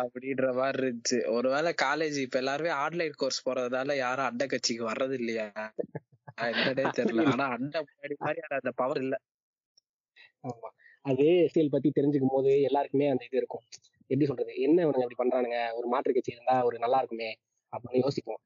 அப்படின்ற 0.00 0.46
மாதிரி 0.54 0.80
இருந்துச்சு 0.82 1.18
ஒருவேளை 1.34 1.70
காலேஜ் 1.82 2.16
இப்ப 2.22 2.38
எல்லாருமே 2.38 2.70
ஆன்லைன் 2.80 3.14
கோர்ஸ் 3.16 3.44
போறதுனால 3.44 3.94
யாரும் 3.98 4.28
அண்டை 4.28 4.46
கட்சிக்கு 4.46 4.84
வர்றது 4.88 5.16
இல்லையா 5.20 5.46
என்னன்னே 6.48 6.86
தெரியல 6.96 7.22
ஆனா 7.34 7.46
அண்டை 7.54 7.80
முன்னாடி 7.84 8.14
மாதிரியான 8.18 8.58
அந்த 8.58 8.72
பவர் 8.80 9.00
இல்ல 9.02 9.16
ஆமா. 10.44 10.68
அது 11.04 11.24
அரசியல் 11.42 11.74
பத்தி 11.74 11.88
தெரிஞ்சுக்கும் 11.90 12.34
போது 12.36 12.50
எல்லாருக்குமே 12.60 13.06
அந்த 13.08 13.22
இது 13.24 13.36
இருக்கும். 13.36 13.64
எப்படி 14.10 14.26
சொல்றது? 14.26 14.52
என்ன 14.56 14.78
இவனுங்க 14.86 15.04
இப்படி 15.06 15.18
பண்றானுங்க? 15.22 15.58
ஒரு 15.74 15.86
மாற்று 15.86 16.14
கட்சி 16.14 16.32
இருந்தா 16.32 16.56
ஒரு 16.64 16.76
நல்லா 16.78 16.98
இருக்குமே 16.98 17.30
அப்படின்னு 17.72 18.04
யோசிப்போம். 18.06 18.40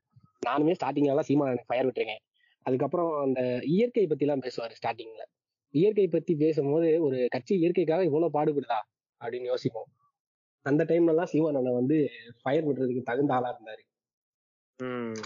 நானுமே 0.46 0.74
ஸ்டார்டிங்ல 0.78 1.12
எல்லாம் 1.14 1.28
சீமா 1.28 1.46
ஃபயர் 1.68 1.86
விட்டுருக்கேன். 1.86 2.22
அதுக்கப்புறம் 2.66 3.12
அந்த 3.22 3.40
இயற்கை 3.74 4.04
பத்தி 4.06 4.24
எல்லாம் 4.26 4.42
பேசுவாரு 4.42 4.74
ஸ்டார்டிங்ல 4.80 5.22
இயற்கை 5.74 6.06
பத்தி 6.08 6.32
பேசும்போது 6.34 6.88
ஒரு 7.02 7.18
கட்சி 7.30 7.54
இயற்கைக்காக 7.54 8.04
இவ்வளவு 8.04 8.34
பாடுபடுதா 8.36 8.78
அப்படின்னு 9.20 9.50
யோசிப்போம். 9.52 9.90
அந்த 10.66 10.82
டைம்ல 10.84 11.12
எல்லாம் 11.14 11.58
அண்ணன் 11.58 11.78
வந்து 11.80 11.96
ஃபயர் 12.42 12.66
விடுறதுக்கு 12.68 13.02
தகுந்த 13.02 13.34
ஆளா 13.34 13.50
இருந்தாரு. 13.54 13.82
உம் 14.78 15.22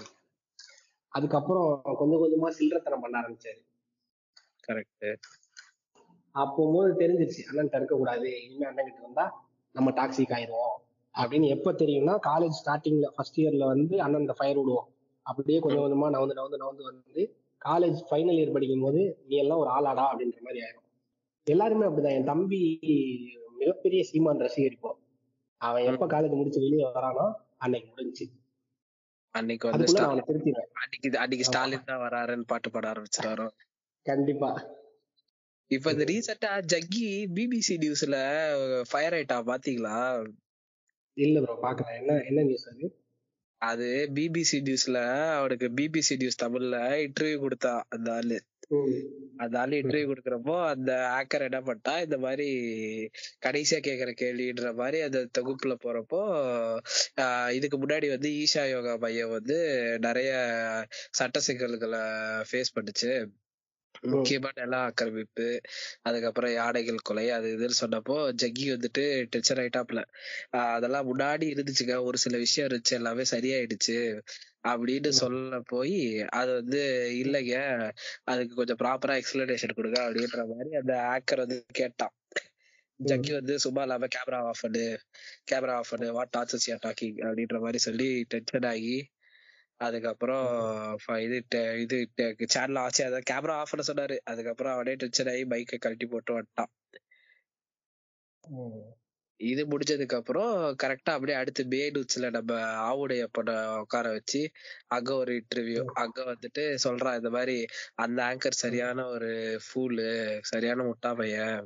அதுக்கப்புறம் 1.12 1.70
கொஞ்சம் 2.00 2.22
கொஞ்சமா 2.22 2.48
சில்லறத்தனம் 2.58 3.02
பண்ண 3.04 3.16
ஆரம்பிச்சாரு. 3.20 3.60
கரெக்ட் 4.68 5.08
அப்போது 6.34 6.92
தெரிஞ்சிருச்சு 7.00 7.42
அண்ணன் 7.48 7.78
இருக்க 7.80 7.94
கூடாது 7.96 8.28
இனிமே 8.44 8.66
அண்ணன் 8.70 8.88
கிட்ட 8.88 9.00
இருந்தா 9.04 9.26
நம்ம 9.74 9.90
டாக்ஸிக் 9.98 10.34
ஆயிடுவோம். 10.36 10.74
அப்படின்னு 11.14 11.48
எப்ப 11.56 11.72
தெரியும்னா 11.82 12.14
காலேஜ் 12.28 12.58
ஸ்டார்டிங்ல 12.60 13.08
ஃபர்ஸ்ட் 13.16 13.38
இயர்ல 13.42 13.64
வந்து 13.72 13.94
அண்ணன் 14.04 14.24
இந்த 14.24 14.34
ஃபயர் 14.38 14.58
விடுவோம். 14.60 14.88
அப்படியே 15.26 15.58
கொஞ்சம் 15.64 15.84
கொஞ்சமா 15.84 16.08
நவந்து 16.14 16.38
நவந்து 16.38 16.62
நவந்து 16.62 16.84
வந்து 16.90 17.22
காலேஜ் 17.62 18.00
ஃபைனல் 18.08 18.38
இயர் 18.38 18.54
படிக்கும் 18.56 18.84
போது 18.86 19.02
நீ 19.28 19.36
எல்லாம் 19.42 19.60
ஒரு 19.62 19.70
ஆளாடா 19.76 20.04
அப்படின்ற 20.10 20.40
மாதிரி 20.46 20.62
ஆயிடும் 20.64 20.82
எல்லாருமே 21.46 21.86
அப்படிதான். 21.88 22.16
என் 22.18 22.30
தம்பி 22.32 22.60
மிகப்பெரிய 23.60 24.00
சீமான் 24.10 24.44
ரசிகர் 24.46 24.76
இப்போ 24.76 24.90
அவன் 25.60 25.86
எப்ப 25.90 26.06
காலேஜ் 26.14 26.38
முடிச்சு 26.38 26.64
வெளியே 26.64 26.86
வரானோ 26.96 27.26
அன்னைக்கு 27.64 27.88
முடிஞ்சுச்சு 27.92 28.26
அன்னைக்கு 29.34 29.66
வந்து 29.68 29.86
ஸ்டாலின் 29.90 30.08
அவனை 30.08 30.24
திருத்திடுவேன். 30.26 30.70
அன்னைக்கு 30.82 31.08
அன்னைக்கு 31.22 31.46
ஸ்டாலின் 31.48 31.88
தான் 31.90 32.02
வராருன்னு 32.06 32.50
பாட்டு 32.52 32.68
பாட 32.70 32.86
ஆரம்பிச்சிடாரோ 32.92 33.46
கண்டிப்பா. 34.06 34.50
இப்ப 35.70 35.92
இந்த 35.92 36.04
ரீசெண்டா 36.04 36.50
ஜக்கி 36.72 37.06
பிபிசி 37.34 37.74
நியூஸ்ல 37.78 38.16
ஃபயர் 38.90 39.14
ஆயிட்டா 39.14 39.36
பாத்தீங்களா? 39.48 39.96
இல்ல 41.16 41.40
ப்ரோ 41.40 41.54
பாக்குறேன் 41.62 41.98
என்ன 42.00 42.18
என்ன 42.24 42.42
நியூஸ் 42.42 42.66
அது? 42.70 42.86
அது 43.62 43.86
பிபிசி 44.14 44.58
நியூஸ்ல 44.60 44.98
அவனுக்கு 45.36 45.68
பிபிசி 45.76 46.14
நியூஸ் 46.16 46.42
தமிழ்ல 46.42 46.76
இன்டர்வியூ 47.04 47.38
கொடுத்தா 47.44 47.72
அந்த 47.88 48.08
ஆளு. 48.12 48.38
அந்த 49.42 49.54
ஆளு 49.60 49.78
இன்டர்வியூ 49.80 50.08
கொடுக்கறப்போ 50.10 50.54
அந்த 50.70 50.90
ஆக்கர் 51.16 51.46
என்ன 51.46 51.58
பண்ணிட்டா 51.60 51.94
இந்த 52.02 52.16
மாதிரி 52.18 52.46
கடைசியா 53.46 53.78
கேக்குற 53.80 54.10
கேள்வின்ற 54.20 54.70
மாதிரி 54.74 55.00
அந்த 55.02 55.20
தொகுப்புல 55.38 55.74
போறப்போ 55.82 56.20
இதுக்கு 57.52 57.78
முன்னாடி 57.78 58.08
வந்து 58.08 58.30
ஈஷா 58.42 58.64
யோகா 58.70 58.94
மையம் 58.96 59.30
வந்து 59.30 59.58
நிறைய 59.98 60.30
சட்ட 61.10 61.40
சிக்கல்களை 61.40 62.02
ஃபேஸ் 62.50 62.74
பண்ணுச்சு. 62.76 63.12
முக்கியமா 64.12 64.50
நில 64.54 64.76
ஆக்கிரமிப்பு 64.78 65.46
அதுக்கப்புறம் 66.02 66.52
யானைகள் 66.52 66.98
கொலை 67.02 67.30
அது 67.30 67.48
இதுன்னு 67.56 67.80
சொன்னப்போ 67.80 68.16
ஜக்கி 68.42 68.66
வந்துட்டு 68.70 69.04
டென்ஷன் 69.26 69.58
ஆயிட்டாப்ல 69.58 70.02
அதெல்லாம் 70.74 71.08
முன்னாடி 71.10 71.46
இருந்துச்சுங்க 71.54 71.96
ஒரு 72.02 72.18
சில 72.18 72.36
விஷயம் 72.36 72.68
இருந்துச்சு 72.68 72.90
எல்லாமே 72.90 73.26
சரியாயிடுச்சு 73.30 73.98
அப்படின்னு 74.64 75.08
சொல்ல 75.14 75.60
போய் 75.66 75.96
அது 76.32 76.52
வந்து 76.54 76.82
இல்லைங்க 77.18 77.56
அதுக்கு 78.24 78.54
கொஞ்சம் 78.54 78.80
ப்ராப்பரா 78.82 79.16
எக்ஸ்பிளனேஷன் 79.16 79.76
கொடுங்க 79.76 79.98
அப்படின்ற 80.06 80.44
மாதிரி 80.46 80.72
அந்த 80.76 80.94
ஆக்கர் 81.10 81.38
வந்து 81.38 81.58
கேட்டான். 81.72 82.14
ஜக்கி 83.00 83.32
வந்து 83.32 83.58
சும்மா 83.58 83.82
இல்லாம 83.82 84.06
கேமரா 84.06 84.38
ஆஃப் 84.44 84.62
பண்ணு 84.62 84.84
கேமரா 85.50 85.74
ஆஃப் 85.74 85.90
பண்ணு 85.90 86.08
வாட் 86.12 86.32
டாச்சஸ் 86.36 86.68
யூ 86.70 86.76
டாக்கிங் 86.84 87.18
அப்படின்ற 87.24 87.58
மாதிரி 87.60 87.78
சொல்லி 87.78 88.08
டென்ஷன் 88.28 88.68
ஆகி 88.70 88.96
அதுக்கப்புறம் 89.80 90.46
இது 91.26 91.36
இது 91.84 91.96
சேனல் 92.48 92.80
ஆச்சு. 92.82 93.02
அதான் 93.04 93.28
கேமரா 93.30 93.54
ஆஃப் 93.60 93.72
பண்ண 93.72 93.84
சொன்னாரு. 93.88 94.16
அதுக்கப்புறம் 94.24 94.74
அவனே 94.74 94.94
டென்ஷன் 94.94 95.30
ஆகி 95.32 95.44
பைக்கை 95.46 95.78
கழட்டி 95.78 96.06
போட்டு 96.06 96.32
வந்துட்டான். 96.36 96.72
இது 99.40 99.62
முடிஞ்சதுக்கு 99.64 100.14
அப்புறம் 100.14 100.50
கரெக்டா 100.82 101.12
அப்படியே 101.14 101.36
அடுத்து 101.38 101.62
பேடுச்சுல 101.72 102.26
நம்ம 102.30 102.52
ஆவுடைய 102.84 103.22
பட 103.32 103.50
உட்கார 103.80 104.06
வச்சு 104.10 104.40
அங்க 104.88 105.10
ஒரு 105.14 105.32
இன்டர்வியூ 105.40 105.82
அங்க 105.94 106.18
வந்துட்டு 106.30 106.64
சொல்றான் 106.84 107.16
இந்த 107.16 107.30
மாதிரி 107.30 107.56
அந்த 107.96 108.18
ஆங்கர் 108.24 108.60
சரியான 108.62 109.06
ஒரு 109.06 109.30
ஃபூலு 109.66 110.06
சரியான 110.52 110.84
முட்டா 110.84 111.12
பையன். 111.14 111.58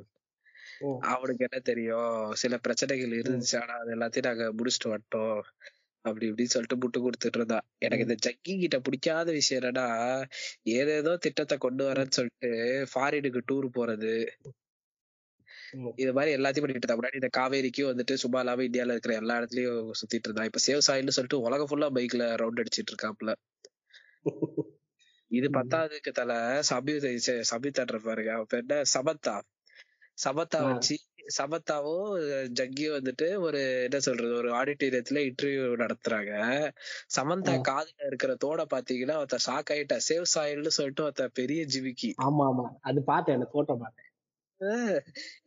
அவனுக்கு 1.11 1.45
என்ன 1.47 1.59
தெரியும்? 1.63 2.11
சில 2.33 2.57
பிரச்சனைகள் 2.57 3.17
இருந்துச்சு. 3.19 3.55
ஆனா 3.61 3.73
அது 3.81 3.95
எல்லாத்தையும் 3.95 4.29
நாங்க 4.29 4.45
முடிச்சுட்டு 4.57 4.93
வந்துட்டோம். 4.93 5.39
அப்படி 6.05 6.25
இப்படின்னு 6.29 6.53
சொல்லிட்டு 6.53 6.77
முட்டு 6.77 6.99
கொடுத்துட்டு 6.99 7.39
இருந்தா. 7.39 7.57
எனக்கு 7.79 8.05
இந்த 8.07 8.15
ஜக்கி 8.25 8.53
கிட்ட 8.59 8.77
பிடிக்காத 8.79 9.31
விஷயம் 9.31 9.59
என்னன்னா 9.61 9.87
ஏதேதோ 10.77 11.13
திட்டத்தை 11.17 11.55
கொண்டு 11.57 11.83
வரேன்னு 11.89 12.15
சொல்லிட்டு 12.17 12.51
ஃபாரினுக்கு 12.93 13.41
டூர் 13.51 13.67
போறது. 13.77 14.13
இது 15.95 16.11
மாதிரி 16.13 16.31
எல்லாத்தையும் 16.37 16.63
பண்ணிட்டு 16.63 16.81
இருந்தா. 16.81 16.97
முன்னாடி 16.99 17.19
இந்த 17.21 17.29
காவேரிக்கும் 17.37 17.89
வந்துட்டு 17.91 18.13
சும்மா 18.13 18.39
இல்லாம 18.39 18.63
இந்தியால 18.63 18.95
இருக்கிற 18.95 19.13
எல்லா 19.13 19.35
இடத்துலயும் 19.39 19.91
சுத்திட்டு 20.01 20.27
இருந்தா. 20.29 20.45
இப்ப 20.45 20.61
சேவ் 20.67 20.85
சாயில்னு 20.87 21.15
சொல்லிட்டு 21.17 21.45
உலகம் 21.47 21.69
ஃபுல்லா 21.71 21.89
பைக்ல 21.97 22.25
ரவுண்ட் 22.43 22.61
அடிச்சிட்டு 22.63 22.93
இருக்காப்ல. 22.93 23.33
இது 25.31 25.47
பத்தாவதுக்கு 25.49 26.11
தல 26.11 26.33
சபி 26.69 26.93
சபி 27.51 27.69
தட்டுற 27.71 27.97
பாருங்க. 27.99 28.31
அவ 28.33 28.45
பேர் 28.45 28.63
என்ன? 28.63 28.77
சமத்தா 28.95 29.35
சமத்தா 30.19 30.59
ஆ. 30.61 30.67
வச்சு 30.67 30.95
சமத்தாவும் 31.35 32.05
ஜக்கியும் 32.53 32.95
வந்துட்டு 32.95 33.27
ஒரு 33.39 33.59
என்ன 33.85 33.97
சொல்றது 33.99 34.33
ஒரு 34.33 34.49
ஆடிட்டோரியத்துல 34.55 35.21
இன்டர்வியூ 35.27 35.65
நடத்துறாங்க 35.81 36.31
சமந்தா. 37.15 37.53
காதுல 37.67 38.07
இருக்கிற 38.07 38.33
தோட 38.43 38.61
பாத்தீங்கன்னா 38.71 39.17
ஒருத்தர் 39.19 39.45
ஷாக் 39.45 39.71
ஆயிட்டா 39.75 39.97
சேவ் 40.07 40.27
சாயில்னு 40.33 40.77
சொல்லிட்டு 40.77 41.05
ஒருத்தர் 41.05 41.37
பெரிய 41.39 41.63
ஜிவிக்கி 41.73 42.11
ஆமா 42.25 42.45
ஆமா 42.51 42.65
அது 42.89 43.01
பார்த்தேன் 43.03 43.37
அந்த 43.37 43.49
போட்டோ 43.53 43.75
பார்த்தேன் 43.77 44.05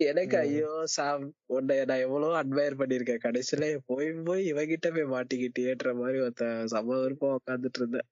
எனக்கு. 0.04 0.36
ஐயோ 0.42 0.68
சாம் 0.92 1.24
உன்னை 1.56 1.74
நான் 1.84 2.04
எவ்வளவு 2.04 2.38
அட்மயர் 2.38 2.78
பண்ணிருக்கேன் 2.78 3.24
கடைசியில 3.24 3.66
போய் 3.88 4.08
போய் 4.28 4.42
இவகிட்ட 4.52 4.88
போய் 4.94 5.12
மாட்டிக்கிட்டேன்ற 5.12 5.92
மாதிரி 5.98 6.20
ஒருத்த 6.24 6.44
சம 6.72 6.98
விருப்பம் 7.02 7.36
உட்காந்துட்டு 7.38 7.80
இருந்தேன். 7.82 8.08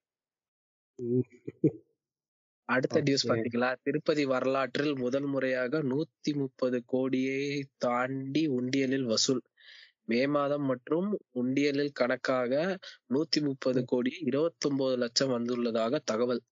அடுத்த 2.71 2.99
நியூஸ். 3.01 3.25
பாத்தீங்களா 3.29 3.69
திருப்பதி 3.83 4.25
வரலாற்றில் 4.25 4.93
முதல் 4.97 5.27
முறையாக 5.27 5.83
நூத்தி 5.83 6.33
முப்பது 6.35 6.79
கோடியை 6.87 7.43
தாண்டி 7.79 8.43
உண்டியலில் 8.59 9.09
வசூல். 9.13 9.43
மே 10.05 10.27
மாதம் 10.27 10.65
மற்றும் 10.65 11.09
உண்டியலில் 11.35 11.93
கணக்காக 11.93 12.53
நூத்தி 13.15 13.41
முப்பது 13.41 13.81
கோடி 13.85 14.13
இருபத்தி 14.21 14.69
ஒன்பது 14.69 14.97
லட்சம் 14.97 15.35
வந்துள்ளதாக 15.35 16.01
தகவல். 16.05 16.43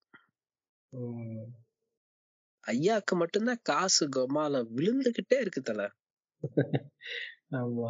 ஐயாக்கு 2.63 3.13
மட்டும்தான் 3.15 3.61
காசு 3.63 4.05
கொமால 4.09 4.61
விழுந்துகிட்டே 4.75 5.37
இருக்கு 5.39 5.61
தல. 5.61 5.81
ஆமா. 7.59 7.89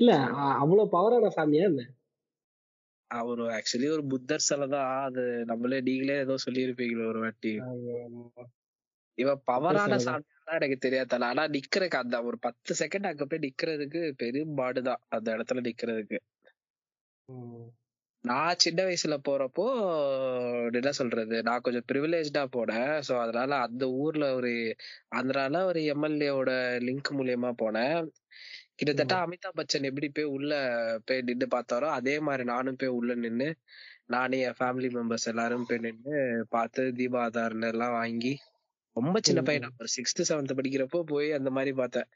இல்ல 0.00 0.12
அவ்வளவு 0.58 0.92
பவரான 0.92 1.30
சாமியா 1.36 1.64
என்ன? 1.64 1.82
அவரு 3.10 3.44
ஆக்சுவலி 3.56 3.88
ஒரு 3.92 4.04
புத்தர் 4.06 4.46
சிலை 4.46 4.66
தான். 4.68 4.92
அது 5.06 5.22
நம்மளே 5.44 5.78
நீங்களே 5.80 6.18
ஏதோ 6.18 6.36
சொல்லியிருப்பீங்களே 6.46 7.06
ஒரு 7.06 7.20
வாட்டி. 7.20 7.52
இவன் 9.18 9.42
பவரான. 9.46 9.98
சாமியாலாம் 10.04 10.30
எனக்கு 10.58 10.78
தெரியாது 10.78 11.08
தல 11.08 11.26
ஆனா 11.26 11.42
நிக்கிறதுக்கு 11.48 11.98
அந்த 11.98 12.16
ஒரு 12.22 12.38
பத்து 12.38 12.72
செகண்ட் 12.80 13.10
அங்க 13.10 13.24
போய் 13.24 13.44
நிக்கிறதுக்கு 13.46 14.00
பெரும் 14.22 14.56
பாடுதான் 14.56 15.02
அந்த 15.08 15.28
இடத்துல 15.36 15.62
நிக்கிறதுக்கு. 15.68 16.18
நான் 18.24 18.60
சின்ன 18.60 18.80
வயசுல 18.84 19.14
போறப்போ 19.26 19.64
என்ன 20.72 20.90
சொல்றது? 20.92 21.36
நான் 21.42 21.60
கொஞ்சம் 21.60 21.86
ப்ரிவிலேஜ்டா 21.88 22.42
போனேன். 22.56 22.92
சோ 23.08 23.14
அதனால 23.20 23.56
அந்த 23.66 23.84
ஊர்ல 24.02 24.26
ஒரு 24.34 24.52
ஆந்திரால 25.16 25.62
ஒரு 25.64 25.80
எம்எல்ஏவோட 25.94 26.52
லிங்க் 26.86 27.10
மூலியமா 27.18 27.50
போனேன். 27.62 27.98
கிட்டத்தட்ட 28.78 29.14
அமிதாப் 29.16 29.58
பச்சன் 29.58 29.88
எப்படி 29.88 30.08
போய் 30.08 30.32
உள்ள 30.36 30.52
போய் 31.04 31.20
நின்னு 31.22 31.46
பார்த்தாரோ 31.54 31.88
அதே 31.90 32.14
மாதிரி 32.20 32.44
நானும் 32.44 32.78
போய் 32.78 32.96
உள்ள 32.98 33.14
நின்னு 33.14 33.48
நானே 34.06 34.38
என் 34.40 34.58
ஃபேமிலி 34.58 34.88
மெம்பர்ஸ் 34.90 35.28
எல்லாரும் 35.28 35.66
போய் 35.68 35.78
நின்னு 35.78 36.16
பார்த்து 36.48 36.82
தீபாதாரன் 36.92 37.68
எல்லாம் 37.68 37.92
வாங்கி 37.92 38.32
ரொம்ப 38.96 39.18
சின்ன 39.20 39.40
பையன் 39.42 39.76
ஒரு 39.80 39.88
சிக்ஸ்த் 39.96 40.28
செவன்த் 40.28 40.58
படிக்கிறப்போ 40.58 40.98
போய் 41.04 41.28
அந்த 41.32 41.50
மாதிரி 41.50 41.72
பார்த்தேன். 41.72 42.08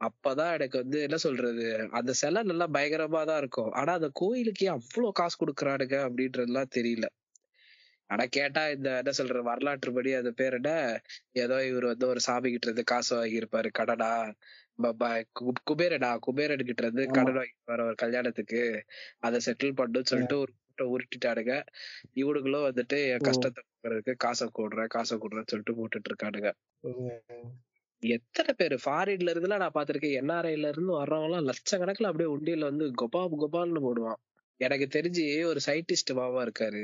அப்பதான் 0.00 0.54
எனக்கு 0.54 0.76
வந்து 0.78 0.98
என்ன 1.02 1.16
சொல்றது 1.16 1.64
அந்த 1.90 2.12
சிலை 2.12 2.40
நல்லா 2.42 2.66
பயங்கரமா 2.68 3.20
தான் 3.24 3.38
இருக்கும். 3.38 3.70
ஆனா 3.72 3.92
அந்த 3.92 4.08
கோயிலுக்கு 4.12 4.66
அவ்வளவு 4.68 5.12
காசு 5.12 5.36
கொடுக்குறானுங்க 5.36 5.96
அப்படின்றதுலாம் 6.06 6.74
தெரியல. 6.76 7.06
ஆனா 8.08 8.24
கேட்டா 8.28 8.68
இந்த 8.68 8.90
என்ன 8.96 9.10
சொல்ற 9.18 9.42
வரலாற்றுப்படி 9.42 10.12
அது 10.12 10.34
பேர் 10.34 10.52
என்ன 10.52 11.00
ஏதோ 11.32 11.66
இவர் 11.66 11.84
வந்து 11.84 12.06
ஒரு 12.06 12.20
சாமி 12.20 12.50
கிட்ட 12.50 12.66
இருந்து 12.66 12.84
காசு 12.84 13.12
வாங்கியிருப்பாரு 13.16 13.70
கடனா 13.70 14.32
ப- 14.76 14.92
ப- 14.92 15.24
கு- 15.40 15.62
குபேரனா 15.70 16.16
கிட்ட 16.16 16.82
இருந்து. 16.86 17.06
கடன் 17.06 17.36
வாங்கியிருப்பாரு 17.36 17.84
ஒரு 17.86 17.94
கல்யாணத்துக்கு. 17.94 18.84
அதை 19.18 19.40
செட்டில் 19.46 19.78
பண்ணுன்னு 19.80 20.04
சொல்லிட்டு 20.04 20.38
ஒரு 20.38 20.52
கூட்ட 20.74 20.84
உருட்டிட்டானுங்க. 20.84 21.54
இவனுங்களும் 22.14 22.66
வந்துட்டு 22.68 23.08
என். 23.10 23.18
கஷ்டத்தை 23.18 23.62
போக்குறதுக்கு 23.68 24.14
காசை 24.16 24.48
கூடுறேன் 24.58 24.86
காசை 24.86 25.18
கூடுறேன்னு 25.18 25.46
சொல்லிட்டு 25.46 25.74
போட்டுட்டு 25.74 26.08
இருக்கானுங்க. 26.08 26.52
எத்தனை 28.02 28.54
பேர் 28.56 28.74
ஃபாரின்ல 28.84 29.32
இருந்துலாம் 29.34 29.56
நான் 29.56 29.70
பாத்திருக்கேன் 29.74 30.20
என்ஆர்ஐல 30.22 30.68
இருந்து 30.68 31.04
வர்றவங்க 31.04 31.24
எல்லாம் 31.24 31.46
லட்சக்கணக்கில் 31.46 32.06
அப்படியே 32.06 32.36
உண்டியல்ல 32.36 32.60
வந்து 32.60 32.90
கோபால் 32.94 33.38
கோபால்னு 33.40 33.82
போடுவான். 33.82 34.20
எனக்கு 34.60 34.86
தெரிஞ்சு 34.90 35.24
ஒரு 35.44 35.60
சயின்டிஸ்ட் 35.66 36.12
மாமா 36.14 36.40
இருக்காரு. 36.42 36.82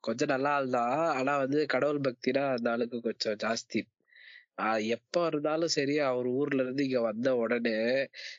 கொஞ்சம் 0.00 0.28
நல்லா 0.28 0.50
ஆள் 0.50 0.68
தான். 0.70 0.96
ஆனா 1.16 1.32
வந்து 1.36 1.60
கடவுள் 1.66 2.00
பக்தினா 2.00 2.44
அந்த 2.52 2.70
ஆளுக்கு 2.70 2.98
கொஞ்சம் 3.00 3.38
ஜாஸ்தி. 3.44 3.80
எப்ப 4.94 5.26
இருந்தாலும் 5.26 5.72
சரி 5.76 5.94
அவர் 6.08 6.26
ஊர்ல 6.32 6.62
இருந்து 6.62 6.82
இங்க 6.84 7.00
வந்த 7.00 7.28
உடனே 7.36 7.76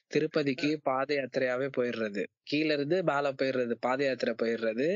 திருப்பதிக்கு 0.07 0.69
பாத 0.83 1.09
யாத்திரையாவே 1.13 1.67
போயிடுறது. 1.77 2.21
கீழ 2.51 2.67
இருந்து 2.71 2.97
மேல 3.03 3.31
போயிடுறது 3.33 3.75
பாத 3.79 3.99
யாத்திரை 4.05 4.33
போயிடுறது. 4.41 4.87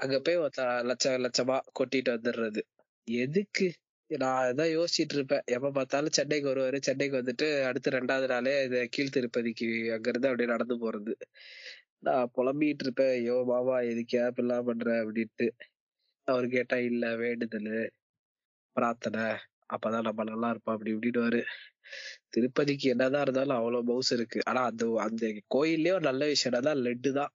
அங்க 0.00 0.16
போய் 0.20 0.42
ஒத்த 0.44 0.60
லட்ச 0.90 1.14
லட்சமா 1.26 1.56
கொட்டிட்டு 1.78 2.12
வந்துடுறது. 2.16 2.62
எதுக்கு? 3.08 3.68
நான் 4.10 4.40
அதான் 4.46 4.72
யோசிச்சிட்டு 4.72 5.14
இருப்பேன். 5.14 5.44
எப்ப 5.48 5.70
பார்த்தாலும் 5.70 6.16
சென்னைக்கு 6.18 6.46
வருவாரு. 6.50 6.78
சென்னைக்கு 6.80 7.16
வந்துட்டு 7.20 7.46
அடுத்து 7.68 7.90
ரெண்டாவது 7.90 8.26
நாளே 8.26 8.54
இது 8.64 8.80
கீழ் 8.88 9.14
திருப்பதிக்கு 9.14 9.66
அங்க 9.96 10.08
இருந்து 10.08 10.28
அப்படியே 10.28 10.50
நடந்து 10.52 10.76
போறது. 10.84 11.14
நான் 12.02 12.30
புலம்பிட்டு 12.36 12.84
இருப்பேன். 12.84 13.12
ஐயோ 13.16 13.34
மாமா 13.50 13.76
எதுக்கு 13.90 14.16
இப்படிலாம் 14.28 14.68
பண்ற? 14.68 14.86
அப்படின்ட்டு. 15.02 15.46
அவர் 16.28 16.46
கேட்டா 16.48 16.76
இல்ல 16.90 17.04
வேண்டுதல். 17.16 17.74
பிரார்த்தனை. 18.76 19.24
அப்பதான் 19.74 20.06
நம்ம 20.08 20.24
நல்லா 20.24 20.48
இருப்போம். 20.50 20.74
அப்படி 20.76 20.92
இப்படின்னு 20.94 21.40
திருப்பதிக்கு 22.34 22.86
என்னதான் 22.88 23.22
இருந்தாலும் 23.22 23.58
அவ்வளவு 23.58 23.88
மவுஸ் 23.90 24.12
இருக்கு. 24.12 24.40
ஆனா 24.50 24.60
அந்த 24.70 24.84
அந்த 25.06 25.24
கோயில்லயே 25.54 25.94
ஒரு 25.94 26.04
நல்ல 26.10 26.26
விஷயம் 26.26 26.50
என்னதான் 26.52 26.82
லெட்டு 26.86 27.12
தான். 27.12 27.32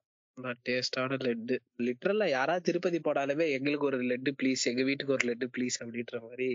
டேஸ்டான 0.67 1.17
லெட்டு 1.25 1.55
லிட்டரலா 1.79 2.25
யாராவது 2.29 2.67
திருப்பதி 2.67 2.99
போனாலுமே 2.99 3.45
எங்களுக்கு 3.51 3.85
ஒரு 3.85 3.99
லெட்டு 4.11 4.31
ப்ளீஸ் 4.39 4.63
எங்க 4.65 4.83
வீட்டுக்கு 4.83 5.15
ஒரு 5.15 5.25
லெட்டு 5.29 5.47
ப்ளீஸ் 5.55 5.77
அப்படின்ற 5.81 6.17
மாதிரி 6.23 6.49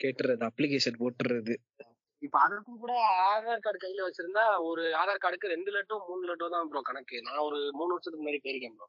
கேட்டுறது 0.00 0.44
அப்ளிகேஷன் 0.50 1.00
போட்டுறது. 1.00 1.54
இப்ப 2.22 2.36
அதுக்கும் 2.38 2.80
கூட 2.82 2.92
ஆதார் 3.28 3.62
கார்டு 3.62 3.78
கையில 3.82 4.04
வச்சிருந்தா 4.06 4.44
ஒரு 4.62 4.82
ஆதார் 4.94 5.22
கார்டுக்கு 5.22 5.52
ரெண்டு 5.52 5.70
லட்டோ 5.72 5.96
மூணு 6.08 6.22
லட்டோ 6.28 6.46
தான் 6.48 6.68
ப்ரோ 6.68 6.80
கணக்கு. 6.80 7.16
நான் 7.22 7.44
ஒரு 7.46 7.58
மூணு 7.72 7.92
வருஷத்துக்கு 7.92 8.22
முன்னாடி 8.22 8.40
போயிருக்கேன் 8.44 8.76
ப்ரோ 8.76 8.86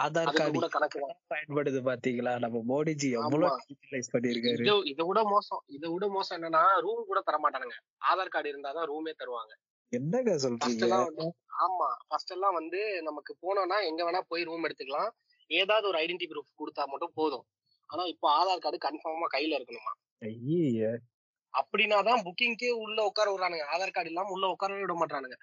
ஆதார் 0.00 0.30
கார்டு 0.32 0.58
கூட 0.58 0.68
கணக்கு. 0.68 1.00
பயன்படுது 1.32 1.80
பாத்தீங்களா? 1.88 2.34
நம்ம 2.38 2.62
மோடிஜி 2.70 3.10
எவ்வளவு 3.18 3.50
பண்ணிருக்காரு 4.14 4.64
இதை 4.92 5.04
விட 5.06 5.22
மோசம். 5.24 5.62
இதை 5.68 5.90
விட 5.90 6.08
மோசம் 6.08 6.36
என்னன்னா 6.38 6.62
ரூம் 6.80 7.04
கூட 7.06 7.20
தர 7.20 7.38
மாட்டானுங்க. 7.38 7.76
ஆதார் 8.04 8.28
கார்டு 8.28 8.52
இருந்தாதான் 8.54 8.88
ரூமே 8.92 9.14
தருவாங்க. 9.14 9.52
என்னங்க 9.92 10.32
சொல்றீங்க? 10.38 11.26
ஆமா. 11.58 11.86
ஃபர்ஸ்ட் 12.08 12.30
எல்லாம் 12.30 12.54
வந்து 12.54 12.80
நமக்கு 13.02 13.32
போனோம்னா 13.42 13.78
எங்க 13.84 14.02
வேணா 14.04 14.20
போய் 14.28 14.42
ரூம் 14.42 14.64
எடுத்துக்கலாம். 14.64 15.10
ஏதாவது 15.50 15.88
ஒரு 15.88 15.98
ஐடென்டி 15.98 16.26
ப்ரூஃப் 16.26 16.58
கொடுத்தா 16.58 16.82
மட்டும் 16.86 17.14
போதும். 17.14 17.44
ஆனா 17.90 18.02
இப்போ 18.04 18.26
ஆதார் 18.30 18.58
கார்டு 18.58 18.78
கன்ஃபார்மா 18.78 19.28
கையில 19.34 19.58
இருக்கணுமா? 19.58 19.92
ஐயே 21.54 21.60
அப்படின்னா 21.60 22.04
தான் 22.04 22.22
புக்கிங்க்கே 22.22 22.70
உள்ள 22.70 23.04
உட்கார 23.04 23.28
விடுறானுங்க. 23.32 23.64
ஆதார் 23.74 23.90
கார்டு 23.90 24.10
இல்லாம 24.10 24.30
உள்ள 24.30 24.46
உட்காரவே 24.46 24.80
விட 24.80 24.94
மாட்டானுங்க. 24.94 25.36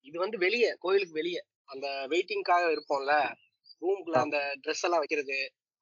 இது 0.00 0.18
வந்து 0.18 0.38
வெளியே 0.38 0.74
கோயிலுக்கு 0.78 1.14
வெளியே. 1.14 1.40
அந்த 1.64 2.06
வெயிட்டிங்காக 2.08 2.64
இருப்போம்ல. 2.70 3.12
ரூம்குள்ள 3.82 4.18
அந்த 4.18 4.38
ட்ரெஸ் 4.62 4.82
எல்லாம் 4.82 4.98
வைக்கிறது 4.98 5.36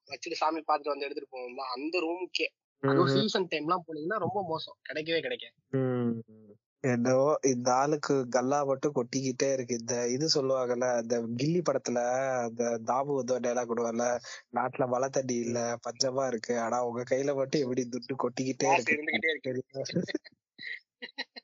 வச்சுட்டு 0.07 0.31
சாமி 0.31 0.59
பார்த்துட்டு 0.59 0.93
வந்து 0.93 1.05
எடுத்துட்டு 1.05 1.33
போவோம்ல. 1.37 1.63
அந்த 1.75 1.99
ரூமுக்கே 1.99 2.47
அதுவும் 2.83 3.07
சீசன் 3.07 3.47
டைம்லாம் 3.51 3.85
போனீங்கன்னா 3.87 4.17
ரொம்ப 4.17 4.43
மோசம். 4.43 4.77
கிடைக்கவே 4.89 5.21
கிடைக்காது. 5.21 5.55
என்னவோ 6.85 7.29
இந்த 7.43 7.69
ஆளுக்கு 7.73 8.15
கல்லா 8.29 8.57
மட்டும் 8.63 8.95
கொட்டிக்கிட்டே 8.95 9.47
இருக்கு. 9.53 9.73
இந்த 9.79 9.95
இது 10.07 10.25
சொல்லுவாங்கல்ல 10.33 10.87
அந்த 10.95 11.15
கில்லி 11.37 11.61
படத்துல 11.61 11.99
அந்த 12.43 12.63
தாபு 12.85 13.11
வந்து 13.15 13.39
டைலாக் 13.39 13.71
விடுவார்ல 13.71 14.05
நாட்டுல 14.53 14.85
மழை 14.87 15.09
தண்ணி 15.09 15.35
இல்ல 15.45 15.59
பஞ்சமா 15.85 16.25
இருக்கு. 16.27 16.53
ஆனா 16.59 16.79
உங்க 16.83 17.03
கையில 17.03 17.33
மட்டும் 17.35 17.63
எப்படி 17.63 17.83
துட்டு 17.87 18.15
கொட்டிக்கிட்டே 18.23 18.69
இருக்கு? 18.73 18.97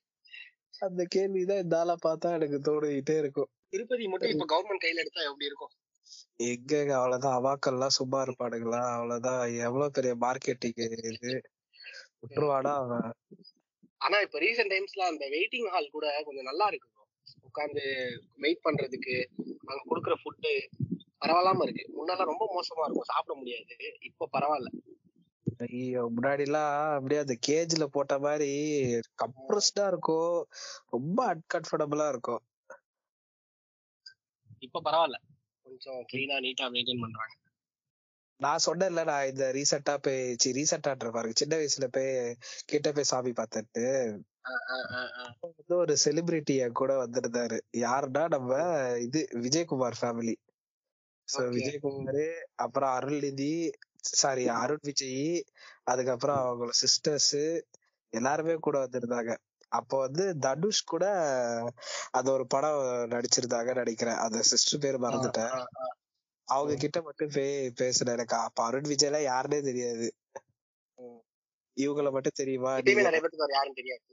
அந்த 0.81 1.01
கேள்விதான் 1.15 1.63
இந்த 1.63 1.75
ஆளை 1.79 1.95
பார்த்தா 2.05 2.29
எனக்கு 2.33 2.57
தோணிக்கிட்டே 2.59 3.15
இருக்கும். 3.17 3.49
திருப்பதி 3.69 4.05
மட்டும் 4.07 4.31
இப்ப 4.33 4.47
கவர்மெண்ட் 4.53 4.83
கையில 4.85 5.03
எடுத்தா 5.03 5.21
எப்படி 5.27 5.45
இருக்கும்? 5.45 5.73
எங்க 6.47 6.73
அவ்வளவுதான். 6.95 7.37
அவாக்கள்லாம் 7.39 7.97
சும்மா 7.97 8.19
இருப்பானுங்களா? 8.23 8.81
அவ்வளவுதான். 8.93 9.41
எவ்வளவு 9.59 9.91
பெரிய 9.91 10.13
மார்க்கெட்டிங் 10.21 10.81
இது? 11.11 11.33
விட்டுருவானா 12.21 12.73
அவன்? 12.81 13.11
ஆனா 14.01 14.17
இப்ப 14.21 14.39
ரீசெண்ட் 14.39 14.73
டைம்ஸ்ல 14.73 15.03
அந்த 15.07 15.25
வெயிட்டிங் 15.29 15.67
ஹால் 15.69 15.89
கூட 15.89 16.05
கொஞ்சம் 16.23 16.43
நல்லா 16.43 16.67
இருக்கு 16.67 16.89
bro. 16.89 17.03
உட்கார்ந்து 17.43 17.83
வெயிட் 18.37 18.65
பண்றதுக்கு 18.65 19.15
அங்க 19.63 19.81
கொடுக்குற 19.89 20.15
ஃபுட்டு 20.21 20.51
பரவாயில்லாம 21.21 21.63
இருக்கு. 21.63 21.83
முன்னெல்லாம் 21.97 22.31
ரொம்ப 22.31 22.45
மோசமா 22.55 22.85
இருக்கும். 22.85 23.09
சாப்பிட 23.11 23.33
முடியாது. 23.35 23.75
இப்ப 24.01 24.29
பரவாயில்ல. 24.33 24.69
ஐயோ 25.65 26.01
முன்னாடி 26.15 26.39
எல்லாம் 26.39 26.75
அப்படியே 26.95 27.19
அந்த 27.19 27.35
கேஜ்ல 27.47 27.85
போட்ட 27.87 28.19
மாதிரி 28.19 28.49
கம்ப்ரஸ்டா 29.17 29.87
இருக்கும். 29.87 30.35
ரொம்ப 30.89 31.19
அன்கம்ஃபர்டபுளா 31.33 32.07
இருக்கும். 32.09 32.41
இப்ப 34.61 34.81
பரவாயில்ல. 34.85 35.17
கொஞ்சம் 35.65 36.01
கிளீனா 36.11 36.37
நீட்டா 36.39 36.65
மெயின்டைன் 36.69 37.03
பண்றாங்க. 37.03 37.33
நான் 38.41 38.63
சொன்னேன்ல 38.65 39.01
நான் 39.03 39.27
இந்த 39.27 39.45
ரீசெண்டா 39.51 39.93
போய் 39.97 40.21
சி 40.39 40.49
ரீசெண்டான்ற 40.51 41.09
பாருங்க. 41.11 41.35
சின்ன 41.37 41.53
வயசுல 41.55 41.87
போய் 41.87 42.09
கிட்ட 42.65 42.91
போய் 42.91 43.11
சாமி 43.11 43.31
பார்த்துட்டு 43.31 43.83
வந்து 45.43 45.75
ஒரு 45.75 45.93
செலிபிரிட்டி 46.05 46.55
என் 46.57 46.79
கூட 46.79 46.91
வந்திருந்தாரு. 47.03 47.57
யாருன்னா 47.77 48.23
நம்ம 48.27 48.51
இது 48.99 49.19
விஜயகுமார் 49.41 49.99
ஃபேமிலி 50.01 50.35
சோ. 51.27 51.41
விஜயகுமார் 51.57 52.23
அப்புறம் 52.55 52.93
அருள்நிதி 52.97 53.51
சாரி 54.13 54.43
அருண் 54.61 54.85
விஜய் 54.89 55.23
அதுக்கப்புறம் 55.83 56.39
அவங்களோட 56.41 56.75
சிஸ்டர்ஸ் 56.83 57.33
எல்லாருமே 58.13 58.55
கூட 58.59 58.77
வந்திருந்தாங்க. 58.85 59.31
அப்போ 59.71 59.95
வந்து 59.99 60.23
தனுஷ் 60.39 60.83
கூட 60.83 61.05
அது 62.11 62.27
ஒரு 62.31 62.45
படம் 62.47 62.81
நடிச்சிருந்தாங்க 63.11 63.73
நினைக்கிறேன். 63.73 64.19
அந்த 64.25 64.39
சிஸ்டர் 64.43 64.83
பேர் 64.85 65.03
மறந்துட்டேன். 65.05 65.53
அவங்க 66.51 66.73
கிட்ட 66.75 66.99
மட்டும் 67.01 67.33
போய் 67.35 67.51
பேசுனேன் 67.81 68.15
எனக்கு 68.17 68.35
அப்ப 68.37 68.63
அருண் 68.65 68.89
விஜய்லாம் 68.91 69.29
யாருன்னே 69.31 69.59
தெரியாது. 69.61 70.07
இவங்கள 71.77 72.09
மட்டும் 72.11 72.39
தெரியுமா? 72.41 72.71
நிறைய 73.01 73.21
பேருக்கு 73.23 73.57
யாரும் 73.59 73.73
தெரியாது. 73.73 74.07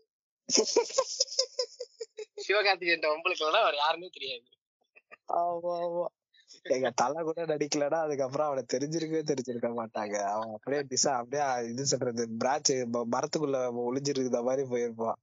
சிவகார்த்திகேயன் 2.47 3.15
உங்களுக்கு 3.16 3.44
வேற 3.48 3.74
யாருமே 3.77 4.09
தெரியாது. 4.12 4.47
ஆமா 5.39 5.73
ஆமா. 5.85 6.06
எங்க 6.74 6.90
தலை 7.01 7.20
கூட 7.23 7.40
நடிக்கலன்னா 7.47 7.98
அதுக்கப்புறம் 8.05 8.47
அவனை 8.47 8.62
தெரிஞ்சிருக்கவே 8.74 9.23
தெரிஞ்சிருக்க 9.31 9.69
மாட்டாங்க. 9.81 10.16
அவன் 10.35 10.52
அப்படியே 10.52 10.81
டிசா 10.93 11.10
அப்படியே 11.20 11.44
இது 11.73 11.85
சொல்றது 11.86 12.24
பிரான்ச் 12.43 12.73
மரத்துக்குள்ள 13.15 13.59
ஒளிஞ்சிருக்கிற 13.86 14.40
மாதிரி 14.48 14.65
போயிருப்பான். 14.73 15.19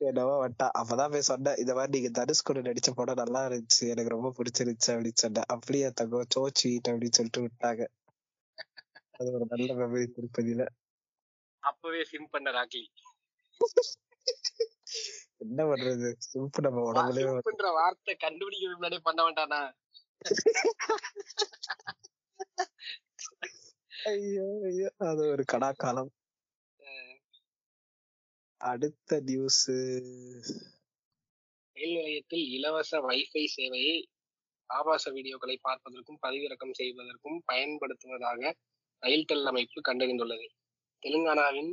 என்னவோ 0.00 0.34
வட்டா 0.42 0.66
அப்பதான் 0.80 1.12
போய் 1.12 1.28
சொன்னேன் 1.30 1.60
இந்த 1.62 1.72
மாதிரி 1.74 1.92
நீங்க 1.96 2.10
தனுஷ் 2.18 2.46
கூட 2.48 2.60
நடிச்ச 2.60 2.90
படம் 2.90 3.20
நல்லா 3.22 3.40
இருந்துச்சு 3.48 3.84
எனக்கு 3.92 4.14
ரொம்ப 4.14 4.28
பிடிச்சிருந்துச்சு 4.38 4.90
அப்படின்னு 4.94 5.22
சொன்னேன். 5.24 5.48
அப்படியே 5.54 5.88
தங்கம் 6.00 6.32
சோ 6.34 6.42
ஸ்வீட் 6.58 6.90
அப்படின்னு 6.90 7.16
சொல்லிட்டு 7.18 7.44
விட்டாங்க. 7.44 7.84
அது 9.18 9.28
ஒரு 9.36 9.46
நல்ல 9.52 9.68
மெமரி 9.80 10.06
திருப்பதியில. 10.16 10.64
அப்பவே 11.62 12.02
சிம் 12.10 12.32
பண்ண 12.34 12.50
ராக்கி 12.50 12.82
என்ன 15.44 15.60
பண்றது? 15.70 16.08
சிம்பு 16.26 16.64
நம்ம 16.66 16.84
உடம்புலயே 16.90 17.26
சிம் 17.28 17.46
பண்ற 17.48 17.70
வார்த்தை 17.78 18.14
கண்டுபிடிக்க 18.26 18.74
முன்னாடியே 18.74 19.02
பண்ண 19.08 19.20
வேண்டானா 19.26 19.60
ஐயோ 24.10 24.46
ஐயோ. 24.68 24.88
அது 25.08 25.22
ஒரு 25.34 25.44
கடாக்காலம். 25.52 26.10
அடுத்த 28.70 29.18
நியூஸ் 29.28 29.64
ரயில் 31.76 31.94
நிலையத்தில் 31.96 32.44
இலவச 32.56 33.00
வைஃபை 33.06 33.42
சேவையை 33.54 33.96
ஆபாச 34.70 35.10
வீடியோக்களை 35.16 35.56
பார்ப்பதற்கும் 35.66 36.20
பதிவிறக்கம் 36.24 36.76
செய்வதற்கும் 36.78 37.38
பயன்படுத்துவதாக 37.50 38.42
ரயில்டெல் 39.02 39.48
அமைப்பு 39.50 39.80
கண்டறிந்துள்ளது. 39.88 40.46
தெலுங்கானாவின் 41.02 41.72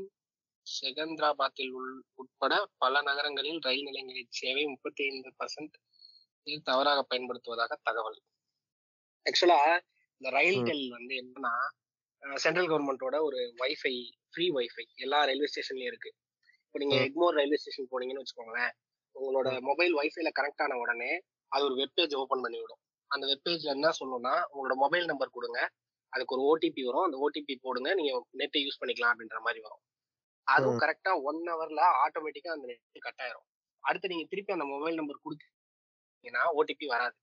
செகந்திராபாத்தில் 0.67 1.71
உள் 1.77 1.93
உட்பட 2.21 2.53
பல 2.77 3.01
நகரங்களில் 3.01 3.59
ரயில் 3.67 3.87
நிலையங்களின் 3.87 4.31
சேவை 4.39 4.65
முப்பத்தி 4.65 5.03
ஐந்து 5.09 5.31
பர்சன்ட் 5.39 5.75
தவறாக 6.69 6.99
பயன்படுத்துவதாக 7.11 7.73
தகவல். 7.87 8.19
ஆக்சுவலா 9.25 9.59
இந்த 10.21 10.29
ரயில்டெல் 10.37 10.85
வந்து 10.97 11.15
என்னன்னா 11.21 11.53
சென்ட்ரல் 12.43 12.69
கவர்மெண்டோட 12.71 13.15
ஒரு 13.27 13.39
வைஃபை 13.61 13.95
ஃப்ரீ 14.33 14.45
வைஃபை 14.57 14.85
எல்லா 15.05 15.19
ரயில்வே 15.29 15.49
ஸ்டேஷன்லயும் 15.53 15.91
இருக்கு. 15.91 16.11
இப்போ 16.73 16.81
நீங்க. 16.83 16.99
எக்மோர் 17.07 17.35
ரயில்வே 17.37 17.57
ஸ்டேஷன் 17.61 17.89
போனீங்கன்னு 17.89 18.21
வச்சுக்கோங்களேன் 18.21 18.71
உங்களோட 19.15 19.47
மொபைல் 19.67 19.91
வைஃபைல 19.97 20.29
கனெக்ட் 20.37 20.61
ஆன 20.65 20.77
உடனே 20.83 21.09
அது 21.51 21.63
ஒரு 21.67 21.75
வெப்பேஜ் 21.81 22.13
ஓபன் 22.21 22.41
பண்ணி 22.45 22.57
விடும் 22.61 22.79
அந்த 23.11 23.25
வெப்பேஜ்ல 23.31 23.73
என்ன 23.75 23.89
சொல்லணும்னா 23.99 24.31
உங்களோட 24.53 24.75
மொபைல் 24.83 25.05
நம்பர் 25.11 25.35
கொடுங்க. 25.35 25.59
அதுக்கு 26.13 26.33
ஒரு 26.35 26.43
ஓடிபி 26.51 26.81
வரும். 26.87 27.05
அந்த 27.07 27.17
ஓடிபி 27.25 27.55
போடுங்க. 27.65 27.89
நீங்க 27.99 28.11
நெட்டை 28.41 28.61
யூஸ் 28.63 28.79
பண்ணிக்கலாம் 28.81 29.11
அப்படின்ற 29.13 29.39
மாதிரி 29.47 29.59
வரும். 29.65 29.81
அதுவும். 30.47 30.79
கரெக்டா 30.83 31.11
ஒன் 31.29 31.41
ஹவர்ல 31.51 31.83
ஆட்டோமேட்டிக்கா 32.05 32.55
அந்த 32.55 32.65
நெட் 32.71 33.05
கட் 33.07 33.21
ஆயிரும். 33.25 33.45
அடுத்து 33.83 34.11
நீங்க 34.13 34.25
திருப்பி 34.31 34.55
அந்த 34.57 34.67
மொபைல் 34.73 34.99
நம்பர் 35.01 35.23
கொடுத்தீங்கன்னா 35.25 36.43
ஓடிபி 36.59 36.87
வராது. 36.95 37.15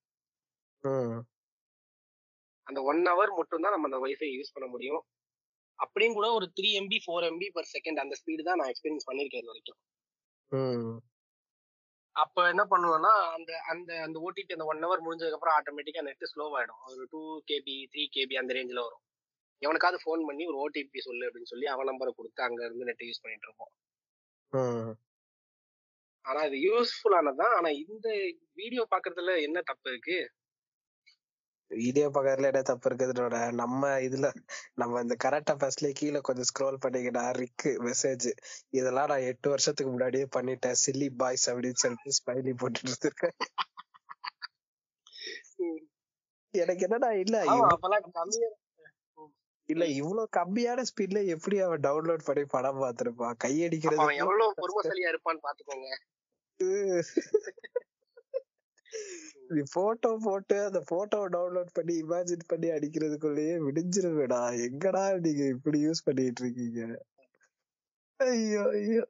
அந்த 2.67 2.81
ஒன் 2.93 3.03
ஹவர் 3.11 3.33
மட்டும் 3.41 3.65
தான் 3.67 3.75
நம்ம 3.77 3.89
அந்த 3.91 4.01
வைஃபை 4.07 4.31
யூஸ் 4.39 4.55
பண்ண 4.57 4.69
முடியும். 4.77 5.03
அப்படியும் 5.85 6.17
கூட 6.19 6.29
ஒரு 6.39 6.47
three 6.59 6.71
MB 6.81 6.99
four 7.05 7.27
MB 7.31 7.49
per 7.57 7.71
second 7.75 8.03
அந்த 8.05 8.15
ஸ்பீடு 8.21 8.49
தான் 8.49 8.59
நான் 8.61 8.71
எக்ஸ்பீரியன்ஸ் 8.73 9.09
பண்ணிருக்கேன் 9.09 9.43
இது 9.43 9.53
வரைக்கும். 9.53 9.79
அப்ப 12.17 12.47
என்ன 12.53 12.63
பண்ணுவேன்னா 12.73 13.13
அந்த 13.37 13.51
அந்த 13.73 13.91
அந்த 14.07 14.17
ஓடிபி 14.27 14.55
அந்த 14.57 14.67
ஒன் 14.73 14.83
ஹவர் 14.85 15.05
முடிஞ்சதுக்கு 15.07 15.39
அப்புறம் 15.39 15.57
ஆட்டோமேட்டிக்கா 15.59 16.03
நெட் 16.09 16.31
ஸ்லோ 16.33 16.47
ஆயிடும். 16.59 16.81
ஒரு 16.93 17.05
டூ 17.13 17.21
கேபி 17.51 17.77
த்ரீ 17.93 18.05
கேபி 18.17 18.35
அந்த 18.43 18.53
ரேஞ்சில் 18.59 18.85
வரும். 18.87 19.05
எவனுக்காவது 19.63 19.99
ஃபோன் 20.05 20.23
பண்ணி 20.29 20.45
ஒரு 20.51 20.59
ஓடிபி 20.65 21.01
சொல்லு 21.09 21.27
அப்படின்னு 21.29 21.53
சொல்லி 21.53 21.67
அவன் 21.75 21.91
நம்பரை 21.91 22.13
கொடுத்து 22.19 22.41
அங்க 22.47 22.61
இருந்து 22.69 22.89
நெட் 22.91 23.07
யூஸ் 23.09 23.23
பண்ணிட்டு 23.25 23.49
இருப்போம். 23.49 23.73
ஆனா 26.25 26.41
இது 26.49 26.59
யூஸ்ஃபுல்லானதுதான் 26.69 27.55
ஆனா 27.59 27.69
இந்த 27.85 28.09
வீடியோ 28.61 28.83
பாக்குறதுல 28.95 29.35
என்ன 29.47 29.59
தப்பு 29.71 29.89
இருக்கு? 29.93 30.19
வீடியோ 31.71 32.07
பக்கத்துல 32.09 32.51
என்ன 32.51 32.63
தப்பு 32.63 32.89
இருக்குதுனோட 32.91 33.37
நம்ம 33.53 33.91
இதுல 34.01 34.29
நம்ம 34.75 35.01
இந்த 35.01 35.17
கரெக்டா 35.25 35.55
பஸ்ல 35.63 35.91
கீழே 35.93 36.21
கொஞ்சம் 36.21 36.49
ஸ்க்ரோல் 36.51 36.83
பண்ணீங்கன்னா 36.85 37.25
ரிக்கு 37.39 37.73
மெசேஜ் 37.87 38.27
இதெல்லாம் 38.71 39.09
நான் 39.09 39.27
எட்டு 39.31 39.49
வருஷத்துக்கு 39.51 39.93
முன்னாடியே 39.93 40.27
பண்ணிட்டேன். 40.37 40.79
சில்லி 40.83 41.09
பாய்ஸ் 41.17 41.47
அப்படின்னு 41.51 41.83
சொல்லிட்டு 41.83 42.17
ஸ்மைலி 42.19 42.55
போட்டுட்டு 42.63 42.91
இருந்திருக்கேன். 42.91 43.37
எனக்கு 46.55 46.85
என்னடா 46.87 47.11
இல்ல 47.25 47.37
இல்ல 49.69 49.85
இவ்வளவு 49.99 50.29
கம்மியான 50.37 50.85
ஸ்பீட்ல 50.89 51.21
எப்படி 51.27 51.57
அவன் 51.61 51.85
டவுன்லோட் 51.85 52.27
பண்ணி 52.27 52.45
படம் 52.47 52.81
பார்த்திருப்பான் 52.81 53.33
அப்ப 53.33 53.43
கையடிக்கிறது 53.47 54.17
எவ்வளவு 54.23 54.57
பொறுமசாலியா 54.61 55.13
இருப்பான்னு 55.13 55.45
பாத்துக்கோங்க 55.47 55.91
போட்டோ 59.73 60.19
போட்டு 60.23 60.65
அந்த 60.65 60.81
போட்டோவை 60.91 61.29
டவுன்லோட் 61.37 61.73
பண்ணி 61.73 62.03
இமேஜின் 62.03 62.45
பண்ணி 62.47 62.69
அடிக்கிறதுக்குள்ளேயே 62.69 63.55
விடிஞ்சிருவேடா. 63.69 64.43
எங்கடா 64.67 65.21
நீங்க 65.21 65.45
இப்படி 65.45 65.87
யூஸ் 65.87 66.05
பண்ணிட்டு 66.05 66.43
இருக்கீங்க? 66.45 67.05
ஐயோ 68.17 68.69
ஐயோ. 68.69 69.09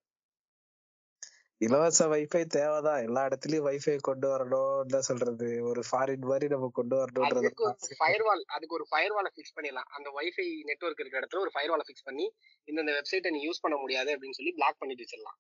இலவச 1.57 2.07
வைஃபை 2.07 2.45
தேவைதான். 2.45 3.03
எல்லா 3.03 3.27
இடத்துலயும் 3.27 3.67
வைஃபை 3.69 3.97
கொண்டு 4.01 4.27
வரணும் 4.29 4.81
என்ன 4.81 5.01
சொல்றது. 5.01 5.65
ஒரு 5.65 5.83
ஃபாரின் 5.91 6.25
மாதிரி 6.25 6.49
நம்ம 6.49 6.71
கொண்டு 6.73 6.97
வரணும்ன்றது 6.97 7.51
ஃபயர்வால் 7.99 8.43
அதுக்கு 8.47 8.75
ஒரு 8.75 8.87
ஃபயர்வாலை 8.91 9.31
ஃபிக்ஸ் 9.35 9.57
பண்ணிடலாம். 9.57 9.91
அந்த 9.97 10.11
வைஃபை 10.11 10.63
நெட்வொர்க் 10.63 11.01
இருக்கிற 11.01 11.27
இடத்துல 11.27 11.41
ஒரு 11.41 11.51
ஃபயர்வாலை 11.55 11.87
ஃபிக்ஸ் 11.89 12.05
பண்ணி 12.05 12.35
இந்த 12.65 12.93
வெப்சைட்டை 12.93 13.31
நீ 13.31 13.49
யூஸ் 13.49 13.61
பண்ண 13.61 13.79
முடியாது 13.79 14.17
அப்படின்னு 14.17 14.31
சொல்லி 14.31 14.53
பிளாக் 14.53 14.79
பண்ணிட்டு 14.79 15.05
வச்சிடலாம். 15.05 15.39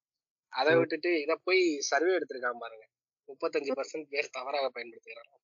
அதை. 0.49 0.77
விட்டுட்டு 0.77 1.21
இத 1.21 1.41
போய் 1.45 1.79
சர்வே 1.79 2.19
எடுத்திருக்கான் 2.19 2.63
பாருங்க. 2.65 2.87
முப்பத்தஞ்சு 3.31 3.73
பர்சன்ட் 3.77 4.07
பேர் 4.09 4.31
தவறாக 4.31 4.71
பயன்படுத்துகிறாங்க 4.75 5.39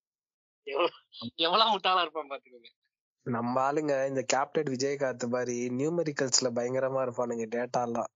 எவ்வளவு 1.37 1.79
முட்டாளா 1.79 2.01
இருப்பான் 2.01 2.29
பாத்துக்கோங்க 2.29 2.85
நம்ம 3.23 3.73
ஆளுங்க 3.73 4.07
இந்த 4.09 4.23
கேப்டன் 4.27 4.65
விஜயகாந்த் 4.65 5.29
மாதிரி 5.29 5.69
நியூமெரிக்கல்ஸ்ல 5.69 6.51
பயங்கரமா 6.55 7.01
இருப்பானுங்க 7.07 7.47
டேட்டா 7.47 7.83
எல்லாம். 7.83 8.11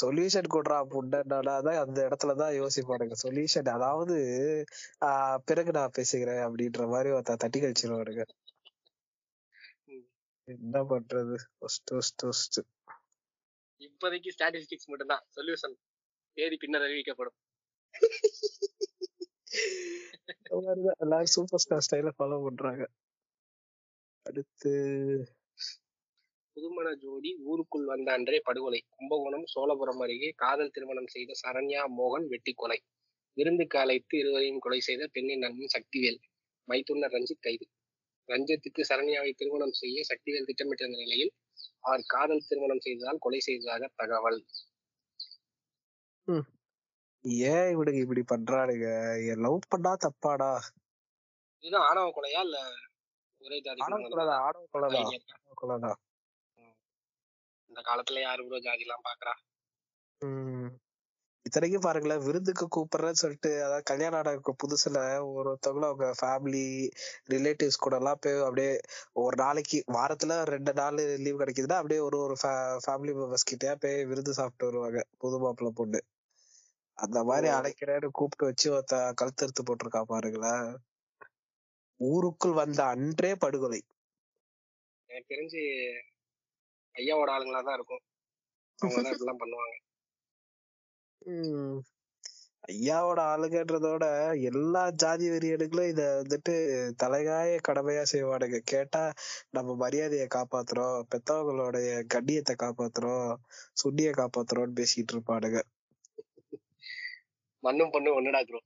சொல்யூஷன் 0.00 0.48
கொடுறா 0.54 0.84
புட்டனாதான் 0.90 1.80
அந்த 1.80 2.08
இடத்துலதான் 2.08 2.66
யோசிப்பானுங்க. 2.66 3.12
சொல்யூஷன் 3.22 3.68
அதாவது 3.68 4.16
பிறகு 5.44 5.70
நான் 5.70 5.90
பேசுகிறேன் 5.92 6.34
அப்படின்ற 6.34 6.88
மாதிரி 6.88 7.10
ஒருத்த 7.10 7.34
தட்டி 7.34 7.60
கழிச்சிருவானுங்க. 7.60 8.24
ம். 9.84 10.08
என்ன 10.44 10.82
பண்றது? 10.82 11.36
ஒஸ்ட் 11.60 11.90
ஒஸ்ட் 11.90 12.26
ஒஸ்ட் 12.26 12.60
இப்போதைக்கு 13.78 14.30
ஸ்டாட்டிஸ்டிக்ஸ் 14.38 14.86
மட்டும்தான். 14.86 15.26
சொல்யூஷன் 15.36 15.74
தேதி 16.32 16.56
பின்னர் 16.56 16.82
அறிவிக்கப்படும். 16.82 17.36
எல்லாரும் 21.04 21.32
சூப்பர் 21.34 21.62
ஸ்டார் 21.62 21.84
ஸ்டைல 21.86 22.10
ஃபாலோ 22.16 22.38
பண்றாங்க. 22.44 22.82
அடுத்து 24.26 24.72
புதுமண 26.56 26.88
ஜோடி 26.94 27.30
ஊருக்குள் 27.50 27.84
வந்த 27.84 28.08
அன்றே 28.12 28.38
படுகொலை. 28.44 28.80
கும்பகோணம் 28.94 29.44
சோழபுரம் 29.46 30.00
அருகே 30.04 30.30
காதல் 30.36 30.72
திருமணம் 30.74 31.10
செய்த 31.14 31.36
சரண்யா 31.42 31.82
மோகன் 31.98 32.26
வெட்டி 32.26 32.52
கொலை. 32.52 32.78
விருந்துக்கு 33.36 33.76
அழைத்து 33.78 34.14
இருவரையும் 34.18 34.58
கொலை 34.58 34.80
செய்த 34.80 35.02
பெண்ணின் 35.06 35.42
நண்பன் 35.44 35.74
சக்திவேல் 35.74 36.18
மைத்துனர் 36.68 37.14
ரஞ்சித் 37.16 37.44
கைது. 37.46 37.66
ரஞ்சித்துக்கு 38.28 38.82
சரண்யாவை 38.90 39.30
திருமணம் 39.34 39.76
செய்ய 39.80 39.98
சக்திவேல் 40.10 40.48
திட்டமிட்டிருந்த 40.48 40.98
நிலையில் 41.04 41.32
அவர் 41.80 42.02
காதல் 42.06 42.46
திருமணம் 42.48 42.84
செய்ததால் 42.86 43.22
கொலை 43.24 43.40
செய்ததாக 43.40 43.90
தகவல். 43.96 44.40
ஏன் 47.46 47.70
இவனுக்கு 47.70 48.02
இப்படி 48.02 48.22
பண்றானுங்க? 48.28 48.88
லவ் 49.44 49.70
பண்ணா 49.70 49.92
தப்பாடா? 50.04 50.50
இதுதான் 51.64 51.86
ஆணவ 51.88 52.10
கொலையா 52.16 52.40
இல்ல 52.40 52.58
ஒரே 53.42 53.56
ஜாதி 53.60 53.82
ஆணவ? 53.86 54.02
கொலைதான் 54.06 54.42
ஆணவ 54.42 54.64
கொலைதான் 55.62 55.98
இந்த 57.70 57.80
காலத்துல 57.88 58.20
யாரு 58.20 58.42
ப்ரோ 58.44 58.58
ஜாதி 58.62 58.84
எல்லாம் 58.86 59.06
பாக்குறா 59.06 59.34
இத்தனைக்கும் 61.46 61.84
பாருங்களேன் 61.84 62.24
விருந்துக்கு 62.24 62.64
கூப்பிடுறேன்னு 62.68 63.20
சொல்லிட்டு 63.20 63.50
அதாவது 63.58 63.82
கல்யாணம் 63.82 64.18
ஆன 64.20 64.32
புதுசுல 64.62 64.98
ஒருத்தவங்களும் 65.34 65.88
அவங்க 65.88 66.06
ஃபேமிலி 66.18 66.64
ரிலேட்டிவ்ஸ் 67.28 67.78
கூட 67.78 67.96
எல்லாம் 67.96 68.20
போய் 68.20 68.42
அப்படியே 68.42 68.72
ஒரு 69.22 69.36
நாளைக்கு 69.36 69.78
வாரத்துல 69.94 70.36
ரெண்டு 70.50 70.72
நாள் 70.72 70.98
லீவ் 71.24 71.40
கிடைக்குதுன்னா 71.42 71.80
அப்படியே 71.80 72.00
ஒரு 72.00 72.18
ஒரு 72.18 72.36
ஃபேமிலி 72.84 73.14
மெம்பர்ஸ் 73.14 73.48
கிட்டயா 73.50 73.74
போய் 73.76 73.98
விருந்து 74.04 74.34
சாப்பிட்டு 74.34 74.68
வருவாங்க 74.68 75.02
புது 75.18 75.38
மாப்பிள்ளை 75.38 75.72
பொண்ணு. 75.76 76.00
அந்த 76.98 77.18
மாதிரி. 77.24 77.48
அழைக்கிறேன்னு 77.58 78.08
கூப்பிட்டு 78.18 78.48
வச்சு 78.48 78.66
ஒருத்த 78.74 78.96
கழுத்தறுத்து 79.20 79.62
போட்டிருக்கா 79.62 80.02
பாருங்களேன். 80.12 80.68
ஊருக்குள் 82.00 82.58
வந்த 82.60 82.80
அன்றே 82.94 83.32
படுகொலை. 83.36 83.80
எனக்கு 85.10 85.32
தெரிஞ்சு 85.34 85.62
ஐயாவோட 86.94 87.30
ஆளுங்களா 87.34 87.60
தான் 87.62 87.78
இருக்கும். 87.78 88.02
அவங்க 88.78 88.98
தான் 88.98 89.14
இப்படிலாம் 89.14 89.42
பண்ணுவாங்க. 89.42 89.76
ஐயாவோட 92.68 93.20
ஆளுங்கன்றதோட 93.32 94.04
எல்லா 94.48 94.82
ஜாதி 95.02 95.26
வெறியனுங்களும் 95.30 95.90
இத 95.92 96.02
வந்துட்டு 96.18 96.54
தலைகாய 97.02 97.54
கடமையா 97.68 98.02
செய்வானுங்க. 98.12 98.58
கேட்டா 98.72 99.02
நம்ம 99.50 99.76
மரியாதையை 99.76 100.26
காப்பாத்துறோம் 100.36 100.98
பெத்தவங்களுடைய 101.12 101.90
கண்ணியத்தை 102.14 102.56
காப்பாத்துறோம் 102.64 103.28
சுண்ணிய 103.82 104.10
காப்பாத்துறோம்னு 104.20 104.78
பேசிட்டு 104.80 105.14
இருப்பானுங்க. 105.14 105.60
மண்ணும் 107.64 107.92
பொண்ணும் 107.92 108.16
ஒண்ணுடா 108.18 108.40
ப்ரோ 108.48 108.60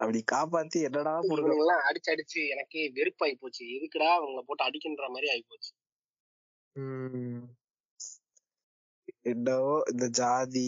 அப்படி 0.00 0.20
காப்பாத்தி 0.32 0.78
என்னடா 0.86 1.12
இவனுங்கெல்லாம் 1.24 1.84
அடிச்சு 1.88 2.10
அடிச்சு 2.12 2.40
எனக்கே 2.52 2.84
வெறுப்பாயி 2.96 3.34
போச்சு. 3.34 3.64
எதுக்குடா 3.76 4.08
அவங்கள 4.16 4.40
போட்டு 4.46 4.66
அடிக்கின்ற 4.66 5.08
மாதிரி 5.08 5.26
ஆயி 5.32 5.42
போச்சு. 5.50 5.70
உம் 6.76 7.44
என்னவோ 9.22 9.74
இந்த 9.92 10.06
ஜாதி 10.18 10.64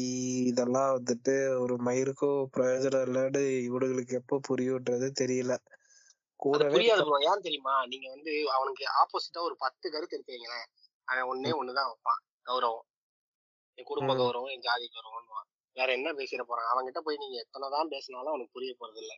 இதெல்லாம் 0.50 0.92
வந்துட்டு 0.98 1.34
ஒரு 1.58 1.74
மயிருக்கும் 1.76 2.38
பிரயோஜனம் 2.56 3.04
இல்லைன்னு 3.06 3.42
இவனுங்களுக்கு 3.66 4.14
எப்போ 4.20 4.36
புரியுன்றது 4.48 5.08
தெரியல. 5.22 5.54
கூடவே 6.40 6.80
ஏன் 7.30 7.44
தெரியுமா? 7.46 7.74
நீங்க 7.86 8.06
வந்து 8.14 8.32
அவனுக்கு 8.56 8.84
ஆப்போசிட்டா 9.02 9.42
ஒரு 9.48 9.56
பத்து 9.56 9.86
கருத்து 9.90 10.16
இருக்கு 10.16 10.34
வைங்களேன். 10.34 10.68
அவன் 11.08 11.28
ஒன்னே 11.32 11.52
ஒண்ணுதான் 11.60 11.90
வைப்பான். 11.90 12.22
கௌரவம். 12.46 12.86
என் 13.78 13.88
குடும்ப. 13.90 14.12
கௌரவம் 14.14 14.52
என் 14.54 14.66
ஜாதி 14.68 14.88
கௌரவம் 14.88 15.16
வேற 15.76 15.88
என்ன 15.92 16.10
பேசிட 16.18 16.42
போறான் 16.44 16.70
அவன்கிட்ட 16.72 17.00
போய் 17.06 17.22
நீங்க 17.22 17.38
எத்தனைதான் 17.42 17.92
பேசினாலும் 17.94 18.32
அவனுக்கு 18.32 18.56
புரிய 18.56 18.72
போறது 18.76 19.00
இல்ல. 19.04 19.14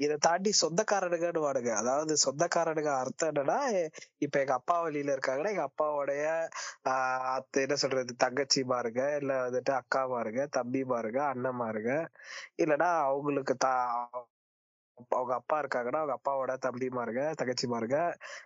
இதை 0.00 0.14
தாண்டி 0.24 0.50
சொந்தக்காரனுங்கன்னு 0.60 1.40
வாடுங்க. 1.44 1.70
அதாவது 1.80 2.12
சொந்தக்காரனுங்க 2.24 2.92
அர்த்தம் 3.00 3.30
என்னன்னா 3.32 3.56
இப்ப 4.18 4.34
எங்க 4.42 4.54
அப்பா 4.58 4.76
வழியில 4.80 5.14
இருக்காங்கன்னா 5.14 5.52
எங்க 5.54 5.66
அப்பாவுடைய 5.68 6.24
ஆஹ் 6.90 7.28
அத்தை 7.34 7.62
என்ன 7.62 7.76
சொல்றது 7.82 8.14
தங்கச்சி 8.24 8.62
பாருங்க 8.72 9.02
இல்ல 9.20 9.34
வந்துட்டு 9.44 9.74
அக்கா 9.80 10.02
பாருங்க 10.08 10.42
தம்பி 10.56 10.82
பாருங்க 10.86 11.20
அண்ணன் 11.30 11.60
பாருங்க 11.62 11.92
இல்லைன்னா 12.58 12.90
அவங்களுக்கு 13.06 13.56
தா 13.58 13.74
அவங்க 15.10 15.32
அப்பா 15.34 15.56
இருக்காங்கன்னா 15.62 16.00
அவங்க 16.02 16.14
அப்பாவோட 16.16 16.52
தம்பி 16.58 16.88
மாருங்க 16.90 17.22
தங்கச்சி 17.40 17.66
மாருங்க 17.66 17.98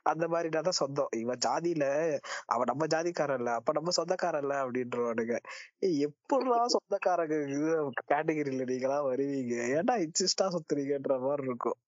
அந்த 0.05 0.25
மாதிரினா 0.29 0.61
தான் 0.61 0.81
சொந்தம். 0.81 1.13
இவன் 1.23 1.43
ஜாதியில 1.47 1.87
அவன் 2.47 2.71
நம்ம 2.73 2.87
ஜாதிக்காரன் 2.87 3.39
இல்ல 3.39 3.53
அப்ப 3.55 3.73
நம்ம 3.73 3.95
சொந்தக்காரன் 3.99 4.45
இல்ல 4.45 4.55
அப்படின்றவானுங்க. 4.63 5.37
எப்படிடா 6.07 6.61
சொந்தக்காரங்க 6.77 7.37
கேட்டகரியில 8.05 8.69
நீங்களா 8.73 8.99
வருவீங்க? 9.11 9.57
ஏன்டா 9.77 9.97
இன்சிஸ்டா 10.07 10.47
சுத்துறீங்கன்ற 10.57 11.17
மாதிரி 11.21 11.49
இருக்கும். 11.49 11.79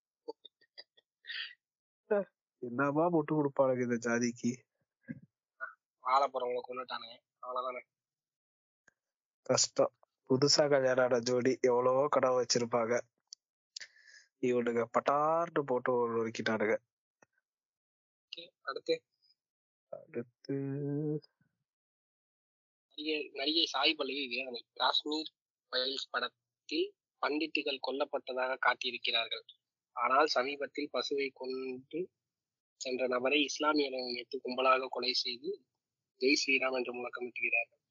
என்னமா 2.63 3.05
முட்டு 3.15 3.33
கொடுப்பானுங்க 3.35 3.83
இந்த 3.83 3.99
ஜாதிக்கு? 4.07 4.51
வாழ 6.05 6.23
போறவங்களை 6.27 6.63
கொண்டுட்டானுங்க 6.63 7.15
அவ்வளவுதானே. 7.43 7.83
கஷ்டம். 9.47 9.93
புதுசா 10.31 10.65
கல்யாணம் 10.69 11.05
ஆன 11.05 11.19
ஜோடி 11.21 11.53
எவ்வளவோ 11.69 12.05
கனவு 12.09 12.39
வச்சிருப்பாங்க. 12.41 12.95
இவனுங்க 14.51 14.83
பட்டார்னு 14.93 15.63
போட்டு 15.67 15.93
ஒருக்கிட்டானுங்க 15.93 16.77
Okay, 18.33 18.47
அடுத்து. 18.63 18.95
அடுத்து. 19.93 20.57
நடிகை 22.99 23.15
நடிகை 23.33 23.65
சாய் 23.67 23.95
பல்லவி 23.95 24.25
வேதனை. 24.27 24.61
காஷ்மீர் 24.75 25.31
ஃபைல்ஸ் 25.73 26.11
படத்தில் 26.11 26.89
பண்டிட்டுகள் 27.23 27.85
கொல்லப்பட்டதாக 27.87 28.59
காட்டியிருக்கிறார்கள். 28.67 29.45
ஆனால் 29.97 30.27
சமீபத்தில் 30.27 30.93
பசுவை 30.93 31.29
கொண்டு 31.33 32.01
சென்ற 32.81 33.07
நபரை 33.07 33.39
இஸ்லாமியர்கள் 33.43 34.17
வைத்து 34.19 34.39
கும்பலாக 34.45 34.89
கொலை 34.91 35.13
செய்து 35.15 35.51
ஜெய் 36.21 36.39
ஸ்ரீராம் 36.43 36.77
என்று 36.79 36.93
முழக்கமிட்டுகிறார்கள். 36.95 37.83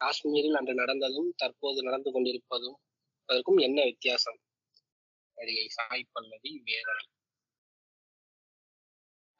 காஷ்மீரில் 0.00 0.58
அன்று 0.58 0.74
நடந்ததும் 0.74 1.30
தற்போது 1.36 1.78
நடந்து 1.82 2.10
கொண்டிருப்பதும் 2.12 2.78
அதற்கும் 3.28 3.58
என்ன 3.58 3.78
வித்தியாசம்? 3.84 4.38
நடிகை 5.38 5.66
சாய் 5.68 6.10
பல்லவி 6.12 6.52
வேதனை 6.68 7.04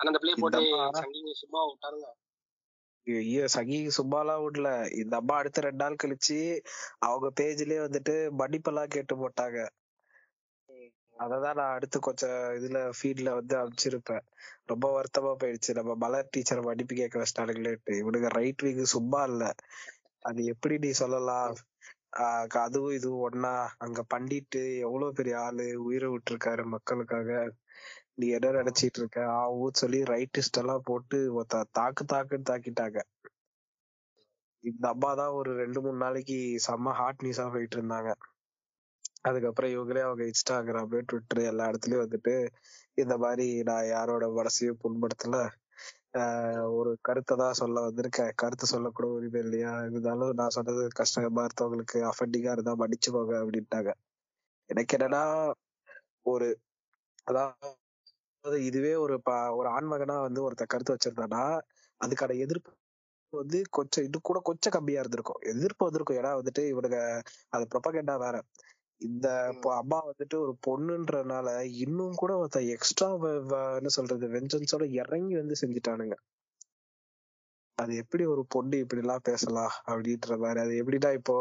ஆனா 0.01 0.09
அந்த 0.11 0.19
பிள்ளை 0.19 0.35
போட்டு 0.41 0.59
சங்கிங்க 0.99 1.33
சும்மா 1.35 1.61
விட்டாருங்க. 1.69 2.09
ஐயோ 3.07 3.45
சகி 3.55 3.77
சும்மாலாம் 3.97 4.43
விடல. 4.45 4.69
இந்த 4.93 5.15
அம்மா 5.17 5.35
அடுத்த 5.37 5.61
ரெண்டு 5.61 5.83
நாள் 5.85 6.01
கழிச்சு 6.03 6.37
அவங்க 6.99 7.29
பேஜ்லயே 7.41 7.79
வந்துட்டு 7.87 8.15
மன்னிப்பெல்லாம் 8.41 8.93
கேட்டு 8.95 9.15
போட்டாங்க. 9.17 9.59
அததான் 11.17 11.57
நான் 11.57 11.75
அடுத்து 11.77 11.99
கொஞ்சம் 12.01 12.37
இதுல 12.57 12.81
ஃபீட்ல 12.89 13.29
வந்து 13.35 13.55
அனுப்பிச்சிருப்பேன். 13.59 14.25
ரொம்ப 14.67 14.87
வருத்தமா 14.97 15.33
போயிடுச்சு. 15.41 15.71
நம்ம 15.75 15.95
மலர் 15.95 16.31
டீச்சர் 16.31 16.67
மன்னிப்பு 16.69 16.95
கேட்க 16.95 17.17
வச்சிட்டானுங்களேட்டு 17.19 17.95
இவனுங்க 18.03 18.31
ரைட் 18.39 18.65
விங் 18.67 18.85
சும்மா 18.95 19.23
இல்ல. 19.23 19.45
அது 20.25 20.41
எப்படி 20.45 20.77
நீ 20.79 20.91
சொல்லலாம்? 21.03 21.57
அதுவும் 22.65 22.93
இதுவும் 22.93 23.25
ஒன்னா 23.29 23.53
அங்க 23.79 24.01
பண்டிட்டு 24.15 24.61
எவ்வளவு 24.79 25.13
பெரிய 25.13 25.39
ஆளு? 25.39 25.67
உயிரை 25.79 26.09
விட்டுருக்காரு 26.09 26.65
மக்களுக்காக. 26.67 27.31
நீ 28.15 28.29
என்ன 28.29 28.53
நினைச்சிட்டு 28.53 28.99
இருக்க? 28.99 29.19
ஆவும் 29.41 29.79
சொல்லி 29.81 30.03
ரைட்டிஸ்ட் 30.05 30.59
எல்லாம் 30.59 30.87
போட்டு 30.87 31.19
ஒருத்த 31.35 31.65
தாக்கு 31.73 32.05
தாக்குன்னு 32.05 32.49
தாக்கிட்டாங்க. 32.51 32.99
இந்த 34.65 34.89
அம்மா 34.89 35.15
தான் 35.15 35.29
ஒரு 35.31 35.51
ரெண்டு 35.57 35.81
மூணு 35.81 35.97
நாளைக்கு 35.97 36.39
செம்ம 36.67 36.93
ஹாட் 36.93 37.23
நியூஸா 37.25 37.47
போயிட்டு 37.53 37.77
இருந்தாங்க. 37.79 38.11
அதுக்கப்புறம் 39.23 39.71
இவங்களே 39.71 40.01
அவங்க 40.01 40.25
இன்ஸ்டாகிராம் 40.25 40.91
ட்விட்டர் 41.09 41.43
எல்லா 41.43 41.65
இடத்துலயும் 41.71 42.05
வந்துட்டு 42.07 42.35
இந்த 42.95 43.15
மாதிரி 43.19 43.63
நான் 43.63 43.87
யாரோட 43.87 44.27
மனசையும் 44.39 44.81
புண்படுத்தல. 44.85 45.39
ஒரு 46.73 46.91
கருத்தை 47.03 47.35
தான் 47.37 47.53
சொல்ல 47.53 47.81
வந்திருக்கேன். 47.89 48.33
கருத்து 48.35 48.67
சொல்லக்கூட 48.67 49.07
உரிமை 49.09 49.41
இல்லையா? 49.41 49.73
இருந்தாலும் 49.85 50.33
நான் 50.33 50.49
சொன்னது 50.49 50.83
கஷ்டமா. 50.95 51.45
இருந்தவங்களுக்கு 51.45 51.99
அஃபெண்டிங்கா 52.11 52.53
இருந்தா 52.53 52.75
மன்னிச்சுக்கோங்க 52.77 53.35
அப்படின்ட்டாங்க 53.43 53.93
எனக்கு 54.71 54.97
என்னன்னா 54.99 55.23
ஒரு 56.27 56.49
அதாவது 57.27 57.79
இதுவே 58.69 58.95
ஒரு 58.97 59.17
ப- 59.23 59.55
ஒரு 59.57 59.69
ஆண்மகனா 59.71 60.17
வந்து 60.23 60.41
ஒருத்த 60.47 60.65
கருத்து 60.67 60.95
வச்சிருந்தானா 60.95 61.43
அதுக்கான 62.01 62.37
எதிர்ப்பு 62.39 62.73
வந்து 63.33 63.59
கொஞ்சம் 63.71 64.05
இது 64.05 64.19
கூட 64.23 64.39
கொஞ்சம் 64.45 64.75
கம்மியா 64.77 65.01
இருந்திருக்கும். 65.01 65.41
எதிர்ப்பு 65.53 65.87
வந்திருக்கும். 65.87 66.19
ஏன்னா 66.19 66.33
வந்துட்டு 66.41 66.63
இவனுங்க 66.73 66.99
அது 67.51 67.65
ப்ரொபகண்டா 67.73 68.17
வேற. 68.19 68.37
இந்த 69.01 69.27
அம்மா 69.75 69.99
வந்துட்டு 70.07 70.37
ஒரு 70.45 70.53
பொண்ணுன்றனால 70.67 71.49
இன்னும் 71.85 72.15
கூட 72.15 72.33
ஒருத்த 72.41 72.61
எக்ஸ்ட்ரா 72.75 73.09
என்ன 73.79 73.93
சொல்றது 73.97 74.27
வெஞ்சன்ஸோட 74.35 74.87
இறங்கி 75.01 75.35
வந்து 75.37 75.57
செஞ்சுட்டானுங்க. 75.63 76.17
அது 77.79 77.93
எப்படி 78.03 78.25
ஒரு 78.27 78.43
பொண்ணு 78.55 78.77
இப்படி 78.79 79.03
எல்லாம் 79.03 79.27
பேசலாம் 79.27 79.75
அப்படின்ற 79.89 80.37
மாதிரி 80.37 80.61
அது 80.63 80.73
எப்படின்னா 80.81 81.11
இப்போ 81.19 81.35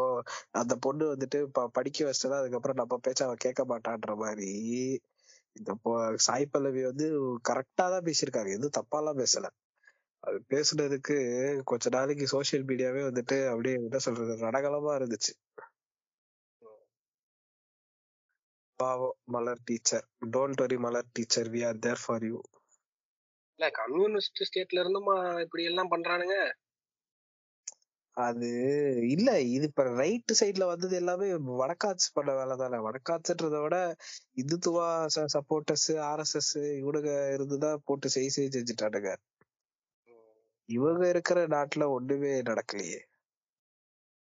அந்த 0.54 0.74
பொண்ணு 0.84 1.04
வந்துட்டு 1.12 1.38
படிக்க 1.76 2.04
வச்சதா 2.04 2.36
அதுக்கப்புறம் 2.40 2.78
நம்ம 2.80 2.98
பேச்ச 3.06 3.22
அவ 3.22 3.36
கேட்க 3.46 3.62
மாட்டான்ற 3.72 4.14
மாதிரி 4.16 4.50
இந்த 5.56 5.70
சாய் 6.26 6.52
பல்லவி 6.52 6.82
வந்து 6.84 7.06
கரெக்டா 7.48 7.86
தான் 7.94 8.06
பேசியிருக்காங்க 8.08 8.52
எதுவும் 8.56 8.76
தப்பாலாம் 8.78 9.20
பேசல. 9.22 9.46
அது 10.24 10.38
பேசுனதுக்கு 10.50 11.16
கொஞ்ச 11.64 11.88
நாளைக்கு 11.90 12.24
சோசியல் 12.32 12.66
மீடியாவே 12.70 13.02
வந்துட்டு 13.08 13.36
அப்படியே 13.50 13.76
என்ன 13.80 13.98
சொல்றது 14.06 14.34
ரணகலமா 14.44 14.92
இருந்துச்சு. 15.00 15.32
பாவம் 18.80 19.16
Malar 19.28 19.62
teacher 19.64 20.06
don't 20.34 20.62
worry 20.62 20.78
Malar 20.78 21.10
teacher 21.12 21.50
we 21.54 21.62
are 21.66 21.78
there 21.78 22.02
for 22.04 22.24
you 22.24 22.38
இல்ல 23.58 23.68
கம்யூனிஸ்ட் 23.78 24.42
ஸ்டேட்ல 24.48 24.82
இருந்துமா 24.82 25.14
இப்படி 25.44 25.62
எல்லாம் 25.64 25.92
பண்றானுங்க? 25.92 26.34
அது 28.16 28.48
இல்ல 29.08 29.28
இது 29.48 29.64
இப்ப 29.66 29.82
ரைட் 29.98 30.32
சைடுல 30.40 30.64
வந்தது 30.64 30.94
எல்லாமே 30.96 31.26
வடக்காட்சி 31.60 32.08
பண்ண 32.14 32.30
வேலை 32.34 32.54
தானே. 32.56 32.78
வடக்காட்சின்றத 32.86 33.58
விட 33.64 33.76
இந்துத்துவா 34.36 34.86
சப்போர்ட்டர்ஸ் 35.36 35.90
ஆர்எஸ்எஸ் 36.08 36.52
இவனுங்க 36.80 37.12
இருந்துதான் 37.36 37.84
போட்டு 37.84 38.08
செய் 38.08 38.34
செய் 38.36 38.54
செஞ்சுட்டானுங்க. 38.56 39.12
இவங்க 40.68 41.02
இருக்கிற 41.08 41.38
நாட்டுல 41.48 41.84
ஒண்ணுமே 41.96 42.32
நடக்கலையே. 42.42 42.98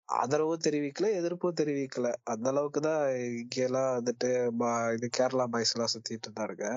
ஆதரவும் 0.10 0.64
தெரிவிக்கல 0.66 1.08
எதிர்ப்பும் 1.20 1.60
தெரிவிக்கல. 1.60 2.08
அந்த 2.24 2.48
அளவுக்கு 2.50 2.80
தான் 2.82 3.04
இங்கெல்லாம் 3.40 3.92
வந்துட்டு 3.98 4.30
இது 4.98 5.08
கேரளா 5.18 5.46
பாய்ஸ் 5.54 5.74
எல்லாம் 5.76 5.94
சுத்திட்டு 5.94 6.28
இருந்தாருங்க 6.28 6.68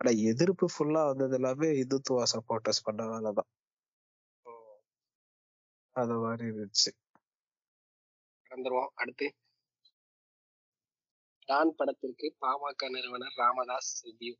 ஆனா 0.00 0.10
எதிர்ப்பு 0.30 0.66
ஃபுல்லா 0.74 1.02
வந்தது 1.06 1.36
எல்லாமே 1.38 1.68
இந்துத்துவா 1.82 2.24
சப்போர்ட்டர்ஸ் 2.34 2.86
பண்ண 2.88 3.02
வேலைதான் 3.12 3.50
அந்த 5.96 6.14
மாதிரி 6.24 6.44
இருந்துச்சு. 6.50 6.90
கடந்துருவோம் 8.50 8.92
அடுத்து. 8.94 9.26
டான் 11.48 11.72
படத்திற்கு 11.78 12.26
பாமக 12.42 12.88
நிறுவனர் 12.94 13.36
ராமதாஸ் 13.36 13.92
ரிவ்யூ. 14.04 14.34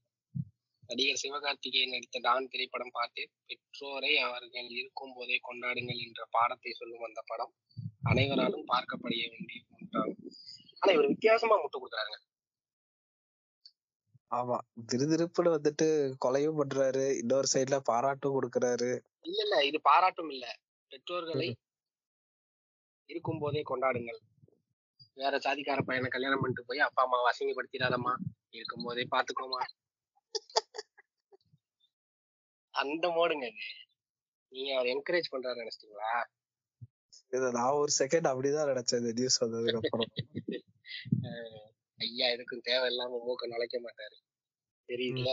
நடிகர் 0.89 1.21
சிவகார்த்திகேயன் 1.23 1.93
நடித்த 1.95 2.19
டான் 2.19 2.51
திரைப்படம் 2.53 2.93
பார்த்து 2.93 3.23
பெற்றோரை 3.49 4.13
அவர்கள் 4.19 4.69
இருக்கும் 4.77 5.15
போதே 5.17 5.37
கொண்டாடுங்கள் 5.49 6.05
என்ற 6.07 6.23
பாடத்தை 6.37 6.73
சொல்லும் 6.73 7.07
அந்த 7.09 7.23
படம். 7.27 7.53
அனைவராலும் 8.03 8.67
பார்க்கப்பட 8.67 9.15
வேண்டிய 9.33 9.63
ஒன்றாகும். 9.77 10.35
ஆனா 10.83 10.93
இவர் 10.93 11.07
வித்தியாசமா 11.07 11.57
முட்டு 11.57 11.79
கொடுக்குறாருங்க. 11.79 12.19
ஆமா 14.31 14.57
திருதிருப்புல 14.93 15.53
வந்துட்டு 15.57 16.17
கொலையும் 16.25 16.59
பண்றாரு 16.59 17.17
இன்னொரு 17.17 17.49
சைடுல 17.55 17.79
பாராட்டும் 17.81 18.35
கொடுக்கறாரு. 18.35 18.91
இல்ல 19.21 19.43
இல்ல 19.43 19.65
இது 19.65 19.81
பாராட்டும் 19.81 20.31
இல்ல. 20.31 20.47
பெற்றோர்களை 20.91 21.57
இருக்கும் 23.11 23.39
போதே 23.39 23.63
கொண்டாடுங்கள். 23.63 24.21
வேற 25.15 25.39
சாதிக்கார 25.39 25.81
பையனை 25.81 26.09
கல்யாணம் 26.11 26.41
பண்ணிட்டு 26.41 26.65
போய் 26.65 26.79
அப்பா 26.79 27.03
அம்மாவை 27.03 27.33
அசிங்கப்படுத்திடாதம்மா. 27.33 28.13
இருக்கும் 28.51 28.83
போதே 28.83 29.07
பாத்துக்கோமா. 29.11 29.61
அந்த 32.75 33.09
மோடுங்க 33.09 33.47
இது. 33.47 33.65
நீங்க 34.53 34.75
அவர் 34.75 34.87
என்கரேஜ் 34.87 35.33
பண்றாரு 35.33 35.63
நினைச்சிட்டீங்களா? 35.63 36.13
இத 37.33 37.51
நான் 37.57 37.79
ஒரு 37.81 37.93
செகண்ட் 37.99 38.29
அப்படிதான் 38.31 38.71
நினைச்சேன் 38.71 39.01
இந்த 39.01 39.13
நியூஸ் 39.19 39.43
வந்ததுக்கு 39.43 39.81
அப்புறம் 39.81 40.13
ஐயா 41.99 42.27
எதுக்கும் 42.35 42.67
தேவையில்லாம 42.69 43.19
மூக்க 43.25 43.53
நுழைக்க 43.53 43.77
மாட்டாரு. 43.81 44.17
தெரியுதுல 44.89 45.31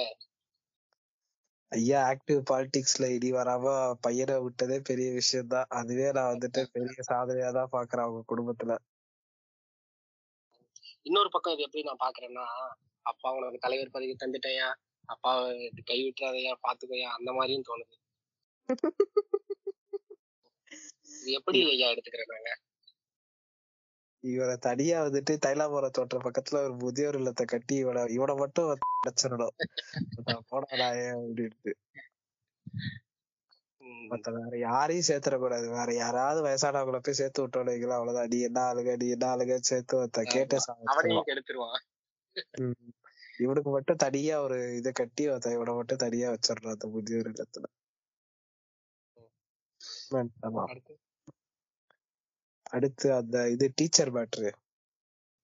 ஐயா 1.72 2.00
ஆக்டிவ் 2.10 2.40
பாலிடிக்ஸ்ல 2.50 3.06
இனி 3.14 3.30
வராம 3.32 3.72
பையனை 4.06 4.36
விட்டதே 4.44 4.78
பெரிய 4.90 5.08
விஷயம் 5.14 5.52
தான் 5.54 5.72
அதுவே 5.80 6.08
நான் 6.18 6.32
வந்துட்டு 6.34 6.62
பெரிய 6.76 7.04
சாதனையா 7.10 7.50
தான் 7.52 7.74
பாக்குறேன் 7.76 8.06
அவங்க 8.06 8.22
குடும்பத்துல. 8.32 8.74
இன்னொரு 11.06 11.30
பக்கம் 11.32 11.54
இது 11.56 11.66
எப்படி 11.68 11.84
நான் 11.84 12.04
பாக்குறேன்னா 12.04 12.46
அப்பா 13.06 13.30
உனக்கு 13.38 13.60
தலைவர் 13.60 13.96
பதவி 13.96 14.14
தந்துட்டேயா 14.16 14.68
அப்பா 15.10 15.32
கை 15.90 16.00
விட்டுறாதையா 16.00 16.54
பாத்துக்கோயா 16.64 17.10
அந்த 17.18 17.32
மாதிரியும் 17.34 17.68
தோணுது. 17.70 17.96
இது 21.26 21.35
எப்படி 21.38 21.60
ஐயா 21.68 21.88
எடுத்துக்கிறேன் 21.91 22.31
நாங்க 22.31 22.52
இவரை 24.23 24.53
தனியா 24.57 24.97
வந்துட்டு 25.06 25.34
தைலாபுரம் 25.45 25.95
தோற்ற 25.97 26.18
பக்கத்துல 26.18 26.60
ஒரு 26.65 26.76
முதியோர் 26.76 27.18
இல்லத்தை 27.19 27.45
கட்டி 27.45 27.76
இவனை 27.76 28.02
இவனை 28.14 28.34
மட்டும் 28.35 28.69
அடைச்சிடணும். 28.69 29.56
போடாடா 30.52 30.88
அப்படின்ட்டு. 31.15 31.73
மத்த 34.11 34.31
வேற 34.35 34.56
யாரையும் 34.60 35.07
சேர்த்துடக்கூடாது. 35.10 35.68
வேற 35.77 35.89
யாராவது 35.93 36.39
வயசானவங்கள 36.47 36.99
போய் 37.06 37.19
சேர்த்து 37.19 37.43
விட்டோம் 37.43 37.69
வைங்களா 37.69 37.97
அவ்வளவுதான். 37.99 38.31
நீ 38.34 38.39
என்ன 38.41 38.60
ஆளுங்க 38.69 38.93
நீ 39.03 39.07
என்ன 39.15 39.27
ஆளுங்க 39.34 39.57
சேர்த்து 39.72 40.02
வந்த 40.02 40.26
கேட்டே. 40.34 40.60
இவனுக்கு 43.43 43.69
மட்டும் 43.69 44.03
தனியா 44.06 44.35
ஒரு 44.41 44.60
இதை 44.76 44.91
கட்டி 44.91 45.23
இவனை 45.57 45.73
மட்டும் 45.73 46.03
தனியா 46.06 46.30
வச்சிடணும் 46.35 46.76
அந்த 46.76 46.88
முதியோர் 46.88 47.31
இல்லத்துல. 47.31 47.65
அடுத்து 52.76 53.07
அந்த 53.14 53.49
இது 53.49 53.65
டீச்சர் 53.76 54.11
மேட்ரு. 54.11 54.49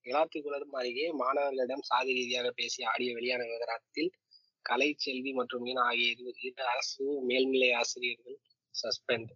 இலாத்திக்குளம் 0.06 0.76
அருகே 0.76 1.08
மாணவர்களிடம் 1.12 1.82
சாதி 1.82 2.12
ரீதியாக 2.14 2.52
பேசிய 2.52 2.90
ஆடியோ 2.90 3.14
வெளியான 3.14 3.42
விவகாரத்தில் 3.44 4.12
கலை 4.66 4.96
செல்வி 4.98 5.32
மற்றும் 5.34 5.62
மீன் 5.62 5.82
ஆகிய 5.82 6.10
இரு 6.12 6.64
அரசு 6.66 7.06
மேல்நிலை 7.22 7.70
ஆசிரியர்கள் 7.72 8.38
சஸ்பெண்ட் 8.74 9.32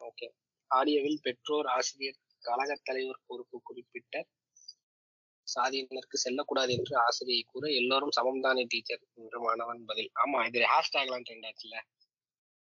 ஓகே 0.00 0.28
ஆடியோவில் 0.70 1.20
பெற்றோர் 1.22 1.66
ஆசிரியர் 1.66 2.18
கழக 2.42 2.72
தலைவர் 2.82 3.26
பொறுப்பு 3.26 3.62
குறிப்பிட்ட 3.62 4.24
சாதியினருக்கு 5.46 6.16
செல்லக்கூடாது 6.16 6.72
என்று 6.72 6.94
ஆசிரியை 6.96 7.42
கூற 7.42 7.64
எல்லோரும் 7.70 8.14
சமம்தானே 8.16 8.64
டீச்சர்? 8.64 9.02
என்று 9.14 9.38
மாணவன் 9.40 9.84
பதில். 9.84 10.10
ஆமா 10.14 10.46
இது 10.46 10.60
ஹேஷ்டேக்லாம் 10.64 11.24
ட்ரெண்ட் 11.28 11.46
ஆச்சுல்ல. 11.46 11.78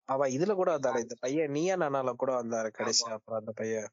அவன் 0.08 0.30
இதுல 0.30 0.54
கூட 0.54 0.70
வந்தாரு 0.76 0.98
இந்த 1.00 1.16
பையன் 1.20 1.50
நீயா 1.50 1.76
நானால 1.76 2.12
கூட 2.16 2.32
வந்தாரு 2.42 2.70
கடைசி. 2.72 3.04
அப்புறம் 3.16 3.40
அந்த 3.40 3.52
பையன். 3.56 3.88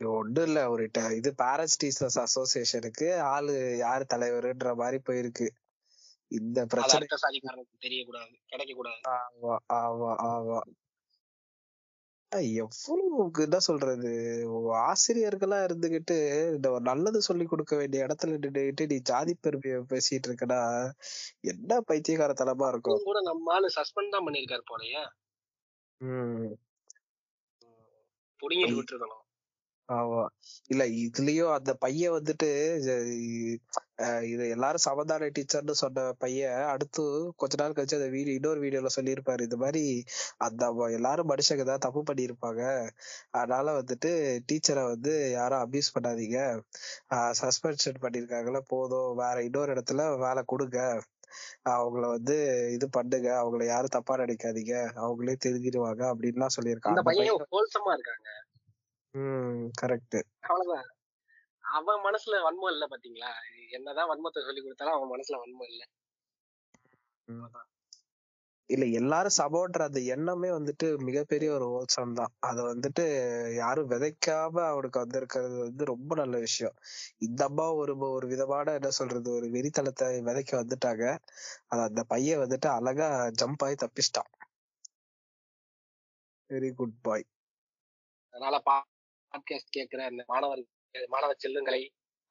ஒண்ணும் 0.00 0.46
இல்ல 0.46 0.60
ஒரு 0.70 0.84
இது 1.18 1.30
பேரண்ட்ஸ் 1.42 1.78
டீச்சர்ஸ் 1.82 2.18
அசோசியேஷனுக்கு 2.22 3.06
ஆளு 3.30 3.52
யாரு 3.78 4.04
தலைவருன்ற 4.14 4.74
மாதிரி 4.76 4.98
போயிருக்கு. 5.08 5.46
இந்த 6.30 6.58
பிரச்சனை 6.66 7.06
தெரியக்கூடாது 7.80 8.34
கிடைக்க 8.46 8.72
கூடாது 8.74 9.00
ஆமா 9.14 9.54
ஆமா 9.78 10.10
ஆமா. 10.28 10.58
எவ்வளவு 12.62 13.44
என்ன 13.44 13.58
சொல்றது? 13.58 14.12
ஆசிரியர்களா 14.88 15.58
இருந்துகிட்டு 15.66 16.16
இந்த 16.54 16.70
ஒரு 16.70 16.80
நல்லது 16.80 17.20
சொல்லி 17.22 17.44
கொடுக்க 17.44 17.76
வேண்டிய 17.76 18.06
இடத்துல 18.06 18.34
நின்னுகிட்டு 18.34 18.86
நீ 18.86 18.98
ஜாதி 19.10 19.34
பெருமையை 19.40 19.78
பேசிட்டு 19.92 20.28
இருக்கனா 20.30 20.60
என்ன 21.52 21.80
பைத்தியகாரத்தனமா 21.88 22.68
இருக்கும்? 22.68 23.02
கூட 23.10 23.20
நம்ம 23.20 23.54
ஆளு 23.54 23.70
சஸ்பெண்ட் 23.76 24.14
தான் 24.16 24.26
பண்ணிருக்காரு 24.28 24.64
போலயே. 24.72 25.02
உம் 26.00 26.48
புடிங்கிட்டு 28.42 28.78
விட்டுருக்கணும். 28.78 29.25
ஆமா. 29.88 30.22
இல்ல 30.66 30.84
இதுலயும் 31.02 31.52
அந்த 31.52 31.74
பையன் 31.74 32.12
வந்துட்டு 32.12 32.48
இது- 34.24 34.48
எல்லாரும் 34.48 34.84
சமதான 34.84 35.28
டீச்சர்னு 35.36 35.70
சொன்ன 35.80 36.12
பையன் 36.18 36.62
அடுத்து 36.64 37.02
கொஞ்ச 37.36 37.54
நாள் 37.62 37.72
கழிச்சு 37.72 37.98
அந்த 37.98 38.08
வீடியோ 38.08 38.34
இன்னொரு 38.34 38.60
வீடியோல 38.62 38.86
சொல்லியிருப்பாரு 38.96 39.40
இந்த 39.40 39.56
மாதிரி 39.56 39.84
அந்த 40.38 40.64
எல்லாரும் 40.92 41.30
மனுஷங்க 41.30 41.64
தான் 41.64 41.78
தப்பு 41.78 42.02
பண்ணியிருப்பாங்க. 42.10 42.62
அதனால 43.30 43.82
வந்துட்டு 43.82 44.12
டீச்சரை 44.52 44.84
வந்து 44.86 45.30
யாரும் 45.30 45.62
அபியூஸ் 45.64 45.92
பண்ணாதீங்க. 45.96 46.38
சஸ்பென்ஷன் 47.42 48.02
பண்ணிருக்காங்கல்ல 48.02 48.60
போதும். 48.66 49.16
வேற 49.16 49.42
இன்னொரு 49.42 49.74
இடத்துல 49.74 50.18
வேலை 50.18 50.42
கொடுங்க. 50.46 50.80
அவங்கள 51.70 52.08
வந்து 52.08 52.36
இது 52.72 52.88
பண்ணுங்க. 52.90 53.28
அவங்கள 53.42 53.64
யாரும் 53.66 53.94
தப்பா 53.96 54.16
நினைக்காதீங்க. 54.16 54.74
அவங்களே 55.04 55.36
தெரிஞ்சிருவாங்க 55.46 56.02
அப்படின்லாம் 56.12 56.50
அந்த 56.50 56.56
சொல்லியிருக்காங்க 56.58 57.02
உம் 59.14 59.60
கரெக்ட் 59.80 60.16
அவ்வளவுதான் 60.48 60.88
அவன் 61.64 62.00
மனசுல 62.04 62.40
வன்மம் 62.44 62.72
இல்ல 62.72 62.84
பாத்தீங்களா? 62.86 63.30
என்னதான் 63.70 64.10
வன்மத்தை 64.10 64.40
சொல்லி 64.42 64.60
கொடுத்தாலும் 64.60 64.96
அவன் 64.96 65.12
மனசுல 65.14 65.38
வன்மம் 65.42 65.70
இல்ல. 65.72 65.82
இல்ல 68.70 68.84
எல்லாரும் 68.98 69.36
சமோன்ற 69.38 69.82
அந்த 69.84 70.00
எண்ணமே 70.14 70.48
வந்துட்டு 70.50 70.86
மிகப்பெரிய 70.98 71.48
ஒரு 71.52 71.66
ஓட்சம் 71.70 72.14
தான். 72.14 72.32
அத 72.40 72.58
வந்துட்டு 72.62 73.04
யாரும் 73.54 73.90
விதைக்காம 73.92 74.64
அவனுக்கு 74.70 74.98
வந்திருக்கிறது 74.98 75.56
வந்து 75.60 75.84
ரொம்ப 75.84 76.14
நல்ல 76.14 76.36
விஷயம். 76.38 76.76
இந்த 77.18 77.42
அம்மா 77.44 77.66
ஒரு 77.72 77.94
ஒரு 78.10 78.26
விதமான 78.26 78.74
என்ன 78.74 78.90
சொல்றது 78.90 79.30
ஒரு 79.32 79.48
வெறித்தனத்தை 79.48 80.08
விதைக்க 80.28 80.54
வந்துட்டாங்க. 80.62 81.04
அது 81.70 81.82
அந்த 81.82 82.04
பையன் 82.04 82.42
வந்துட்டு 82.44 82.70
அழகா 82.78 83.08
ஜம்ப் 83.42 83.64
ஆகி 83.66 83.76
தப்பிச்சிட்டான். 83.84 84.30
வெரி 86.50 86.70
குட் 86.74 86.98
பாய் 87.02 87.26
அதனால 88.34 88.56
பாட்காஸ்ட் 89.36 89.74
கேட்கிற 89.76 90.00
அந்த 90.04 90.22
மாணவர் 90.26 90.62
மாணவ 91.08 91.32
செல்லுங்களை 91.44 91.82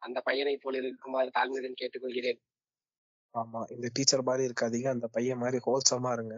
அந்த 0.02 0.19
பையனை 0.22 0.57
போல 0.57 0.77
இருக்குமாறு 0.77 1.30
தாழ்மையுடன் 1.38 1.80
கேட்டுக்கொள்கிறேன். 1.82 2.40
ஆமா 3.36 3.60
இந்த 3.72 3.88
டீச்சர் 3.94 4.27
மாதிரி 4.27 4.44
இருக்காதீங்க. 4.48 4.90
அந்த 4.95 5.07
பையன் 5.07 5.41
மாதிரி 5.44 5.57
ஹோல்சமா 5.65 6.11
இருங்க. 6.14 6.36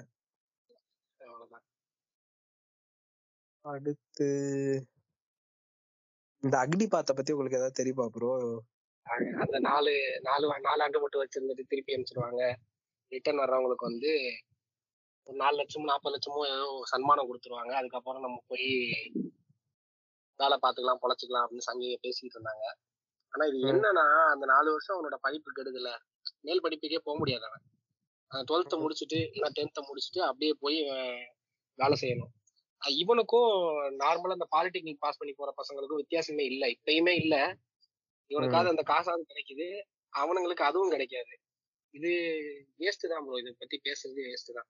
அடுத்து 3.66 4.28
இந்த 6.44 6.56
அக்னிபாத்தை 6.64 7.14
பத்தி 7.16 7.34
உங்களுக்கு 7.34 7.60
ஏதாவது 7.60 7.80
தெரியுமா 7.80 8.06
ப்ரோ 8.08 8.32
அந்த 9.44 9.58
நாலு 9.60 9.94
நாலு 10.22 10.46
நாலு 10.68 10.82
ஆண்டு 10.84 11.02
மட்டும் 11.02 11.22
வச்சிருந்துட்டு 11.24 11.64
திருப்பி 11.72 11.96
அனுப்பிச்சிருவாங்க. 11.96 12.44
ரிட்டர்ன் 13.12 13.42
வர்றவங்களுக்கு 13.42 13.90
வந்து 13.92 14.12
ஒரு 15.28 15.38
நாலு 15.38 15.56
லட்சமோ 15.60 15.90
நாற்பது 15.90 16.14
லட்சமோ 16.16 16.42
ஏதோ 16.54 16.68
சன்மானம் 16.92 17.30
கொடுத்துருவாங்க. 17.30 17.74
அதுக்கப்புறம் 17.80 18.26
நம்ம 18.26 18.38
போய் 18.48 18.70
வேலை 20.40 20.56
பார்த்துக்கலாம் 20.62 21.02
பொழைச்சிக்கலாம் 21.04 21.46
அப்படின்னு 21.46 21.68
சங்கிங்க 21.68 21.98
பேசிட்டு 22.06 22.36
இருந்தாங்க. 22.38 22.66
ஆனா 23.34 23.46
இது. 23.46 23.58
என்னன்னா 23.72 24.06
அந்த 24.34 24.46
நாலு 24.46 24.68
வருஷம் 24.72 24.96
அவனோட 24.98 25.16
படிப்பு 25.22 25.50
கெடுதல. 25.52 25.90
மேல் 26.42 26.64
படிப்புக்கே 26.64 27.00
போக 27.04 27.16
முடியாது 27.18 27.46
அவன். 27.46 27.64
டுவெல்த்தை 28.32 28.78
முடிச்சுட்டு 28.84 29.20
இல்லை 29.32 29.50
டென்த்தை 29.56 29.82
முடிச்சுட்டு 29.90 30.22
அப்படியே 30.22 30.54
போய் 30.60 30.78
வேலை 31.80 31.96
செய்யணும். 32.02 32.32
இவனுக்கும் 32.82 33.52
நார்மலா 34.00 34.38
இந்த 34.38 34.48
பாலிடெக்னிக் 34.56 35.00
பாஸ் 35.00 35.18
பண்ணி 35.18 35.34
போற 35.34 35.54
பசங்களுக்கும் 35.58 36.02
வித்தியாசமே 36.02 36.44
இல்ல. 36.52 36.64
இப்பயுமே 36.68 37.14
இல்ல. 37.24 37.36
இவனுக்காவது 38.32 38.74
அந்த 38.74 38.84
காசாவது 38.88 39.24
கிடைக்குது. 39.32 39.68
அவனுங்களுக்கு 40.14 40.64
அதுவும் 40.64 40.90
கிடைக்காது. 40.90 41.34
இது 41.94 42.12
வேஸ்ட் 42.80 43.06
தான் 43.08 43.24
ப்ரோ 43.26 43.38
இதை 43.38 43.52
பத்தி 43.60 43.78
பேசுறது 43.84 44.22
வேஸ்ட் 44.30 44.52
தான். 44.54 44.68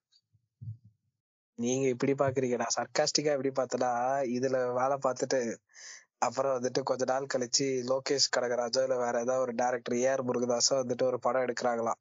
நீங்க 1.60 1.86
இப்படி 1.88 2.14
பாக்குறீங்க. 2.14 2.58
நான் 2.58 2.76
சர்க்காஸ்டிக்கா 2.76 3.32
எப்படி 3.36 3.52
பார்த்தனா 3.60 3.92
இதுல 4.36 4.58
வேலை 4.74 4.98
பார்த்துட்டு 5.06 5.40
அப்புறம் 6.20 6.54
வந்துட்டு 6.56 6.82
கொஞ்ச 6.84 7.04
நாள் 7.06 7.32
கழிச்சு 7.34 7.66
லோகேஷ் 7.90 8.28
கனகராஜோ 8.36 8.82
இல்ல 8.84 8.96
வேற 8.98 9.16
ஏதாவது 9.22 9.44
ஒரு 9.46 9.54
டேரக்டர் 9.56 9.96
ஏஆர் 10.00 10.24
முருகதாஸோ 10.28 10.76
வந்துட்டு 10.80 11.04
ஒரு 11.04 11.18
படம் 11.20 11.46
எடுக்கிறாங்களாம். 11.46 12.00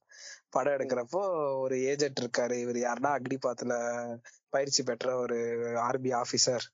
படம் 0.50 0.74
எடுக்கிறப்போ 0.76 1.20
ஒரு 1.60 1.76
ஏஜென்ட் 1.90 2.22
இருக்காரு. 2.22 2.56
இவர் 2.56 2.78
யாருன்னா 2.78 3.10
அக்னிபாத்துல 3.16 3.74
பயிற்சி 4.52 4.82
பெற்ற 4.82 5.16
ஒரு 5.16 5.38
ஆர்மி 5.84 6.12
ஆபீசர் 6.14 6.66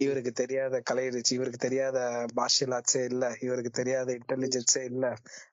இவருக்கு 0.00 0.32
தெரியாத 0.32 0.80
கலை 0.80 1.04
இவருக்கு 1.34 1.58
தெரியாத 1.58 1.98
மார்ஷியல் 2.36 2.74
ஆர்ட்ஸே 2.78 3.02
இல்ல 3.04 3.26
இவருக்கு 3.40 3.72
தெரியாத 3.72 4.08
இன்டெலிஜென்ஸே 4.12 4.82
இல்ல 4.84 5.04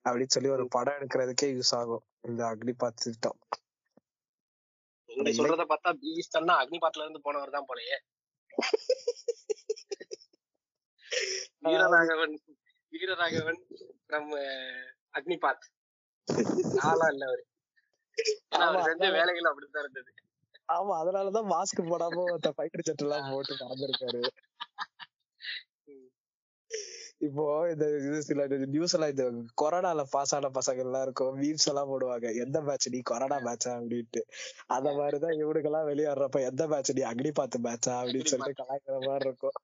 அப்படின்னு 0.06 0.36
சொல்லி 0.38 0.52
ஒரு 0.58 0.66
படம் 0.70 0.98
எடுக்கிறதுக்கே 0.98 1.50
யூஸ் 1.56 1.76
ஆகும். 1.76 2.06
இந்த 2.22 2.44
அக்னிபாத் 2.46 3.04
திட்டம். 3.04 3.40
நீங்க 5.14 5.32
சொல்றத 5.40 5.64
பார்த்தா 5.70 5.92
பீஸ்டன்னா 6.02 6.56
அக்னிபாத்ல 6.62 7.06
இருந்து 7.06 7.26
போனவர் 7.26 7.56
தான் 7.56 7.70
போலயே. 7.70 7.98
வீரராகவன் 11.64 12.36
வீரராகவன் 12.94 13.60
நம்ம 14.08 14.32
அக்னிபாத். 15.14 15.66
நாளா 16.78 17.08
இல்ல 17.14 17.24
அவரு. 17.26 17.44
அவர் 18.60 18.88
செஞ்ச. 18.90 19.06
வேலைகள் 19.18 19.50
அப்படித்தான் 19.52 19.84
இருந்தது. 19.86 20.12
ஆமா 20.70 20.94
அதனாலதான் 21.02 21.50
மாஸ்க் 21.50 21.82
போடாம 21.90 22.26
ஃபைட்டர் 22.58 22.86
ஜெட் 22.88 23.04
எல்லாம் 23.06 23.30
போட்டு 23.32 23.54
பறந்திருக்காரு. 23.62 24.22
இப்போ 27.24 27.44
இந்த 27.72 27.86
இது 27.98 28.24
சில 28.24 28.48
நியூஸ் 28.48 28.94
எல்லாம் 28.94 29.10
இந்த 29.10 29.26
கொரோனால 29.62 30.04
பாஸ் 30.12 30.36
ஆன 30.36 30.50
பசங்க 30.50 30.78
எல்லாம் 30.78 31.02
இருக்கும். 31.02 31.42
மீம்ஸ் 31.42 31.68
எல்லாம் 31.68 31.92
போடுவாங்க. 31.92 32.28
எந்த 32.36 32.62
மேட்ச் 32.62 32.90
நீ 32.90 33.00
கொரோனா 33.02 33.38
மேட்சா 33.40 33.72
அப்படின்ட்டு. 33.78 34.22
அந்த 34.68 34.90
மாதிரிதான் 34.94 35.38
இவனுக்கு 35.40 35.70
எல்லாம் 35.70 35.88
வெளியாடுறப்ப 35.88 36.42
எந்த 36.46 36.68
மேட்ச் 36.68 36.92
நீ 36.92 37.04
அக்னி 37.04 37.32
பார்த்து 37.34 37.60
மேட்சா 37.60 37.96
அப்படின்னு 38.00 38.26
சொல்லிட்டு 38.26 38.64
கலாய்க்கிற 38.64 38.98
மாதிரி 39.08 39.28
இருக்கும். 39.28 39.58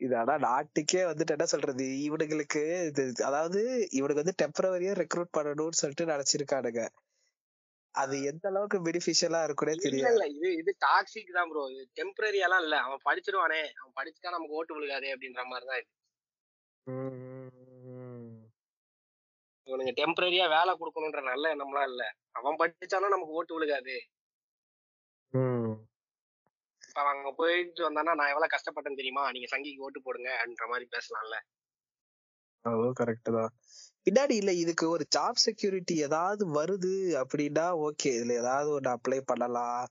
இது 0.00 0.16
ஆனா 0.16 0.34
நாட்டுக்கே 0.38 1.02
வந்துட்டு 1.02 1.34
என்ன 1.36 1.46
சொல்றது? 1.46 1.84
இவனுங்களுக்கு 2.08 2.62
இது 2.86 3.24
அதாவது 3.24 3.60
இவனுக்கு 3.90 4.22
வந்து 4.22 4.40
டெம்பரவரியா 4.42 4.94
ரெக்ரூட் 5.02 5.36
பண்ணணும்னு 5.36 5.80
சொல்லிட்டு 5.82 6.12
நினைச்சிருக்கானுங்க. 6.12 6.82
அது 7.96 8.14
எந்த 8.30 8.44
அளவுக்கு 8.50 8.78
பெனிஃபிஷியலா 8.86 9.40
இருக்குன்னே 9.46 9.74
இல்ல 9.74 9.84
தெரியாது. 9.86 10.12
இல்ல 10.14 10.24
இது 10.36 10.48
இது 10.60 10.72
டாக்ஸிக் 10.86 11.36
தான் 11.36 11.50
ப்ரோ 11.50 11.62
இது 11.74 11.84
டெம்பரரி 11.98 12.40
எல்லாம் 12.46 12.64
இல்ல. 12.66 12.76
அவன் 12.86 13.04
படிச்சிருவானே. 13.06 13.60
அவன் 13.78 13.94
படிச்சுட்டா 13.98 14.34
நமக்கு 14.34 14.58
ஓட்டு 14.58 14.76
விழுகாதே 14.76 15.12
அப்படின்ற 15.14 15.44
மாதிரி 15.52 15.66
தான் 15.70 15.80
இது. 15.82 15.90
இவனுங்க 19.68 19.92
டெம்பரரியா 20.00 20.44
வேலை 20.56 20.72
கொடுக்கணுன்ற 20.80 21.22
நல்ல 21.30 21.54
எண்ணம்லாம் 21.54 21.88
இல்ல. 21.92 22.02
அவன் 22.34 22.58
படிச்சாலும் 22.60 23.14
நமக்கு 23.14 23.38
ஓட்டு 23.38 23.54
விழுகாது. 23.56 23.96
இப்ப 26.86 27.08
அங்க 27.12 27.30
போயிட்டு 27.40 27.82
வந்தானா 27.86 28.12
நான் 28.18 28.30
எவ்வளவு 28.32 28.52
கஷ்டப்பட்டேன் 28.52 29.00
தெரியுமா? 29.00 29.24
நீங்க 29.34 29.48
சங்கிக்கு 29.52 29.84
ஓட்டு 29.86 30.00
போடுங்க 30.04 30.30
அப்படின்ற 30.36 30.66
மாதிரி 30.72 30.86
பேசலாம்ல. 30.94 31.38
அதுவும் 32.64 32.98
கரெக்ட் 33.00 33.30
தான். 33.38 33.50
பின்னாடி 34.06 34.34
இல்ல 34.36 34.52
இதுக்கு 34.52 34.84
ஒரு 34.88 35.04
ஜாப் 35.16 35.38
செக்யூரிட்டி 35.44 35.94
ஏதாவது 35.98 36.42
வருது 36.56 36.92
அப்படின்னா 37.22 37.64
ஓகே 37.86 38.10
இதுல 38.18 38.34
ஏதாவது 38.34 38.68
ஒண்ணு 38.76 38.90
அப்ளை 38.96 39.18
பண்ணலாம் 39.20 39.86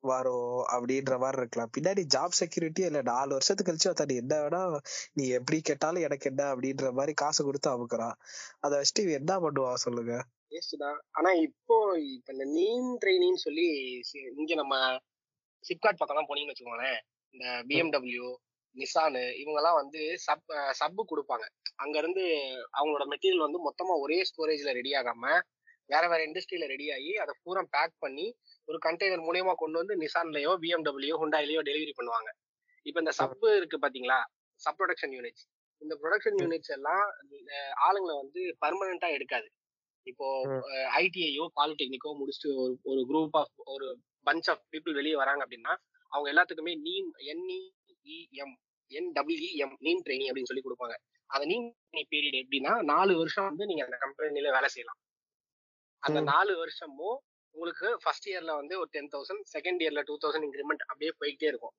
வரும் 0.00 0.60
அப்படின்ற 0.74 1.14
மாதிரி 1.18 1.40
இருக்கலாம். 1.40 1.72
பின்னாடி 1.76 2.02
ஜாப் 2.14 2.38
செக்யூரிட்டி 2.40 2.82
இல்ல 2.82 3.00
நாலு 3.02 3.30
வருஷத்துக்கு 3.32 3.70
கழிச்சு 3.70 4.06
நீ 4.06 4.16
என்ன 4.16 4.34
வேணா 4.36 4.60
நீ 5.12 5.24
எப்படி 5.28 5.58
கேட்டாலும் 5.60 6.02
எனக்கு 6.02 6.28
என்ன 6.30 6.42
அப்படின்ற 6.54 6.92
மாதிரி 6.92 7.14
காசு 7.14 7.44
கொடுத்து 7.44 7.70
அமுக்குறான். 7.70 8.16
அதை 8.60 8.74
வச்சுட்டு 8.78 9.16
என்ன 9.20 9.34
பண்ணுவான் 9.40 9.84
சொல்லுங்க? 9.86 10.14
தான் 10.78 10.98
ஆனா 11.10 11.30
இப்போ 11.46 11.76
இப்ப 12.08 12.32
இந்த 12.32 12.44
நீம் 12.56 12.90
ட்ரைனின்னு 13.02 13.44
சொல்லி 13.46 13.66
இங்க 14.36 14.54
நம்ம 14.54 14.76
சிப்காட் 15.64 16.00
பக்கம்லாம் 16.00 16.30
போனீங்கன்னு 16.30 16.54
வச்சுக்கோங்களேன். 16.54 17.00
இந்த 17.34 17.46
பிஎம்டபிள்யூ 17.68 18.28
நிசானு 18.76 19.22
இவங்கெல்லாம் 19.40 19.78
வந்து 19.80 20.00
சப் 20.18 20.50
சப்பு 20.72 21.02
கொடுப்பாங்க. 21.04 21.44
அங்க 21.76 21.94
இருந்து 21.98 22.24
அவங்களோட 22.78 23.04
மெட்டீரியல் 23.12 23.46
வந்து 23.46 23.60
மொத்தமா 23.64 23.94
ஒரே 24.00 24.18
ஸ்டோரேஜ்ல 24.30 24.72
ரெடி 24.72 24.92
ஆகாம 24.92 25.24
வேற 25.90 26.04
வேற 26.08 26.20
இண்டஸ்ட்ரியில 26.24 26.64
ரெடி 26.66 26.86
ஆகி 26.90 27.12
அதை 27.16 27.32
பூரா 27.44 27.60
பேக் 27.70 27.94
பண்ணி 27.98 28.26
ஒரு 28.68 28.78
கண்டெய்னர் 28.86 29.26
மூலியமா 29.28 29.52
கொண்டு 29.54 29.76
வந்து 29.78 29.94
நிசான்லயோ 29.96 30.52
பிஎம்டபிள்யூ 30.64 31.14
ஹுண்டாயிலயோ 31.22 31.60
டெலிவரி 31.68 31.94
பண்ணுவாங்க. 31.96 32.30
இப்போ 32.86 32.98
இந்த 33.00 33.12
சப் 33.12 33.46
இருக்கு 33.56 33.78
பாத்தீங்களா? 33.78 34.18
சப் 34.60 34.78
ப்ரொடக்ஷன் 34.78 35.14
யூனிட்ஸ் 35.16 35.46
இந்த 35.82 35.94
ப்ரொடக்ஷன் 36.02 36.38
யூனிட்ஸ் 36.40 36.72
எல்லாம் 36.76 37.04
ஆளுங்களை 37.86 38.14
வந்து 38.14 38.40
பர்மனண்டா 38.62 39.08
எடுக்காது. 39.08 39.48
இப்போ. 40.06 40.26
ஐடிஐயோ 41.00 41.44
பாலிடெக்னிக்கோ 41.56 42.12
முடிச்சுட்டு 42.20 42.50
ஒரு 42.56 42.74
ஒரு 42.84 43.00
group 43.10 43.36
of 43.40 43.52
a 43.66 43.88
bunch 44.26 44.48
of 44.50 44.64
people 44.72 44.92
வெளியே 44.92 45.16
வராங்க 45.16 45.42
அப்படின்னா 45.44 45.72
அவங்க 46.12 46.28
எல்லாத்துக்குமே 46.32 46.74
NEEM 46.86 47.08
NEM 48.04 48.56
NWM 48.90 49.74
NEEM 49.78 50.02
training 50.04 50.28
அப்படின்னு 50.30 50.50
சொல்லி 50.50 50.62
கொடுப்பாங்க. 50.64 50.94
அந்த 51.26 51.46
நீம் 51.46 51.74
பீரியட் 52.10 52.38
எப்படின்னா 52.42 52.82
நாலு 52.82 53.16
வருஷம் 53.16 53.44
வந்து 53.44 53.66
நீங்க 53.66 53.84
அந்த 53.84 53.96
கம்பெனில 54.00 54.50
வேலை 54.50 54.68
செய்யலாம். 54.68 54.98
அந்த. 55.98 56.20
நாலு 56.20 56.56
வருஷமும் 56.56 57.18
உங்களுக்கு 57.54 57.96
ஃபர்ஸ்ட் 58.02 58.28
இயர்ல 58.28 58.54
வந்து 58.54 58.78
ஒரு 58.78 58.88
டென் 58.90 59.08
தௌசண்ட் 59.12 59.44
செகண்ட் 59.58 59.82
இயர்ல 59.84 60.02
டூ 60.04 60.16
தௌசண்ட் 60.16 60.46
இன்க்ரிமெண்ட் 60.48 60.84
அப்படியே 60.86 61.10
போயிட்டே 61.20 61.46
இருக்கும். 61.52 61.74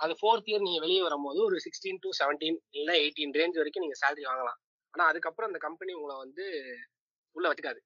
அது 0.00 0.12
ஃபோர்த் 0.12 0.48
இயர் 0.50 0.60
நீங்க 0.60 0.80
வெளியே 0.80 1.02
வரும்போது 1.02 1.44
ஒரு 1.44 1.56
சிக்ஸ்டீன் 1.56 2.00
டு 2.00 2.10
செவன்டீன் 2.18 2.58
இல்ல 2.70 2.92
எயிட்டீன் 2.92 3.36
ரேஞ்ச் 3.38 3.58
வரைக்கும் 3.60 3.84
நீங்க 3.84 3.98
சேலரி 4.02 4.24
வாங்கலாம். 4.30 4.58
ஆனா 4.90 5.08
அதுக்கப்புறம் 5.08 5.52
அந்த 5.52 5.66
கம்பெனி 5.66 5.92
உங்களை 5.92 6.16
வந்து 6.16 6.44
உள்ள 7.36 7.52
வச்சுக்காது. 7.52 7.80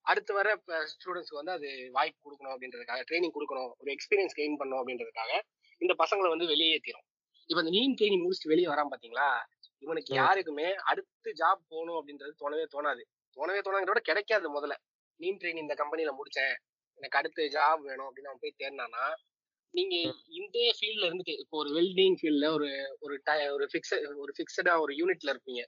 அடுத்து 0.00 0.34
வர 0.34 0.62
ஸ்டூடெண்ட்ஸ்க்கு 0.92 1.40
வந்து 1.40 1.52
அது 1.52 1.88
வாய்ப்பு 1.92 2.20
கொடுக்கணும் 2.24 2.54
அப்படின்றதுக்காக 2.54 3.00
ட்ரைனிங் 3.10 3.34
கொடுக்கணும் 3.34 3.70
ஒரு 3.78 3.90
எக்ஸ்பீரியன்ஸ் 3.96 4.36
கெயின் 4.36 4.58
பண்ணணும் 4.58 4.82
அப்படின்றதுக்காக 4.82 5.32
இந்த 5.78 5.94
பசங்களை 5.98 6.28
வந்து 6.28 6.46
வெளியேற்றிடும் 6.46 7.06
இப்போ 7.50 7.60
இந்த 7.62 7.72
நீம் 7.76 7.94
ட்ரைனிங் 7.98 8.24
முடிச்சுட்டு 8.24 8.52
வெளியே 8.52 8.68
வரான் 8.68 8.90
பாத்தீங்களா? 8.92 9.28
இவனுக்கு. 9.82 10.10
யாருக்குமே 10.14 10.68
அடுத்து 10.90 11.30
ஜாப் 11.40 11.60
போகணும் 11.68 11.98
அப்படின்றது 11.98 12.32
தோணவே 12.42 12.64
தோணாது. 12.74 13.02
தோணவே 13.36 13.60
தோணாங்கிறத 13.66 13.92
விட 13.92 14.00
கிடைக்காது 14.00 14.46
முதல்ல. 14.56 14.74
நீம் 15.20 15.38
ட்ரைனிங் 15.40 15.64
இந்த 15.66 15.74
கம்பெனில 15.74 16.10
முடிச்சேன். 16.18 16.54
எனக்கு 16.98 17.18
அடுத்து 17.20 17.42
ஜாப் 17.56 17.82
வேணும் 17.88 18.08
அப்படின்னு 18.08 18.30
அவன் 18.30 18.42
போய் 18.44 18.58
தேடினானா 18.62 19.04
நீங்க 19.74 19.94
இந்த 20.38 20.58
ஃபீல்ட்ல 20.76 21.08
இருந்துட்டு 21.08 21.34
இப்போ 21.42 21.56
ஒரு 21.62 21.70
வெல்டிங் 21.78 22.16
ஃபீல்ட்ல 22.20 22.46
ஒரு 22.56 22.68
ஒரு 23.04 23.14
ஒரு 23.54 23.64
ஃபிக்ஸ் 23.72 23.94
ஒரு 24.24 24.32
ஃபிக்ஸடா 24.36 24.74
ஒரு 24.84 24.92
யூனிட்ல 25.00 25.32
இருப்பீங்க. 25.34 25.62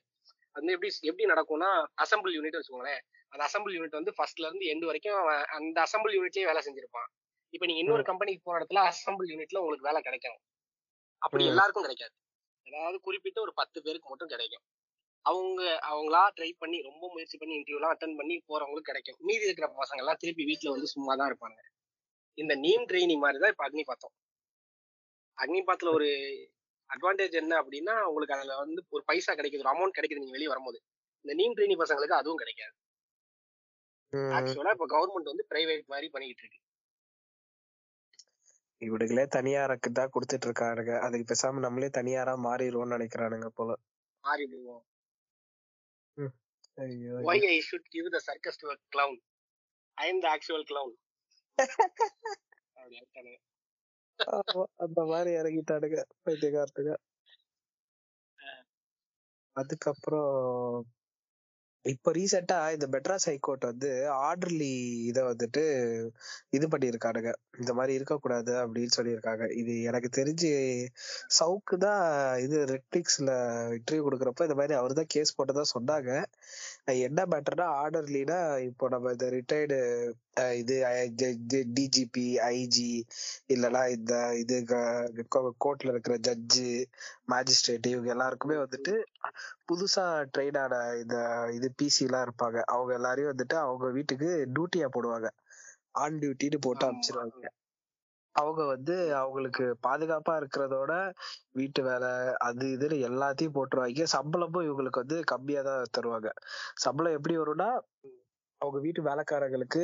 அது 0.57 0.73
எப்படி 0.77 0.91
எப்படி 1.11 1.27
நடக்கும்னா 1.33 1.71
அசம்பிள் 2.05 2.37
யூனிட் 2.37 2.57
வச்சுக்கோங்களேன். 2.59 3.03
அந்த 3.33 3.43
அசம்பிள் 3.49 3.75
யூனிட் 3.77 3.99
வந்து 3.99 4.13
ஃபர்ஸ்ட்ல 4.17 4.47
இருந்து 4.49 4.71
எண்டு 4.73 4.89
வரைக்கும் 4.91 5.19
அந்த 5.59 5.79
அசம்பிள் 5.87 6.15
யூனிட்லயே 6.17 6.49
வேலை 6.51 6.63
செஞ்சிருப்பான். 6.67 7.09
இப்போ 7.55 7.67
நீங்க 7.69 7.83
இன்னொரு 7.85 8.05
கம்பெனிக்கு 8.11 8.47
போன 8.47 8.59
இடத்துல 8.61 8.83
அசம்பிள் 8.91 9.31
யூனிட்ல 9.33 9.61
உங்களுக்கு 9.65 9.89
வேலை 9.89 10.01
கிடைக்கும் 10.09 10.39
அப்படி. 11.23 11.45
எல்லாருக்கும் 11.47 11.87
கிடைக்காது. 11.87 12.15
அதாவது 12.67 12.99
குறிப்பிட்ட 13.01 13.39
ஒரு 13.41 13.53
பத்து 13.55 13.79
பேருக்கு 13.83 14.11
மட்டும் 14.11 14.33
கிடைக்கும். 14.33 14.65
அவங்க 15.27 15.61
அவங்களா 15.89 16.23
ட்ரை 16.37 16.51
பண்ணி 16.59 16.79
ரொம்ப 16.81 17.05
முயற்சி 17.13 17.37
பண்ணி 17.39 17.55
இன்டர்வியூலாம் 17.57 17.95
அட்டன் 17.95 18.17
பண்ணி 18.17 18.37
போறவங்களுக்கு 18.49 18.91
கிடைக்கும். 18.91 19.19
மீதி 19.21 19.47
இருக்கிற 19.49 19.67
பசங்க 19.75 20.03
எல்லாம் 20.05 20.21
திருப்பி 20.23 20.45
வீட்ல 20.45 20.71
வந்து 20.71 20.89
சும்மா 20.95 21.15
தான் 21.15 21.31
இருப்பாங்க 21.31 21.59
இந்த 22.39 22.53
நீம் 22.65 22.85
ட்ரைனிங் 22.91 23.23
மாதிரி 23.23 23.39
தான் 23.39 23.53
இப்ப 23.55 23.65
அக்னி 23.67 23.85
பார்த்தோம் 23.85 24.15
அக்னி 25.39 25.61
பாத்துல 25.63 25.93
ஒரு 25.93 26.09
அட்வான்டேஜ் 26.91 27.35
என்ன 27.41 27.53
அப்படின்னா 27.63 27.95
உங்களுக்கு 28.09 28.37
அதுல 28.37 28.57
வந்து 28.63 28.81
ஒரு 28.89 29.03
பைசா 29.07 29.33
கிடைக்குது 29.35 29.65
ஒரு 29.65 29.73
அமௌண்ட் 29.75 29.97
கிடைக்குது 29.99 30.23
நீங்க 30.23 30.37
வெளியே 30.37 30.51
வரும்போது. 30.53 30.79
இந்த 31.25 31.33
நீம் 31.35 31.55
ட்ரைனிங் 31.57 31.83
பசங்களுக்கு 31.83 32.21
அதுவும் 32.21 32.41
கிடைக்காது. 32.43 32.75
ஆக்சுவலா 34.33 34.75
இப்ப 34.77 34.89
கவர்மெண்ட் 34.95 35.33
வந்து 35.33 35.45
பிரைவேட் 35.51 35.85
மாதிரி 35.87 36.09
பண்ணிட்டு 36.09 36.43
இருக்கு. 36.45 36.61
இவனுங்களே 38.83 39.25
தனியாருக்கு 39.29 39.89
தான் 39.91 40.13
கொடுத்துட்டு 40.15 40.47
இருக்கானுங்க 40.49 40.95
அதுக்கு 41.07 41.27
பேசாம 41.31 41.63
நம்மளே 41.65 41.89
தனியாரா 41.99 42.35
மாறிடுவோம்னு 42.47 42.95
நினைக்கிறானுங்க 42.97 43.49
போல. 43.59 43.71
மாறி 44.25 44.45
போவோம் 44.53 44.85
ஐயோ 46.79 47.17
கிவ் 47.89 48.09
த 48.15 48.19
ஆக்சுவல் 50.29 50.67
கிளவுன் 50.67 50.95
அப்படி 52.77 52.97
ஆயிட்டானுங்க. 52.97 53.39
ஆமா, 54.19 54.63
அந்த 54.85 55.01
மாதிரி 55.11 55.31
இறங்கிட்டானுங்க 55.41 55.99
பைத்தியக்காரத்துங்க. 56.25 56.93
அதுக்கப்புறம் 59.57 60.33
இப்ப 61.85 62.13
ரீசெண்டா 62.13 62.57
இந்த 62.75 62.87
மெட்ராஸ் 62.95 63.27
ஹைகோர்ட் 63.29 63.63
வந்து 63.69 63.91
ஆர்டர்லி 64.27 64.73
இத 65.11 65.19
வந்துட்டு 65.29 65.63
இது 66.51 66.67
பண்ணியிருக்காருங்க 66.69 67.31
இந்த 67.59 67.73
மாதிரி 67.79 67.93
இருக்கக்கூடாது 67.99 68.53
அப்படின்னு 68.63 68.97
சொல்லியிருக்காங்க. 68.97 69.45
இது 69.61 69.73
எனக்கு 69.83 70.09
தெரிஞ்சு 70.19 70.51
சவுக்கு 71.39 71.77
தான் 71.79 72.05
இது 72.45 72.59
ரெட்ஃபிளிக்ஸ்ல 72.73 73.31
இன்டர்வியூ 73.79 74.05
கொடுக்குறப்ப 74.07 74.49
இந்த 74.49 74.59
மாதிரி 74.61 74.77
அவர் 74.81 74.99
தான் 75.01 75.11
கேஸ் 75.15 75.37
போட்டதா 75.39 75.65
சொன்னாங்க. 75.75 76.11
என்ன 77.05 77.21
மேட்டர்னா 77.27 77.67
ஆர்டர்லினா 77.81 78.37
இப்போ 78.61 78.85
நம்ம 78.89 79.11
இந்த 79.13 79.27
ரிட்டையர்டு 79.31 79.79
இது 80.57 80.77
டிஜிபி 81.79 82.25
ஐஜி 82.49 82.91
இல்லனா 83.49 83.83
இந்த 83.89 84.13
இது 84.35 84.57
கோர்ட்ல 85.65 85.93
இருக்கிற 85.93 86.17
ஜட்ஜு 86.29 86.69
மேஜிஸ்ட்ரேட் 87.33 87.87
இவங்க 87.87 88.11
எல்லாருக்குமே 88.11 88.57
வந்துட்டு 88.57 88.95
புதுசா 89.69 90.05
ட்ரெயின் 90.35 90.59
ஆன 90.59 90.75
இந்த 91.03 91.17
இது 91.53 91.69
பிசி 91.79 92.01
எல்லாம் 92.01 92.27
இருப்பாங்க. 92.27 92.59
அவங்க 92.67 92.93
எல்லாரையும் 92.95 93.33
வந்துட்டு 93.33 93.57
அவங்க 93.61 93.89
வீட்டுக்கு 93.99 94.29
டியூட்டியா 94.55 94.89
போடுவாங்க. 94.97 95.29
ஆன் 95.97 96.19
டியூட்டின்னு 96.23 96.59
போட்டு. 96.67 96.87
அனுப்பிச்சிருவாங்க. 96.87 97.47
அவங்க 98.35 98.63
வந்து 98.67 98.95
அவங்களுக்கு 99.21 99.65
பாதுகாப்பா 99.83 100.35
இருக்கிறதோட 100.41 100.93
வீட்டு 101.55 101.81
வேலை 101.83 102.11
அது 102.49 102.67
இதுன்னு 102.75 102.99
எல்லாத்தையும் 103.09 103.57
போட்டுருவாங்க. 103.57 103.79
சம்பளமும் 104.15 104.67
இவங்களுக்கு 104.67 105.03
வந்து 105.05 105.19
கம்மியா 105.33 105.63
தான் 105.63 105.93
தருவாங்க. 105.97 106.31
சம்பளம் 106.85 107.17
எப்படி 107.19 107.37
வரும்னா 107.39 107.71
அவங்க 108.61 108.79
வீட்டு 108.85 109.01
வேலைக்காரங்களுக்கு 109.03 109.83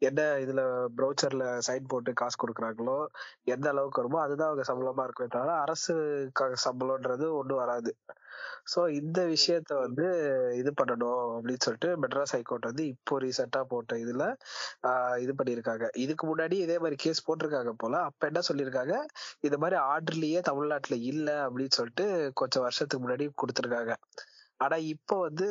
என்ன 0.00 0.20
இதுல 0.44 0.60
ப்ரௌச்சர்ல 0.96 1.46
சைன் 1.66 1.90
போட்டு 1.92 2.10
காசு 2.20 2.36
கொடுக்குறாங்களோ 2.42 2.98
எந்த 3.54 3.66
அளவுக்கு 3.72 4.00
வருமோ 4.00 4.20
அதுதான் 4.24 4.50
அவங்க 4.50 4.64
சம்பளமா 4.70 5.04
இருக்குமே 5.06 5.34
தவிர 5.34 5.52
அரசு 5.64 5.94
சம்பளம்ன்றது 6.66 7.26
ஒண்ணும் 7.40 7.62
வராது. 7.62 7.92
சோ 8.72 8.80
இந்த 8.98 9.18
விஷயத்த 9.32 9.72
வந்து 9.82 10.06
இது 10.60 10.70
பண்ணணும் 10.78 11.24
அப்படின்னு 11.34 11.64
சொல்லிட்டு 11.66 11.90
மெட்ராஸ் 12.02 12.34
ஹைகோர்ட் 12.36 12.68
வந்து 12.70 12.84
இப்போ 12.92 13.18
ரீசெண்டா 13.24 13.60
போட்ட 13.72 13.98
இதுல 14.04 14.24
ஆஹ் 14.88 15.16
இது 15.24 15.32
பண்ணியிருக்காங்க. 15.40 15.86
இதுக்கு 16.04 16.24
முன்னாடி 16.30 16.58
இதே 16.64 16.76
மாதிரி 16.78 16.98
கேஸ் 17.04 17.24
போட்டிருக்காங்க 17.26 17.74
போல 17.82 18.00
அப்ப 18.08 18.30
என்ன 18.30 18.42
சொல்லியிருக்காங்க? 18.48 18.96
இந்த 19.42 19.58
மாதிரி 19.62 19.78
ஆர்டர்லயே 19.92 20.42
தமிழ்நாட்டுல 20.50 20.98
இல்ல 21.12 21.28
அப்படின்னு 21.46 21.76
சொல்லிட்டு 21.78 22.06
கொஞ்சம் 22.34 22.64
வருஷத்துக்கு 22.66 23.04
முன்னாடி 23.04 23.26
கொடுத்துருக்காங்க. 23.42 23.94
ஆனா 24.60 24.76
இப்போ 24.92 25.16
வந்து 25.18 25.46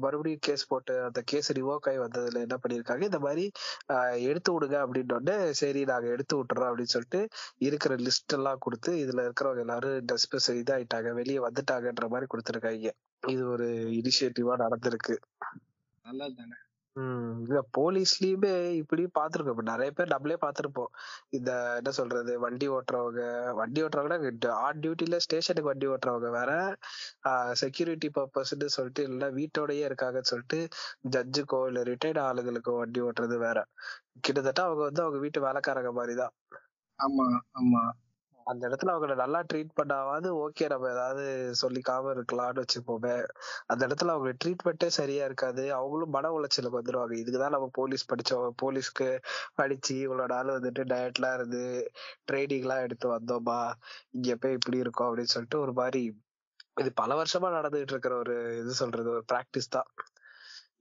மறுபடியும் 0.00 0.42
கேஸ் 0.42 0.64
போட்டு 0.68 0.94
அந்த 1.04 1.20
கேஸ் 1.26 1.50
ரிவோக் 1.52 1.88
ஆகி 1.88 1.98
வந்ததுல 1.98 2.42
என்ன 2.46 2.56
பண்ணிருக்காங்க 2.62 3.02
இந்த 3.02 3.18
மாதிரி 3.18 3.44
எடுத்து 4.28 4.50
விடுங்க 4.54 4.76
அப்படின்னு 4.84 5.16
உடனே 5.18 5.36
சரி 5.60 5.82
நாங்க 5.84 6.08
எடுத்து 6.08 6.36
விட்டுறோம் 6.36 6.68
அப்படின்னு 6.70 6.94
சொல்லிட்டு 6.96 7.20
இருக்கிற 7.68 7.94
லிஸ்ட் 8.06 8.36
எல்லாம் 8.38 8.58
கொடுத்து 8.58 8.92
இதுல 9.02 9.24
இருக்கிறவங்க 9.26 9.64
எல்லாரும் 9.66 9.96
டஸ்பஸ் 10.12 10.50
இதாயிட்டாங்க 10.62 11.12
வெளியே 11.20 11.40
வந்துட்டாங்கன்ற 11.46 12.08
மாதிரி 12.08 12.28
கொடுத்துருக்காங்க. 12.32 12.90
இது 13.22 13.42
ஒரு 13.48 13.66
இனிஷியேட்டிவா 14.00 14.54
நடந்திருக்கு. 14.64 15.16
நல்லா 16.04 16.26
தானே 16.38 16.56
இல்ல 16.96 17.60
போலீஸ்லயுமே 17.76 18.50
இப்படி 18.72 19.02
பாத்துருக்கோம். 19.18 19.54
இப்ப 19.54 19.64
நிறைய 19.70 19.90
பேர் 19.90 20.08
நம்மளே 20.08 20.36
பாத்திருப்போம். 20.42 20.90
இந்த 21.30 21.50
என்ன 21.78 21.90
சொல்றது 21.90 22.32
வண்டி 22.38 22.66
ஓட்டுறவங்க 22.68 23.22
வண்டி 23.52 23.82
ஓட்டுறவங்க 23.82 24.16
ஆன் 24.58 24.80
டியூட்டில 24.82 25.18
ஸ்டேஷனுக்கு 25.18 25.70
வண்டி 25.70 25.86
ஓட்டுறவங்க 25.86 26.30
வேற 26.30 26.50
செக்யூரிட்டி 27.62 28.10
பர்பஸ்ன்னு 28.10 28.68
சொல்லிட்டு 28.76 29.04
இல்ல 29.04 29.30
வீட்டோடயே 29.38 29.84
இருக்காங்கன்னு 29.88 30.32
சொல்லிட்டு 30.32 30.60
ஜட்ஜுக்கோ 31.08 31.60
இல்ல 31.68 31.82
ரிட்டையர்ட் 31.90 32.22
ஆளுங்களுக்கோ 32.28 32.74
வண்டி 32.78 33.02
ஓட்டுறது 33.02 33.38
வேற. 33.38 33.58
கிட்டத்தட்ட 34.22 34.62
அவங்க 34.62 34.82
வந்து 34.84 35.02
அவங்க 35.02 35.18
வீட்டு 35.18 35.40
வேலைக்காரங்க 35.40 35.92
மாதிரிதான். 35.92 36.34
ஆமா 36.98 37.26
ஆமா. 37.54 37.82
அந்த 38.46 38.62
இடத்துல 38.68 38.92
அவங்கள 38.92 39.14
நல்லா 39.14 39.40
ட்ரீட் 39.42 39.72
பண்ணாவது 39.80 40.28
ஓகே 40.42 40.64
நம்ம 40.68 40.88
ஏதாவது 40.90 41.24
சொல்லிக்காம 41.60 42.12
இருக்கலாம்னு 42.14 42.62
வச்சுப்போமே 42.62 43.14
அந்த 43.66 43.82
இடத்துல 43.86 44.14
அவங்க 44.14 44.30
ட்ரீட்மெண்ட்டே 44.42 44.88
சரியா 44.96 45.24
இருக்காது. 45.24 45.64
அவங்களும் 45.72 46.14
மன 46.16 46.32
உளைச்சலுக்கு 46.36 46.80
வந்துருவாங்க. 46.80 47.14
இதுக்குதான் 47.22 47.54
நம்ம 47.56 47.68
போலீஸ் 47.72 48.04
படிச்சோம் 48.12 48.56
போலீஸ்க்கு 48.62 49.08
படிச்சு 49.54 49.94
இவ்வளவு 49.98 50.32
நாள் 50.34 50.56
வந்துட்டு 50.56 50.84
டயட்லாம் 50.92 51.34
இருந்து 51.34 51.62
ட்ரைனிங் 52.28 52.64
எல்லாம் 52.64 52.84
எடுத்து 52.86 53.08
வந்தோமா? 53.16 53.60
இங்க 54.10 54.36
போய் 54.36 54.58
இப்படி 54.58 54.78
இருக்கும் 54.78 55.08
அப்படின்னு 55.08 55.34
சொல்லிட்டு 55.36 55.60
ஒரு 55.60 55.72
மாதிரி 55.72 56.02
இது 56.80 56.90
பல 56.94 57.12
வருஷமா 57.14 57.48
நடந்துகிட்டு 57.56 57.94
இருக்கிற 57.94 58.14
ஒரு 58.16 58.34
இது 58.60 58.72
சொல்றது 58.74 59.08
ஒரு 59.10 59.24
பிராக்டிஸ் 59.32 59.72
தான். 59.72 59.88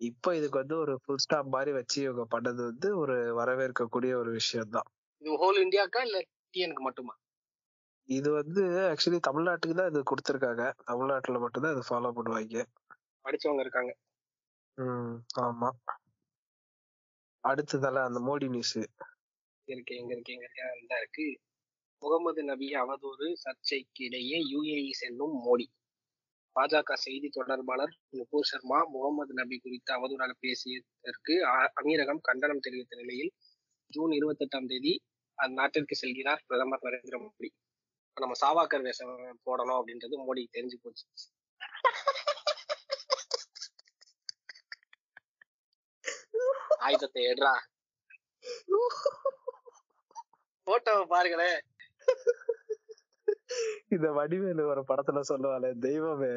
இப்போ 0.01 0.29
இதுக்கு 0.35 0.57
வந்து 0.57 0.75
ஒரு 0.77 0.93
ஃபுல் 1.01 1.17
ஸ்டாப் 1.17 1.49
மாதிரி 1.49 1.71
வச்சு 1.71 1.99
இவங்க 2.01 2.23
பண்ணது 2.31 2.61
வந்து 2.69 2.89
ஒரு 2.97 3.15
வரவேற்கக்கூடிய 3.39 4.13
ஒரு 4.15 4.31
விஷயம் 4.31 4.69
தான் 4.69 4.87
இது 5.21 5.41
ஹோல் 5.41 5.59
இந்தியாக்கா 5.65 6.01
இல்ல 6.01 6.19
டிஎனுக்கு 6.53 6.83
மட்டுமா? 6.83 7.13
இது 8.11 8.29
வந்து 8.31 8.61
ஆக்சுவலி 8.91 9.19
தமிழ்நாட்டுக்கு 9.27 9.75
தான் 9.75 9.89
இது 9.91 9.99
கொடுத்துருக்காங்க. 10.11 10.63
தமிழ்நாட்டுல 10.85 11.39
மட்டும்தான் 11.39 11.73
இது 11.75 11.83
ஃபாலோ 11.89 12.11
பண்ணுவாங்க. 12.17 12.63
படிச்சவங்க 13.25 13.61
இருக்காங்க. 13.61 13.91
ம் 14.77 15.15
ஆமா. 15.41 15.69
அடுத்ததால 17.43 18.03
அந்த 18.07 18.19
மோடி 18.19 18.47
நியூஸ் 18.49 18.75
இருக்கு 19.67 19.95
எங்க 19.97 20.11
இருக்கு 20.13 20.33
எங்க 20.33 20.45
இருக்கு. 20.45 20.65
இந்த 20.81 20.93
இருக்கு. 20.97 21.27
முகமது 22.01 22.41
நபி 22.43 22.67
அவதூறு 22.73 23.27
சர்ச்சைக்கு 23.35 24.03
இடையே 24.03 24.37
யுஏஇ 24.51 24.91
செல்லும் 24.93 25.35
மோடி. 25.45 25.67
பாஜக 26.55 26.93
செய்தி 26.97 27.27
தொடர்பாளர் 27.29 27.93
நுபூர் 28.09 28.49
சர்மா 28.51 28.79
முகமது 28.95 29.33
நபி 29.33 29.57
குறித்து 29.57 29.91
அவதூறாக 29.93 30.33
பேசியதற்கு 30.39 31.35
அமீரகம் 31.79 32.21
கண்டனம் 32.21 32.59
தெரிவித்த 32.59 32.95
நிலையில் 32.95 33.31
ஜூன் 33.93 34.11
இருபத்தி 34.11 34.45
எட்டாம் 34.45 34.67
தேதி 34.67 34.93
அந்நாட்டிற்கு 35.37 35.95
செல்கிறார் 35.95 36.41
பிரதமர் 36.47 36.83
நரேந்திர 36.83 37.17
மோடி. 37.17 37.49
நம்ம 38.17 38.35
சாவாக்கர் 38.41 38.85
வேஷம் 38.87 39.13
போடணும் 39.45 39.79
அப்படின்றது 39.79 40.15
மோடிக்கு 40.21 40.55
தெரிஞ்சு 40.57 40.77
போச்சு. 40.81 41.05
ஆயுதத்தை 46.85 47.21
எடுறா. 47.25 47.53
போட்டோவை 50.67 51.03
பாருங்களேன் 51.05 51.59
இந்த 53.89 54.07
வடிவேலு 54.11 54.63
ஒரு 54.65 54.81
படத்துல 54.89 55.21
சொல்லுவாளே 55.29 55.69
தெய்வமே. 55.79 56.31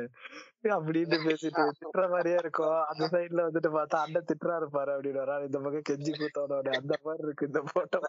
அப்படின்னு 0.77 1.17
பேசிட்டு 1.27 1.63
திட்டுற 1.79 2.05
மாதிரியே 2.11 2.39
இருக்கும். 2.43 2.79
அந்த 2.91 3.05
சைடுல 3.13 3.45
வந்துட்டு 3.49 3.71
பார்த்தா 3.77 4.01
அண்ணன் 4.05 4.29
திட்டுறா 4.31 4.55
இருப்பாரு 4.61 4.91
அப்படின்னு 4.95 5.23
வராரு 5.25 5.47
இந்த 5.49 5.59
பக்கம் 5.59 5.87
கெஞ்சி 5.91 6.13
கூத்தோட 6.21 6.75
அந்த 6.81 6.97
மாதிரி 7.03 7.25
இருக்கு 7.27 7.47
இந்த 7.47 7.63
போட்டோ 7.73 8.01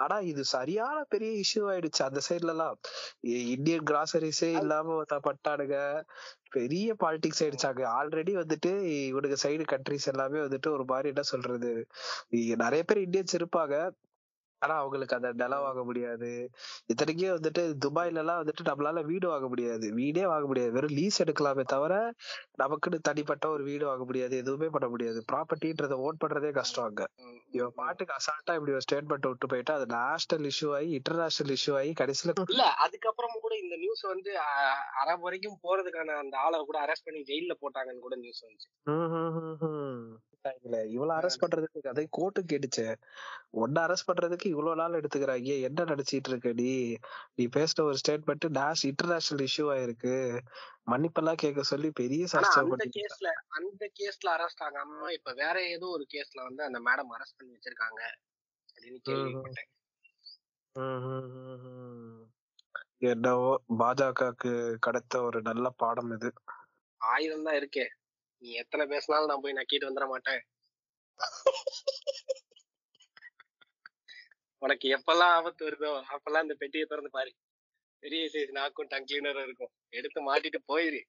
ஆனா 0.00 0.16
இது 0.30 0.42
சரியான 0.52 0.98
பெரிய 1.08 1.30
இஷ்யூ 1.42 1.62
ஆயிடுச்சு. 1.70 2.02
அந்த 2.02 2.20
சைடுல 2.28 2.52
எல்லாம். 2.54 2.76
இந்தியன் 3.54 3.86
கிராசரிஸே 3.90 4.50
இல்லாம 4.60 4.96
பட்டானுங்க 5.28 5.76
பெரிய 6.50 6.94
பாலிடிக்ஸ் 7.02 7.42
ஆயிடுச்சாங்க. 7.44 7.82
ஆல்ரெடி 7.98 8.32
வந்துட்டு 8.40 8.70
இவனுக்கு 9.10 9.38
சைடு 9.44 9.64
கண்ட்ரிஸ் 9.72 10.10
எல்லாமே 10.12 10.38
வந்துட்டு 10.38 10.68
ஒரு 10.76 10.84
மாதிரி 10.84 11.10
என்ன 11.12 11.24
சொல்றது? 11.32 11.72
நிறைய 12.64 12.82
பேர் 12.84 13.04
இந்தியன்ஸ் 13.06 13.36
இருப்பாங்க. 13.40 13.74
ஆனா 14.62 14.74
அவங்களுக்கு 14.76 15.16
அந்த 15.16 15.28
நிலம் 15.32 15.62
வாங்க 15.62 15.82
முடியாது. 15.84 16.30
இத்தனைக்கே 16.88 17.30
வந்துட்டு 17.30 17.62
துபாய்ல 17.84 18.22
எல்லாம் 18.22 18.40
வந்துட்டு 18.40 18.64
நம்மளால 18.64 19.04
வீடு 19.04 19.26
வாங்க 19.28 19.46
முடியாது. 19.48 19.86
வீடே 19.92 20.24
வாங்க 20.26 20.46
முடியாது. 20.46 20.72
வெறும் 20.72 20.96
லீஸ் 20.96 21.20
எடுக்கலாமே 21.24 21.64
தவிர 21.66 21.94
நமக்குன்னு 22.62 22.98
தனிப்பட்ட 23.00 23.48
ஒரு 23.50 23.64
வீடு 23.64 23.84
வாங்க 23.86 24.04
முடியாது. 24.04 24.36
எதுவுமே 24.36 24.68
பண்ண 24.68 24.88
முடியாது. 24.88 25.20
ப்ராப்பர்ட்டின்றத 25.32 25.98
ஓன் 26.00 26.20
பண்றதே 26.24 26.50
கஷ்டம் 26.52 26.84
அங்க. 26.84 27.04
இவன் 27.52 27.74
பாட்டுக்கு 27.74 28.14
அசால்ட்டா 28.16 28.54
இப்படி 28.54 28.72
ஒரு 28.72 28.84
ஸ்டேட்மெண்ட் 28.86 29.28
விட்டு 29.28 29.46
போயிட்டா 29.46 29.74
அது 29.74 29.86
நேஷனல் 29.94 30.48
இஷ்யூ 30.50 30.68
ஆகி 30.74 30.90
இன்டர்நேஷனல் 30.90 31.54
இஷ்யூ 31.56 31.74
ஆகி 31.74 31.92
கடைசியில 31.94 32.34
இல்ல 32.54 32.66
அதுக்கப்புறம் 32.84 33.36
கூட 33.40 33.54
இந்த 33.56 33.76
நியூஸ் 33.76 34.02
வந்து 34.06 34.30
அரபு 35.00 35.22
வரைக்கும் 35.22 35.60
போறதுக்கான 35.62 36.16
அந்த 36.16 36.36
ஆளை 36.38 36.60
கூட 36.64 36.78
அரெஸ்ட் 36.80 37.06
பண்ணி 37.06 37.22
ஜெயில 37.22 37.54
போட்டாங்கன்னு 37.60 38.06
கூட 38.06 38.16
நியூஸ் 38.16 38.44
வந்துச்சு. 38.44 38.68
இல்ல 40.62 40.86
இவ்வளவு 40.86 41.16
அரெஸ்ட் 41.18 41.42
பண்றதுக்கு 41.42 41.88
அதே 41.88 42.06
கோர்ட்டு 42.10 42.40
கேட்டுச்சு. 42.42 42.84
ஒன்ன 43.52 43.78
அரெஸ்ட் 43.86 44.08
பண்றதுக்கு 44.10 44.46
இவ்வளவு 44.46 44.76
நாள் 44.76 44.96
எடுத்துக்கிறாங்க 45.00 45.60
என்ன 45.60 45.84
நினைச்சிட்டு 45.84 46.30
இருக்க 46.32 46.52
நீ? 46.52 46.70
நீ 47.34 47.44
பேசின 47.56 47.82
ஒரு 47.82 47.98
ஸ்டேட்மெண்ட் 48.02 48.46
நேஷ் 48.58 48.84
இன்டர்நேஷனல் 48.90 49.44
இஷ்யூ 49.46 49.66
ஆயிருக்கு. 49.74 50.14
மன்னிப்பெல்லாம் 50.86 51.36
கேட்க 51.36 51.62
சொல்லி 51.62 51.90
பெரிய 51.90 52.26
அந்த 52.54 52.86
கேஸ்ல 52.96 53.28
அந்த 53.48 53.90
கேஸ்ல 54.00 54.28
அரெஸ்ட் 54.36 54.64
ஆகாம 54.68 55.10
இப்ப 55.10 55.32
வேற 55.32 55.56
ஏதோ 55.68 55.86
ஒரு 55.86 56.06
கேஸ்ல 56.14 56.42
வந்து 56.42 56.64
அந்த 56.64 56.80
மேடம் 56.80 57.14
அரெஸ்ட் 57.16 57.38
பண்ணி 57.38 57.54
வச்சிருக்காங்க. 57.54 58.02
அப்படின்னு 58.68 59.00
கேள்விப்பட்டேன். 59.08 59.70
என்னவோ 63.02 63.50
பாஜகவுக்கு 63.78 64.52
கிடைத்த 64.78 65.22
ஒரு 65.22 65.38
நல்ல 65.42 65.66
பாடம் 65.76 66.10
இது. 66.10 66.28
ஆயுதம் 67.00 67.42
தான் 67.42 67.54
இருக்கே. 67.54 67.86
நீ 68.42 68.50
எத்தனை 68.62 68.84
பேசினாலும் 68.92 69.30
நான் 69.30 69.44
போய் 69.44 69.58
நக்கிட்டு 69.58 69.88
வந்துட 69.88 70.06
மாட்டேன். 70.12 70.42
உனக்கு 74.62 74.86
எப்பெல்லாம் 74.96 75.34
ஆபத்து 75.36 75.62
வருதோ 75.66 75.90
அப்பெல்லாம் 76.14 76.44
இந்த 76.46 76.54
பெட்டியை 76.62 76.86
திறந்து 76.86 77.10
பாரு. 77.16 77.30
பெரிய 78.02 78.24
சைஸ் 78.32 78.58
நாக்கும் 78.58 78.90
டங் 78.92 79.08
கிளீனரும் 79.10 79.46
இருக்கும். 79.46 79.72
எடுத்து 79.98 80.20
மாட்டிட்டு 80.28 80.60
போயிரு. 80.70 81.00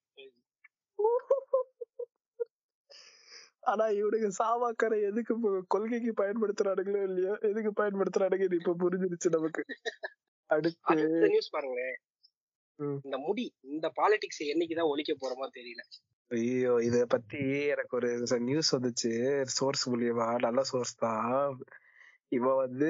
ஆனா 3.71 3.85
இவனுக்கு 3.97 4.27
சாவாக்கரை 4.39 4.97
எதுக்கு 5.09 5.33
கொள்கைக்கு 5.73 6.11
பயன்படுத்துறானுங்களோ 6.21 7.01
இல்லையோ 7.09 7.33
எதுக்கு 7.49 7.71
பயன்படுத்துறானுங்க 7.81 8.47
இது 8.49 8.61
இப்ப 8.61 8.75
புரிஞ்சிருச்சு 8.83 9.35
நமக்கு. 9.35 9.63
அடுத்து 10.49 10.95
நியூஸ் 11.33 11.53
பாருங்களேன். 11.55 11.97
இந்த 13.07 13.17
முடி 13.25 13.45
இந்த 13.73 13.87
பாலிடிக்ஸ் 13.99 14.41
என்னைக்குதான் 14.53 14.91
ஒழிக்க 14.93 15.13
போறோமோ 15.15 15.47
தெரியல. 15.57 15.83
ஐயோ 16.31 16.73
இத 16.81 17.05
பத்தி 17.05 17.39
எனக்கு 17.67 17.95
ஒரு 17.95 18.09
நியூஸ் 18.39 18.69
வந்துச்சு. 18.75 19.11
சோர்ஸ் 19.49 19.89
மூலியமா 19.89 20.39
நல்ல 20.39 20.63
சோர்ஸ் 20.63 20.95
தான். 20.95 21.57
இவன் 22.29 22.55
வந்து 22.55 22.89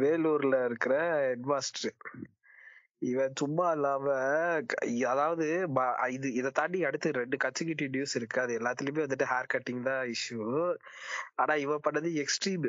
வேலூர்ல 0.00 0.64
இருக்கிற 0.64 0.94
ஹெட்மாஸ்டர் 1.26 1.98
இவன் 3.02 3.32
சும்மா 3.36 3.70
இல்லாம 3.70 4.06
அதாவது 5.08 5.46
இது 6.10 6.32
இதை 6.32 6.50
தாண்டி 6.50 6.84
அடுத்து 6.84 7.10
ரெண்டு 7.12 7.36
கட்சிக்கிட்ட 7.36 7.88
நியூஸ் 7.88 8.16
இருக்கு. 8.16 8.40
அது 8.40 8.58
எல்லாத்துலயுமே 8.58 9.04
வந்துட்டு 9.04 9.26
ஹேர் 9.32 9.52
கட்டிங் 9.54 9.82
தான் 9.82 10.02
இஷ்யூ 10.08 10.40
ஆனா 11.34 11.54
இவன் 11.54 11.84
பண்ணது 11.90 12.10
எக்ஸ்ட்ரீம் 12.14 12.68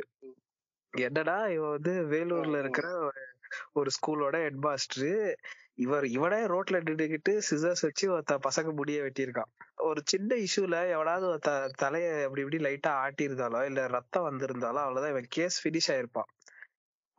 என்னன்னா 0.94 1.38
இவன் 1.50 1.76
வந்து 1.76 1.94
வேலூர்ல 2.12 2.60
இருக்கிற 2.60 2.88
ஒரு- 3.08 3.30
ஒரு 3.74 3.90
ஸ்கூலோட 3.98 4.36
ஹெட்மாஸ்டர் 4.46 5.36
இவர் 5.78 6.06
இவனே 6.08 6.40
ரோட்ல 6.46 6.80
நின்னுகிட்டு 6.80 7.32
சிசர்ஸ் 7.48 7.86
வச்சு 7.86 8.06
ஒருத்த 8.14 8.34
பசங்க 8.48 8.70
முடிய 8.74 8.98
வெட்டியிருக்கான். 9.04 9.52
ஒரு 9.84 10.02
சின்ன 10.06 10.36
இஷ்யூல 10.36 10.76
எவனாவது 10.90 11.26
ஒருத்த 11.28 11.52
தலைய 11.82 12.08
அப்படி 12.24 12.42
இப்படி 12.42 12.60
லைட்டா 12.64 12.92
ஆட்டி 13.04 13.28
இருந்தாலோ 13.28 13.62
இல்ல 13.66 13.88
ரத்தம் 13.88 14.28
வந்திருந்தாலோ 14.30 14.82
அவ்வளவுதான். 14.84 15.14
இவன் 15.16 15.30
கேஸ் 15.30 15.58
ஃபினிஷ் 15.64 15.90
ஆயிருப்பான். 15.94 16.30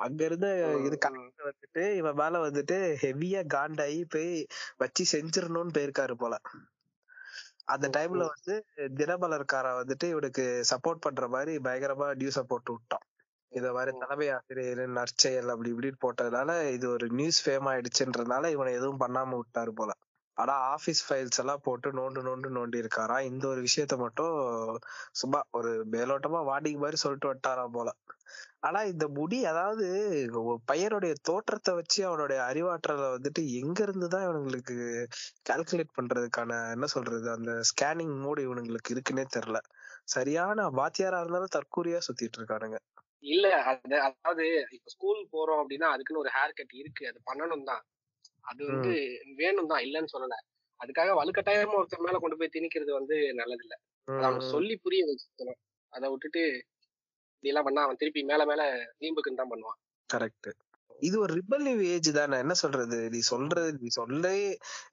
அங்க 0.00 0.20
இருந்து 0.24 0.48
இது 0.86 0.96
வந்துட்டு 1.44 1.82
இவன் 1.96 2.14
மேல 2.14 2.38
வந்துட்டு 2.46 2.76
ஹெவியா 3.02 3.42
காண்டாயி 3.54 4.00
போய் 4.08 4.32
வச்சு 4.76 5.04
செஞ்சிடணும்னு 5.12 5.76
போயிருக்காரு 5.76 6.14
போல. 6.14 6.34
அந்த 7.64 7.86
டைம்ல 7.88 8.24
வந்து 8.32 8.54
தினமலர்கார 8.98 9.66
வந்துட்டு 9.80 10.06
இவனுக்கு 10.08 10.44
சப்போர்ட் 10.70 11.04
பண்ற 11.06 11.28
மாதிரி 11.28 11.52
பயங்கரமா 11.58 12.08
நியூஸ 12.20 12.40
போட்டு 12.42 12.72
விட்டான். 12.72 13.04
இத 13.54 13.66
மாதிரி 13.72 13.92
தலைமை 13.98 14.26
ஆசிரியர் 14.36 14.82
நற்செயல் 14.96 15.52
அப்படி 15.52 15.70
இப்படின்னு 15.72 16.02
போட்டதுனால 16.04 16.50
இது 16.76 16.86
ஒரு 16.90 17.06
நியூஸ் 17.12 17.42
ஃபேம் 17.44 17.68
ஆயிடுச்சுன்றதுனால 17.72 18.50
இவனை 18.54 18.72
எதுவும் 18.78 19.02
பண்ணாம 19.04 19.36
விட்டாரு 19.40 19.72
போல. 19.72 19.92
ஆனா 20.36 20.54
ஆபீஸ் 20.72 21.02
ஃபைல்ஸ் 21.06 21.40
எல்லாம் 21.42 21.64
போட்டு 21.64 21.88
நோண்டு 21.92 22.20
நோண்டு 22.26 22.48
நோண்டி 22.56 22.78
இருக்காரா? 22.82 23.16
இந்த 23.28 23.44
ஒரு 23.48 23.60
விஷயத்த 23.66 23.94
மட்டும் 23.98 24.32
சும்மா 25.14 25.40
ஒரு 25.52 25.72
மேலோட்டமா 25.92 26.40
வாடிக்கு 26.48 26.80
மாதிரி 26.80 26.98
சொல்லிட்டு 27.02 27.30
விட்டாராம் 27.30 27.76
போல. 27.76 27.90
ஆனா 28.60 28.80
இந்த 28.92 29.04
முடி 29.16 29.38
அதாவது 29.46 29.86
பையனுடைய 30.70 31.12
தோற்றத்தை 31.22 31.72
வச்சு 31.74 32.00
அவனுடைய 32.08 32.38
அறிவாற்றலை 32.50 33.06
வந்துட்டு 33.14 33.42
எங்க 33.60 33.78
இருந்துதான் 33.86 34.24
இவனுங்களுக்கு 34.26 34.76
கால்குலேட் 35.48 35.96
பண்றதுக்கான 35.98 36.50
என்ன 36.74 36.88
சொல்றது? 36.94 37.26
அந்த 37.36 37.52
ஸ்கேனிங் 37.70 38.16
மூடு 38.24 38.42
இவனுங்களுக்கு 38.48 38.94
இருக்குன்னே 38.96 39.26
தெரியல. 39.36 39.60
சரியான 40.08 40.68
வாத்தியாரா 40.78 41.20
இருந்தாலும் 41.22 41.54
தற்கூரியா 41.56 42.00
சுத்திட்டு 42.08 42.38
இருக்கானுங்க. 42.40 42.78
இல்ல. 43.24 43.44
அது 43.70 43.96
அதாவது 44.06 44.44
இப்ப 44.76 44.90
ஸ்கூல் 44.94 45.20
போறோம் 45.32 45.60
அப்படின்னா 45.62 45.88
அதுக்குன்னு 45.94 46.22
ஒரு 46.24 46.32
ஹேர் 46.36 46.58
கட் 46.58 46.74
இருக்கு. 46.82 47.04
அது 47.10 47.18
பண்ணணும் 47.30 47.68
தான் 47.70 47.82
அது 48.44 48.62
வந்து 48.72 48.92
வேணும் 49.40 49.70
தான் 49.72 49.84
இல்லைன்னு 49.86 50.12
சொல்லல. 50.14 50.36
அதுக்காக 50.80 51.12
வலுக்கட்டாயமா 51.20 51.78
ஒருத்தர் 51.80 52.06
மேல 52.06 52.18
கொண்டு 52.20 52.38
போய் 52.38 52.54
திணிக்கிறது 52.56 52.92
வந்து 52.92 53.16
நல்லது 53.34 53.64
இல்ல 53.66 53.74
அவனுக்கு 54.08 54.52
சொல்லி 54.54 54.74
புரிய 54.84 55.02
வச்சுக்கணும். 55.10 55.60
அதை 55.92 56.06
விட்டுட்டு 56.12 56.42
இப்படியெல்லாம் 57.34 57.66
பண்ணா 57.68 57.84
அவன் 57.86 58.00
திருப்பி 58.02 58.20
மேல 58.24 58.42
மேல 58.46 58.62
வீம்புக்குன்னு 59.00 59.40
தான் 59.40 59.52
பண்ணுவான். 59.52 59.78
கரெக்ட் 60.10 60.48
இது 61.00 61.16
ஒரு 61.22 61.32
ரிபல்லிவ் 61.38 61.80
ஏஜ் 61.92 62.08
தானே. 62.18 62.36
என்ன 62.44 62.54
சொல்றது? 62.54 62.98
நீ 63.14 63.20
சொல்றது 63.30 63.70
நீ 63.80 63.88
சொல்ல 63.96 64.26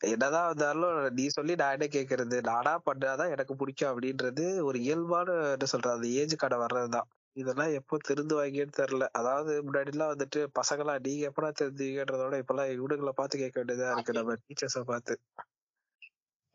என்னதான் 0.09 0.47
இருந்தாலும் 0.47 0.97
நீ 1.17 1.25
சொல்லி 1.29 1.53
நான் 1.55 1.83
கேக்குறது 1.95 2.37
நானா 2.49 2.73
பண்ணாதான் 2.87 3.33
எனக்கு 3.35 3.55
பிடிக்கும் 3.55 3.91
அப்படின்றது 3.91 4.45
ஒரு 4.69 4.77
இயல்பான 4.85 5.27
என்ன 5.55 5.67
சொல்றது? 5.73 5.97
அந்த 5.97 6.09
ஏஜுக்கான 6.21 6.59
வர்றதுதான். 6.63 7.09
இதெல்லாம் 7.35 7.73
எப்போ 7.79 7.95
திருந்துவாங்கன்னு 8.07 8.77
தெரியல. 8.79 9.05
அதாவது 9.11 9.51
முன்னாடி 9.67 9.91
எல்லாம் 9.93 10.11
வந்துட்டு 10.13 10.39
பசங்களா 10.59 10.93
நீங்க 11.05 11.23
எப்படா 11.29 11.49
தெரிஞ்சுக்கின்றதோட 11.61 12.37
இப்பெல்லாம் 12.43 12.71
இவனுங்களை 12.75 13.13
பார்த்து 13.19 13.41
கேட்க 13.43 13.57
வேண்டியதா 13.59 13.91
இருக்கு. 13.93 14.17
நம்ம 14.19 14.35
டீச்சர்ஸ 14.43 14.81
பார்த்து. 14.91 15.15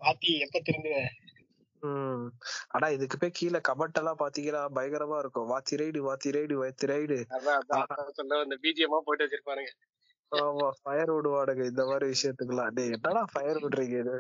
பாத்தி 0.00 0.32
எப்ப 0.46 0.60
திருந்துவ? 0.60 0.96
உம் 1.82 2.26
ஆனா 2.74 2.86
இதுக்கு 2.88 3.16
போய் 3.18 3.36
கீழே 3.38 3.58
கமெண்ட் 3.68 3.98
எல்லாம் 4.00 4.20
பாத்தீங்கன்னா 4.22 4.62
பயங்கரமா 4.76 5.16
இருக்கும். 5.22 5.48
Vaathi 5.52 5.74
raid 5.80 5.98
Vaathi 6.08 6.30
raid 6.36 6.54
Vaathi 6.62 6.86
raid 6.92 7.16
பிஜிஎம்மா 8.64 8.98
போட்டு 9.06 9.24
வச்சிருப்பானுங்க. 9.24 9.72
ஆமா 10.32 10.68
ஃபயர் 10.78 11.10
விடுவானுங்க 11.12 11.64
இந்த 11.70 11.82
மாதிரி 11.88 12.06
விஷயத்துக்குலாம் 12.12 12.72
டேய் 12.76 12.94
என்னடா 12.96 13.22
ஃபயர் 13.32 13.60
விடுறீங்க? 13.64 13.96
இது 14.02 14.14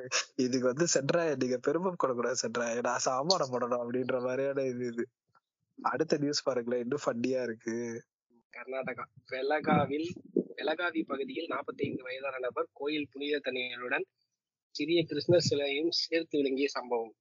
இதுக்கு 0.44 0.66
வந்து 0.72 0.86
சென்ட்ரா 0.94 1.22
நீங்க 1.42 1.56
பெருமை 1.66 1.92
கொடுக்கூடாது 1.96 2.42
சென்ட்ரா 2.42 2.66
நான் 2.88 3.06
சாமானம் 3.08 3.52
பண்ணணும் 3.54 3.82
அப்படின்ற 3.82 4.18
மாதிரியான 4.26 4.66
இது 4.72 4.84
இது. 4.92 5.04
அடுத்த 5.82 6.16
நியூஸ் 6.16 6.42
பாருங்களேன். 6.42 6.80
இன்னும் 6.80 7.04
ஃபண்டியா 7.06 7.42
இருக்கு. 7.42 8.02
கர்நாடகா. 8.52 9.04
பெலகாவில் 9.32 10.08
பெலகாவி 10.56 11.02
பகுதியில் 11.02 11.48
45 11.50 12.02
வயதான 12.02 12.38
நபர் 12.38 12.68
கோயில் 12.72 13.08
புனித 13.10 13.38
தண்ணீருடன் 13.38 14.06
சிறிய 14.70 15.04
கிருஷ்ணர் 15.04 15.46
சிலையும் 15.48 15.90
சேர்த்து 15.90 16.38
விளங்கிய 16.38 16.68
சம்பவம். 16.68 17.14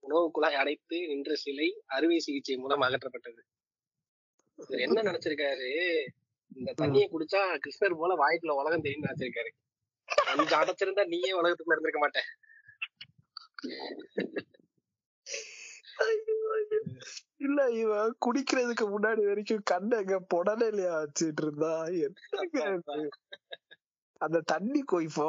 உணவு 0.00 0.30
குழாய் 0.30 0.54
அடைத்து 0.54 1.06
நின்ற 1.06 1.34
சிலை 1.34 1.82
அறுவை 1.86 2.18
சிகிச்சை 2.18 2.56
மூலம் 2.56 2.80
அகற்றப்பட்டது. 2.80 3.42
இவர் 4.54 4.78
என்ன 4.78 5.02
நினைச்சிருக்காரு? 5.02 6.06
இந்த 6.56 6.74
தண்ணியை 6.82 7.06
குடிச்சா 7.10 7.58
கிருஷ்ணர் 7.64 7.96
போல 7.96 8.14
வாய்க்குள்ள 8.14 8.50
உலகம் 8.50 8.80
தெரியும் 8.80 9.02
நினைச்சிருக்காரு. 9.02 9.48
அஞ்சு 10.26 10.56
அடைச்சிருந்தா 10.56 11.06
நீயே 11.06 11.32
உலகத்துக்குள்ள 11.40 11.76
இருந்திருக்க 11.76 12.08
மாட்ட. 12.08 12.20
இல்ல 17.40 17.60
இவன் 17.74 18.14
குடிக்கிறதுக்கு 18.26 18.84
முன்னாடி 18.88 19.22
வரைக்கும் 19.26 19.68
கண்ணங்க 19.70 20.16
புடலையிலயா 20.34 20.94
வச்சுட்டு 20.96 21.42
இருந்தா. 21.42 21.72
என்னங்க? 21.98 23.08
அந்த 24.20 24.38
தண்ணி 24.44 24.80
கோய்ப்போ 24.84 25.24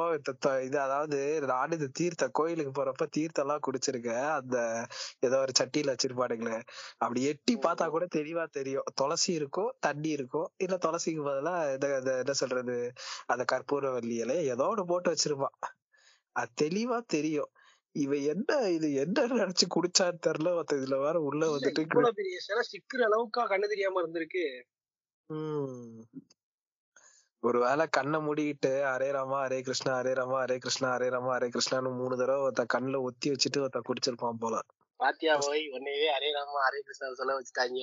இது 0.65 0.77
அதாவது 0.79 1.17
நானும் 1.45 1.77
இந்த 1.77 1.87
தீர்த்த 1.93 2.25
கோயிலுக்கு 2.29 2.71
போறப்ப 2.71 3.05
தீர்த்தம் 3.09 3.45
எல்லாம் 3.45 3.63
குடிச்சிருக்கேன். 3.67 4.27
அந்த 4.35 4.57
ஏதோ 5.19 5.37
ஒரு 5.39 5.53
சட்டியில 5.59 5.93
வச்சிருப்பானுங்களே. 5.93 6.59
அப்படி 6.97 7.23
எட்டி 7.23 7.55
பார்த்தா 7.57 7.87
கூட 7.87 8.05
தெளிவா 8.15 8.45
தெரியும். 8.49 8.87
துளசி 8.95 9.31
இருக்கும் 9.33 9.71
தண்ணி 9.79 10.09
இருக்கும் 10.09 10.49
இல்ல 10.57 10.77
துளசிக்கு 10.77 11.23
பதிலா 11.23 11.55
என்ன 12.21 12.35
சொல்றது? 12.41 12.77
அந்த 13.27 13.45
கற்பூரவல்லி 13.53 14.17
இலை 14.23 14.37
ஏதோ 14.53 14.67
ஒண்ணு 14.71 14.85
போட்டு 14.85 15.13
வச்சிருப்பான். 15.13 15.57
அது 16.35 16.51
தெளிவா 16.63 16.99
தெரியும். 17.07 17.51
இவன் 17.95 18.23
என்ன 18.23 18.69
இது? 18.69 18.93
என்ன 18.93 19.25
நினைச்சு 19.27 19.65
குடிச்சான்னு 19.75 20.23
தெரியல. 20.27 20.49
மத்த 20.57 20.79
இதுல 20.79 20.99
வேற 20.99 21.19
உள்ள 21.19 21.45
வந்துட்டு 21.45 21.79
இவ்வளவு 21.79 22.13
பெரிய 22.13 22.39
சிலை 22.39 22.63
சிக்கிற 22.71 23.03
அளவுக்கா 23.05 23.43
கண்ணு 23.45 23.67
தெரியாம 23.67 24.01
இருந்திருக்கு. 24.01 24.45
உம் 25.29 26.03
ஒருவேளை 27.43 27.87
கண்ணை 27.87 28.19
மூடிக்கிட்டு 28.19 28.71
ஹரே 28.83 29.11
ராமா 29.11 29.47
ஹரே 29.47 29.61
கிருஷ்ணா 29.61 29.99
ஹரே 29.99 30.13
ராமா 30.13 30.45
ஹரே 30.45 30.57
கிருஷ்ணா 30.57 30.95
ஹரே 30.95 31.09
ராமா 31.09 31.37
ஹரே 31.37 31.49
கிருஷ்ணான்னு 31.49 31.97
மூணு 31.97 32.17
தடவை 32.17 32.41
ஒருத்த 32.41 32.65
கண்ணுல 32.73 33.01
ஒத்தி 33.01 33.31
வச்சுட்டு 33.31 33.61
ஒருத்த 33.63 33.81
குடிச்சிருப்பான் 33.89 34.39
போல. 34.39 34.61
பாத்தியா 34.99 35.37
போய்? 35.37 35.69
உன்னையவே 35.69 36.09
ஹரே 36.15 36.31
ராமா 36.31 36.59
ஹரே 36.67 36.81
கிருஷ்ணா 36.81 37.13
சொல்ல 37.13 37.37
வச்சுட்டாங்க. 37.39 37.79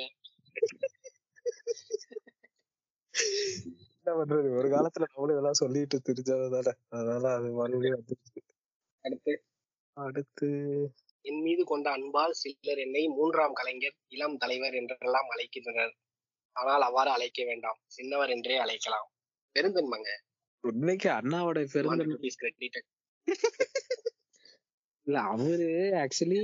என்ன 3.96 4.12
பண்றது? 4.18 4.48
ஒரு 4.58 4.68
காலத்துல 4.68 5.06
நம்மளும் 5.08 5.34
இதெல்லாம் 5.34 5.60
சொல்லிட்டு 5.62 6.00
தெரிஞ்சதானே 6.08 6.72
அதனால 6.88 7.34
அது 7.34 7.50
மறுபடியும் 7.52 7.98
வந்துருச்சு. 7.98 8.40
அடுத்து. 9.04 9.34
அடுத்து 9.96 10.48
என் 11.24 11.42
மீது 11.42 11.62
கொண்ட 11.64 11.86
அன்பால் 11.90 12.34
சிலர் 12.38 12.80
என்னை 12.84 13.02
மூன்றாம் 13.08 13.52
கலைஞர் 13.52 13.96
இளம் 14.08 14.36
தலைவர் 14.36 14.74
என்றெல்லாம் 14.74 15.28
அழைக்கின்றனர். 15.30 15.92
ஆனால் 16.56 16.82
அவ்வாறு 16.82 17.10
அழைக்க 17.10 17.40
வேண்டாம். 17.44 17.78
சின்னவர் 17.96 18.30
என்றே 18.30 18.56
அழைக்கலாம். 18.56 19.06
பெருந்தன்மங்க. 19.56 20.10
உண்மைக்கு 20.64 21.08
அண்ணாவோட 21.10 21.60
பெருந்தன்மை. 21.74 22.30
இல்ல 25.06 25.18
அவரு 25.30 25.68
ஆக்சுவலி 26.02 26.42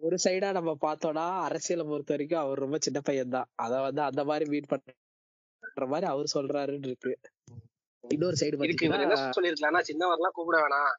ஒரு 0.00 0.16
சைடா 0.24 0.48
நம்ம 0.52 0.72
பார்த்தோம்னா 0.82 1.24
அரசியலை 1.46 1.84
பொறுத்த 1.84 2.14
வரைக்கும் 2.14 2.42
அவர் 2.42 2.62
ரொம்ப 2.64 2.78
சின்ன 2.78 2.98
பையன் 3.00 3.34
தான் 3.36 3.48
அத 3.54 3.80
வந்து 3.80 4.02
அந்த 4.02 4.22
மாதிரி 4.24 4.44
மீட் 4.50 4.70
பண்ற 4.70 5.86
மாதிரி 5.86 6.06
அவர் 6.06 6.34
சொல்றாருன்னு 6.34 6.90
இருக்கு. 6.90 7.12
இன்னொரு 8.04 8.36
சைடு 8.40 8.58
பாத்தீங்கன்னா 8.58 9.20
சொல்லிருக்கலாம்னா 9.36 9.82
சின்னவர்லாம் 9.90 10.36
கூப்பிட 10.36 10.58
வேணாம். 10.62 10.92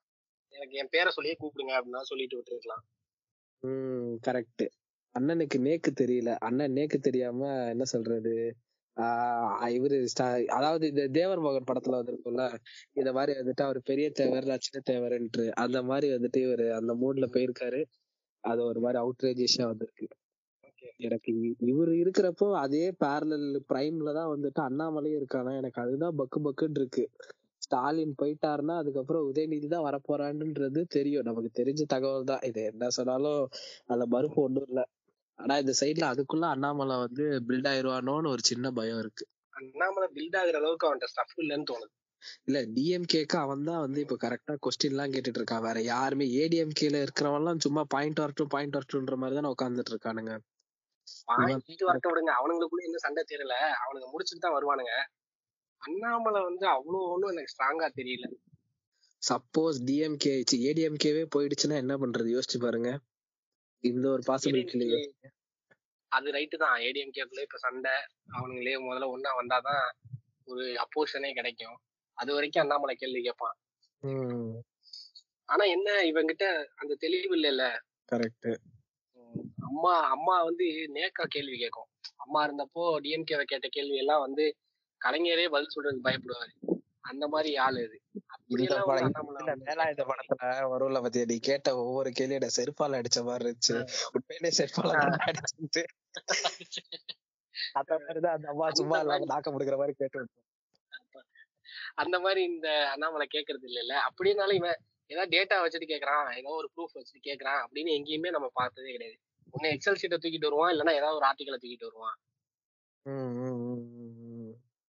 எனக்கு 0.53 0.79
என் 0.81 0.91
பேரை 0.91 1.11
சொல்லியே 1.11 1.35
கூப்பிடுங்க 1.39 1.73
அப்படின்னா 1.77 2.01
சொல்லிட்டு 2.11 2.37
விட்டுருக்கலாம். 2.37 2.83
உம் 3.63 4.13
கரெக்ட் 4.27 4.65
அண்ணனுக்கு 5.15 5.57
நேக்கு 5.67 5.91
தெரியல. 6.01 6.31
அண்ணன் 6.39 6.75
நேக்கு 6.77 6.97
தெரியாம 6.99 7.49
என்ன 7.69 7.83
சொல்றது? 7.93 8.35
இவரு 9.75 9.97
அதாவது 10.57 10.85
இந்த 10.87 11.03
தேவர் 11.17 11.39
மகன் 11.39 11.67
படத்துல 11.69 11.99
வந்திருக்கும்ல 11.99 12.43
இந்த 12.93 13.09
மாதிரி 13.11 13.33
வந்துட்டு 13.39 13.61
அவர் 13.61 13.79
பெரிய 13.81 14.07
தேவர் 14.11 14.49
நான் 14.49 14.65
சின்ன 14.65 14.81
தேவர்ன்ட்டு 14.91 15.45
அந்த 15.63 15.79
மாதிரி 15.83 16.07
வந்துட்டு 16.15 16.39
இவரு 16.45 16.67
அந்த 16.71 16.93
மூட்ல 16.93 17.27
போயிருக்காரு. 17.35 17.79
அது 18.43 18.61
ஒரு 18.63 18.79
மாதிரி 18.79 18.99
அவுட்ரேஜியஸா 19.03 19.65
வந்திருக்கு. 19.71 20.07
எனக்கு 20.97 21.31
இவரு 21.71 21.93
இருக்கிறப்போ 22.01 22.47
அதே 22.57 22.85
பேரலல் 23.03 23.47
பிரைம்ல 23.69 24.13
தான் 24.13 24.31
வந்துட்டு 24.33 24.61
அண்ணாமலையும் 24.67 25.19
இருக்கானா? 25.21 25.53
எனக்கு 25.57 25.81
அதுதான் 25.81 26.17
பக்கு 26.17 26.39
பக்குன்னு 26.47 26.79
இருக்கு. 26.81 27.05
ஸ்டாலின் 27.73 28.17
போயிட்டாருன்னா 28.21 28.75
அதுக்கப்புறம் 28.81 29.27
உதயநிதி 29.29 29.67
தான் 29.67 29.85
வரப்போறான்ன்றது 29.85 30.81
தெரியும். 30.95 31.25
நமக்கு 31.29 31.49
தெரிஞ்ச 31.59 31.81
தகவல் 31.93 32.29
தான். 32.31 32.43
இது 32.49 32.61
என்ன 32.71 32.89
சொன்னாலும் 32.97 33.41
அதுல 33.89 34.05
மறுப்பு 34.15 34.39
ஒண்ணும் 34.41 34.67
இல்ல. 34.69 34.81
ஆனா 35.39 35.53
இந்த 35.57 35.73
சைடுல 35.79 36.07
அதுக்குள்ள 36.13 36.45
அண்ணாமலை 36.55 36.95
வந்து 37.05 37.25
பில்ட் 37.47 37.69
ஆயிருவானோன்னு 37.71 38.31
ஒரு 38.33 38.43
சின்ன 38.51 38.71
பயம் 38.71 38.99
இருக்கு. 39.03 39.23
அண்ணாமலை 39.53 40.07
பில்ட் 40.17 40.37
ஆகுற 40.41 40.57
அளவுக்கு 40.61 40.87
அவன்கிட்ட 40.87 41.11
ஸ்டஃப் 41.13 41.41
இல்லைன்னு 41.43 41.67
தோணுது. 41.71 41.93
இல்ல 42.47 42.57
டிஎம்கேக்கு 42.75 43.37
அவன் 43.37 43.65
தான் 43.69 43.81
வந்து 43.85 43.99
இப்ப 44.03 44.17
கரெக்டா 44.23 44.53
கொஸ்டின் 44.65 44.93
எல்லாம் 44.93 45.13
கேட்டுட்டு 45.13 45.39
இருக்கான் 45.41 45.65
வேற 45.67 45.79
யாருமே 45.89 46.25
ஏடிஎம்கேல 46.41 47.01
இருக்கிறவன் 47.05 47.41
எல்லாம் 47.41 47.63
சும்மா 47.65 47.83
பாயிண்ட் 47.95 48.21
வரட்டும் 48.23 48.51
பாயிண்ட் 48.53 48.77
வரட்டும்ன்ற 48.77 49.17
மாதிரி 49.21 49.37
தானே 49.39 49.51
உட்காந்துட்டு 49.55 49.93
இருக்கானுங்க. 49.93 50.33
பாயிண்ட் 51.31 51.83
வரட்ட 51.89 52.07
விடுங்க. 52.11 52.31
அவனுங்களுக்குள்ள 52.39 52.85
இன்னும் 52.87 53.05
சண்டை 53.07 53.23
தெரியல 53.33 53.57
அவனுங்க 53.83 54.07
முடிச்சுட்டு 54.13 54.45
தான் 54.45 54.55
வருவானுங்க. 54.57 54.93
அண்ணாமலை 55.83 56.39
வந்து 56.49 56.65
அவ்வளவு 56.75 57.09
ஒண்ணும் 57.13 57.31
எனக்கு 57.33 57.53
ஸ்ட்ராங்கா 57.53 57.87
தெரியல. 57.99 58.27
சப்போஸ் 59.21 59.77
டிஎம்கே 59.87 60.33
ஏடிஎம்கேவே 60.69 61.23
போயிடுச்சுன்னா 61.35 61.75
என்ன 61.83 61.93
பண்றது? 62.01 62.29
யோசிச்சு 62.35 62.59
பாருங்க. 62.65 62.89
இந்த 63.83 64.05
ஒரு 64.15 64.23
பாசிபிலிட்டி 64.29 64.89
அது 66.11 66.27
ரைட்டு 66.35 66.55
தான். 66.63 66.75
ஏடிஎம்கேக்குள்ள 66.87 67.43
இப்ப 67.47 67.59
சண்டை 67.65 67.93
அவனுங்களே 68.37 68.75
முதல்ல 68.87 69.07
ஒண்ணா 69.13 69.31
வந்தாதான் 69.39 69.85
ஒரு 70.47 70.65
அப்போஷனே 70.83 71.31
கிடைக்கும். 71.33 71.77
அது 72.17 72.29
வரைக்கும் 72.35 72.63
அண்ணாமலை 72.63 72.95
கேள்வி 72.95 73.21
கேட்பான். 73.21 73.55
ஆனா 75.49 75.63
என்ன 75.75 75.89
இவங்கிட்ட 76.11 76.45
அந்த 76.81 76.93
தெளிவு 77.03 77.33
இல்லைல்ல? 77.37 77.65
கரெக்ட் 78.11 78.49
அம்மா 79.69 79.93
அம்மா 80.15 80.35
வந்து 80.47 80.65
நேக்கா 80.97 81.23
கேள்வி 81.35 81.57
கேட்கும். 81.57 81.89
அம்மா 82.23 82.39
இருந்தப்போ 82.47 82.83
டிஎம்கேவை 83.05 83.45
கேட்ட 83.51 83.67
கேள்வி 83.67 83.97
எல்லாம் 84.03 84.23
வந்து 84.25 84.45
கலைஞரே 85.03 85.45
பதில் 85.49 85.73
சொல்றதுக்கு 85.75 86.07
பயப்படுவாரு. 86.07 86.53
அந்த 87.01 87.27
மாதிரி 87.27 87.49
ஆளு 87.55 87.79
இது. 87.83 87.97
இந்த 88.47 88.75
இல்ல 89.71 89.83
இந்த 89.89 90.03
படத்துல 90.05 90.49
வரும்ல 90.73 90.99
பத்தியா? 91.05 91.25
நீ 91.25 91.37
கேட்ட 91.39 91.69
ஒவ்வொரு 91.77 92.09
எனக்கு 92.19 92.57
செருப்பால 92.57 92.99
அடிச்ச 92.99 93.19
மாதிரி 93.23 93.43
இருந்துச்சு. 93.45 93.75
உண்மையிலே 94.11 94.51
செருப்பால 94.59 94.91
அடிச்சிருச்சு 95.27 95.83
அந்த 97.73 97.91
மாதிரிதான் 97.99 98.35
அந்த 98.35 98.47
அம்மா 98.47 98.67
சும்மா 98.71 98.97
இல்லாம 98.99 99.25
நாக்க 99.25 99.51
முடிக்கிற 99.53 99.77
மாதிரி 99.77 99.95
கேட்டு. 99.97 100.21
அந்த 101.95 102.19
மாதிரி 102.19 102.41
இந்த 102.43 102.67
அண்ணாமலை 102.89 103.27
கேக்குறது 103.33 103.65
இல்லைல்ல. 103.69 103.95
அப்படின்னாலும் 104.07 104.53
இவன் 104.53 104.79
ஏதாவது 105.09 105.31
டேட்டா 105.35 105.55
வச்சுட்டு 105.63 105.87
கேக்குறான். 105.87 106.37
ஏதோ 106.37 106.49
ஒரு 106.49 106.69
ப்ரூஃப் 106.75 106.97
வச்சுட்டு 106.97 107.27
கேக்குறான் 107.27 107.61
அப்படின்னு 107.61 107.91
எங்கேயுமே 107.97 108.29
நம்ம 108.29 108.49
பார்த்ததே 108.53 108.91
கிடையாது. 108.91 109.19
ஒண்ணு 109.53 109.67
எக்ஸல் 109.75 109.99
ஷீட்டை 110.01 110.17
தூக்கிட்டு 110.17 110.49
வருவான் 110.49 110.73
இல்லைன்னா 110.73 110.93
ஏதாவது 110.93 111.15
ஒரு 111.15 111.25
ஆர்டிக்கலை 111.25 111.59
தூக்கிட்டு 111.61 111.87
வருவான். 111.89 112.17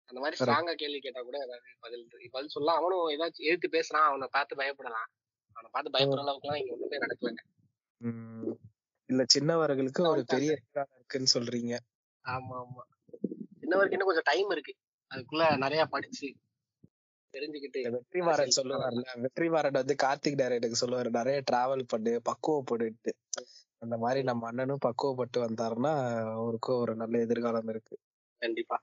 அந்த 0.09 0.19
மாதிரி. 0.20 0.37
ஸ்ட்ராங்கா 0.41 0.73
கேள்வி 0.74 0.99
கேட்டா 0.99 1.20
கூட 1.20 1.37
ஏதாவது 1.39 1.77
பதில் 1.81 2.05
பதில் 2.31 2.53
சொல்லலாம். 2.55 2.78
அவனும் 2.81 3.12
ஏதாச்சும் 3.15 3.49
எதிர்த்து 3.49 3.74
பேசுறான் 3.77 4.09
அவனை 4.11 4.28
பார்த்து 4.31 4.61
பயப்படலாம். 4.62 5.09
அவனை 5.57 5.69
பார்த்து 5.70 5.95
பயப்படுற 5.97 6.24
அளவுக்கு 6.24 6.49
எல்லாம் 6.49 6.62
இங்க 6.62 6.74
ஒண்ணுமே 6.77 7.03
நடக்கலங்க. 7.05 7.43
இல்ல 9.09 9.23
சின்னவர்களுக்கு 9.35 10.03
ஒரு 10.09 10.23
பெரிய 10.24 10.53
இருக்குன்னு 10.53 11.35
சொல்றீங்க. 11.35 11.74
ஆமா 12.24 12.55
ஆமா 12.62 12.83
சின்னவருக்கு 13.61 13.97
இன்னும் 13.97 14.11
கொஞ்சம் 14.11 14.28
டைம் 14.31 14.51
இருக்கு. 14.51 14.74
அதுக்குள்ள 15.11 15.45
நிறைய 15.57 15.83
படிச்சு 15.87 16.28
தெரிஞ்சுக்கிட்டு 17.35 17.81
வெற்றிமாறன் 17.95 18.57
சொல்லுவார்ல. 18.59 19.05
வெற்றிமாறன் 19.24 19.78
வந்து 19.81 19.95
கார்த்திக் 20.03 20.41
டேரக்டருக்கு 20.41 20.83
சொல்லுவாரு 20.83 21.11
நிறைய 21.11 21.39
டிராவல் 21.51 21.91
பண்ணு 21.93 22.12
பக்குவப்படுட்டு. 22.28 23.12
அந்த 23.83 23.97
மாதிரி 24.03 24.20
நம்ம 24.23 24.47
அண்ணனும் 24.47 24.85
பக்குவப்பட்டு 24.87 25.39
வந்தாருன்னா 25.39 25.93
அவருக்கும் 26.37 26.81
ஒரு 26.81 26.93
நல்ல 26.97 27.19
எதிர்காலம் 27.19 27.69
இருக்கு. 27.69 27.97
கண்டிப்பா. 28.43 28.77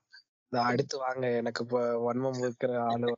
அடுத்து 0.62 0.98
வாங்க. 0.98 1.36
எனக்கு 1.36 1.64
இப்ப 1.64 1.80
வன்மம் 1.98 2.40
இருக்கிற 2.40 2.82
ஆளு. 2.82 3.14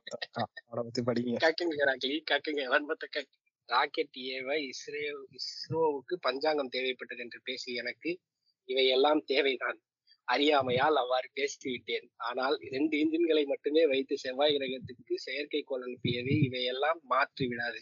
அவனை 0.66 0.82
பத்தி 0.84 1.02
படிங்க. 1.02 1.40
கக்குங்க 1.40 1.84
ராக்கி 1.84 2.22
கக்குங்க. 2.30 2.62
வன்மத்தை 2.66 3.08
கக்கு 3.08 3.34
ராக்கெட் 3.68 4.16
ஏவ 4.16 4.48
இஸ்ரோ 4.64 5.00
இஸ்ரோவுக்கு 5.30 6.14
பஞ்சாங்கம் 6.20 6.72
தேவைப்பட்டது 6.72 7.18
என்று 7.18 7.40
பேசிய 7.44 7.82
எனக்கு 7.82 8.18
இவையெல்லாம் 8.64 9.24
தேவைதான். 9.24 9.78
அறியாமையால் 10.24 10.96
அவ்வாறு 10.96 11.30
பேசிவிட்டேன். 11.34 12.06
ஆனால் 12.16 12.58
இரண்டு 12.60 12.96
இன்ஜின்களை 12.96 13.46
மட்டுமே 13.46 13.86
வைத்து 13.86 14.18
செவ்வாய் 14.18 14.56
கிரகத்துக்கு 14.56 15.14
செயற்கைக்கோள் 15.26 15.82
அனுப்பியது 15.82 16.42
இவையெல்லாம் 16.42 17.00
மாற்றி 17.02 17.46
விடாது. 17.46 17.80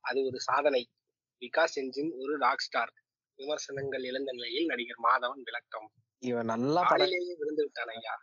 அது 0.00 0.24
ஒரு 0.24 0.40
சாதனை. 0.40 0.88
விகாஸ் 1.42 1.74
என்ஜின் 1.74 2.12
ஒரு 2.16 2.36
ராக் 2.36 2.58
ஸ்டார் 2.58 2.92
விமர்சனங்கள் 3.38 4.02
இழந்த 4.02 4.32
நிலையில் 4.32 4.64
நடிகர் 4.64 5.02
மாதவன் 5.04 5.42
விளக்கம். 5.42 5.92
இவன் 6.18 6.44
நல்லா 6.44 6.82
விழுந்து 6.90 7.62
விட்டான் 7.62 7.88
ஐயா. 7.88 8.14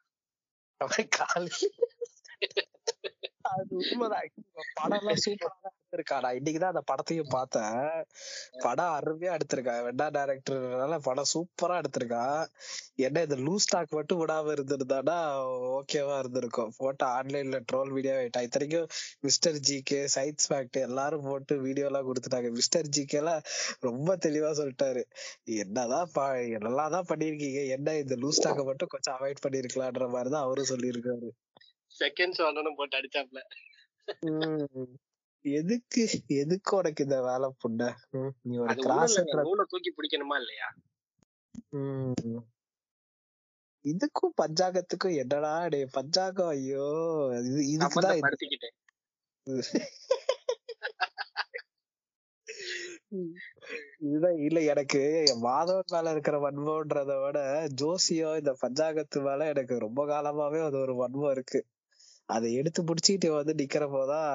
அவன் 0.77 1.09
காலையில 1.09 1.69
அது 3.51 3.71
உண்மைதான். 3.79 4.27
படம் 4.77 4.99
எல்லாம் 4.99 5.23
சூப்பரா 5.23 5.53
தான் 5.61 6.35
இன்னைக்குதான் 6.37 6.73
அந்த 6.73 6.83
படத்தையும் 6.91 7.31
பார்த்தேன். 7.35 7.81
படம் 8.65 8.93
அருமையா 8.97 9.31
எடுத்திருக்கான் 9.37 9.83
வெண்டா 9.87 10.07
டைரக்டர்னால 10.15 10.97
படம் 11.07 11.29
சூப்பரா 11.33 11.75
எடுத்திருக்கான் 11.81 12.39
என்ன 13.05 13.23
இந்த 13.27 13.37
லூஸ் 13.47 13.65
ஸ்டாக் 13.65 13.97
மட்டும் 13.97 14.21
விடாம 14.21 14.53
இருந்திருந்தானா? 14.55 15.17
ஓகேவா 15.77 16.15
இருந்திருக்கும். 16.23 16.71
போட்டு 16.77 17.05
ஆன்லைன்ல 17.17 17.59
ட்ரோல் 17.71 17.93
வீடியோ 17.97 18.15
ஆயிட்டா. 18.21 18.43
இத்தனைக்கும் 18.47 18.87
mister 19.19 19.59
G 19.59 19.77
K 19.91 19.99
science 20.15 20.47
fact 20.49 20.79
எல்லாரும் 20.87 21.27
போட்டு 21.29 21.55
வீடியோ 21.67 21.87
எல்லாம் 21.91 22.07
கொடுத்துட்டாங்க. 22.09 22.51
மிஸ்டர் 22.51 22.91
ஜி 22.97 23.05
கே 23.05 23.19
எல்லாம் 23.23 23.43
ரொம்ப 23.79 24.17
தெளிவா 24.27 24.51
சொல்லிட்டாரு. 24.61 25.03
என்னதான் 25.63 26.11
பா 26.17 26.27
என்னெல்லாம் 26.57 26.95
தான் 26.97 27.09
பண்ணிருக்கீங்க 27.11 27.61
என்ன 27.77 27.97
இந்த 28.03 28.17
லூஸ் 28.23 28.39
ஸ்டாக்கை 28.39 28.65
மட்டும் 28.71 28.93
கொஞ்சம் 28.95 29.17
அவாய்ட் 29.17 29.45
பண்ணிருக்கலான்ற 29.47 30.07
மாதிரிதான் 30.15 30.45
அவரும் 30.47 30.71
சொல்லியிருக்காரு. 30.73 31.29
செகண்ட்ஸ் 31.99 32.45
வரணும் 32.45 32.75
போட்டு 32.75 32.99
அடிச்சாப்ல. 32.99 33.39
எதுக்கு? 35.45 36.21
எதுக்கு 36.35 36.77
உனக்கு 36.77 37.03
இந்த 37.03 37.21
வேலை 37.21 37.55
புண்ட 37.61 37.95
நீ 38.43 38.57
ஒரு 38.57 38.83
கிராஸ் 38.83 39.39
நூலை 39.39 39.65
தூக்கி 39.65 39.91
பிடிக்கணுமா 39.91 40.35
இல்லையா? 40.35 40.73
இதுக்கும் 43.85 44.33
பஞ்சாங்கத்துக்கும் 44.41 45.17
என்னடா 45.17 45.67
டே 45.67 45.87
பஞ்சாங்கம்? 45.91 46.47
ஐயோ 46.47 47.19
இது 47.39 47.73
இதுக்குதான் 47.73 48.13
இது. 48.13 48.27
படுத்திக்கிட்டேன். 48.27 48.75
இதுதான் 54.01 54.37
இல்ல 54.37 54.63
எனக்கு 54.63 55.27
மாதவன் 55.43 55.93
மேல 55.93 56.11
இருக்கிற 56.11 56.39
வன்மம்ன்றத 56.39 57.21
விட 57.21 57.67
ஜோசியம் 57.81 58.35
இந்த 58.35 58.55
பஞ்சாங்கத்து 58.61 59.21
மேல 59.21 59.47
எனக்கு 59.47 59.77
ரொம்ப 59.77 60.05
காலமாவே 60.05 60.65
அது 60.65 60.79
ஒரு 60.79 61.01
வன்மம் 61.01 61.31
இருக்கு. 61.31 61.65
அதை 62.33 62.49
எடுத்து 62.53 62.81
புடிச்சிட்டு 62.83 63.27
வந்து 63.29 63.53
நிக்கிற 63.53 63.85
போதான் 63.89 64.31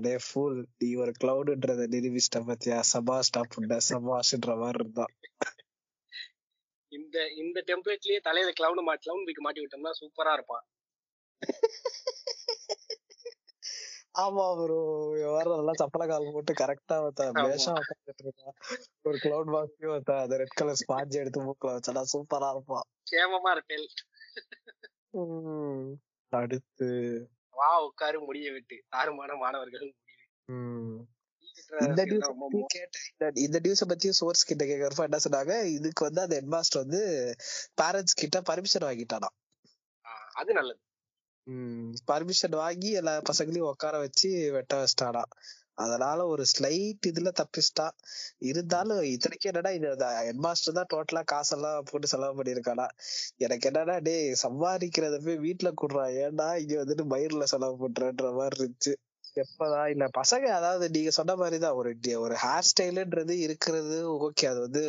டே 0.00 0.12
ஃபூல் 0.26 0.56
நீ 0.78 0.88
ஒரு 0.94 1.12
கிளவுடுன்றத 1.22 1.86
நிரூபிச்சிட்ட 1.86 2.40
பத்தியா? 2.50 2.78
சபாஷ்டா 2.92 3.42
புண்ட 3.52 3.78
சபாஷ்ன்ற 3.88 4.56
மாதிரி 4.58 4.80
இருந்தான். 4.82 5.12
இந்த 6.92 7.16
இந்த 7.34 7.58
டெம்ப்ளேட்லயே 7.66 8.18
தலையில 8.20 8.52
கிளவுன் 8.60 8.86
மா 8.88 8.94
கிளவுன் 8.94 9.26
வீக்கு 9.26 9.42
மாட்டி 9.42 9.62
விட்டோம்னா 9.62 9.92
சூப்பரா 10.00 10.32
இருப்பான். 10.32 10.64
ஆமா 14.22 14.44
ப்ரோ 14.58 14.78
வர்றதெல்லாம் 15.34 15.80
சப்பல 15.80 16.06
கால் 16.06 16.32
போட்டு 16.32 16.52
கரெக்டா 16.52 16.96
வந்தான். 17.02 17.34
பேஷா 17.34 17.72
உட்காந்துட்டு 17.80 18.24
இருக்கான். 18.26 18.56
ஒரு 19.02 19.16
கிளவுட் 19.24 19.52
பாக்ஸையும் 19.54 19.94
வந்தான் 19.94 20.22
அந்த 20.22 20.36
ரெட் 20.36 20.56
கலர் 20.56 20.80
ஸ்பாஞ்ச் 20.82 21.20
எடுத்து 21.20 21.44
மூக்குல 21.44 21.74
வச்சா 21.76 22.04
சூப்பரா 22.14 22.48
இருப்பான். 22.50 22.86
சேமமா 23.10 23.50
இருப்பேன். 23.50 23.86
அடுத்து 26.32 26.88
வா 27.58 27.70
உட்காரு 27.84 28.18
முடிய 28.20 28.48
விட்டு. 28.52 28.76
தாறுமான 28.92 29.36
மாணவர்கள் 29.36 29.88
இந்த 31.86 32.02
ரொம்ப 32.24 32.44
பத்தி 33.88 34.08
சோர்ஸ் 34.12 34.48
கிட்ட 34.48 34.62
கேக்குறப்ப 34.64 35.08
என்ன 35.08 35.18
சொன்னாங்க? 35.24 35.54
இதுக்கு 35.68 36.02
வந்து 36.04 36.20
அந்த 36.20 36.34
ஹெட்மாஸ்டர் 36.38 36.82
வந்து 36.84 37.00
பேரண்ட்ஸ் 37.80 38.20
கிட்ட 38.20 38.40
பர்மிஷன் 38.40 38.86
வாங்கிட்டானா 38.88 39.30
அது 40.34 40.52
நல்லது. 40.52 40.80
பர்மிஷன் 42.08 42.56
வாங்கி 42.56 42.90
எல்லா 42.92 43.12
பசங்களையும் 43.30 43.70
உட்கார 43.70 43.98
வச்சு 43.98 44.28
வெட்ட 44.52 44.74
வச்சிட்டானா 44.76 45.22
அதனால 45.78 46.26
ஒரு 46.26 46.44
ஸ்லைட் 46.52 47.08
இதுல 47.10 47.30
தப்பிச்சிட்டா. 47.40 47.86
இருந்தாலும் 48.48 49.00
இத்தனைக்கும் 49.10 49.50
என்னடா 49.52 49.72
இது 49.78 49.88
ஹெட்மாஸ்டர் 50.20 50.78
தான் 50.78 50.90
டோட்டலா 50.92 51.22
காசெல்லாம் 51.26 51.88
போட்டு 51.90 52.12
செலவு 52.12 52.38
பண்ணிருக்கானா 52.38 52.86
எனக்கு 53.38 53.68
என்னடா 53.70 53.96
டேய் 54.06 54.24
சம்பாதிக்கிறத 54.44 55.18
போய் 55.26 55.44
வீட்டுல 55.46 55.72
குடுறா. 55.82 56.06
ஏன்டா 56.24 56.48
இங்க 56.62 56.74
வந்துட்டு 56.82 57.06
மயிர்ல 57.12 57.46
செலவு 57.54 57.76
பண்றன்ற 57.84 58.32
மாதிரி 58.38 58.58
இருந்துச்சு. 58.58 58.94
எப்பதா 59.36 59.82
இல்ல 59.86 60.04
பசங்க 60.16 60.46
அதாவது 60.56 60.84
நீங்க 60.94 61.10
சொன்ன 61.16 61.32
மாதிரிதான் 61.36 61.76
ஒரு 61.80 61.90
ஒரு 62.18 62.34
ஹேர் 62.42 62.68
ஸ்டைலுன்றது 62.68 63.34
இருக்கிறது 63.46 63.96
ஓகே 64.18 64.46
அது 64.48 64.60
வந்து 64.60 64.82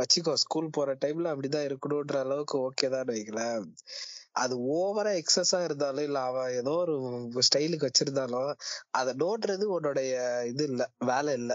வச்சுக்கோ 0.00 0.34
ஸ்கூல் 0.42 0.74
போற 0.76 0.96
டைம்ல 1.04 1.32
அப்படிதான் 1.32 1.68
இருக்கணும்ன்ற 1.68 2.18
அளவுக்கு 2.24 2.56
ஓகே 2.66 2.88
தான் 2.88 3.08
வைங்களேன். 3.10 3.64
அது 4.34 4.54
ஓவரா 4.72 5.12
எக்ஸஸா 5.20 5.64
இருந்தாலும் 5.64 6.04
இல்ல 6.04 6.18
அவன் 6.20 6.50
ஏதோ 6.52 6.72
ஒரு 6.78 6.94
ஸ்டைலுக்கு 7.48 7.88
வச்சிருந்தாலும் 7.88 8.50
அதை 8.90 9.12
நோட்டுறது 9.14 9.64
உன்னுடைய 9.68 10.12
இது 10.44 10.64
இல்ல 10.64 10.82
வேலை 11.06 11.32
இல்ல. 11.34 11.52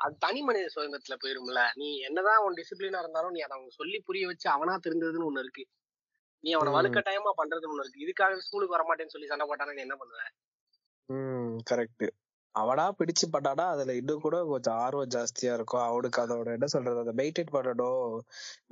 அது 0.00 0.14
தனி 0.18 0.42
மனித 0.42 0.66
சுதந்திரத்துல 0.74 1.16
போயிரும்ல. 1.22 1.60
நீ 1.76 1.88
என்னதான் 2.00 2.42
உன் 2.44 2.56
டிசிப்ளினா 2.56 2.98
இருந்தாலும் 2.98 3.30
நீ 3.30 3.40
அதை 3.40 3.56
அவங்க 3.56 3.72
சொல்லி 3.74 3.98
புரிய 4.00 4.26
வச்சு 4.26 4.50
அவனா 4.50 4.74
திருந்ததுன்னு 4.76 5.28
ஒண்ணு 5.28 5.38
இருக்கு. 5.38 5.64
நீ 6.44 6.52
அவனை 6.52 6.70
ம். 6.72 6.76
வலுக்க 6.76 7.00
டைமா 7.06 7.30
பண்றதுன்னு 7.38 7.72
ஒண்ணு 7.74 7.84
இருக்கு. 7.84 8.04
இதுக்காக 8.04 8.38
ஸ்கூலுக்கு 8.38 8.76
வரமாட்டேன்னு 8.76 9.14
சொல்லி 9.14 9.26
சண்டை 9.26 9.46
போட்டானா 9.46 9.74
நீ 9.74 9.80
என்ன 9.80 9.96
பண்ணுவ? 9.96 10.20
கரெக்ட் 11.70 12.04
அவனா 12.54 12.84
பிடிச்சு 12.98 13.26
பண்ணானா 13.32 13.64
அதுல 13.72 13.94
இன்னும் 14.00 14.22
கூட 14.24 14.36
கொஞ்சம் 14.50 14.78
ஆர்வம் 14.84 15.12
ஜாஸ்தியா 15.14 15.52
இருக்கும். 15.58 15.84
அவனுக்கு 15.88 16.18
அதோட 16.24 16.48
என்ன 16.56 16.66
சொல்றது 16.74 17.00
அதை 17.02 17.14
மெயின்டைன் 17.20 17.54
பண்ணணும். 17.56 18.12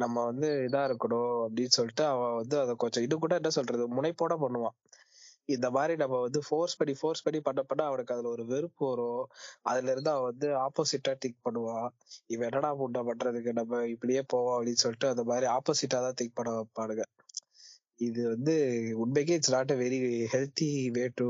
நம்ம 0.02 0.16
வந்து 0.30 0.48
இதா 0.68 0.82
இருக்கணும் 0.90 1.32
அப்படின்னு 1.44 1.74
சொல்லிட்டு 1.78 2.04
அவன் 2.12 2.36
வந்து 2.40 2.56
அதை 2.62 2.74
கொஞ்சம் 2.84 3.04
இன்னும் 3.06 3.24
கூட 3.24 3.34
என்ன 3.40 3.52
சொல்றது 3.58 3.86
முனைப்போட 3.96 4.36
பண்ணுவான். 4.44 4.76
இந்த 5.48 5.68
மாதிரி 5.76 5.94
நம்ம 6.02 6.16
வந்து 6.24 6.40
ஃபோர்ஸ் 6.46 6.76
பண்ணி 6.80 6.94
ஃபோர்ஸ் 6.98 7.24
பண்ணி 7.24 7.40
பண்ண 7.40 7.60
பண்ண 7.64 7.82
அவனுக்கு 7.88 8.14
அதுல 8.14 8.30
ஒரு 8.34 8.44
வெறுப்பு 8.52 8.84
வரும். 8.90 9.24
அதுல 9.70 9.92
இருந்து 9.94 10.10
அவன் 10.12 10.28
வந்து 10.30 10.48
ஆப்போசிட்டா 10.66 11.12
திங்க் 11.22 11.40
பண்ணுவான். 11.46 11.88
இவன் 12.30 12.48
என்னடா 12.50 12.70
முண்டா 12.80 13.02
பண்றதுக்கு 13.08 13.52
நம்ம 13.60 13.82
இப்படியே 13.94 14.22
போவோம் 14.32 14.56
அப்படின்னு 14.56 14.82
சொல்லிட்டு 14.84 15.12
அந்த 15.12 15.24
மாதிரி 15.30 15.48
ஆப்போசிட்டா 15.56 16.00
தான் 16.06 16.18
திங்க் 16.20 16.38
பண்ண 16.38 16.52
வைப்பானுங்க. 16.58 17.04
இது 18.00 18.20
வந்து 18.34 18.54
உண்மைக்கே 19.02 19.36
it's 19.38 19.54
not 19.54 19.74
a 19.74 19.78
very 19.82 19.98
healthy 20.32 20.68
way 20.96 21.04
to 21.18 21.28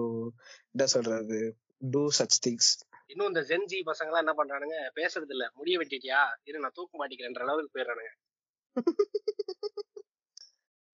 என்ன 0.74 0.84
சொல்றது 0.94 1.40
டூ 1.82 2.02
சச் 2.18 2.38
திங்ஸ் 2.44 2.70
இன்னும் 3.06 3.30
இந்த 3.30 3.40
ஜென்ஜி 3.48 3.78
பசங்க 3.88 4.10
எல்லாம் 4.10 4.24
என்ன 4.24 4.34
பண்றானுங்க 4.38 4.76
பேசுறது 4.94 5.32
இல்ல 5.34 5.44
முடிய 5.54 5.74
வெட்டிட்டியா? 5.78 6.20
இரு 6.44 6.62
நான் 6.64 6.74
தூக்கு 6.74 6.94
மாட்டிக்கிறேன்ற 7.00 7.42
அளவுக்கு 7.46 7.74
போயிடுறானுங்க. 7.76 8.12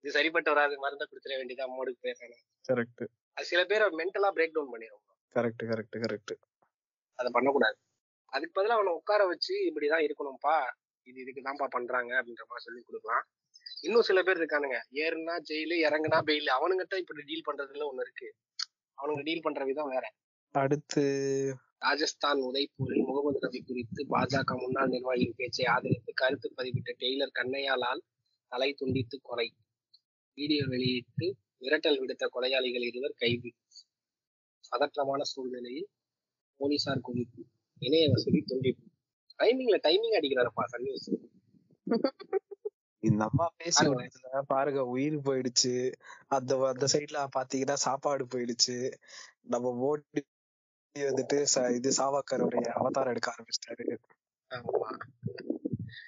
இது 0.05 0.11
சரிப்பட்டு 0.13 0.51
வராது 0.51 0.75
மருந்தை 0.79 1.05
குடுத்துட 1.07 1.35
வேண்டியதா 1.39 1.65
அம்மோடுக்கு 1.67 2.03
போயிடுறானுங்க 2.05 2.45
கரெக்ட் 2.65 3.05
அது 3.37 3.47
சில 3.47 3.61
பேரை 3.65 3.87
மென்டலா 4.01 4.29
பிரேக் 4.37 4.55
டவுன் 4.55 4.73
பண்ணிடும் 4.73 5.03
கரெக்ட் 5.35 5.65
கரெக்ட் 5.71 5.97
கரெக்ட் 6.05 6.35
அதை 7.19 7.29
பண்ணக்கூடாது. 7.33 7.77
அதுக்கு 8.33 8.57
பதிலா 8.59 8.77
அவனை 8.79 8.93
உட்கார 8.93 9.23
வச்சு 9.27 9.55
இப்படிதான் 9.69 10.05
இருக்கணும்ப்பா 10.07 10.57
இது 11.07 11.19
இதுக்கு 11.21 11.43
தான்ப்பா 11.43 11.67
பண்றாங்க 11.67 12.13
அப்படின்ற 12.19 12.45
மாதிரி 12.45 12.65
சொல்லி 12.65 12.81
கொடுக்கலாம். 12.83 13.25
இன்னும் 13.83 14.03
சில 14.03 14.23
பேர் 14.23 14.41
இருக்கானுங்க. 14.41 14.79
ஏறுனா 15.05 15.35
ஜெயிலு 15.51 15.77
இறங்குனா 15.87 16.19
பெயில் 16.29 16.49
அவனுங்கிட்ட 16.57 16.97
இப்படி 16.99 17.23
டீல் 17.23 17.47
பண்றதுல 17.49 17.89
ஒண்ணு 17.91 18.05
இருக்கு. 18.07 18.29
அவனுங்க 18.99 19.23
டீல் 19.23 19.45
பண்ற 19.47 19.65
விதம் 19.65 19.93
வேற. 19.95 20.05
அடுத்து 20.55 21.03
ராஜஸ்தான் 21.79 22.41
உதய்பூரில் 22.49 23.05
முகமது 23.07 23.41
ரவி 23.43 23.61
குறித்து 23.65 24.01
பாஜக 24.11 24.55
முன்னாள் 24.61 24.89
நிர்வாகியின் 24.89 25.37
பேச்சை 25.37 25.65
ஆதரித்து 25.65 26.13
கருத்து 26.15 26.49
பதிவிட்ட 26.57 26.91
டெய்லர் 26.99 27.37
கண்ணையாலால் 27.39 28.01
தலை 28.53 28.71
துண்டித்து 28.73 29.17
கொலை. 29.23 29.47
வீடியோ 30.39 30.65
வெளியிட்டு 30.67 31.27
மிரட்டல் 31.61 32.01
விடுத்த 32.01 32.25
கொலையாளிகள் 32.35 32.87
இருவர் 32.87 33.15
கைது. 33.17 33.51
பதற்றமான 34.73 35.21
சூழ்நிலையில் 35.23 35.89
போலீசார் 36.61 37.05
குவிப்பு. 37.09 37.43
இணைய 37.83 38.07
வசதி 38.11 38.41
துண்டிப்பு. 38.51 38.85
டைமிங்ல 39.39 39.79
டைமிங் 39.87 40.17
அடிக்கிறாருப்பா 40.21 40.65
சன் 40.65 40.83
நியூஸ் 40.83 41.09
இந்த 43.03 43.23
அம்மா 43.25 43.47
பேசி 43.57 43.79
பாருங்க. 43.79 43.99
விடுறதுல 43.99 44.41
பாருங்க 44.47 44.81
உயிர் 44.85 45.17
போயிடுச்சு. 45.19 45.75
அந்த 46.29 46.53
அந்த 46.73 46.87
சைடுல 46.93 47.19
பாத்தீங்கன்னா 47.37 47.77
சாப்பாடு 47.87 48.25
போயிடுச்சு. 48.25 48.77
நம்ம 49.43 49.67
மோடி 49.83 50.23
வந்துட்டு 50.97 51.37
இது 51.79 51.91
சாவாக்காரோடைய 51.99 52.69
அவதாரம் 52.81 53.13
எடுக்க 53.13 53.29
ஆரம்பிச்சிட்டாரு. 53.35 53.85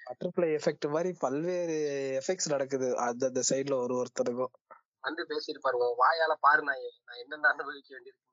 பட்டர்ஃபிளை 0.07 0.48
எஃபெக்ட் 0.59 0.86
மாதிரி 0.89 1.11
பல்வேறு 1.19 1.77
எஃபெக்ட்ஸ் 2.20 2.51
நடக்குது. 2.51 2.89
அந்தந்த 2.98 3.43
சைடுல 3.51 3.77
ஒரு 3.85 3.94
ஒருத்தருக்கும். 4.01 4.55
வந்து 5.01 5.23
பேசியிருப்பாரு 5.28 5.77
உன் 5.85 6.01
வாயால 6.02 6.32
பாரு 6.40 6.62
நான் 6.62 6.82
நான் 7.07 7.20
என்னென்ன 7.23 7.48
அனுபவிக்க 7.48 7.89
வேண்டியிருக்கு 7.94 8.28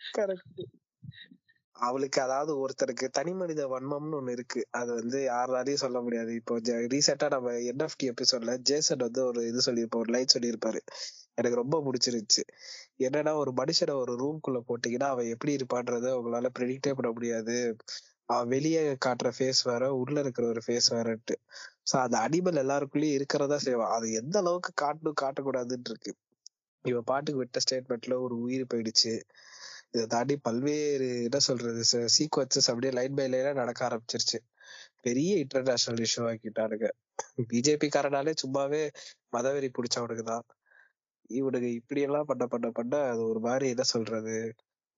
கரெக்ட் 0.00 0.62
அவளுக்கு 1.76 2.18
அதாவது 2.22 2.52
ஒருத்தருக்கு 2.62 3.06
தனி 3.08 3.32
மனித 3.32 3.62
வன்மம்னு 3.66 4.18
ஒண்ணு 4.18 4.30
இருக்கு. 4.30 4.60
அது 4.70 4.90
வந்து 4.94 5.18
யாராலையும் 5.24 5.82
சொல்ல 5.84 5.98
முடியாது. 6.00 6.32
இப்போ 6.34 6.54
ரீசெண்டா 6.92 7.28
நம்ம 7.30 7.54
என்எஃப்டி 7.70 8.06
எபிசோட்ல 8.12 8.52
ஜேசன் 8.68 9.04
வந்து 9.06 9.20
ஒரு 9.24 9.40
இது 9.46 9.66
சொல்லியிருப்போம் 9.66 10.02
ஒரு 10.04 10.12
லைன் 10.12 10.34
சொல்லியிருப்பாரு. 10.34 10.80
எனக்கு 11.38 11.60
ரொம்ப 11.62 11.76
பிடிச்சிருந்துச்சு 11.86 12.42
என்னன்னா 13.06 13.32
ஒரு 13.42 13.52
மனுஷனை 13.60 13.94
ஒரு 14.02 14.12
ரூம்குள்ள 14.22 14.58
போட்டீங்கன்னா 14.68 15.08
அவன் 15.14 15.30
எப்படி 15.34 15.52
இருப்பான்றத 15.58 16.10
உங்களால 16.18 16.50
ப்ரெடிக்டே 16.58 16.92
பண்ண 16.98 17.10
முடியாது. 17.12 17.56
அவன் 18.28 18.50
வெளியே 18.54 18.82
காட்டுற 19.06 19.28
ஃபேஸ் 19.36 19.60
வேற 19.70 19.84
உள்ள 20.02 20.16
இருக்கிற 20.24 20.44
ஒரு 20.48 20.60
ஃபேஸ் 20.66 20.88
வேறன்ட்டு. 20.94 21.34
சோ 21.90 21.94
அந்த 22.04 22.16
அனிமல் 22.26 22.60
எல்லாருக்குள்ளயும் 22.62 23.16
இருக்கிறதா 23.18 23.58
செய்வான். 23.66 23.94
அது 23.96 24.06
எந்த 24.20 24.36
அளவுக்கு 24.42 24.72
காட்டணும் 24.84 25.18
காட்டக்கூடாதுன்னு 25.22 25.90
இருக்கு. 25.92 26.12
இவ 26.84 27.00
பாட்டுக்கு 27.10 27.42
விட்ட 27.42 27.58
ஸ்டேட்மெண்ட்ல 27.64 28.16
ஒரு 28.24 28.34
உயிர் 28.46 28.70
போயிடுச்சு. 28.72 29.12
இதை 29.94 30.04
தாண்டி 30.06 30.34
பல்வேறு 30.46 31.08
என்ன 31.26 31.38
சொல்றது 31.48 31.82
சீக்வன்சஸ் 32.16 32.68
அப்படியே 32.70 32.92
லைன் 32.98 33.16
பை 33.18 33.26
லைனா 33.34 33.52
நடக்க 33.60 33.80
ஆரம்பிச்சிருச்சு. 33.88 34.38
பெரிய 35.00 35.32
இன்டர்நேஷனல் 35.44 36.02
இஷ்யூ 36.06 36.22
ஆக்கிட்டானுங்க. 36.30 36.88
பிஜேபி 37.50 37.88
காரனாலே 37.96 38.32
சும்மாவே 38.42 38.82
மதவெறி 39.36 39.68
பிடிச்சவனுக்கு 39.76 40.24
தான். 40.32 40.44
இவனுக்கு 41.30 41.68
இப்படி 41.74 42.00
எல்லாம் 42.00 42.28
பண்ண 42.30 42.44
பண்ண 42.46 42.68
பண்ண 42.70 42.94
அது 43.10 43.22
ஒரு 43.30 43.40
மாதிரி 43.40 43.66
என்ன 43.70 43.84
சொல்றது? 43.94 44.36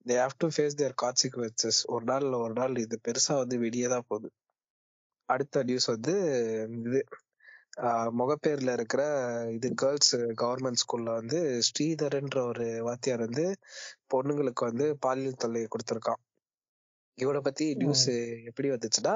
They 0.07 0.17
have 0.23 0.35
to 0.39 0.49
face 0.55 0.79
their 0.81 0.95
consequences 1.03 1.81
ஒரு 1.95 2.05
நாள் 2.05 2.27
ஒரு 2.45 2.55
நாள் 2.55 2.75
இது 2.85 2.97
பெருசா 3.07 3.35
வந்து 3.43 3.57
வெளியே 3.65 3.89
தான் 3.95 4.09
போகுது. 4.11 4.29
அடுத்த 5.29 5.63
நியூஸ் 5.69 5.89
வந்து 5.95 6.15
இது 6.81 7.01
முகப்பேர்ல 8.21 8.71
இருக்கிற 8.79 9.03
இது 9.57 9.69
கேர்ள்ஸ் 9.83 10.13
கவர்மெண்ட் 10.43 10.83
ஸ்கூல்ல 10.83 11.11
வந்து 11.21 11.39
ஸ்ரீதர்ன்ற 11.69 12.39
ஒரு 12.53 12.67
வாத்தியார் 12.89 13.27
வந்து 13.27 13.45
பொண்ணுங்களுக்கு 14.15 14.63
வந்து 14.71 14.87
பாலியல் 15.07 15.43
தொல்லையை 15.45 15.69
கொடுத்துருக்கான். 15.71 16.23
இவனை 17.19 17.41
பத்தி 17.41 17.67
நியூஸ் 17.75 18.09
எப்படி 18.49 18.69
வந்துச்சுன்னா 18.71 19.15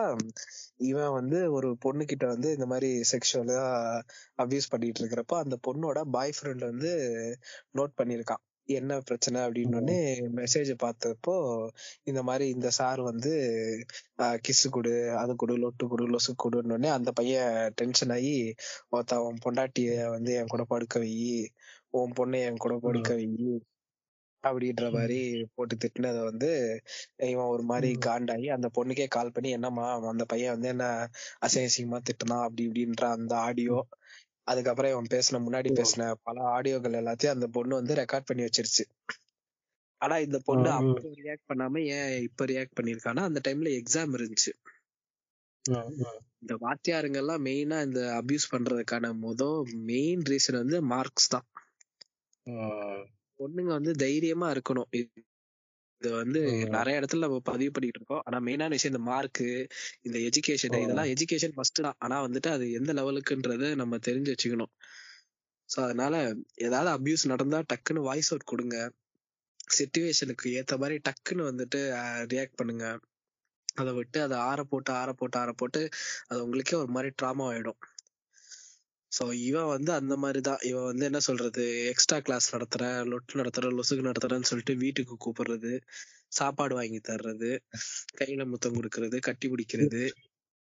இவன் 0.82 1.10
வந்து 1.10 1.38
ஒரு 1.52 1.70
பொண்ணு 1.76 2.04
கிட்ட 2.04 2.26
வந்து 2.26 2.48
இந்த 2.52 2.66
மாதிரி 2.66 2.90
செக்ஷுவலா 3.10 3.64
அபியூஸ் 4.38 4.70
பண்ணிட்டு 4.70 5.00
இருக்கிறப்ப 5.02 5.34
அந்த 5.38 5.56
பொண்ணோட 5.66 6.02
பாய் 6.10 6.36
ஃப்ரெண்ட் 6.36 6.64
வந்து 6.64 6.92
நோட் 7.74 7.98
பண்ணிருக்கான் 7.98 8.44
என்ன 8.68 8.98
பிரச்சனை 9.00 9.38
அப்படின்னு 9.40 9.94
மெசேஜ் 10.34 10.70
பார்த்தப்போ 10.82 11.34
இந்த 12.04 12.20
மாதிரி 12.22 12.46
இந்த 12.48 12.68
சார் 12.70 13.00
வந்து 13.02 13.32
கிஸ் 14.44 14.64
கொடு 14.70 14.92
அது 15.14 15.32
கொடு 15.36 15.54
லொட்டு 15.56 15.86
கொடு 15.88 16.06
லொசு 16.08 16.32
கொடுன்னு 16.36 16.74
உடனே 16.74 16.90
அந்த 16.90 17.12
பையன் 17.12 17.50
டென்ஷன் 17.74 18.12
ஆகி 18.12 18.36
ஒருத்த 18.90 19.18
அவன் 19.18 19.42
பொண்டாட்டிய 19.44 19.90
வந்து 20.08 20.32
என் 20.34 20.46
கூட 20.46 20.64
படுக்க 20.64 20.98
வை 20.98 21.12
உன் 21.92 22.16
பொண்ணை 22.18 22.40
என் 22.42 22.56
கூட 22.56 22.76
படுக்க 22.78 23.12
வை 23.14 23.28
அப்படின்ற 24.44 24.84
மாதிரி 24.92 25.18
போட்டு 25.54 25.74
திட்டினதை 25.76 26.20
வந்து 26.24 26.50
இவன் 27.30 27.50
ஒரு 27.54 27.62
மாதிரி 27.62 27.90
காண்டாகி 28.06 28.46
அந்த 28.48 28.68
பொண்ணுக்கே 28.76 29.06
கால் 29.08 29.32
பண்ணி 29.32 29.50
என்னம்மா 29.50 29.86
அந்த 30.12 30.24
பையன் 30.24 30.54
வந்து 30.54 30.68
என்ன 30.68 30.86
அசிங்க 31.46 31.70
அசிங்கமா 31.70 32.00
திட்டினான் 32.08 32.44
அப்படி 32.46 32.64
இப்படின்ற 32.68 33.04
அந்த 33.16 33.34
ஆடியோ. 33.40 33.78
அதுக்கப்புறம் 34.46 34.92
இவன் 34.92 35.10
பேசின 35.10 35.40
முன்னாடி 35.42 35.70
பேசின 35.78 36.06
பல 36.22 36.36
ஆடியோக்கள் 36.54 37.00
எல்லாத்தையும் 37.00 37.34
அந்த 37.34 37.46
பொண்ணு 37.48 37.74
வந்து 37.74 37.94
ரெக்கார்ட் 37.94 38.28
பண்ணி 38.28 38.42
வச்சிருச்சு. 38.42 38.84
ஆனா 40.00 40.16
இந்த 40.18 40.38
பொண்ணு 40.40 40.68
அப்போ 40.70 40.92
ரியாக்ட் 41.20 41.48
பண்ணாம 41.50 41.82
ஏன் 41.96 42.12
இப்ப 42.22 42.44
ரியாக்ட் 42.44 42.78
பண்ணிருக்கானா 42.78 43.22
அந்த 43.28 43.40
டைம்ல 43.46 43.70
எக்ஸாம் 43.80 44.14
இருந்துச்சு. 44.16 44.52
இந்த 46.42 46.54
வாத்தியாருங்க 46.62 47.18
எல்லாம் 47.22 47.44
மெயினா 47.44 47.78
இந்த 47.82 48.02
அபியூஸ் 48.20 48.52
பண்றதுக்கான 48.52 49.12
முத 49.24 49.42
மெயின் 49.90 50.22
ரீசன் 50.30 50.60
வந்து 50.62 50.78
மார்க்ஸ் 50.92 51.28
தான். 51.28 51.46
பொண்ணுங்க 53.40 53.70
வந்து 53.78 53.92
தைரியமா 54.04 54.48
இருக்கணும். 54.54 54.88
இது 56.02 56.10
வந்து 56.20 56.40
நிறைய 56.76 57.00
இடத்துல 57.00 57.24
நம்ம 57.26 57.38
பதிவு 57.50 57.72
பண்ணிட்டு 57.76 57.98
இருக்கோம். 58.00 58.22
ஆனா 58.26 58.38
மெயினான 58.46 58.74
விஷயம் 58.76 58.92
இந்த 58.94 59.02
மார்க் 59.10 59.42
இந்த 60.06 60.16
எஜுகேஷன் 60.28 60.76
இதெல்லாம் 60.84 61.10
எஜுகேஷன் 61.14 61.54
ஃபர்ஸ்ட் 61.56 61.84
தான். 61.86 61.98
ஆனா 62.04 62.18
வந்துட்டு 62.26 62.50
அது 62.56 62.66
எந்த 62.78 62.92
லெவலுக்குன்றத 62.98 63.68
நம்ம 63.82 63.98
தெரிஞ்சு 64.08 64.32
வச்சுக்கணும். 64.34 64.72
சோ 65.68 65.78
அதனால 65.86 66.14
ஏதாவது 66.66 66.90
அபியூஸ் 66.96 67.30
நடந்தா 67.32 67.58
டக்குன்னு 67.72 68.06
வாய்ஸ் 68.08 68.30
அவுட் 68.32 68.50
கொடுங்க. 68.52 68.76
சிச்சுவேஷனுக்கு 69.74 70.46
ஏத்த 70.60 70.76
மாதிரி 70.82 70.96
டக்குன்னு 71.08 71.44
வந்துட்டு 71.50 71.80
ரியாக்ட் 72.32 72.58
பண்ணுங்க. 72.60 72.86
அதை 73.80 73.90
விட்டு 73.98 74.18
அதை 74.26 74.36
ஆற 74.48 74.60
போட்டு 74.70 74.90
ஆற 74.92 75.10
போட்டு 75.12 75.36
ஆற 75.42 75.50
போட்டு 75.52 75.80
அது 76.28 76.38
உங்களுக்கே 76.46 76.76
ஒரு 76.82 76.90
மாதிரி 76.96 77.10
ட்ராமா 77.20 77.44
ஆயிடும். 77.50 77.80
சோ 79.12 79.32
இவன் 79.40 79.66
வந்து 79.66 79.92
அந்த 79.92 80.16
மாதிரிதான். 80.16 80.58
இவன் 80.62 80.84
வந்து 80.84 81.04
என்ன 81.04 81.18
சொல்றது? 81.18 81.64
எக்ஸ்ட்ரா 81.88 82.18
கிளாஸ் 82.18 82.46
நடத்துறேன் 82.56 82.98
லொட்டு 83.10 83.38
நடத்துறேன் 83.40 83.76
லொசுக்கு 83.76 84.06
நடத்துறேன்னு 84.06 84.42
சொல்லிட்டு 84.42 84.74
வீட்டுக்கு 84.76 85.16
கூப்பிடுறது 85.16 85.72
சாப்பாடு 86.28 86.74
வாங்கி 86.74 87.00
தர்றது 87.08 87.50
கையில 88.20 88.44
முத்தம் 88.46 88.76
கொடுக்கறது 88.76 89.18
கட்டி 89.18 89.48
பிடிக்கிறது. 89.48 90.02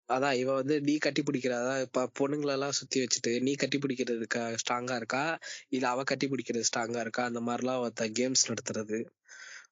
அதான் 0.09 0.33
இவ 0.33 0.53
வந்து 0.53 0.81
நீ 0.81 0.97
கட்டி 0.97 1.21
பிடிக்கிறதா? 1.21 1.81
இப்ப 1.81 2.05
பொண்ணுங்களெல்லாம் 2.19 2.69
சுத்தி 2.69 2.97
வச்சுட்டு 3.01 3.41
நீ 3.41 3.53
கட்டி 3.53 3.77
பிடிக்கிறதுக்கு 3.77 4.41
ஸ்ட்ராங்கா 4.61 4.95
இருக்கா? 4.95 5.23
இல்ல 5.67 5.89
அவ 5.89 6.03
கட்டி 6.03 6.27
பிடிக்கிறது 6.27 6.69
ஸ்ட்ராங்கா 6.69 6.99
இருக்கா? 6.99 7.23
அந்த 7.23 7.39
மாதிரிலாம் 7.39 7.81
ஒருத்த 7.83 8.05
கேம்ஸ் 8.19 8.47
நடத்துறது. 8.47 8.99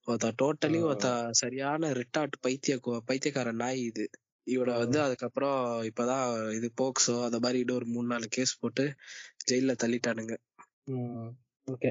ஒருத்த 0.07 0.29
டோட்டலி 0.41 0.79
ஒருத்த 0.81 1.09
சரியான 1.33 1.91
ரிட்டார்ட் 1.91 2.35
பைத்திய 2.41 2.75
பைத்தியக்கார 3.05 3.51
நாய் 3.51 3.81
இது. 3.81 4.05
இவனை 4.47 4.73
வந்து 4.81 4.97
அதுக்கப்புறம் 5.03 5.59
இப்பதான் 5.89 6.25
இது 6.57 6.67
போக்சோ 6.81 7.15
அந்த 7.27 7.37
மாதிரி 7.39 7.59
இன்னும் 7.61 7.79
ஒரு 7.79 7.87
மூணு 7.93 8.07
நாலு 8.07 8.27
கேஸ் 8.35 8.59
போட்டு 8.61 8.83
ஜெயில 9.49 9.73
தள்ளிட்டானுங்க. 9.83 10.35
ஓகே 11.67 11.89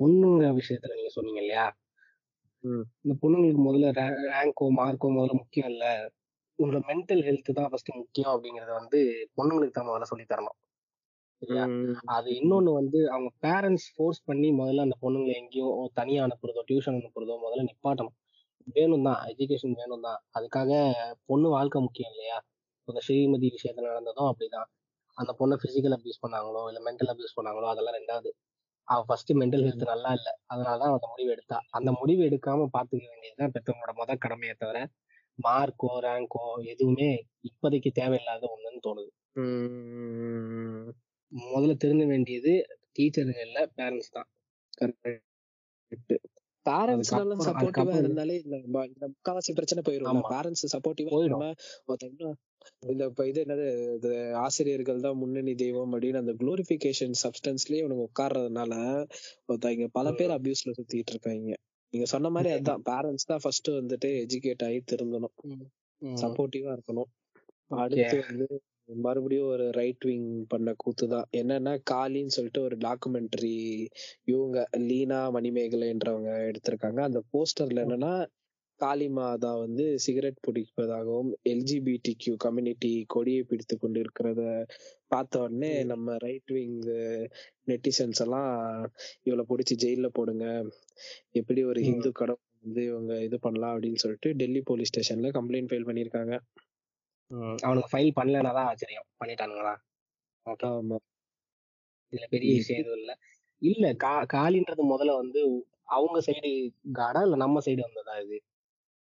பொண்ணுங்க 0.00 0.44
விஷயத்துல 0.58 0.96
நீங்க 0.96 1.12
சொன்னீங்க 1.16 1.40
இல்லையா? 1.44 1.66
இந்த 3.04 3.14
பொண்ணுங்களுக்கு 3.22 3.62
முதல்ல 3.66 3.90
ரேங்கோ 4.30 4.66
மார்க்கோ 4.78 5.10
முதல்ல 5.16 5.34
முக்கியம் 5.40 5.70
இல்ல. 5.72 5.84
உங்களோட 6.58 6.80
மென்டல் 6.88 7.22
ஹெல்த் 7.28 7.58
தான் 7.58 7.70
ஃபர்ஸ்ட் 7.70 7.92
முக்கியம் 8.00 8.32
அப்படிங்கறத 8.32 8.72
வந்து 8.80 8.98
பொண்ணுங்களுக்கு 9.38 9.76
தான் 9.76 9.88
முதல்ல 9.90 10.10
சொல்லி 10.12 10.26
தரணும். 10.32 10.58
அது 12.16 12.28
இன்னொன்னு 12.40 12.70
வந்து 12.78 12.98
அவங்க 13.10 13.30
பேரண்ட்ஸ் 13.44 13.86
ஃபோர்ஸ் 13.94 14.20
பண்ணி 14.26 14.48
முதல்ல 14.58 14.86
அந்த 14.86 14.96
பொண்ணுங்களை 15.04 15.34
எங்கேயோ 15.42 15.68
தனியா 16.00 16.24
அனுப்புறதோ 16.26 16.64
டியூஷன் 16.70 16.98
அனுப்புறதோ 17.00 17.36
முதல்ல 17.44 17.68
நிப்பாட்டணும். 17.68 18.16
வேணும் 18.76 19.06
தான் 19.08 19.20
எஜுகேஷன் 19.30 19.78
வேணும் 19.80 20.04
தான் 20.06 20.20
அதுக்காக 20.36 20.70
பொண்ணு 21.28 21.48
வாழ்க்கை 21.48 21.80
முக்கியம் 21.80 22.12
இல்லையா? 22.12 22.38
இந்த 22.88 23.00
ஸ்ரீமதி 23.06 23.48
விஷயத்துல 23.56 23.90
நடந்ததும் 23.90 24.28
அப்படிதான். 24.30 24.68
அந்த 25.16 25.32
பொண்ணை 25.38 25.56
பிசிக்கல் 25.62 25.96
அபியூஸ் 25.96 26.22
பண்ணாங்களோ 26.24 26.62
இல்ல 26.70 26.80
மென்டல் 26.86 27.12
அபியூஸ் 27.12 27.36
பண்ணாங்களோ 27.38 27.68
அதெல்லாம் 27.72 27.96
ரெண்டாவது. 27.98 28.30
அவ 28.88 29.00
ஃபர்ஸ்ட் 29.08 29.32
மென்டல் 29.40 29.64
ஹெல்த் 29.66 29.84
நல்லா 29.92 30.10
இல்ல. 30.18 30.28
அதனாலதான் 30.46 30.94
அந்த 30.94 31.08
முடிவு 31.12 31.30
எடுத்தா. 31.30 31.58
அந்த 31.70 31.90
முடிவு 31.92 32.22
எடுக்காம 32.28 32.68
பாத்துக்க 32.76 33.04
வேண்டியதுதான் 33.12 33.54
பெற்றவங்களோட 33.54 33.94
முதல் 34.00 34.22
கடமையை 34.24 34.54
தவிர 34.54 34.78
மார்க்கோ 35.38 35.90
ரேங்கோ 36.04 36.44
எதுவுமே 36.72 37.10
இப்போதைக்கு 37.44 37.90
தேவையில்லாத 37.92 38.44
ஒண்ணுன்னு 38.54 38.80
தோணுது. 38.86 39.10
முதல்ல 41.32 41.74
தெரிஞ்ச 41.84 42.04
வேண்டியது 42.06 42.52
டீச்சருங்க 42.96 43.42
இல்ல 43.48 43.58
பேரண்ட்ஸ் 43.76 44.14
தான். 44.16 44.28
பேரண்ட்ஸ் 46.70 47.12
எல்லாம் 47.16 47.46
சப்போர்ட்டிவா 47.46 47.96
இருந்தாலே 47.96 48.36
இந்த 48.42 48.56
முக்காவாசி 49.06 49.52
பிரச்சனை 49.52 49.82
போயிடும் 49.88 50.22
பேரண்ட்ஸ் 50.30 50.72
சப்போர்ட்டிவா 50.74 51.20
இல்லாம 51.22 51.50
இந்த 52.90 53.04
இது 53.26 53.38
என்னது 53.44 53.66
இது 53.96 54.10
ஆசிரியர்கள் 54.36 55.04
தான் 55.04 55.18
முன்னணி 55.18 55.52
தெய்வம் 55.54 55.92
அப்படின்னு 55.92 56.22
அந்த 56.22 56.32
குளோரிபிகேஷன் 56.40 57.14
சப்ஸ்டன்ஸ்லயே 57.22 57.84
உனக்கு 57.84 58.06
உட்கார்றதுனால 58.06 58.72
இங்க 59.74 59.88
பல 59.92 60.12
பேர் 60.12 60.36
அபியூஸ்ல 60.36 60.74
சுத்திட்டு 60.78 61.12
இருக்காங்க. 61.14 61.54
நீங்க 61.92 62.06
சொன்ன 62.06 62.30
மாதிரி 62.30 62.50
அதுதான் 62.56 62.82
பேரண்ட்ஸ் 62.84 63.28
தான் 63.30 63.42
ஃபர்ஸ்ட் 63.44 63.70
வந்துட்டு 63.78 64.08
எஜுகேட் 64.24 64.64
ஆகி 64.66 64.80
திருந்தணும். 64.92 65.34
சப்போர்ட்டிவா 66.02 66.70
இருக்கணும். 66.76 67.10
அடுத்து 67.78 68.18
வந்து 68.28 68.46
மறுபடியும் 69.04 69.48
ஒரு 69.48 69.66
ரைட் 69.76 70.04
விங் 70.04 70.30
பண்ண 70.48 70.70
கூத்து 70.76 71.06
தான் 71.08 71.28
என்னன்னா 71.32 71.72
காலின்னு 71.90 72.36
சொல்லிட்டு 72.36 72.60
ஒரு 72.62 72.76
டாக்குமெண்ட்ரி 72.86 73.56
இவங்க 74.24 74.58
லீனா 74.88 75.20
மணிமேகலைன்றவங்க 75.36 76.30
எடுத்திருக்காங்க. 76.50 77.00
அந்த 77.08 77.20
போஸ்டர்ல 77.32 77.84
என்னன்னா 77.86 78.12
காளி 78.80 79.06
மாதா 79.10 79.50
வந்து 79.56 79.84
சிகரெட் 80.04 80.38
பிடிப்பதாகவும் 80.46 81.30
எல்ஜிபிடி 81.50 82.12
கியூ 82.14 82.34
கம்யூனிட்டி 82.44 82.92
கொடியை 83.06 83.42
பிடித்து 83.42 83.74
கொண்டு 83.78 83.98
இருக்கிறத 84.00 84.42
பார்த்த 85.08 85.42
உடனே 85.42 85.72
நம்ம 85.84 86.16
ரைட் 86.24 86.52
விங் 86.56 86.78
நெட்டிசன்ஸ் 87.68 88.22
எல்லாம் 88.26 88.52
இவளை 89.28 89.44
பிடிச்சி 89.50 89.76
ஜெயில 89.84 90.08
போடுங்க. 90.18 90.46
எப்படி 91.32 91.62
ஒரு 91.64 91.82
ஹிந்து 91.88 92.12
கடவுள் 92.12 92.46
வந்து 92.64 92.82
இவங்க 92.90 93.12
இது 93.26 93.36
பண்ணலாம்? 93.38 93.74
அப்படின்னு 93.74 94.02
சொல்லிட்டு 94.04 94.30
டெல்லி 94.42 94.62
போலீஸ் 94.70 94.92
ஸ்டேஷன்ல 94.92 95.30
கம்ப்ளைண்ட் 95.38 95.70
ஃபைல் 95.70 95.88
பண்ணிருக்காங்க 95.88 96.34
அவனுக்கு 97.64 97.90
ஃபைல் 97.92 98.16
பண்ணலன்னா 98.16 98.52
தான் 98.52 98.68
ஆச்சரியம். 98.70 99.08
பண்ணிட்டானுங்களா? 99.20 99.74
ஆமா. 100.70 100.98
இதுல 102.12 102.26
பெரிய 102.32 102.52
விஷயம் 102.56 102.80
எதுவும் 102.82 103.00
இல்ல. 103.00 103.12
இல்ல 103.62 103.86
கா 104.04 104.14
காலின்றது 104.32 104.82
முதல்ல 104.92 105.14
வந்து 105.22 105.40
அவங்க 105.96 106.18
சைடு 106.26 106.50
காடா? 106.98 107.20
இல்ல 107.26 107.36
நம்ம 107.36 107.60
சைடு 107.66 107.82
வந்ததா 107.86 108.14
இது? 108.24 108.38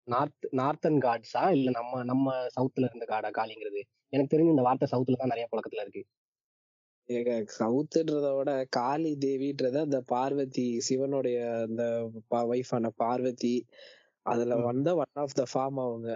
நார்த் 0.09 0.47
நார்த்தன் 0.61 0.99
காட்ஸா 1.05 1.43
இல்ல 1.57 1.69
நம்ம 1.79 2.03
நம்ம 2.05 2.27
சவுத்துல 2.57 2.89
இருந்த 2.91 3.07
காடா 3.13 3.31
காலிங்கிறது? 3.39 3.83
எனக்கு 4.13 4.33
தெரிஞ்சு 4.33 4.55
இந்த 4.55 4.65
வார்த்தை 4.69 4.89
சவுத்துல 4.93 5.21
தான் 5.21 5.33
நிறைய 5.33 5.47
பழக்கத்துல 5.51 5.85
இருக்கு. 5.85 6.03
சவுத்துன்றத 7.55 8.27
விட 8.37 8.51
காளி 8.77 9.11
தேவின்றத 9.23 9.77
அந்த 9.87 9.99
பார்வதி 10.11 10.67
சிவனுடைய 10.89 11.39
அந்த 11.65 11.83
ஒய்ஃபான 12.51 12.91
பார்வதி 13.01 13.55
அதுல. 14.27 14.57
வந்த 14.69 14.89
ஒன் 15.03 15.15
ஆஃப் 15.23 15.39
த 15.39 15.45
ஃபார்ம் 15.53 15.81
அவங்க. 15.85 16.09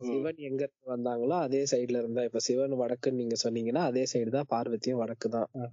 சிவன் 0.00 0.38
எங்க 0.48 0.60
இருந்து 0.62 0.92
வந்தாங்களோ 0.92 1.36
அதே 1.46 1.60
சைடுல 1.72 2.00
இருந்தா 2.02 2.22
இப்ப 2.28 2.40
சிவன் 2.46 2.74
வடக்குன்னு 2.80 3.20
நீங்க 3.20 3.36
சொன்னீங்கன்னா 3.42 3.82
அதே 3.90 4.04
சைடு 4.12 4.30
தான் 4.36 4.50
பார்வதியும் 4.52 5.00
வடக்கு 5.02 5.28
தான் 5.34 5.48
ஆ. 5.58 5.64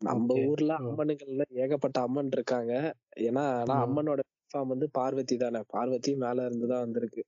நம்ம. 0.00 0.36
ஊர்ல. 0.44 0.72
அம்மனுங்கள்ல 0.82 1.44
ஏகப்பட்ட 1.62 1.98
அம்மன் 2.06 2.32
இருக்காங்க 2.32 2.72
ஏன்னா 3.26 3.44
ஆனா. 3.56 3.74
அம்மனோட 3.84 4.20
ஃபார்ம் 4.50 4.72
வந்து 4.72 4.86
பார்வதி 4.96 5.36
தானே 5.42 5.60
பார்வதி 5.74 6.12
மேல 6.22 6.44
இருந்து 6.48 6.68
தான் 6.72 6.84
வந்திருக்கு 6.86 7.22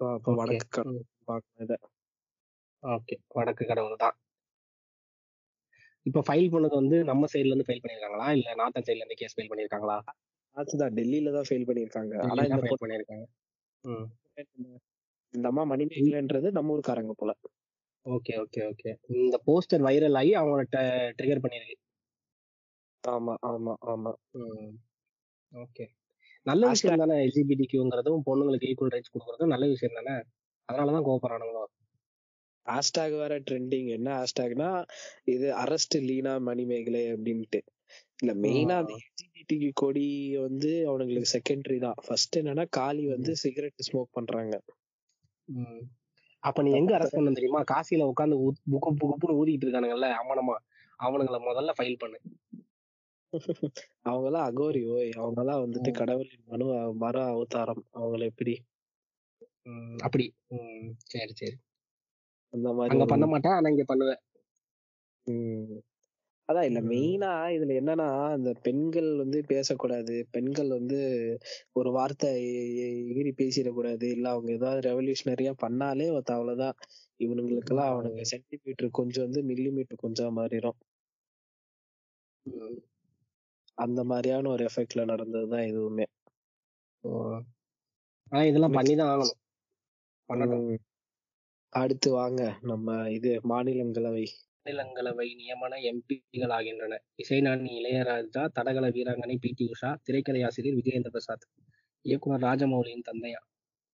அப்ப. 0.00 0.34
வடக்கு 0.38 0.66
கடவுள். 0.76 1.00
பார்க்கணும் 1.28 1.64
இத 1.66 1.74
ஓகே 2.82 3.14
வடக்கு 3.36 3.64
கடவுள் 3.70 4.02
தான் 4.02 4.16
இப்ப 6.06 6.20
ஃபைல் 6.26 6.52
பண்ணது 6.52 6.74
வந்து 6.80 6.96
நம்ம 7.08 7.28
சைடுல 7.32 7.52
இருந்து 7.52 7.66
ஃபைல் 7.68 7.82
பண்ணிருக்காங்களா 7.82 8.28
இல்ல 8.36 8.48
நார்த்தன் 8.60 8.86
சைடுல 8.86 9.02
இருந்து 9.02 9.20
கேஸ் 9.20 9.34
ஃபைல் 9.36 9.50
பண்ணிருக்காங்களா 9.50 9.96
அதுதான் 10.56 10.94
டெல்லியில 10.94 11.32
தான் 11.32 11.48
ஃபெயில் 11.48 11.68
பண்ணிருக்காங்க 11.68 12.14
ஆனா 12.24 12.44
இந்த 12.48 12.78
பண்ணிருக்காங்க 12.84 13.26
இந்த 15.34 15.46
அம்மா 15.50 15.62
மணிமேகலைன்றது 15.64 16.48
நம்ம 16.50 16.72
ஊருக்காரங்க 16.74 17.14
போல. 17.16 17.32
Okay 18.06 18.34
okay 18.42 18.60
okay. 18.70 18.90
இந்த 19.16 19.36
போஸ்டர் 19.46 19.82
வைரல் 19.86 20.18
ஆகி 20.20 20.32
அவங்கள 20.36 20.62
ட்ரிகர் 21.18 21.42
பண்ணிருக்கு. 21.44 21.76
ஆமா 23.04 23.34
ஆமா 23.50 23.72
ஆமா. 23.92 24.12
ஓகே. 25.52 25.84
நல்ல 26.46 26.62
விஷயம் 26.68 27.02
தானே 27.02 27.16
எல்ஜிபிடிக்யூங்கிறதும் 27.24 28.24
பொண்ணுங்களுக்கு 28.26 28.68
ஈக்குவல் 28.70 28.94
ரைட்ஸ் 28.94 29.12
கொடுக்கறதும் 29.14 29.52
நல்ல 29.54 29.66
விஷயம் 29.66 29.98
தானே? 29.98 30.14
அதனாலதான் 30.68 31.06
கோபப்படுறானுங்களோ 31.06 31.64
ஹேஷ்டாக் 32.66 33.14
வேற 33.16 33.34
ட்ரெண்டிங் 33.40 33.88
என்ன 33.88 34.08
ஹேஷ்டாக்னா 34.18 34.70
இது 35.24 35.46
அரஸ்ட் 35.64 35.96
லீனா 36.08 36.32
மணிமேகலை 36.48 37.02
அப்படின்ட்டு. 37.12 37.60
இல்ல 38.18 38.32
மெயினா 38.42 38.76
அந்த 38.82 38.92
எல்ஜிபிடி 38.98 39.56
கொடி 39.74 40.06
வந்து 40.36 40.70
அவனுங்களுக்கு 40.88 41.32
செகண்டரி 41.36 41.78
தான். 41.78 41.98
ஃபர்ஸ்ட் 42.06 42.38
என்னன்னா 42.38 42.64
காளி 42.70 43.04
வந்து 43.06 43.32
சிகரெட் 43.36 43.86
ஸ்மோக் 43.88 44.10
பண்றாங்க. 44.12 44.54
அப்ப 46.42 46.62
நீ 46.62 46.70
எங்க 46.72 46.92
அரெஸ்ட் 46.96 47.18
பண்ண 47.18 47.30
தெரியுமா? 47.32 47.60
காசியில 47.70 48.08
உட்காந்து 48.12 48.36
புக்கு 48.72 48.90
புக்கு 49.02 49.38
ஊதிட்டு 49.40 49.66
இருக்கானுங்கல்ல 49.66 50.08
அவனமா 50.20 50.56
அவனுங்கள 51.00 51.38
முதல்ல 51.40 51.72
ஃபைல் 51.78 52.00
பண்ணு. 52.00 52.18
அவங்க 54.02 54.26
எல்லாம் 54.26 54.46
அகோரி 54.48 54.82
ஓய். 54.88 55.10
அவங்க 55.12 55.40
எல்லாம் 55.40 55.62
வந்துட்டு. 55.64 55.90
கடவுளின் 55.92 56.44
மனு 56.46 56.66
மறு 57.02 57.20
அவதாரம். 57.26 57.82
அவங்கள 57.94 58.24
எப்படி? 58.24 58.54
அப்படி. 59.98 60.26
சரி 61.12 61.32
சரி. 61.32 61.56
அந்த 62.54 62.68
மாதிரி 62.72 62.92
அங்க 62.92 63.06
பண்ண 63.06 63.26
மாட்டேன் 63.26 63.56
ஆனா 63.56 63.68
இங்க 63.68 63.84
பண்ணுவேன். 63.84 64.20
அதான் 66.48 66.66
இல்ல. 66.68 66.80
மெயினா 66.82 67.30
இதுல 67.54 67.72
என்னன்னா 67.78 68.06
இந்த 68.36 68.50
பெண்கள் 68.62 69.08
வந்து 69.16 69.38
பேசக்கூடாது 69.46 70.14
பெண்கள் 70.30 70.68
வந்து 70.68 70.98
ஒரு 71.72 71.90
வார்த்தை 71.90 72.30
எகிரி 73.08 73.32
பேசிடக்கூடாது. 73.40 74.06
இல்ல 74.16 74.26
அவங்க 74.30 74.50
ஏதாவது 74.52 74.80
ரெவல்யூஷனரியா 74.88 75.52
பண்ணாலே 75.64 76.06
அவ்வளவுதான். 76.30 76.78
இவனுங்களுக்கெல்லாம் 77.20 77.92
அவனுங்க 77.92 78.24
சென்டிமீட்டர் 78.32 78.90
கொஞ்சம் 78.90 79.26
வந்து 79.26 79.42
மில்லிமீட்டர் 79.42 80.04
கொஞ்சம் 80.04 80.36
மாறிடும். 80.38 80.78
அந்த 83.78 84.00
மாதிரியான 84.04 84.48
ஒரு 84.48 84.62
எஃபெக்ட்ல 84.64 85.02
நடந்ததுதான் 85.04 85.66
இதுவுமே 85.70 86.06
ஓ. 87.04 87.10
ஆனா 88.32 88.42
இதெல்லாம் 88.42 88.76
பண்ணிதான் 88.76 89.10
ஆகணும். 89.12 89.36
அடுத்து 91.72 92.08
வாங்க. 92.12 92.40
நம்ம 92.62 92.86
இது 93.10 93.30
மாநிலங்களவை. 93.48 94.24
மாநிலங்களவை 94.68 95.28
நியமன 95.34 95.76
எம்பிகள் 95.80 96.50
ஆகின்றன. 96.50 97.02
இசைநாணி 97.16 97.70
இளையராஜா 97.70 98.46
தடகள 98.46 98.90
வீராங்கனை 98.90 99.36
பி. 99.40 99.52
டி. 99.56 99.70
உஷா 99.70 99.96
திரைக்கதை 100.02 100.42
ஆசிரியர் 100.42 100.76
விஜயேந்திர 100.76 101.08
பிரசாத் 101.08 101.46
இயக்குனர் 102.00 102.42
ராஜமௌலியின் 102.42 103.02
தந்தையா 103.12 103.46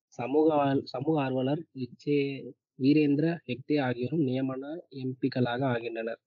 சமூக 0.07 0.81
சமூக 0.85 1.23
ஆர்வலர் 1.23 1.65
விஜய 1.73 2.43
வீரேந்திர 2.83 3.39
ஹெக்டே 3.47 3.81
ஆகியோரும் 3.81 4.27
நியமன 4.27 4.79
எம்பிக்களாக 4.91 5.63
ஆகின்றனர். 5.63 6.21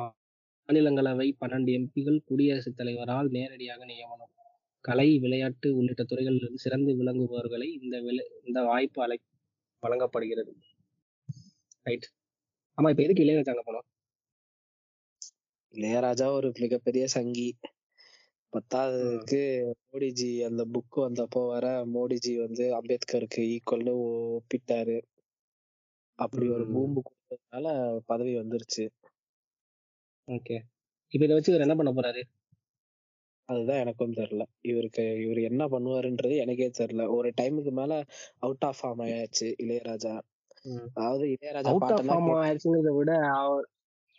மாநிலங்களவை 0.00 1.32
பன்னெண்டு 1.40 1.72
எம்பிகள் 1.72 2.20
குடியரசுத் 2.24 2.76
தலைவரால் 2.76 3.28
நேரடியாக 3.28 3.84
நியமனம். 3.84 4.30
கலை 4.80 5.18
விளையாட்டு 5.18 5.76
உள்ளிட்ட 5.76 6.04
துறைகளில் 6.04 6.54
சிறந்து 6.54 7.04
விளங்குபவர்களை 7.04 7.82
இந்த 7.82 8.00
வில- 8.00 8.30
இந்த 8.44 8.62
வாய்ப்பு 8.62 9.02
அழை 9.02 9.20
வழங்கப்படுகிறது. 9.80 10.56
ரைட். 11.82 12.12
ஆமா 12.78 12.90
இப்ப 12.90 13.02
எதுக்கு 13.02 13.24
இளையராஜா 13.24 13.52
அங்க 13.52 13.64
போனோம்? 13.66 13.86
இளையராஜா 15.74 16.26
ஒரு 16.32 16.48
மிகப்பெரிய 16.58 17.04
சங்கி. 17.06 17.48
பத்தாவதுக்கு 18.52 19.40
மோடிஜி 19.84 20.30
அந்த 20.42 20.62
புக் 20.74 20.96
வந்தப்போ 20.98 21.40
வர 21.46 21.66
மோடிஜி 21.94 22.34
வந்து 22.38 22.64
அம்பேத்கருக்கு 22.78 23.42
ஈக்குவல்னு 23.54 23.94
ஒப்பிட்டாரு. 24.38 24.96
அப்படி 26.18 26.46
ஒரு. 26.48 26.64
பூம்பு 26.72 27.00
கொடுத்ததுனால 27.02 27.66
பதவி 28.06 28.34
வந்துருச்சு. 28.36 28.84
ஓகே. 30.28 30.56
இப்ப 31.12 31.24
இதை 31.24 31.34
வச்சு 31.34 31.52
இவர் 31.52 31.66
என்ன 31.66 31.74
பண்ண 31.74 31.90
போறாரு? 31.92 32.22
அதுதான் 33.48 33.80
எனக்கும் 33.80 34.14
தெரியல 34.14 34.42
இவருக்கு 34.62 35.02
இவர் 35.22 35.40
என்ன 35.42 35.62
பண்ணுவாருன்றது 35.68 36.36
எனக்கே 36.36 36.68
தெரியல 36.78 37.06
ஒரு 37.16 37.28
டைமுக்கு 37.40 37.72
மேல 37.72 37.92
அவுட் 38.40 38.64
ஆஃப் 38.64 38.78
ஃபார்ம் 38.78 39.02
ஆயாச்சு 39.06 39.48
இளையராஜா. 39.64 40.14
அதாவது 40.96 41.24
இளையராஜா 41.34 41.72
ஆயிடுச்சுங்கிறத 42.42 42.92
விட 42.98 43.12
அவர் 43.38 43.66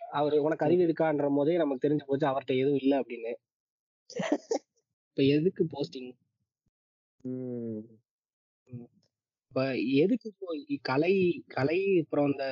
அவர் 0.01 0.35
உனக்கு 0.37 0.65
அறிவு 0.65 0.83
இருக்கான்ற 0.87 1.27
போதே 1.37 1.55
நமக்கு 1.57 1.85
தெரிஞ்சு 1.85 2.07
போச்சு 2.07 2.27
அவர்கிட்ட 2.27 2.53
எதுவும் 2.61 2.81
இல்லை 2.81 2.97
அப்படின்னு. 2.99 3.31
இப்ப 5.07 5.23
எதுக்கு 5.35 5.63
போஸ்டிங்? 5.73 6.11
இப்ப 9.51 9.63
எதுக்கு 10.03 10.27
இப்போ 10.31 10.47
கலை 10.81 11.13
கலை 11.47 11.79
அப்புறம் 12.01 12.29
இந்த 12.31 12.45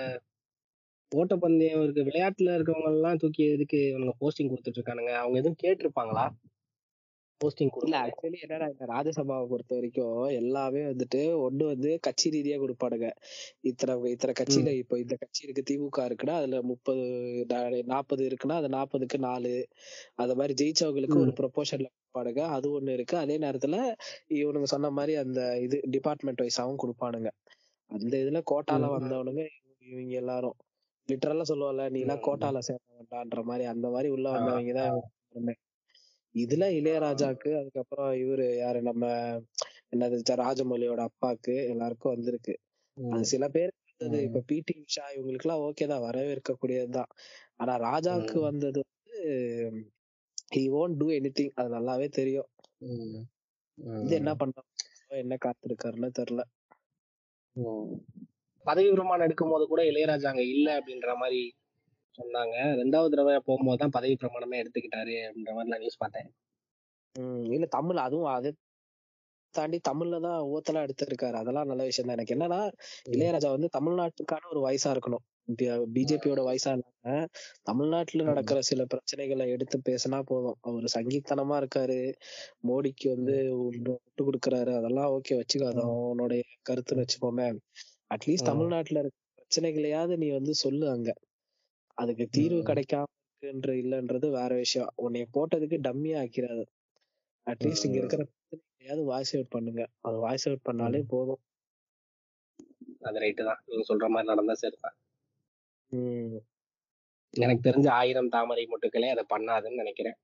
ஓட்டப்பந்தயம் 1.12 1.84
இருக்கு 1.84 2.08
விளையாட்டுல 2.10 2.56
இருக்கவங்க 2.56 2.92
எல்லாம் 2.92 3.18
தூக்கி 3.18 3.44
எதுக்கு 3.56 3.80
இவனுங்க 3.90 4.14
போஸ்டிங் 4.22 4.52
கொடுத்துட்டு 4.52 4.80
இருக்கானுங்க? 4.80 5.14
அவங்க 5.14 5.38
எதுவும் 5.42 5.62
கேட்டிருப்பாங்களா? 5.64 6.26
போஸ்டிங் 7.44 7.68
கொடுக்கல 7.76 8.10
ஆக்சுவலி 8.10 8.42
என்னடா 8.42 8.66
இந்த 8.66 8.86
ராஜ்யசபாவை 8.86 9.48
பொறுத்த 9.48 9.76
வரைக்கும் 9.76 10.24
எல்லாமே 10.24 10.80
வந்துட்டு 10.80 11.16
ஒண்ணு 11.16 11.66
வந்து 11.66 12.00
கட்சி 12.02 12.30
ரீதியா 12.30 12.60
கொடுப்பானுங்க. 12.60 13.12
இத்தனை 13.62 14.12
இத்தனை 14.12 14.36
கட்சியில 14.40 14.78
இப்ப 14.78 15.00
இந்த 15.00 15.16
கட்சி 15.16 15.48
இருக்கு 15.48 15.64
திமுக 15.70 16.02
இருக்குன்னா 16.02 16.30
அதுல 16.30 16.62
முப்பது 16.62 17.04
நாற்பது 17.86 18.28
இருக்குன்னா 18.28 18.52
அது 18.52 18.68
நாற்பதுக்கு 18.68 19.18
நாலு. 19.18 19.68
அந்த 20.16 20.36
மாதிரி 20.36 20.54
ஜெயிச்சவங்களுக்கு 20.62 21.20
ஒரு 21.20 21.34
ப்ரொபோஷன்ல 21.40 21.86
கொடுப்பானுங்க. 21.96 22.40
அது 22.40 22.82
ஒண்ணு 22.82 22.90
இருக்கு. 22.90 23.18
அதே 23.18 23.38
நேரத்துல 23.38 23.94
இவனுங்க 24.30 24.64
சொன்ன 24.64 24.90
மாதிரி 24.90 25.16
அந்த 25.16 25.60
இது 25.60 25.82
டிபார்ட்மெண்ட் 25.90 26.42
வைஸாவும் 26.42 26.76
கொடுப்பானுங்க. 26.84 27.30
அந்த 27.86 28.18
இதுல 28.18 28.42
கோட்டால. 28.52 28.84
வந்தவனுங்க 28.98 29.48
இவங்க- 29.80 30.16
எல்லாரும். 30.16 30.54
லிட்டரலா 31.10 31.42
சொல்லுவாங்கல்ல 31.50 31.90
நீ 31.90 32.00
எல்லாம். 32.00 32.20
கோட்டால 32.20 32.58
சேர்ந்த 32.60 32.94
வேண்டான்ற 33.00 33.44
மாதிரி 33.44 33.66
அந்த 33.66 33.90
மாதிரி 33.90 34.10
உள்ள 34.10 34.30
ஆ, 34.30 34.32
வந்தவங்க 34.32 34.74
தான் 34.74 34.86
எல்லாருமே. 34.86 35.54
இதுல 36.36 36.66
இளையராஜாக்கு 36.78 37.50
அதுக்கப்புறம் 37.60 38.12
இவரு 38.22 38.46
யாரு 38.58 38.80
நம்ம 38.82 39.04
என்னது 39.92 40.18
ராஜமௌலியோட 40.40 41.02
அப்பாக்கு 41.10 41.56
எல்லாருக்கும் 41.70 42.14
வந்திருக்கு 42.16 42.54
அது. 42.98 43.26
சில 43.32 43.44
பேர் 43.50 43.72
வந்தது. 43.92 44.20
இப்ப 44.24 44.42
பிடி 44.48 44.74
உஷா 44.84 45.06
இவங்களுக்கு 45.16 45.46
எல்லாம் 45.48 45.64
ஓகே 45.66 45.86
தான் 45.88 46.06
வரவேற்கக்கூடியதுதான் 46.06 47.12
ஆனா 47.58 47.74
ராஜாக்கு 47.86 48.38
ம். 48.40 48.46
வந்தது 48.48 48.82
வந்து 48.86 49.20
ஹி 50.52 50.64
ஓன்ட் 50.80 50.98
டூ 50.98 51.08
எனி 51.12 51.30
அது 51.56 51.70
நல்லாவே 51.78 52.08
தெரியும். 52.12 52.50
இது 54.02 54.14
என்ன 54.16 54.32
பண்ண 54.36 54.64
என்ன 55.22 55.36
காத்திருக்காருன்னு 55.46 56.10
தெரியல. 56.20 56.44
பதவி 58.66 58.90
பிரமாணம் 58.92 59.26
எடுக்கும் 59.26 59.52
போது 59.52 59.64
கூட 59.68 59.82
இளையராஜா 59.84 60.30
அங்க 60.32 60.44
இல்ல 60.48 60.68
அப்படின்ற 60.80 61.12
மாதிரி 61.18 61.42
சொன்னாங்க. 62.18 62.56
ரெண்டாவது 62.82 63.14
தடவை 63.14 63.36
போகும்போது 63.48 63.78
தான் 63.78 63.96
பதவி 63.98 64.16
பிரமாணமே 64.16 64.60
எடுத்துக்கிட்டாரு 64.64 65.16
அப்படின்ற 65.28 65.54
மாதிரி 65.58 65.72
நான் 65.74 65.84
நியூஸ் 65.84 66.02
பார்த்தேன். 66.04 66.30
உம் 67.16 67.48
இல்ல 67.56 67.66
தமிழ் 67.78 68.06
அதுவும் 68.06 68.32
அதை 68.36 68.52
தாண்டி 69.54 69.78
தமிழ்ல 69.88 70.20
தான் 70.26 70.40
ஓத்தலா 70.54 70.84
எடுத்திருக்காரு. 70.86 71.36
அதெல்லாம் 71.42 71.70
நல்ல 71.72 71.84
விஷயம் 71.84 72.08
தான். 72.08 72.18
எனக்கு 72.18 72.36
என்னன்னா 72.36 72.60
இளையராஜா 73.14 73.50
வந்து 73.56 73.70
தமிழ்நாட்டுக்கான 73.76 74.48
ஒரு 74.54 74.62
வயசா 74.66 74.92
இருக்கணும். 74.96 75.24
பிஜேபியோட 75.96 76.42
வயசா 76.48 76.72
இல்லாம 76.76 77.16
தமிழ்நாட்டுல 77.66 78.26
நடக்கிற 78.30 78.60
சில 78.70 78.82
பிரச்சனைகளை 78.86 79.46
எடுத்து 79.56 79.78
பேசினா 79.90 80.20
போதும். 80.32 80.58
அவர் 80.62 80.86
சங்கீத்தனமா 80.96 81.56
இருக்காரு. 81.62 82.00
மோடிக்கு 82.70 83.08
வந்து 83.16 83.36
விட்டு 83.66 84.24
கொடுக்கறாரு. 84.24 84.74
அதெல்லாம் 84.80 85.12
ஓகே 85.18 85.38
வச்சுக்கோ. 85.42 85.68
அது 85.72 85.84
அவனுடைய 85.90 86.42
கருத்துன்னு 86.70 87.06
வச்சுப்போமே. 87.06 87.48
அட்லீஸ்ட். 88.16 88.50
தமிழ்நாட்டுல 88.52 89.02
இருக்க 89.04 89.18
பிரச்சனைகளையாவது 89.40 90.16
நீ 90.24 90.30
வந்து 90.32 90.56
சொல்லு 90.64 90.86
அங்க. 90.96 91.10
அதுக்கு 91.98 92.26
தீர்வு. 92.28 92.62
கிடைக்காம 92.62 93.10
இருக்குன்ற 93.32 93.72
இல்லன்றது 93.84 94.28
வேற 94.32 94.52
விஷயம். 94.56 94.92
உன்னைய 94.98 95.26
போட்டதுக்கு 95.34 95.78
டம்மியா 95.88 96.18
ஆக்கிறாது 96.24 96.64
அட்லீஸ்ட் 97.48 97.86
இங்க. 97.86 97.98
இருக்கிற 97.98 98.24
பிரச்சனைகளையாவது 98.24 99.04
வாய்ஸ் 99.04 99.34
அவுட் 99.36 99.50
பண்ணுங்க. 99.50 99.84
அது 100.02 100.18
வாய்ஸ் 100.18 100.48
அவுட் 100.48 100.68
பண்ணாலே 100.70 101.02
போதும். 101.08 101.42
அது 103.00 103.20
ரைட்டு 103.20 103.44
தான். 103.44 103.62
நீங்க 103.66 103.86
சொல்ற 103.94 104.08
மாதிரி 104.08 104.32
நடந்தா 104.32 104.54
சரிதான். 104.54 104.98
எனக்கு 107.34 107.70
தெரிஞ்ச 107.70 107.88
ஆயிரம் 107.90 108.30
தாமரை 108.30 108.64
மொட்டுக்களே 108.66 109.10
அதை 109.10 109.24
பண்ணாதுன்னு 109.30 109.82
நினைக்கிறேன். 109.82 110.18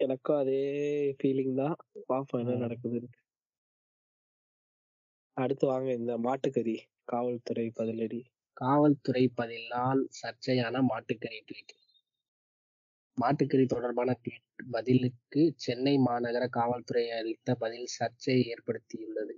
எனக்கும் 0.00 0.36
அதே 0.36 0.60
ஃபீலிங் 1.18 1.54
தான். 1.54 1.76
பாப்போம் 2.08 2.42
என்ன 2.42 2.54
ம். 2.56 2.64
நடக்குதுன்னு. 2.64 3.10
அடுத்து 5.36 5.64
வாங்க 5.66 5.88
இந்த 5.92 6.12
மாட்டுக்கறி 6.18 6.76
காவல்துறை 7.04 7.66
பதிலடி. 7.76 8.20
காவல்துறை 8.60 9.24
பதிலால் 9.40 10.02
சர்ச்சையான 10.20 10.80
மாட்டுக்கறி 10.90 11.38
ட்வீட் 11.48 11.74
மாட்டுக்கறி 13.18 13.64
தொடர்பான 13.66 14.10
ட்வீட் 14.24 14.64
பதிலுக்கு 14.70 15.42
சென்னை 15.56 15.94
மாநகர 15.98 16.44
காவல்துறை 16.48 17.04
அளித்த 17.18 17.54
பதில் 17.54 17.88
சர்ச்சையை 17.98 18.42
ஏற்படுத்தியுள்ளது. 18.52 19.34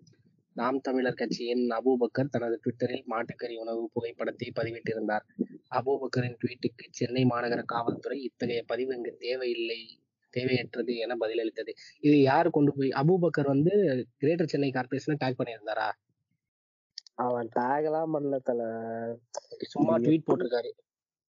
நாம் 0.57 0.79
தமிழர் 0.81 1.19
கட்சியின் 1.21 1.65
அபூபக்கர் 1.71 2.33
தனது 2.35 2.57
ட்விட்டரில் 2.63 3.05
மாட்டுக்கறி 3.13 3.55
உணவு 3.57 3.83
புகைப்படத்தை 3.93 4.49
பதிவிட்டிருந்தார். 4.59 5.25
அபூபக்கரின் 5.79 6.39
ட்வீட்டுக்கு 6.43 6.87
சென்னை 6.91 7.25
மாநகர 7.25 7.63
காவல்துறை 7.75 8.19
இத்தகைய 8.29 8.63
பதிவு 8.67 8.95
இங்கு 8.97 9.13
தேவையில்லை 9.19 9.81
தேவையற்றது 10.35 10.93
என 11.05 11.17
பதிலளித்தது. 11.23 11.73
இது 12.01 12.17
யார் 12.23 12.49
கொண்டு 12.51 12.73
போய் 12.77 12.91
அபூபக்கர் 13.03 13.53
வந்து 13.55 13.73
கிரேட்டர் 14.19 14.53
சென்னை 14.55 14.71
கார்பரேஷனை 14.71 15.17
டேக் 15.25 15.41
பண்ணியிருந்தாரா? 15.41 15.89
அவன் 17.25 17.49
டேக் 17.57 17.85
எல்லாம் 17.85 18.13
பண்ணல 18.15 18.37
தல. 18.43 18.61
சும்மா 19.73 19.95
ட்வீட் 19.99 20.29
போட்டிருக்காரு. 20.29 20.71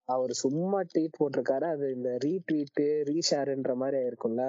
அவர் 0.08 0.32
சும்மா 0.42 0.78
ட்வீட் 0.90 1.18
போட்டிருக்காரு. 1.20 1.66
அது 1.74 1.86
இந்த 1.96 2.10
ரீட்வீட் 2.24 2.80
ரீஷேர்ன்ற 3.10 3.74
மாதிரி 3.82 3.96
ஆயிருக்கும்ல. 4.02 4.44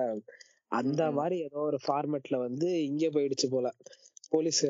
அந்த. 0.71 1.01
மாதிரி 1.17 1.35
ஏதோ 1.47 1.59
ஒரு 1.69 1.77
ஃபார்மேட்ல 1.85 2.37
வந்து 2.37 2.69
இங்க 2.83 3.05
போயிடுச்சு 3.15 3.47
போல. 3.49 3.67
போலீஸ் 4.29 4.61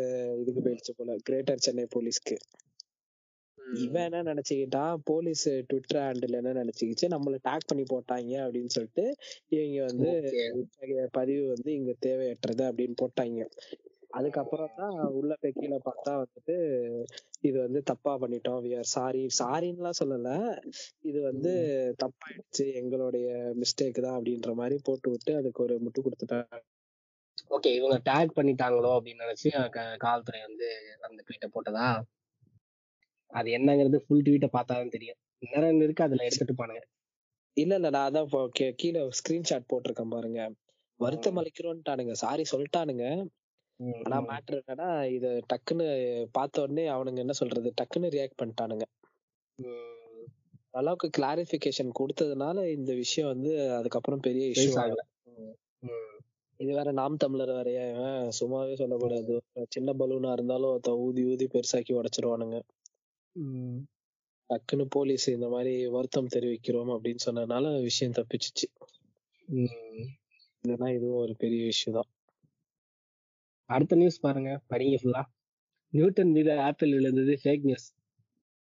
இதுக்கு 0.41 0.61
போயிடுச்சு 0.65 0.93
போல. 0.97 1.15
கிரேட்டர் 1.23 1.63
சென்னை 1.65 1.85
போலீஸ்க்கு. 1.95 2.37
இவன் 3.83 4.11
என்ன 4.11 4.19
நினைச்சுக்கிட்டான்? 4.29 4.95
போலீஸ் 5.03 5.43
ட்விட்டர் 5.67 6.01
ஹேண்டில் 6.05 6.37
என்ன 6.39 6.51
நினைச்சுக்கிச்சு? 6.59 7.05
நம்மள 7.15 7.37
டேக் 7.47 7.69
பண்ணி 7.69 7.85
போட்டாங்க 7.93 8.33
அப்படின்னு 8.45 8.73
சொல்லிட்டு 8.75 9.05
இவங்க 9.55 9.79
வந்து 9.89 10.11
பதிவு 11.11 11.43
வந்து 11.47 11.71
இங்க 11.79 11.93
தேவையற்றது 12.05 12.63
அப்படின்னு 12.69 12.95
போட்டாங்க. 13.03 13.41
அதுக்கப்புறம் 14.15 14.75
தான் 14.79 14.95
உள்ள 15.19 15.31
போய் 15.41 15.55
கீழே 15.57 15.77
பார்த்தா 15.87 16.11
வந்துட்டு 16.21 16.55
இது 17.47 17.57
வந்து 17.65 17.79
தப்பா 17.83 18.11
பண்ணிட்டோம். 18.21 18.59
வி 18.65 18.71
ஆர் 18.79 18.89
சாரி 18.93 19.21
சாரின்னுலாம் 19.39 19.99
சொல்லல. 20.01 20.29
இது 21.09 21.19
வந்து 21.21 21.51
தப்பாயிடுச்சு. 22.03 22.65
எங்களுடைய 22.81 23.27
மிஸ்டேக் 23.61 23.99
தான் 24.05 24.17
அப்படின்ற 24.19 24.53
மாதிரி 24.61 24.77
போட்டு 24.87 25.09
விட்டு 25.13 25.33
அதுக்கு 25.35 25.61
ஒரு 25.63 25.77
முட்டு 25.85 26.05
கொடுத்துட்டாங்க. 26.05 26.59
ஓகே 27.55 27.71
இவங்க 27.79 27.97
டேக் 28.09 28.35
பண்ணிட்டாங்களோ 28.37 28.91
அப்படின்னு 28.97 29.25
நினைச்சு 29.25 29.49
காவல்துறை 30.05 30.41
வந்து 30.41 30.67
அந்த 31.07 31.19
ட்வீட்டை 31.27 31.49
போட்டதா? 31.55 31.87
அது 33.31 33.49
என்னங்கிறது 33.57 33.97
ஃபுல் 34.05 34.25
ட்வீட்டை 34.27 34.49
பார்த்தாதான் 34.57 34.95
தெரியும். 34.95 35.19
நேரம் 35.45 35.81
இருக்கு 35.85 36.05
அதுல 36.07 36.27
எடுத்துட்டு 36.27 36.55
பானுங்க. 36.61 36.83
இல்ல 37.57 37.73
இல்ல 37.79 37.89
நான் 37.95 38.07
அதான் 38.09 38.29
கீழே 38.81 39.01
ஸ்கிரீன்ஷாட் 39.19 39.69
போட்டிருக்கேன் 39.71 40.13
பாருங்க. 40.15 40.39
வருத்தம் 40.99 41.39
அளிக்கிறோன்ட்டானுங்க 41.41 42.13
சாரி 42.23 42.43
சொல்லிட்டானுங்க. 42.51 43.05
ஆனா 43.79 44.17
மேட்ரு 44.21 44.57
என்னன்னா 44.61 44.89
இத 45.07 45.27
டக்குன்னு 45.51 45.87
பார்த்த 46.31 46.61
உடனே 46.61 46.85
அவனுங்க 46.87 47.17
என்ன 47.17 47.33
சொல்றது 47.33 47.69
டக்குன்னு 47.81 48.13
ரியாக்ட் 48.15 48.39
பண்ணிட்டானுங்க. 48.41 48.85
அளவுக்கு 50.71 51.07
கிளாரிபிகேஷன் 51.17 51.91
கொடுத்ததுனால 51.99 52.65
இந்த 52.77 52.91
விஷயம் 52.93 53.31
வந்து 53.33 53.51
அதுக்கப்புறம் 53.71 54.19
பெரிய 54.19 54.45
இஷ்யூ 54.47 54.71
ஆகல. 54.83 55.01
இது 56.59 56.71
வேற 56.73 56.89
நாம் 56.91 57.15
தமிழர் 57.15 57.51
வேறயா? 57.51 57.85
சும்மாவே 58.39 58.73
சொல்லக்கூடாது. 58.73 59.33
சின்ன 59.69 59.93
பலூனா 59.93 60.31
இருந்தாலும் 60.31 60.71
ஒருத்தன் 60.71 61.01
ஊதி 61.05 61.23
ஊதி 61.23 61.45
பெருசாக்கி 61.45 61.93
உடைச்சிருவானுங்க. 61.99 62.59
டக்குன்னு 64.49 64.85
போலீஸ் 64.89 65.27
இந்த 65.29 65.47
மாதிரி 65.49 65.87
வருத்தம் 65.87 66.33
தெரிவிக்கிறோம் 66.35 66.91
அப்படின்னு 66.95 67.25
சொன்னதுனால 67.25 67.81
விஷயம் 67.81 68.17
தப்பிச்சிச்சு. 68.19 68.67
இல்லைன்னா 70.63 70.89
இதுவும் 70.95 71.23
ஒரு 71.23 71.35
பெரிய 71.35 71.71
இஷ்யூ 71.71 71.91
தான். 71.91 72.09
அடுத்த 73.69 73.95
நியூஸ் 73.95 74.23
பாருங்க 74.25 74.51
படிங்க 74.71 74.97
ஃபுல்லா 75.01 75.23
நியூட்டன் 75.93 76.31
மீது 76.31 76.51
ஆப்பிள் 76.59 76.91
விழுந்தது 76.97 77.33
ஃபேக் 77.43 77.67
நியூஸ் 77.69 77.87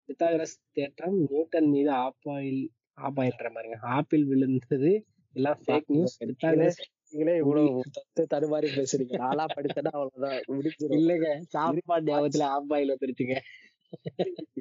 பித்தாகரஸ் 0.10 0.56
தேற்றம் 0.72 1.18
நியூட்டன் 1.26 1.70
மீது 1.76 1.92
ஆப்பாயில் 2.06 2.64
ஆப்பாயில்ன்ற 2.98 3.50
பாருங்க 3.58 3.78
ஆப்பிள் 3.98 4.24
விழுந்தது 4.32 4.92
எல்லாம் 5.34 5.60
ஃபேக் 5.66 5.92
நியூஸ் 5.96 6.16
பித்தாகரஸ் 6.22 6.82
நீங்களே 7.14 7.34
இவ்வளவு 7.42 7.82
தத்து 7.96 8.24
தடுமாறி 8.34 8.68
பேசுறீங்க. 8.76 9.16
நாளா 9.24 9.46
படித்தனா 9.56 9.92
அவ்வளவுதான் 9.98 10.38
முடிஞ்சிடும் 10.50 10.98
இல்லைங்க 11.00 11.30
சாப்பாடு 11.56 12.06
ஞாபகத்துல 12.10 12.46
ஆப்பாயில் 12.56 12.94
வந்துருச்சுங்க. 12.94 13.36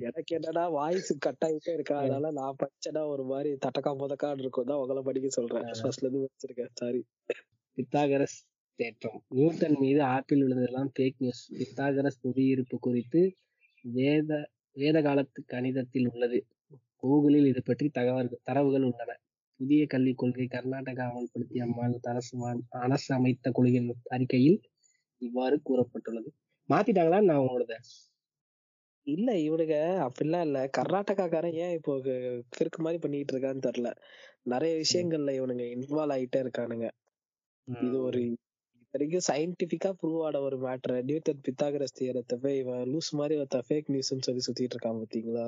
எனக்கு 0.06 0.30
என்னன்னா 0.38 0.64
வாய்ஸ் 0.78 1.10
கட் 1.26 1.44
ஆகிட்டே 1.46 1.72
இருக்கா. 1.76 1.96
அதனால 2.02 2.30
நான் 2.38 2.58
படிச்சேன்னா 2.62 3.02
ஒரு 3.12 3.24
மாதிரி 3.32 3.50
தட்டக்கா 3.66 3.92
முதக்கான்னு 4.02 4.44
இருக்கும். 4.44 4.68
தான் 4.70 4.80
உங்களை 4.82 5.02
படிக்க 5.08 5.30
சொல்றேன். 5.38 5.68
ஃபர்ஸ்ட்ல 5.80 6.06
இருந்து 6.06 6.24
வச்சிருக்கேன் 6.26 6.72
சாரி 6.80 7.02
பித்தாகரஸ் 7.78 8.38
தேற்றம். 8.80 9.18
நியூட்டன் 9.28 9.76
மீது 9.78 10.00
ஆப்பிள் 10.14 10.42
விழுந்ததெல்லாம் 10.42 10.90
ஃபேக் 10.94 11.18
நியூஸ் 11.18 11.42
பித்தாகரஸ் 11.58 12.22
புவியீர்ப்பு 12.22 12.76
குறித்து 12.78 13.22
வேத 13.84 14.30
வேத 14.76 14.96
காலத்து 15.02 15.40
கணிதத்தில் 15.52 16.08
உள்ளது. 16.12 16.38
கூகுளில் 17.02 17.48
இது 17.50 17.60
பற்றி 17.62 17.86
தகவல் 17.88 18.30
தரவுகள் 18.42 18.86
உள்ளன. 18.88 19.10
புதிய 19.60 19.82
கல்விக் 19.86 20.20
கொள்கை 20.20 20.46
கர்நாடகா 20.48 21.04
அமல்படுத்திய 21.08 21.64
அம்மாநில 21.66 22.10
அரசு 22.12 22.34
அரசு 22.80 23.10
அமைத்த 23.14 23.50
குழுவின் 23.50 23.88
அறிக்கையில் 24.08 24.58
இவ்வாறு 25.22 25.56
கூறப்பட்டுள்ளது. 25.68 26.30
மாத்திட்டாங்களா? 26.68 27.20
நான் 27.20 27.42
உங்களோட 27.42 27.74
இல்ல 29.06 29.30
இவனுங்க 29.46 29.76
அப்படிலாம் 30.06 30.44
இல்ல. 30.46 30.58
கர்நாடகாக்காரன் 30.78 31.56
ஏன் 31.64 31.74
இப்போ 31.78 31.92
கிறுக்கு 32.54 32.80
மாதிரி 32.84 32.98
பண்ணிட்டு 33.02 33.32
இருக்கான்னு 33.34 33.66
தெரியல. 33.68 33.90
நிறைய 34.44 34.72
விஷயங்கள்ல 34.82 35.32
இவனுங்க 35.38 35.64
இன்வால்வ் 35.76 36.14
ஆயிட்டே 36.16 36.40
இருக்கானுங்க. 36.44 36.86
இது 37.68 37.96
ஒரு 38.02 38.20
வரைக்கும் 38.94 39.26
சயின்டிபிக்கா 39.26 39.90
ப்ரூவ் 40.00 40.22
ஆன 40.26 40.40
ஒரு 40.40 40.56
மேட்டர் 40.60 40.96
நியூட்டன் 41.02 41.42
பித்தாகரஸ் 41.46 41.96
தியரத்தை 41.98 42.36
போய் 42.42 42.58
இவன் 42.58 42.88
லூஸ் 42.92 43.10
மாதிரி 43.10 43.34
ஒருத்த 43.40 43.60
ஃபேக் 43.68 43.90
நியூஸ்னு 43.94 44.26
சொல்லி 44.26 44.42
சுத்திட்டு 44.46 44.76
இருக்கான் 44.76 45.00
பாத்தீங்களா 45.02 45.46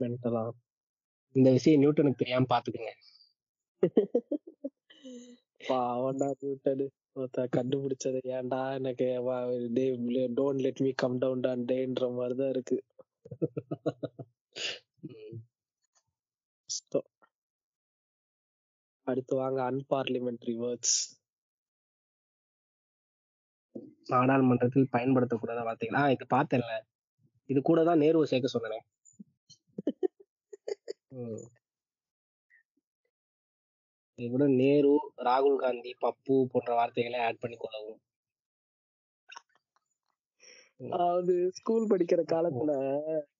மென்டலா 0.00 0.44
இந்த 1.36 1.48
விஷயம் 1.56 1.82
நியூட்டனுக்கு 1.82 2.20
தெரியாம 2.22 2.46
பாத்துக்கோங்க. 2.52 2.92
பாவண்டா 5.68 6.28
நியூட்டன். 6.40 6.84
கண்டுபிடிச்சது 7.56 8.20
ஏன்டா 8.36 8.60
எனக்கு 8.78 9.06
don't 10.38 10.62
let 10.66 10.82
me 10.84 10.90
come 11.02 11.18
down 11.18 11.42
Don 11.46 11.64
டேன்ற 11.70 12.06
மாதிரிதான் 12.16 12.52
இருக்கு. 12.54 12.78
உம் 15.08 15.38
கஷ்டம். 16.70 17.08
அடுத்து 19.06 19.34
வாங்க 19.36 19.58
அன்பார்லிமெண்ட்ரி 19.70 20.54
வேர்ட்ஸ் 20.58 20.96
நாடாளுமன்றத்தில் 24.06 24.92
பயன்படுத்தக்கூடாத 24.92 25.60
வார்த்தைகள் 25.62 25.98
ஆஹ் 26.00 26.12
இது 26.14 26.24
பார்த்தேன்ல. 26.34 26.72
இது 27.50 27.60
கூட 27.62 27.80
தான் 27.84 28.02
நேருவை 28.02 28.24
சேர்க்க 28.24 28.48
சொன்னேன். 28.48 28.84
இது 34.18 34.26
கூட 34.30 34.46
நேரு 34.60 34.92
ராகுல் 35.24 35.56
காந்தி 35.56 35.92
பப்பு 36.04 36.34
போன்ற 36.52 36.70
வார்த்தைகளை 36.74 37.18
ஆட் 37.20 37.40
பண்ணி 37.40 37.56
கொள்ளவும் 37.56 38.00
அதாவது 40.90 41.34
ஸ்கூல் 41.54 41.90
படிக்கிற 41.90 42.20
காலத்துல 42.32 42.72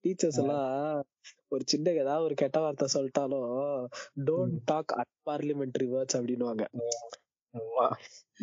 டீச்சர்ஸ் 0.05 0.39
எல்லாம் 0.39 1.03
ஒரு 1.49 1.65
சின்ன 1.67 1.91
ஏதாவது 1.91 2.25
ஒரு 2.25 2.35
கெட்ட 2.35 2.61
வார்த்தை 2.61 2.89
சொல்லிட்டாலும் 2.95 3.51
டோன்ட் 4.25 4.59
டாக் 4.65 4.93
அன்பார்லிமெண்ட்ரி 5.03 5.87
வேர்ட்ஸ் 5.95 6.19
அப்படின்னுவாங்க. 6.19 6.65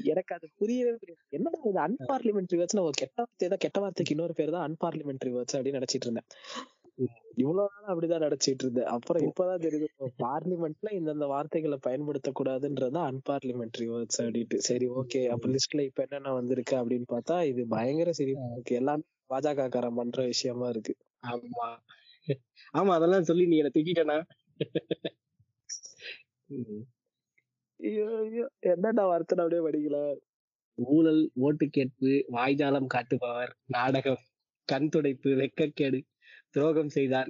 எனக்கு 0.05 0.35
அது 0.35 0.47
புரியவே 0.55 0.91
புரியாது. 0.91 1.23
என்னடா 1.30 1.59
இது 1.63 1.80
அன்பார்லிமெண்ட்ரி 1.80 2.57
வேர்ட்ஸ் 2.59 2.81
ஒரு 2.81 2.97
கெட்ட 2.97 3.17
வார்த்தை 3.21 3.49
தான் 3.49 3.57
கெட்ட 3.57 3.80
வார்த்தைக்கு 3.80 4.15
இன்னொரு 4.15 4.34
பேர் 4.34 4.55
தான் 4.57 4.67
அன்பார்லிமெண்ட்ரி 4.69 5.31
வேர்ட்ஸ் 5.35 5.57
அப்படின்னு 5.57 5.80
நினைச்சிட்டு 5.80 6.07
இருந்தேன். 6.07 6.30
இவ்வளவு 7.41 7.69
நாள் 7.73 7.89
அப்படிதான் 7.91 8.23
நினைச்சிட்டு 8.26 8.63
இருந்தேன். 8.65 8.89
அப்புறம் 8.95 9.26
இப்பதான் 9.27 9.63
தெரியுது 9.65 9.88
பார்லிமெண்ட்ல 10.23 10.89
இந்தந்த 10.97 11.26
வார்த்தைகளை 11.26 11.77
பயன்படுத்தக்கூடாதுன்றது 11.88 12.99
அன்பார்லிமெண்ட்ரி 13.09 13.88
வேர்ட்ஸ் 13.91 14.21
அப்படின்ட்டு. 14.23 14.57
சரி 14.69 14.88
ஓகே 14.99 15.21
அப்ப 15.27 15.49
லிஸ்ட்ல 15.49 15.85
இப்ப 15.89 16.03
என்னென்ன 16.03 16.34
வந்திருக்கு 16.34 16.76
அப்படின்னு 16.81 17.07
பார்த்தா 17.13 17.38
இது 17.43 17.63
பயங்கர 17.67 18.11
சரி 18.11 18.34
எல்லாமே 18.73 19.05
பாஜக 19.30 19.67
காரன் 19.69 19.95
பண்ற 19.95 20.19
விஷயமா 20.26 20.67
இருக்கு. 20.69 20.93
ஆமா. 21.27 21.67
ஆமா 22.73 22.91
அதெல்லாம் 22.97 23.27
சொல்லி 23.30 23.45
நீ 23.45 23.57
என்ன 23.57 23.71
திட்டனா 23.77 24.17
என்னடா 28.71 29.03
வார்த்தை 29.05 29.38
அப்படியே 29.38 29.61
படிக்கல. 29.65 29.97
ஊழல் 30.77 31.21
ஓட்டு 31.45 31.65
கேட்பு 31.69 32.11
வாய்ஜாலம் 32.31 32.91
காட்டுபவர் 32.93 33.51
நாடகம் 33.67 34.21
கண் 34.67 34.89
துடைப்பு 34.89 35.30
வெக்கக்கேடு. 35.41 35.99
துரோகம் 36.53 36.93
செய்தார். 36.97 37.30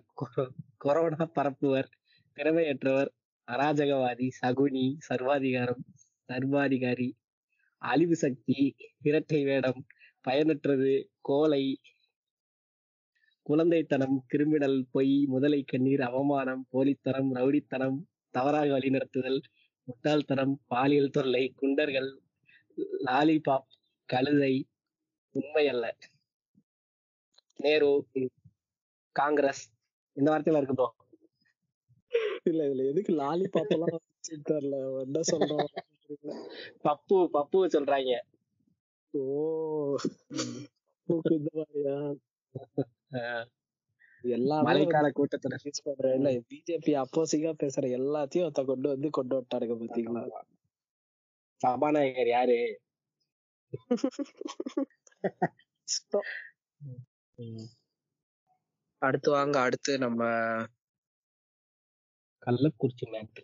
கொரோனா 0.84 1.26
பரப்புவர் 1.38 1.90
திறமையற்றவர் 2.38 3.10
அராஜகவாதி 3.48 4.28
சகுனி 4.42 4.84
சர்வாதிகாரம் 5.08 5.84
சர்வாதிகாரி 6.30 7.10
அழிவு 7.82 8.16
சக்தி 8.16 8.58
இரட்டை 9.02 9.44
வேடம் 9.44 9.82
பயனற்றது 10.28 10.92
கோலை 11.22 11.64
குழந்தைத்தனம் 13.46 14.18
கிரிமினல் 14.28 14.80
பொய் 14.92 15.14
முதலை 15.26 15.62
கண்ணீர் 15.64 16.04
அவமானம் 16.10 16.64
போலித்தனம் 16.74 17.30
ரவுடித்தனம் 17.36 17.98
தவறாக 18.36 18.68
வழிநடத்துதல் 18.76 19.40
முட்டாள்தனம் 19.88 20.56
பாலியல் 20.72 21.14
தொல்லை 21.16 21.44
குண்டர்கள் 21.62 22.10
லாலிபாப் 23.06 23.70
கழுதை 24.10 24.54
உண்மையல்ல. 25.36 25.86
நேரு 27.60 27.90
காங்கிரஸ். 29.16 29.72
இந்த 30.18 30.32
வார்த்தையில 30.32 30.56
இருக்கு 30.56 30.76
ப்ரோ 30.76 30.94
இல்ல 32.44 32.64
இதுல 32.64 32.88
எதுக்கு 32.88 33.14
எல்லாம் 33.14 33.96
வந்துச்சுன்னு 33.96 34.50
தெரியல. 34.50 35.02
என்ன 35.02 35.20
சொல்றோம்? 35.32 35.68
பப்பு 36.84 37.30
பப்பு 37.34 37.66
சொல்றாங்க. 37.76 38.20
ஓ. 39.14 39.98
இந்த 41.30 41.50
மாதிரியா? 41.54 42.16
அஹ் 43.18 43.46
எல்லாமே 44.24 44.68
மழைக்கால 44.68 45.12
கூட்டத்தொடர். 45.12 45.58
ரிலீஸ் 45.58 45.84
பண்ற 45.84 46.16
இல்ல 46.16 46.30
பிஜேபி 46.50 47.04
அப்போசிங்கா 47.04 47.54
பேசுற 47.64 48.00
எல்லாத்தையும் 48.00 48.48
ஒருத்த 48.48 48.66
கொண்டு 48.66 48.90
வந்து 48.90 49.10
கொண்டு 49.10 49.36
வந்துட்டாருங்க 49.36 49.82
பாத்தீங்களா? 49.82 50.42
சபாநாயகர் 51.62 52.28
யாரு. 52.28 52.80
அடுத்து 59.02 59.30
வாங்க 59.32 59.58
அடுத்து 59.60 59.92
நம்ம 59.98 60.22
கள்ளக்குறிச்சி 62.42 63.06
மேட்டு 63.12 63.42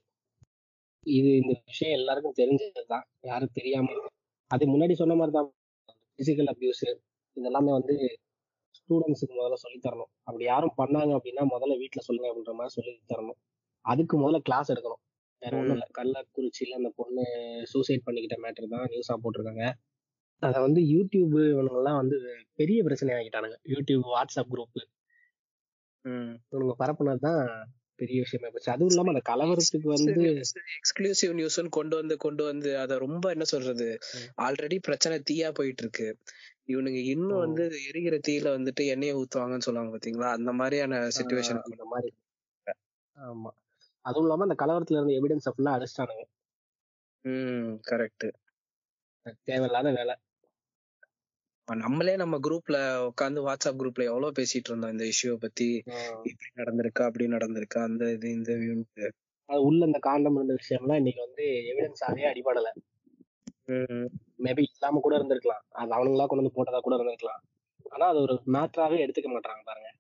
இது 1.06 1.30
இந்த 1.36 1.54
விஷயம் 1.66 1.98
எல்லாருக்கும் 1.98 2.38
தெரிஞ்சதுதான். 2.38 3.06
யாரும் 3.22 3.54
தெரியாம. 3.54 3.90
அது 4.52 4.64
முன்னாடி 4.66 4.94
சொன்ன 4.94 5.16
மாதிரி 5.16 5.34
தான் 5.38 5.50
பிசிக்கல் 6.20 6.50
அபியூஸ் 6.54 6.84
இதெல்லாமே 7.38 7.72
வந்து 7.72 7.96
ஸ்டூடெண்ட்ஸுக்கு 8.76 9.36
முதல்ல 9.38 9.54
சொல்லி 9.56 9.80
தரணும். 9.80 10.12
அப்படி 10.24 10.44
யாரும் 10.46 10.78
பண்ணாங்க 10.78 11.12
அப்படின்னா 11.18 11.44
முதல்ல 11.54 11.76
வீட்ல 11.78 12.02
சொல்லுங்க 12.02 12.28
அப்படின்ற 12.32 12.54
மாதிரி 12.54 12.76
சொல்லி 12.78 12.94
தரணும். 13.14 13.40
அதுக்கு 13.86 14.16
முதல்ல 14.20 14.40
கிளாஸ் 14.40 14.72
எடுக்கணும். 14.72 15.02
வேற 15.42 15.54
ஒண்ணும் 15.58 15.78
இல்ல. 15.78 15.88
கள்ளக்குறிச்சியில 15.98 16.78
அந்த 16.80 16.92
பொண்ணு 16.96 17.24
சூசைட் 17.64 18.06
பண்ணிக்கிட்ட 18.06 18.38
மேட்டர் 18.46 18.74
தான் 18.74 18.88
நியூஸா 18.92 19.16
போட்டிருக்காங்க. 19.24 19.66
அதை 20.44 20.58
வந்து 20.62 20.82
யூடியூப் 20.94 21.36
இவனுங்கெல்லாம் 21.52 22.00
வந்து 22.02 22.18
பெரிய 22.60 22.80
பிரச்சனை 22.84 23.12
ஆகிட்டானுங்க 23.16 23.58
யூடியூப் 23.74 24.06
வாட்ஸ்அப் 24.14 24.52
குரூப் 24.54 24.80
ம், 26.06 26.34
இவனுங்க 26.52 26.76
பரப்புனதுதான் 26.80 27.42
பெரிய 27.96 28.18
விஷயமா 28.22 28.50
போச்சு. 28.50 28.72
அதுவும் 28.72 28.90
இல்லாம 28.90 29.12
அந்த 29.12 29.22
கலவரத்துக்கு 29.26 29.88
வந்து 29.88 30.14
எக்ஸ்க்ளூசிவ் 30.78 31.34
நியூஸ்னு 31.34 31.70
கொண்டு 31.70 31.96
வந்து 31.96 32.18
கொண்டு 32.18 32.44
வந்து 32.44 32.78
அத 32.78 32.98
ரொம்ப 32.98 33.30
என்ன 33.30 33.44
சொல்றது. 33.44 33.88
ஆல்ரெடி 34.42 34.78
பிரச்சனை 34.80 35.18
தீயா 35.32 35.50
போயிட்டு 35.54 35.84
இருக்கு 35.84 36.08
இவனுங்க 36.68 37.02
இன்னும். 37.06 37.40
வந்து 37.40 37.64
எரிகிற 37.90 38.16
தீயில 38.28 38.54
வந்துட்டு 38.58 38.86
எண்ணெயை 38.86 39.16
ஊத்துவாங்கன்னு 39.16 39.68
சொல்லுவாங்க 39.68 39.94
பாத்தீங்களா? 39.96 40.30
அந்த 40.32 40.52
மாதிரியான 40.52 41.00
சுச்சுவேஷன் 41.18 41.62
இந்த 41.70 41.86
மாதிரி. 41.86 42.12
ஆமா. 43.18 43.52
அதுவும் 44.06 44.26
இல்லாம 44.26 44.46
அந்த 44.50 44.58
கலவரத்துல 44.60 45.00
இருந்த 45.00 45.14
எவிடன்ஸ் 45.20 45.52
ஃபுல்லா 45.52 45.76
அடிச்சிட்டானுங்க. 45.76 46.26
ம் 47.26 47.72
கரெக்ட் 47.88 48.28
தேவையில்லாத 49.44 49.92
வேலை. 49.92 50.16
நம்மளே 51.68 52.16
நம்ம 52.16 52.38
குரூப்ல 52.38 52.78
உட்காந்து 53.06 53.40
வாட்ஸ்அப் 53.46 53.80
குரூப்ல 53.80 54.04
எவ்வளவு 54.04 54.32
பேசிட்டு 54.32 54.70
இருந்தோம் 54.70 54.92
இந்த 54.92 55.04
இஷ்யூ 55.04 55.36
பத்தி? 55.36 55.70
இப்படி 56.24 56.50
நடந்திருக்கா 56.56 57.04
அப்படி 57.06 57.28
நடந்திருக்கா? 57.28 57.82
அந்த 57.84 58.12
இது 58.12 58.30
இந்த. 58.30 58.52
அது 59.50 59.62
உள்ள 59.62 59.86
இந்த 59.86 60.00
காண்டம் 60.00 60.36
இருந்த 60.36 60.54
விஷயம்லாம் 60.54 60.96
இன்னைக்கு 60.96 61.22
வந்து 61.22 61.46
எவிடன்ஸாவே 61.72 62.24
அடிபடல. 62.26 62.70
ம், 63.68 64.08
மேபி 64.40 64.64
இல்லாம 64.70 65.00
கூட 65.00 65.18
இருந்திருக்கலாம். 65.18 65.64
அது 65.72 65.92
அவனுங்களா 65.92 66.26
கொண்டு 66.26 66.44
வந்து 66.44 66.56
போட்டதா 66.56 66.80
கூட 66.80 66.96
இருந்திருக்கலாம். 66.96 67.42
ஆனா 67.92 68.06
அது 68.08 68.20
ஒரு 68.20 68.36
மேட்டராவே 68.48 68.98
எடுத்துக்க 69.06 69.30
மாட்டாங்க 69.30 69.64
பாருங்க. 69.66 69.92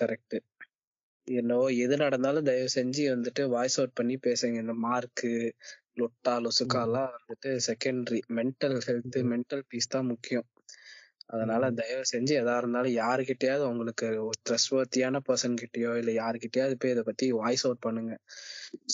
கரெக்ட் 0.00 0.36
என்னவோ 1.28 1.66
எது 1.68 1.96
நடந்தாலும் 1.96 2.44
தயவு 2.44 2.68
செஞ்சு 2.74 3.02
வந்துட்டு 3.14 3.42
வாய்ஸ் 3.48 3.80
அவுட் 3.80 3.94
பண்ணி 3.94 4.16
பேசுங்க. 4.16 4.56
இந்த 4.58 4.72
மார்க்கு 4.72 5.30
லொட்டா 5.96 6.32
லொசுக்கா 6.40 6.80
எல்லாம் 6.86 7.12
வந்துட்டு 7.14 7.50
secondary 7.66 8.20
mental 8.38 8.76
health 8.86 9.18
mental 9.32 9.64
peace 9.68 9.92
தான் 9.92 10.08
முக்கியம் 10.08 10.46
அதனால 11.26 11.70
தயவு 11.72 12.02
செஞ்சு 12.10 12.32
எதா 12.40 12.54
இருந்தாலும் 12.56 12.94
யாருக்கிட்டயாவது 12.94 13.64
உங்களுக்கு 13.68 14.06
ஒரு 14.24 14.38
ட்ரஸ்ட்வர்த்தியான 14.48 15.20
பர்சன் 15.28 15.60
கிட்டயோ 15.60 15.92
இல்ல 15.96 16.10
யாருக்கிட்டயாவது 16.12 16.74
போய் 16.82 16.94
இதை 16.94 17.02
பத்தி 17.02 17.26
வாய்ஸ் 17.32 17.64
அவுட் 17.66 17.84
பண்ணுங்க 17.86 18.12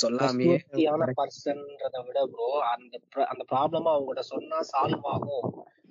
ட்ரஸ்ட்வர்த்தியான 0.00 1.08
பர்சன்றத 1.20 1.96
விட 2.06 2.20
ப்ரோ 2.34 2.48
அந்த 2.70 2.94
அந்த 3.26 3.44
ப்ராப்ளம் 3.52 3.90
அவங்ககிட்ட 3.92 4.24
சொன்னா 4.30 4.60
சால்வ் 4.70 5.08
ஆகும் 5.14 5.48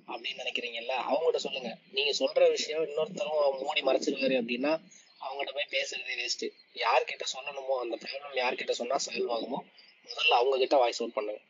அப்படின்னு 0.08 0.40
நினைக்கிறீங்கல்ல 0.42 0.94
அவங்ககிட்ட 1.06 1.40
சொல்லுங்க 1.40 1.72
நீங்க 1.90 2.14
சொல்ற 2.20 2.48
விஷயம் 2.50 2.86
இன்னொருத்தரும் 2.86 3.60
மூடி 3.60 3.82
மறைச்சிருக்காரு 3.82 4.38
அப்படின்னா 4.40 4.72
அவங்ககிட்ட 5.20 5.52
போய் 5.52 5.72
பேசுறதே 5.72 6.16
வேஸ்ட் 6.20 6.46
யார்கிட்ட 6.76 7.24
சொல்லணுமோ 7.34 7.76
அந்த 7.80 7.96
ப்ராப்ளம் 8.04 8.36
யார்கிட்ட 8.36 8.74
சொன்னா 8.78 8.98
சால்வ் 9.06 9.32
ஆகுமோ 9.32 9.60
முதல்ல 10.04 10.34
அவங்க 10.40 10.56
கிட்ட 10.56 10.76
வாய்ஸ் 10.76 11.00
அவுட் 11.00 11.12
பண்ணுங்க 11.12 11.40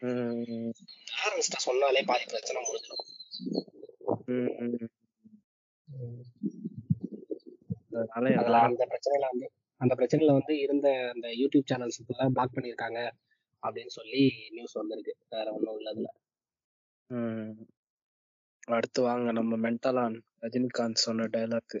பேரண்ட்ஸ்ட 0.00 1.58
சொன்னாலே 1.66 2.02
பாதி 2.02 2.24
பிரச்சனை 2.24 2.62
முடிஞ்சிடும். 2.62 3.10
அந்த 8.68 8.86
பிரச்சனையில 8.90 9.24
வந்து 9.30 9.46
அந்த 9.80 9.94
பிரச்சனையில 9.94 10.32
வந்து 10.32 10.58
இருந்த 10.58 11.10
அந்த 11.14 11.28
யூடியூப் 11.28 11.68
சேனல்ஸ் 11.72 12.00
எல்லாம் 12.06 12.32
பிளாக் 12.32 12.54
பண்ணிருக்காங்க 12.54 13.00
அப்படின்னு 13.62 13.92
சொல்லி 13.98 14.22
நியூஸ் 14.50 14.72
வந்திருக்கு. 14.72 15.16
வேற 15.30 15.52
ஒண்ணும் 15.52 15.76
இல்ல 15.76 15.90
அதுல. 15.90 16.08
ம். 17.10 17.52
அடுத்து 18.68 19.02
வாங்க 19.02 19.32
நம்ம 19.32 19.56
மென்டலான் 19.64 20.16
ரஜினிகாந்த் 20.40 21.02
சொன்ன 21.04 21.26
டைலாக் 21.26 21.74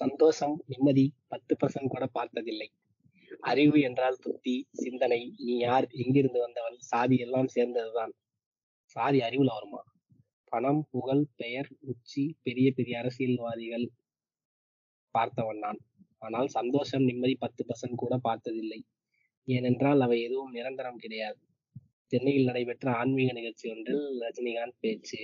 சந்தோஷம் 0.00 0.56
நிம்மதி 0.66 1.04
பத்து 1.28 1.56
பர்சன்ட் 1.60 1.92
கூட 1.94 2.06
பார்த்ததில்லை. 2.06 2.68
அறிவு 3.40 3.80
என்றால் 3.80 4.16
புத்தி 4.20 4.66
சிந்தனை 4.72 5.32
நீ 5.38 5.56
யார் 5.56 5.86
எங்கிருந்து 5.90 6.40
வந்தவன் 6.40 6.76
சாதி 6.78 7.16
எல்லாம் 7.16 7.46
சேர்ந்ததுதான். 7.54 8.12
சாதி 8.82 9.18
அறிவுல 9.18 9.46
வருமா? 9.46 9.82
பணம் 10.44 10.88
புகழ் 10.90 11.24
பெயர் 11.36 11.68
உச்சி 11.80 12.36
பெரிய 12.42 12.72
பெரிய 12.72 12.98
அரசியல்வாதிகள் 12.98 13.90
பார்த்தவன் 15.18 15.58
நான். 15.58 15.80
ஆனால் 16.18 16.46
சந்தோஷம் 16.46 17.02
நிம்மதி 17.02 17.34
பத்து 17.34 17.64
பர்சன்ட் 17.64 17.94
கூட 17.94 18.16
பார்த்ததில்லை. 18.16 18.84
ஏனென்றால் 19.44 20.00
அவை 20.00 20.22
எதுவும் 20.22 20.52
நிரந்தரம் 20.52 20.96
கிடையாது. 20.96 21.38
சென்னையில் 22.06 22.44
நடைபெற்ற 22.44 22.92
ஆன்மீக 22.92 23.32
நிகழ்ச்சி 23.32 23.70
ஒன்றில் 23.70 24.20
ரஜினிகாந்த் 24.20 24.78
பேச்சு. 24.80 25.18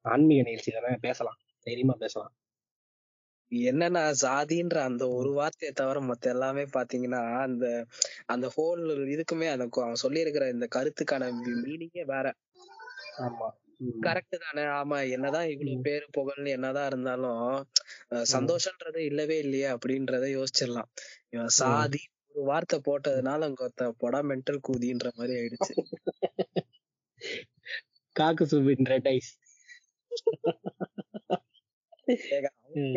ஆன்மீக 0.00 0.42
நிகழ்ச்சி 0.42 0.72
தானே 0.72 0.96
பேசலாம். 1.00 1.38
தைரியமா 1.60 1.94
பேசலாம். 1.98 2.34
என்னன்னா 3.52 4.14
சாதின்ற 4.22 4.78
அந்த 4.80 5.08
ஒரு 5.08 5.30
வார்த்தையை 5.32 5.72
தவிர 5.74 6.00
மத்த 6.00 6.26
எல்லாமே 6.26 6.62
பாத்தீங்கன்னா 6.72 7.20
அந்த 7.42 7.66
அந்த 8.26 8.46
ஹோல் 8.56 8.82
இதுக்குமே 9.06 9.48
அந்த 9.50 9.68
அவன் 9.82 10.02
சொல்லியிருக்கிற 10.02 10.50
இந்த 10.50 10.68
கருத்துக்கான 10.74 11.28
மீனிங்கே 11.64 12.04
வேற. 12.04 12.26
ஆமா. 13.18 13.48
கரெக்ட் 14.02 14.36
தானே. 14.38 14.62
ஆமா 14.72 15.10
என்னதான் 15.10 15.48
இவ்வளவு 15.48 15.80
பேரு 15.80 16.06
புகழ்னு 16.16 16.48
என்னதான் 16.48 16.86
இருந்தாலும் 16.86 17.42
அஹ் 18.10 18.26
சந்தோஷன்றது 18.32 19.00
இல்லவே 19.04 19.38
இல்லையே 19.38 19.68
அப்படின்றத 19.68 20.26
யோசிச்சிடலாம். 20.36 20.90
இவன் 21.30 21.52
சாதி 21.56 22.02
ஒரு 22.34 22.44
வார்த்தை 22.44 22.80
போட்டதுனால 22.80 23.40
அங்க 23.42 23.68
பொடா 24.00 24.20
மென்டல் 24.30 24.64
கூதின்ற 24.68 25.10
மாதிரி 25.14 25.34
ஆயிடுச்சு. 25.40 25.74
காக்கு 28.16 28.44
சுபின் 28.44 28.86
ரெட் 28.86 29.08
ஐஸ். 29.08 29.32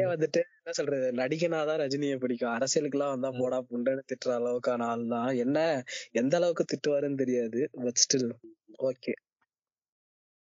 வந்துட்டு 0.10 0.40
என்ன 0.58 0.72
சொல்றது 0.72 1.08
நடிகனாதான் 1.14 1.80
ரஜினியை 1.84 2.18
பிடிக்கும். 2.20 2.54
அரசியலுக்குலாம் 2.58 3.14
வந்தா 3.14 3.30
போடா 3.40 3.58
புண்டன்னு 3.70 4.04
திட்டுற 4.12 4.32
அளவுக்கான 4.40 4.88
ஆள் 4.92 5.06
தான் 5.08 5.32
என்ன 5.36 5.58
எந்த 6.14 6.36
அளவுக்கு 6.40 6.66
திட்டுவாருன்னு 6.66 7.22
தெரியாது 7.24 7.62
பட் 7.78 8.02
ஸ்டில் 8.04 8.30
ஓகே 8.90 9.14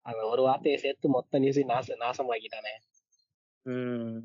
அவன் 0.06 0.28
ஒரு 0.32 0.42
வார்த்தையை 0.42 0.78
சேர்த்து 0.78 1.08
மொத்த 1.10 1.40
நியூஸையும் 1.40 1.72
நாச 1.74 1.96
நாசமாக்கிட்டானே. 2.02 2.74
உம் 3.66 4.20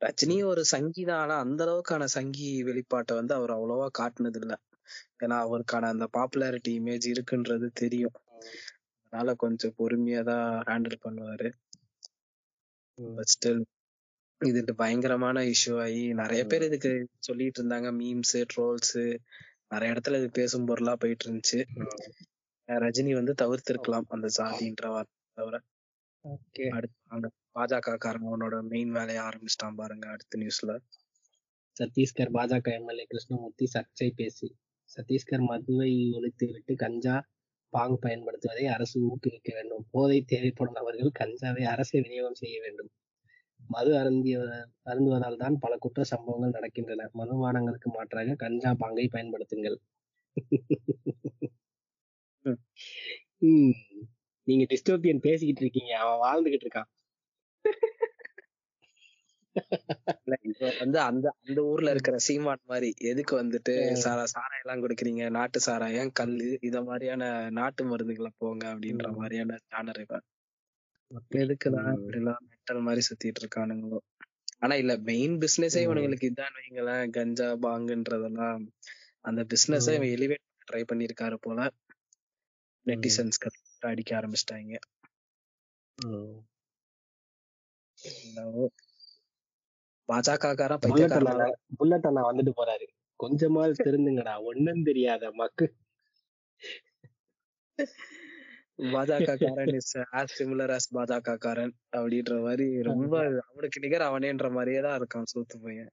ரஜினி 0.00 0.36
ஒரு 0.42 0.62
சங்கி 0.64 1.02
தான் 1.04 1.20
ஆனா 1.22 1.36
அந்த 1.38 1.60
அளவுக்கான 1.66 2.04
சங்கி 2.14 2.48
வெளிப்பாட்டை 2.68 3.14
வந்து 3.14 3.34
அவர் 3.34 3.52
அவ்வளவா 3.56 3.86
காட்டுனது 3.98 4.40
இல்ல 4.42 4.54
ஏன்னா 5.24 5.36
அவருக்கான 5.46 5.90
அந்த 5.94 6.06
பாப்புலாரிட்டி 6.16 6.72
இமேஜ் 6.80 7.06
இருக்குன்றது 7.12 7.68
தெரியும். 7.82 8.16
அதனால 9.04 9.34
கொஞ்சம் 9.34 9.76
பொறுமையா 9.78 10.22
தான் 10.22 10.48
ஹேண்டில் 10.68 11.02
பண்ணுவாரு. 11.04 11.48
பட் 12.98 13.32
ஸ்டில் 13.34 13.62
இது 14.40 14.72
பயங்கரமான 14.80 15.42
இஷ்யூ 15.52 15.74
ஆகி 15.84 16.02
நிறைய 16.20 16.42
பேர் 16.50 16.66
இதுக்கு 16.68 16.90
சொல்லிட்டு 17.26 17.60
இருந்தாங்க. 17.60 17.88
மீம்ஸ் 18.00 18.36
ட்ரோல்ஸ் 18.52 18.96
நிறைய 19.72 19.92
இடத்துல 19.94 20.18
இது 20.20 20.28
பேசும் 20.40 20.66
பொருளா 20.70 20.94
போயிட்டு 21.02 21.24
இருந்துச்சு 21.26 21.60
ரஜினி 22.68 23.12
வந்து 23.14 23.32
தவிர்த்திருக்கலாம் 23.42 24.06
அந்த 24.14 24.28
சாதின்ற 24.38 24.86
வார்த்தை 24.94 25.16
தவிர. 25.40 25.56
அடுத்து 26.76 26.98
அந்த 27.14 27.26
பாஜக 27.56 27.96
காரங்க 28.04 28.60
மெயின் 28.72 28.92
வேலையை 28.98 29.20
ஆரம்பிச்சிட்டான் 29.28 29.78
பாருங்க 29.80 30.06
அடுத்த 30.14 30.38
நியூஸ்ல 30.42 30.72
சத்தீஸ்கர் 31.76 32.32
பாஜக 32.36 32.68
எம்எல்ஏ 32.78 33.04
கிருஷ்ணமூர்த்தி 33.12 33.66
சர்ச்சை 33.74 34.08
பேசி. 34.20 34.48
சத்தீஸ்கர் 34.90 35.44
மதுவை 35.50 35.92
ஒழித்துவிட்டு 36.18 36.74
கஞ்சா 36.84 37.16
பாங் 37.76 37.96
பயன்படுத்துவதை 38.02 38.64
அரசு 38.68 38.96
ஊக்குவிக்க 39.08 39.50
வேண்டும். 39.54 39.84
போதை 39.90 40.18
தேவைப்படும் 40.24 40.74
அவர்கள் 40.74 41.16
கஞ்சாவை 41.18 41.64
அரசு 41.66 41.94
விநியோகம் 42.02 42.40
செய்ய 42.42 42.56
வேண்டும். 42.60 42.90
மது 43.70 43.92
அருந்திய 43.98 44.36
அருந்துவதால் 44.86 45.36
தான் 45.36 45.56
பல 45.58 45.74
குற்ற 45.78 46.04
சம்பவங்கள் 46.04 46.56
நடக்கின்றன. 46.56 47.08
மதுபானங்களுக்கு 47.18 47.90
மாற்றாக 47.92 48.36
கஞ்சா 48.36 48.72
பாங்கை 48.74 49.08
பயன்படுத்துங்கள். 49.12 49.78
நீங்க 54.46 54.64
டிஸ்டோபியன் 54.64 55.20
பேசிக்கிட்டு 55.20 55.62
இருக்கீங்க. 55.62 55.92
அவன் 56.02 56.22
வாழ்ந்துகிட்டு 56.24 56.66
இருக்கான். 56.66 56.90
வந்து 60.78 60.98
அந்த 61.00 61.26
அந்த 61.40 61.60
ஊர்ல 61.64 61.90
இருக்கிற 61.90 62.16
சீமான் 62.18 62.62
மாதிரி 62.64 62.88
எதுக்கு 63.10 63.34
வந்துட்டு. 63.40 63.74
சாரா 64.02 64.24
சாராயம் 64.26 64.62
எல்லாம் 64.64 64.82
குடிக்கிறீங்க 64.82 65.24
நாட்டு 65.30 65.60
சாராயம் 65.60 66.12
கல்லு 66.12 66.48
இத 66.60 66.82
மாதிரியான 66.82 67.24
நாட்டு 67.50 67.84
மருந்துகளை 67.84 68.30
போங்க 68.38 68.64
அப்படின்ற. 68.72 69.06
மாதிரியான 69.20 69.58
சேனல் 69.66 70.02
இவன் 70.02 70.24
எதுக்குதான். 71.40 71.90
இப்படி 71.98 72.18
எல்லாம் 72.18 72.42
மெட்டல் 72.50 72.86
மாதிரி 72.86 73.02
சுத்திட்டு 73.08 73.42
இருக்கானுங்களோ 73.42 74.00
ஆனா 74.62 74.74
இல்ல 74.74 74.92
மெயின் 75.08 75.34
பிசினஸே. 75.42 75.80
இவனுங்களுக்கு 75.86 76.30
இதான் 76.30 76.56
வைங்களேன் 76.58 77.10
கஞ்சா 77.10 77.48
பாங்குன்றதெல்லாம் 77.64 78.62
அந்த 79.24 79.40
பிசினஸை. 79.52 79.94
இவன் 79.98 80.14
எலிவேட் 80.16 80.42
ட்ரை 80.68 80.82
பண்ணிருக்காரு 80.90 81.36
போல 81.40 81.58
நெட்டிசன்ஸ்க்கு 82.86 83.48
அடிக்க 83.82 84.10
ஆரம்பிச்சிட்டாங்க. 84.18 84.74
பாஜக 90.08 90.44
புல்லட் 90.82 91.16
அண்ணா 91.16 91.46
புல்லட் 91.78 92.06
அண்ணா 92.08 92.22
வந்துட்டு 92.28 92.52
போறாரு. 92.56 92.86
கொஞ்சமாவது 93.20 93.84
திருந்துங்கடா 93.86 94.34
ஒண்ணும் 94.42 94.82
தெரியாத 94.82 95.30
மக்கு. 95.32 95.66
பாஜக 98.94 99.34
காரன் 99.42 99.74
இஸ் 99.78 99.94
ஆஸ் 100.18 100.34
சிமிலர் 100.38 100.72
ஆஸ் 100.76 100.88
பாஜக 100.96 101.36
காரன் 101.44 101.74
அப்படின்ற 101.96 102.34
மாதிரி 102.42 102.66
ரொம்ப 102.82 103.12
அவனுக்கு 103.48 103.82
நிகர் 103.84 104.08
அவனேன்ற 104.08 104.48
மாதிரியே 104.52 104.80
தான் 104.80 104.98
இருக்கான் 105.00 105.30
சூத்து 105.32 105.56
பையன். 105.64 105.92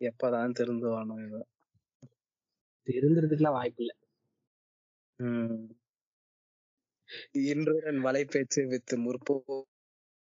எப்பதான் 0.00 0.56
திருந்துவானோ 0.58 1.16
இவன். 1.26 1.48
திருந்துறதுக்குலாம் 2.86 3.56
வாய்ப்பு 3.58 3.82
இல்ல. 3.84 3.92
இன்றுடன் 7.50 7.98
வலைபேச்சு 8.06 8.62
வித் 8.72 8.94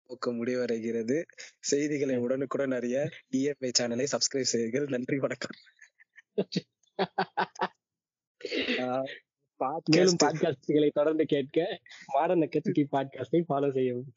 முற்போக்கு 0.06 0.26
முடிவடைகிறது. 0.26 1.24
செய்திகளை 1.60 2.16
உடனுக்குடன் 2.16 2.70
அறிய 2.70 3.10
இஎம்ஐ 3.32 3.70
சேனலை 3.78 4.06
சப்ஸ்கிரைப் 4.12 4.40
செய்யுங்கள். 4.40 4.84
நன்றி 4.84 5.18
வணக்கம். 5.18 5.56
மேலும் 9.84 10.16
பாட்காஸ்ட்களை 10.24 10.90
தொடர்ந்து 10.90 11.24
கேட்க 11.24 11.80
மாடர்ன் 12.06 12.48
கட்சி 12.48 12.88
பாட்காஸ்டை 12.92 13.44
ஃபாலோ 13.48 13.72
செய்யவும். 13.72 14.12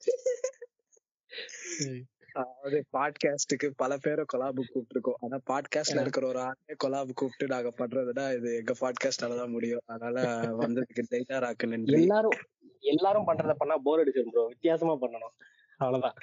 அதாவது 2.40 2.78
பாட்காஸ்டுக்கு 2.96 3.68
பல 3.82 3.92
பேரை 4.04 4.22
கொலாபு 4.32 4.62
கூப்பிட்டுருக்கோம் 4.68 5.18
ஆனா 5.24 5.36
பாட்காஸ்ட்ல 5.50 6.02
இருக்கிற 6.04 6.26
ஒரு 6.32 6.40
ஆளே 6.46 6.74
கொலாபு 6.84 7.12
கூப்பிட்டு 7.20 7.46
நாங்க 7.54 7.70
பண்றதுன்னா 7.80 8.24
இது 8.36 8.50
எங்க 8.60 8.74
பாட்காஸ்டால 8.80 9.36
தான் 9.40 9.54
முடியும். 9.56 9.82
அதனால 9.86 10.16
வந்ததுக்கு 10.60 11.04
டேட்டா 11.12 11.38
ராக்கு 11.44 11.70
நன்றி. 11.72 11.98
எல்லாரும் 12.02 12.38
எல்லாரும் 12.92 13.26
பண்றத 13.28 13.54
பண்ணா 13.58 13.76
போர் 13.86 14.02
அடிச்சிடும் 14.02 14.32
ப்ரோ 14.34 14.44
வித்தியாசமா 14.52 14.94
பண்ணணும். 15.02 15.34
அவ்வளவுதான். 15.80 16.16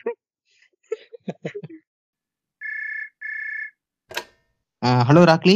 ஹலோ 5.07 5.21
ராக்லி. 5.31 5.55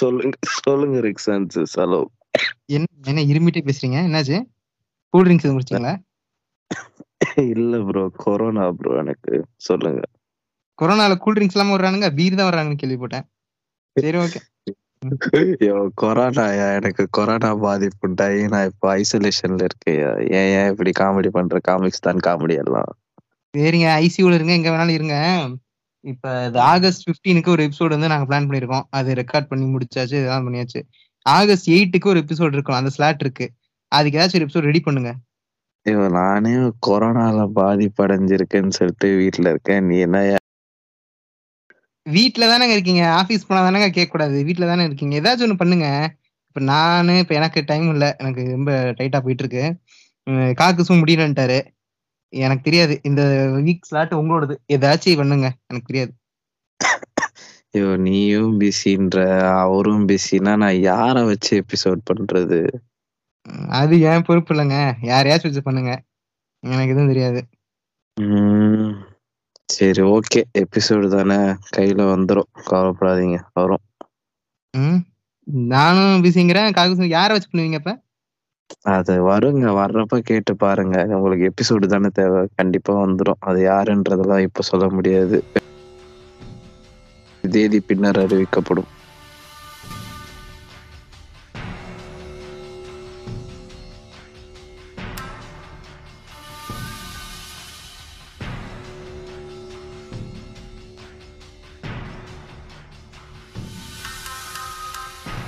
சொல்லுங்க 0.00 0.36
சொல்லுங்க 0.64 0.98
ரிக்ஸான்ஸ் 1.08 1.58
ஹலோ. 1.80 2.00
என்ன 2.76 2.86
என்ன 3.10 3.20
இருமிட்டே 3.32 3.62
பேசுறீங்க? 3.68 3.98
என்னாச்சு? 4.08 4.38
கூல் 5.14 5.26
ட்ரிங்க்ஸ் 5.26 5.46
எதுவும் 5.46 5.58
குடிச்சிங்களா 5.58 5.94
இல்ல 7.52 7.80
ப்ரோ 7.88 8.04
கொரோனா 8.24 8.66
ப்ரோ 8.78 8.92
எனக்கு 9.02 9.32
சொல்லுங்க 9.68 10.02
கொரோனால 10.78 11.14
கூல் 11.24 11.36
ட்ரிங்க்ஸ் 11.36 11.56
இல்லாம 11.56 11.74
வர்றானுங்க 11.76 12.08
பீர் 12.18 12.38
தான் 12.38 12.48
வர்றாங்கன்னு 12.50 12.82
கேள்விப்பட்டேன். 12.82 13.26
சரி 13.96 14.18
ஓகே 14.24 14.40
ஐயோ 15.38 15.76
கொரோனாயா 16.00 16.66
எனக்கு 16.78 17.04
கொரோனா 17.16 17.50
பாதிப்பு 17.64 18.06
உண்டாகி 18.08 18.42
நான் 18.52 18.68
இப்போ 18.70 18.86
ஐசோலேஷன்ல 19.00 19.62
இருக்கேயா 19.68 20.10
ஏன் 20.38 20.50
ஏன் 20.58 20.70
இப்படி 20.72 20.90
காமெடி 21.00 21.30
பண்ற? 21.36 21.56
காமிக்ஸ் 21.68 22.04
தான் 22.06 22.22
காமெடி 22.26 22.56
எல்லாம். 22.64 22.90
சரிங்க 23.54 23.88
ஐசியூல 24.04 24.36
இருங்க 24.38 24.54
எங்க 24.58 24.70
வேணாலும் 24.74 24.98
இருங்க. 24.98 25.16
இப்ப 26.04 26.26
இது 26.48 26.58
ஆகஸ்ட் 26.72 27.04
15க்கு 27.08 27.52
ஒரு 27.54 27.64
எபிசோடு 27.68 27.96
வந்து 27.96 28.12
நாங்க 28.12 28.26
பிளான் 28.30 28.48
பண்ணிருக்கோம் 28.48 28.86
அது 28.98 29.10
ரெக்கார்ட் 29.22 29.50
பண்ணி 29.50 29.66
முடிச்சாச்சு 29.74 30.16
இதெல்லாம் 30.20 30.46
பண்ணியாச்சு. 30.48 30.80
ஆகஸ்ட் 31.26 31.68
எயிட்டுக்கு 31.76 32.12
ஒரு 32.12 32.22
எபிசோட் 32.24 32.56
இருக்கும் 32.56 32.78
அந்த 32.80 32.92
ஸ்லாட் 32.96 33.22
இருக்கு. 33.26 33.46
அதுக்கு 33.92 34.18
ஏதாச்சும் 34.18 34.40
ஒரு 34.40 34.46
எபிசோட் 34.48 34.68
ரெடி 34.70 34.82
பண்ணுங்க. 34.88 35.12
ஐயோ 35.86 36.04
நானே 36.14 36.52
கொரோனால 36.86 37.46
பாதிப்படைஞ்சிருக்கேன்னு 37.56 38.78
சொல்லிட்டு 38.78 39.10
வீட்டுல 39.20 39.52
இருக்கேன். 39.54 39.84
நீ 39.86 39.98
என்ன 40.06 40.18
வீட்ல 42.06 42.44
தானங்க 42.46 42.72
இருக்கீங்க. 42.72 43.02
ஆபீஸ் 43.18 43.46
போனா 43.46 43.60
தானங்க 43.62 43.88
கேட்க 43.90 44.10
கூடாது 44.10 44.36
வீட்ல 44.44 44.66
தானே 44.66 44.84
இருக்கீங்க. 44.84 45.14
ஏதாச்சும் 45.20 45.46
ஒண்ணு 45.46 45.60
பண்ணுங்க. 45.60 45.88
இப்ப 46.48 46.60
நானு 46.64 47.12
இப்ப 47.18 47.34
எனக்கு 47.34 47.60
டைம் 47.64 47.88
இல்ல. 47.92 48.06
எனக்கு 48.18 48.42
ரொம்ப 48.50 48.70
டைட்டா 48.98 49.20
போயிட்டு 49.20 49.44
இருக்கு 49.44 49.64
உம் 50.26 50.52
காக்குசும் 50.54 51.00
முடியலன்ட்டாரு. 51.02 51.58
எனக்கு 52.32 52.62
தெரியாது. 52.62 52.94
இந்த 53.02 53.22
வீக் 53.60 53.88
ஸ்லாட் 53.90 54.18
உங்களோடது. 54.20 54.56
ஏதாச்சும் 54.74 55.20
பண்ணுங்க. 55.22 55.48
எனக்கு 55.66 55.90
தெரியாது. 55.90 56.12
ஐயோ 57.74 57.90
நீயும் 57.98 58.52
பிஸின்ற 58.60 59.16
அவரும் 59.56 60.04
பிஸினா 60.08 60.54
நான் 60.56 60.82
யார 60.84 61.24
வச்சு 61.24 61.52
எபிசோட் 61.62 62.08
பண்றது? 62.10 62.60
அது 63.68 64.00
ஏன் 64.00 64.22
பொறுப்பு 64.22 64.54
இல்லைங்க. 64.54 64.92
யாரையாச்சும் 65.02 65.48
வச்சு 65.48 65.62
பண்ணுங்க. 65.62 66.02
எனக்கு 66.60 66.92
எதுவும் 66.92 67.06
தெரியாது. 67.06 67.40
சரி 69.66 70.02
ஓகே. 70.02 70.40
எபிசோடு 70.58 71.08
தானே. 71.08 71.38
கையில 71.76 72.02
வந்துரும். 72.14 72.50
கவலைப்படாதீங்க. 72.70 73.38
வரும். 73.52 73.84
நானும் 75.74 76.22
பிஸிங்கிறேன். 76.24 76.72
காக்குசும் 76.72 77.14
யாரை 77.18 77.32
வச்சு 77.36 77.48
பண்ணுவீங்க 77.52 77.72
இப்ப 77.72 77.92
அது 78.82 79.14
வருங்க. 79.30 79.64
வர்றப்ப 79.80 80.18
கேட்டு 80.18 80.56
பாருங்க. 80.56 81.04
உங்களுக்கு 81.04 81.52
எபிசோடு 81.52 81.86
தானே 81.86 82.08
தேவை. 82.12 82.48
கண்டிப்பா 82.56 83.06
வந்துரும். 83.06 83.40
அது 83.40 83.60
யாருன்றதெல்லாம் 83.70 84.38
இப்ப 84.38 84.62
சொல்ல 84.62 84.88
முடியாது. 84.88 85.44
தேதி 87.50 87.80
பின்னர் 87.80 88.16
அறிவிக்கப்படும். 88.16 88.90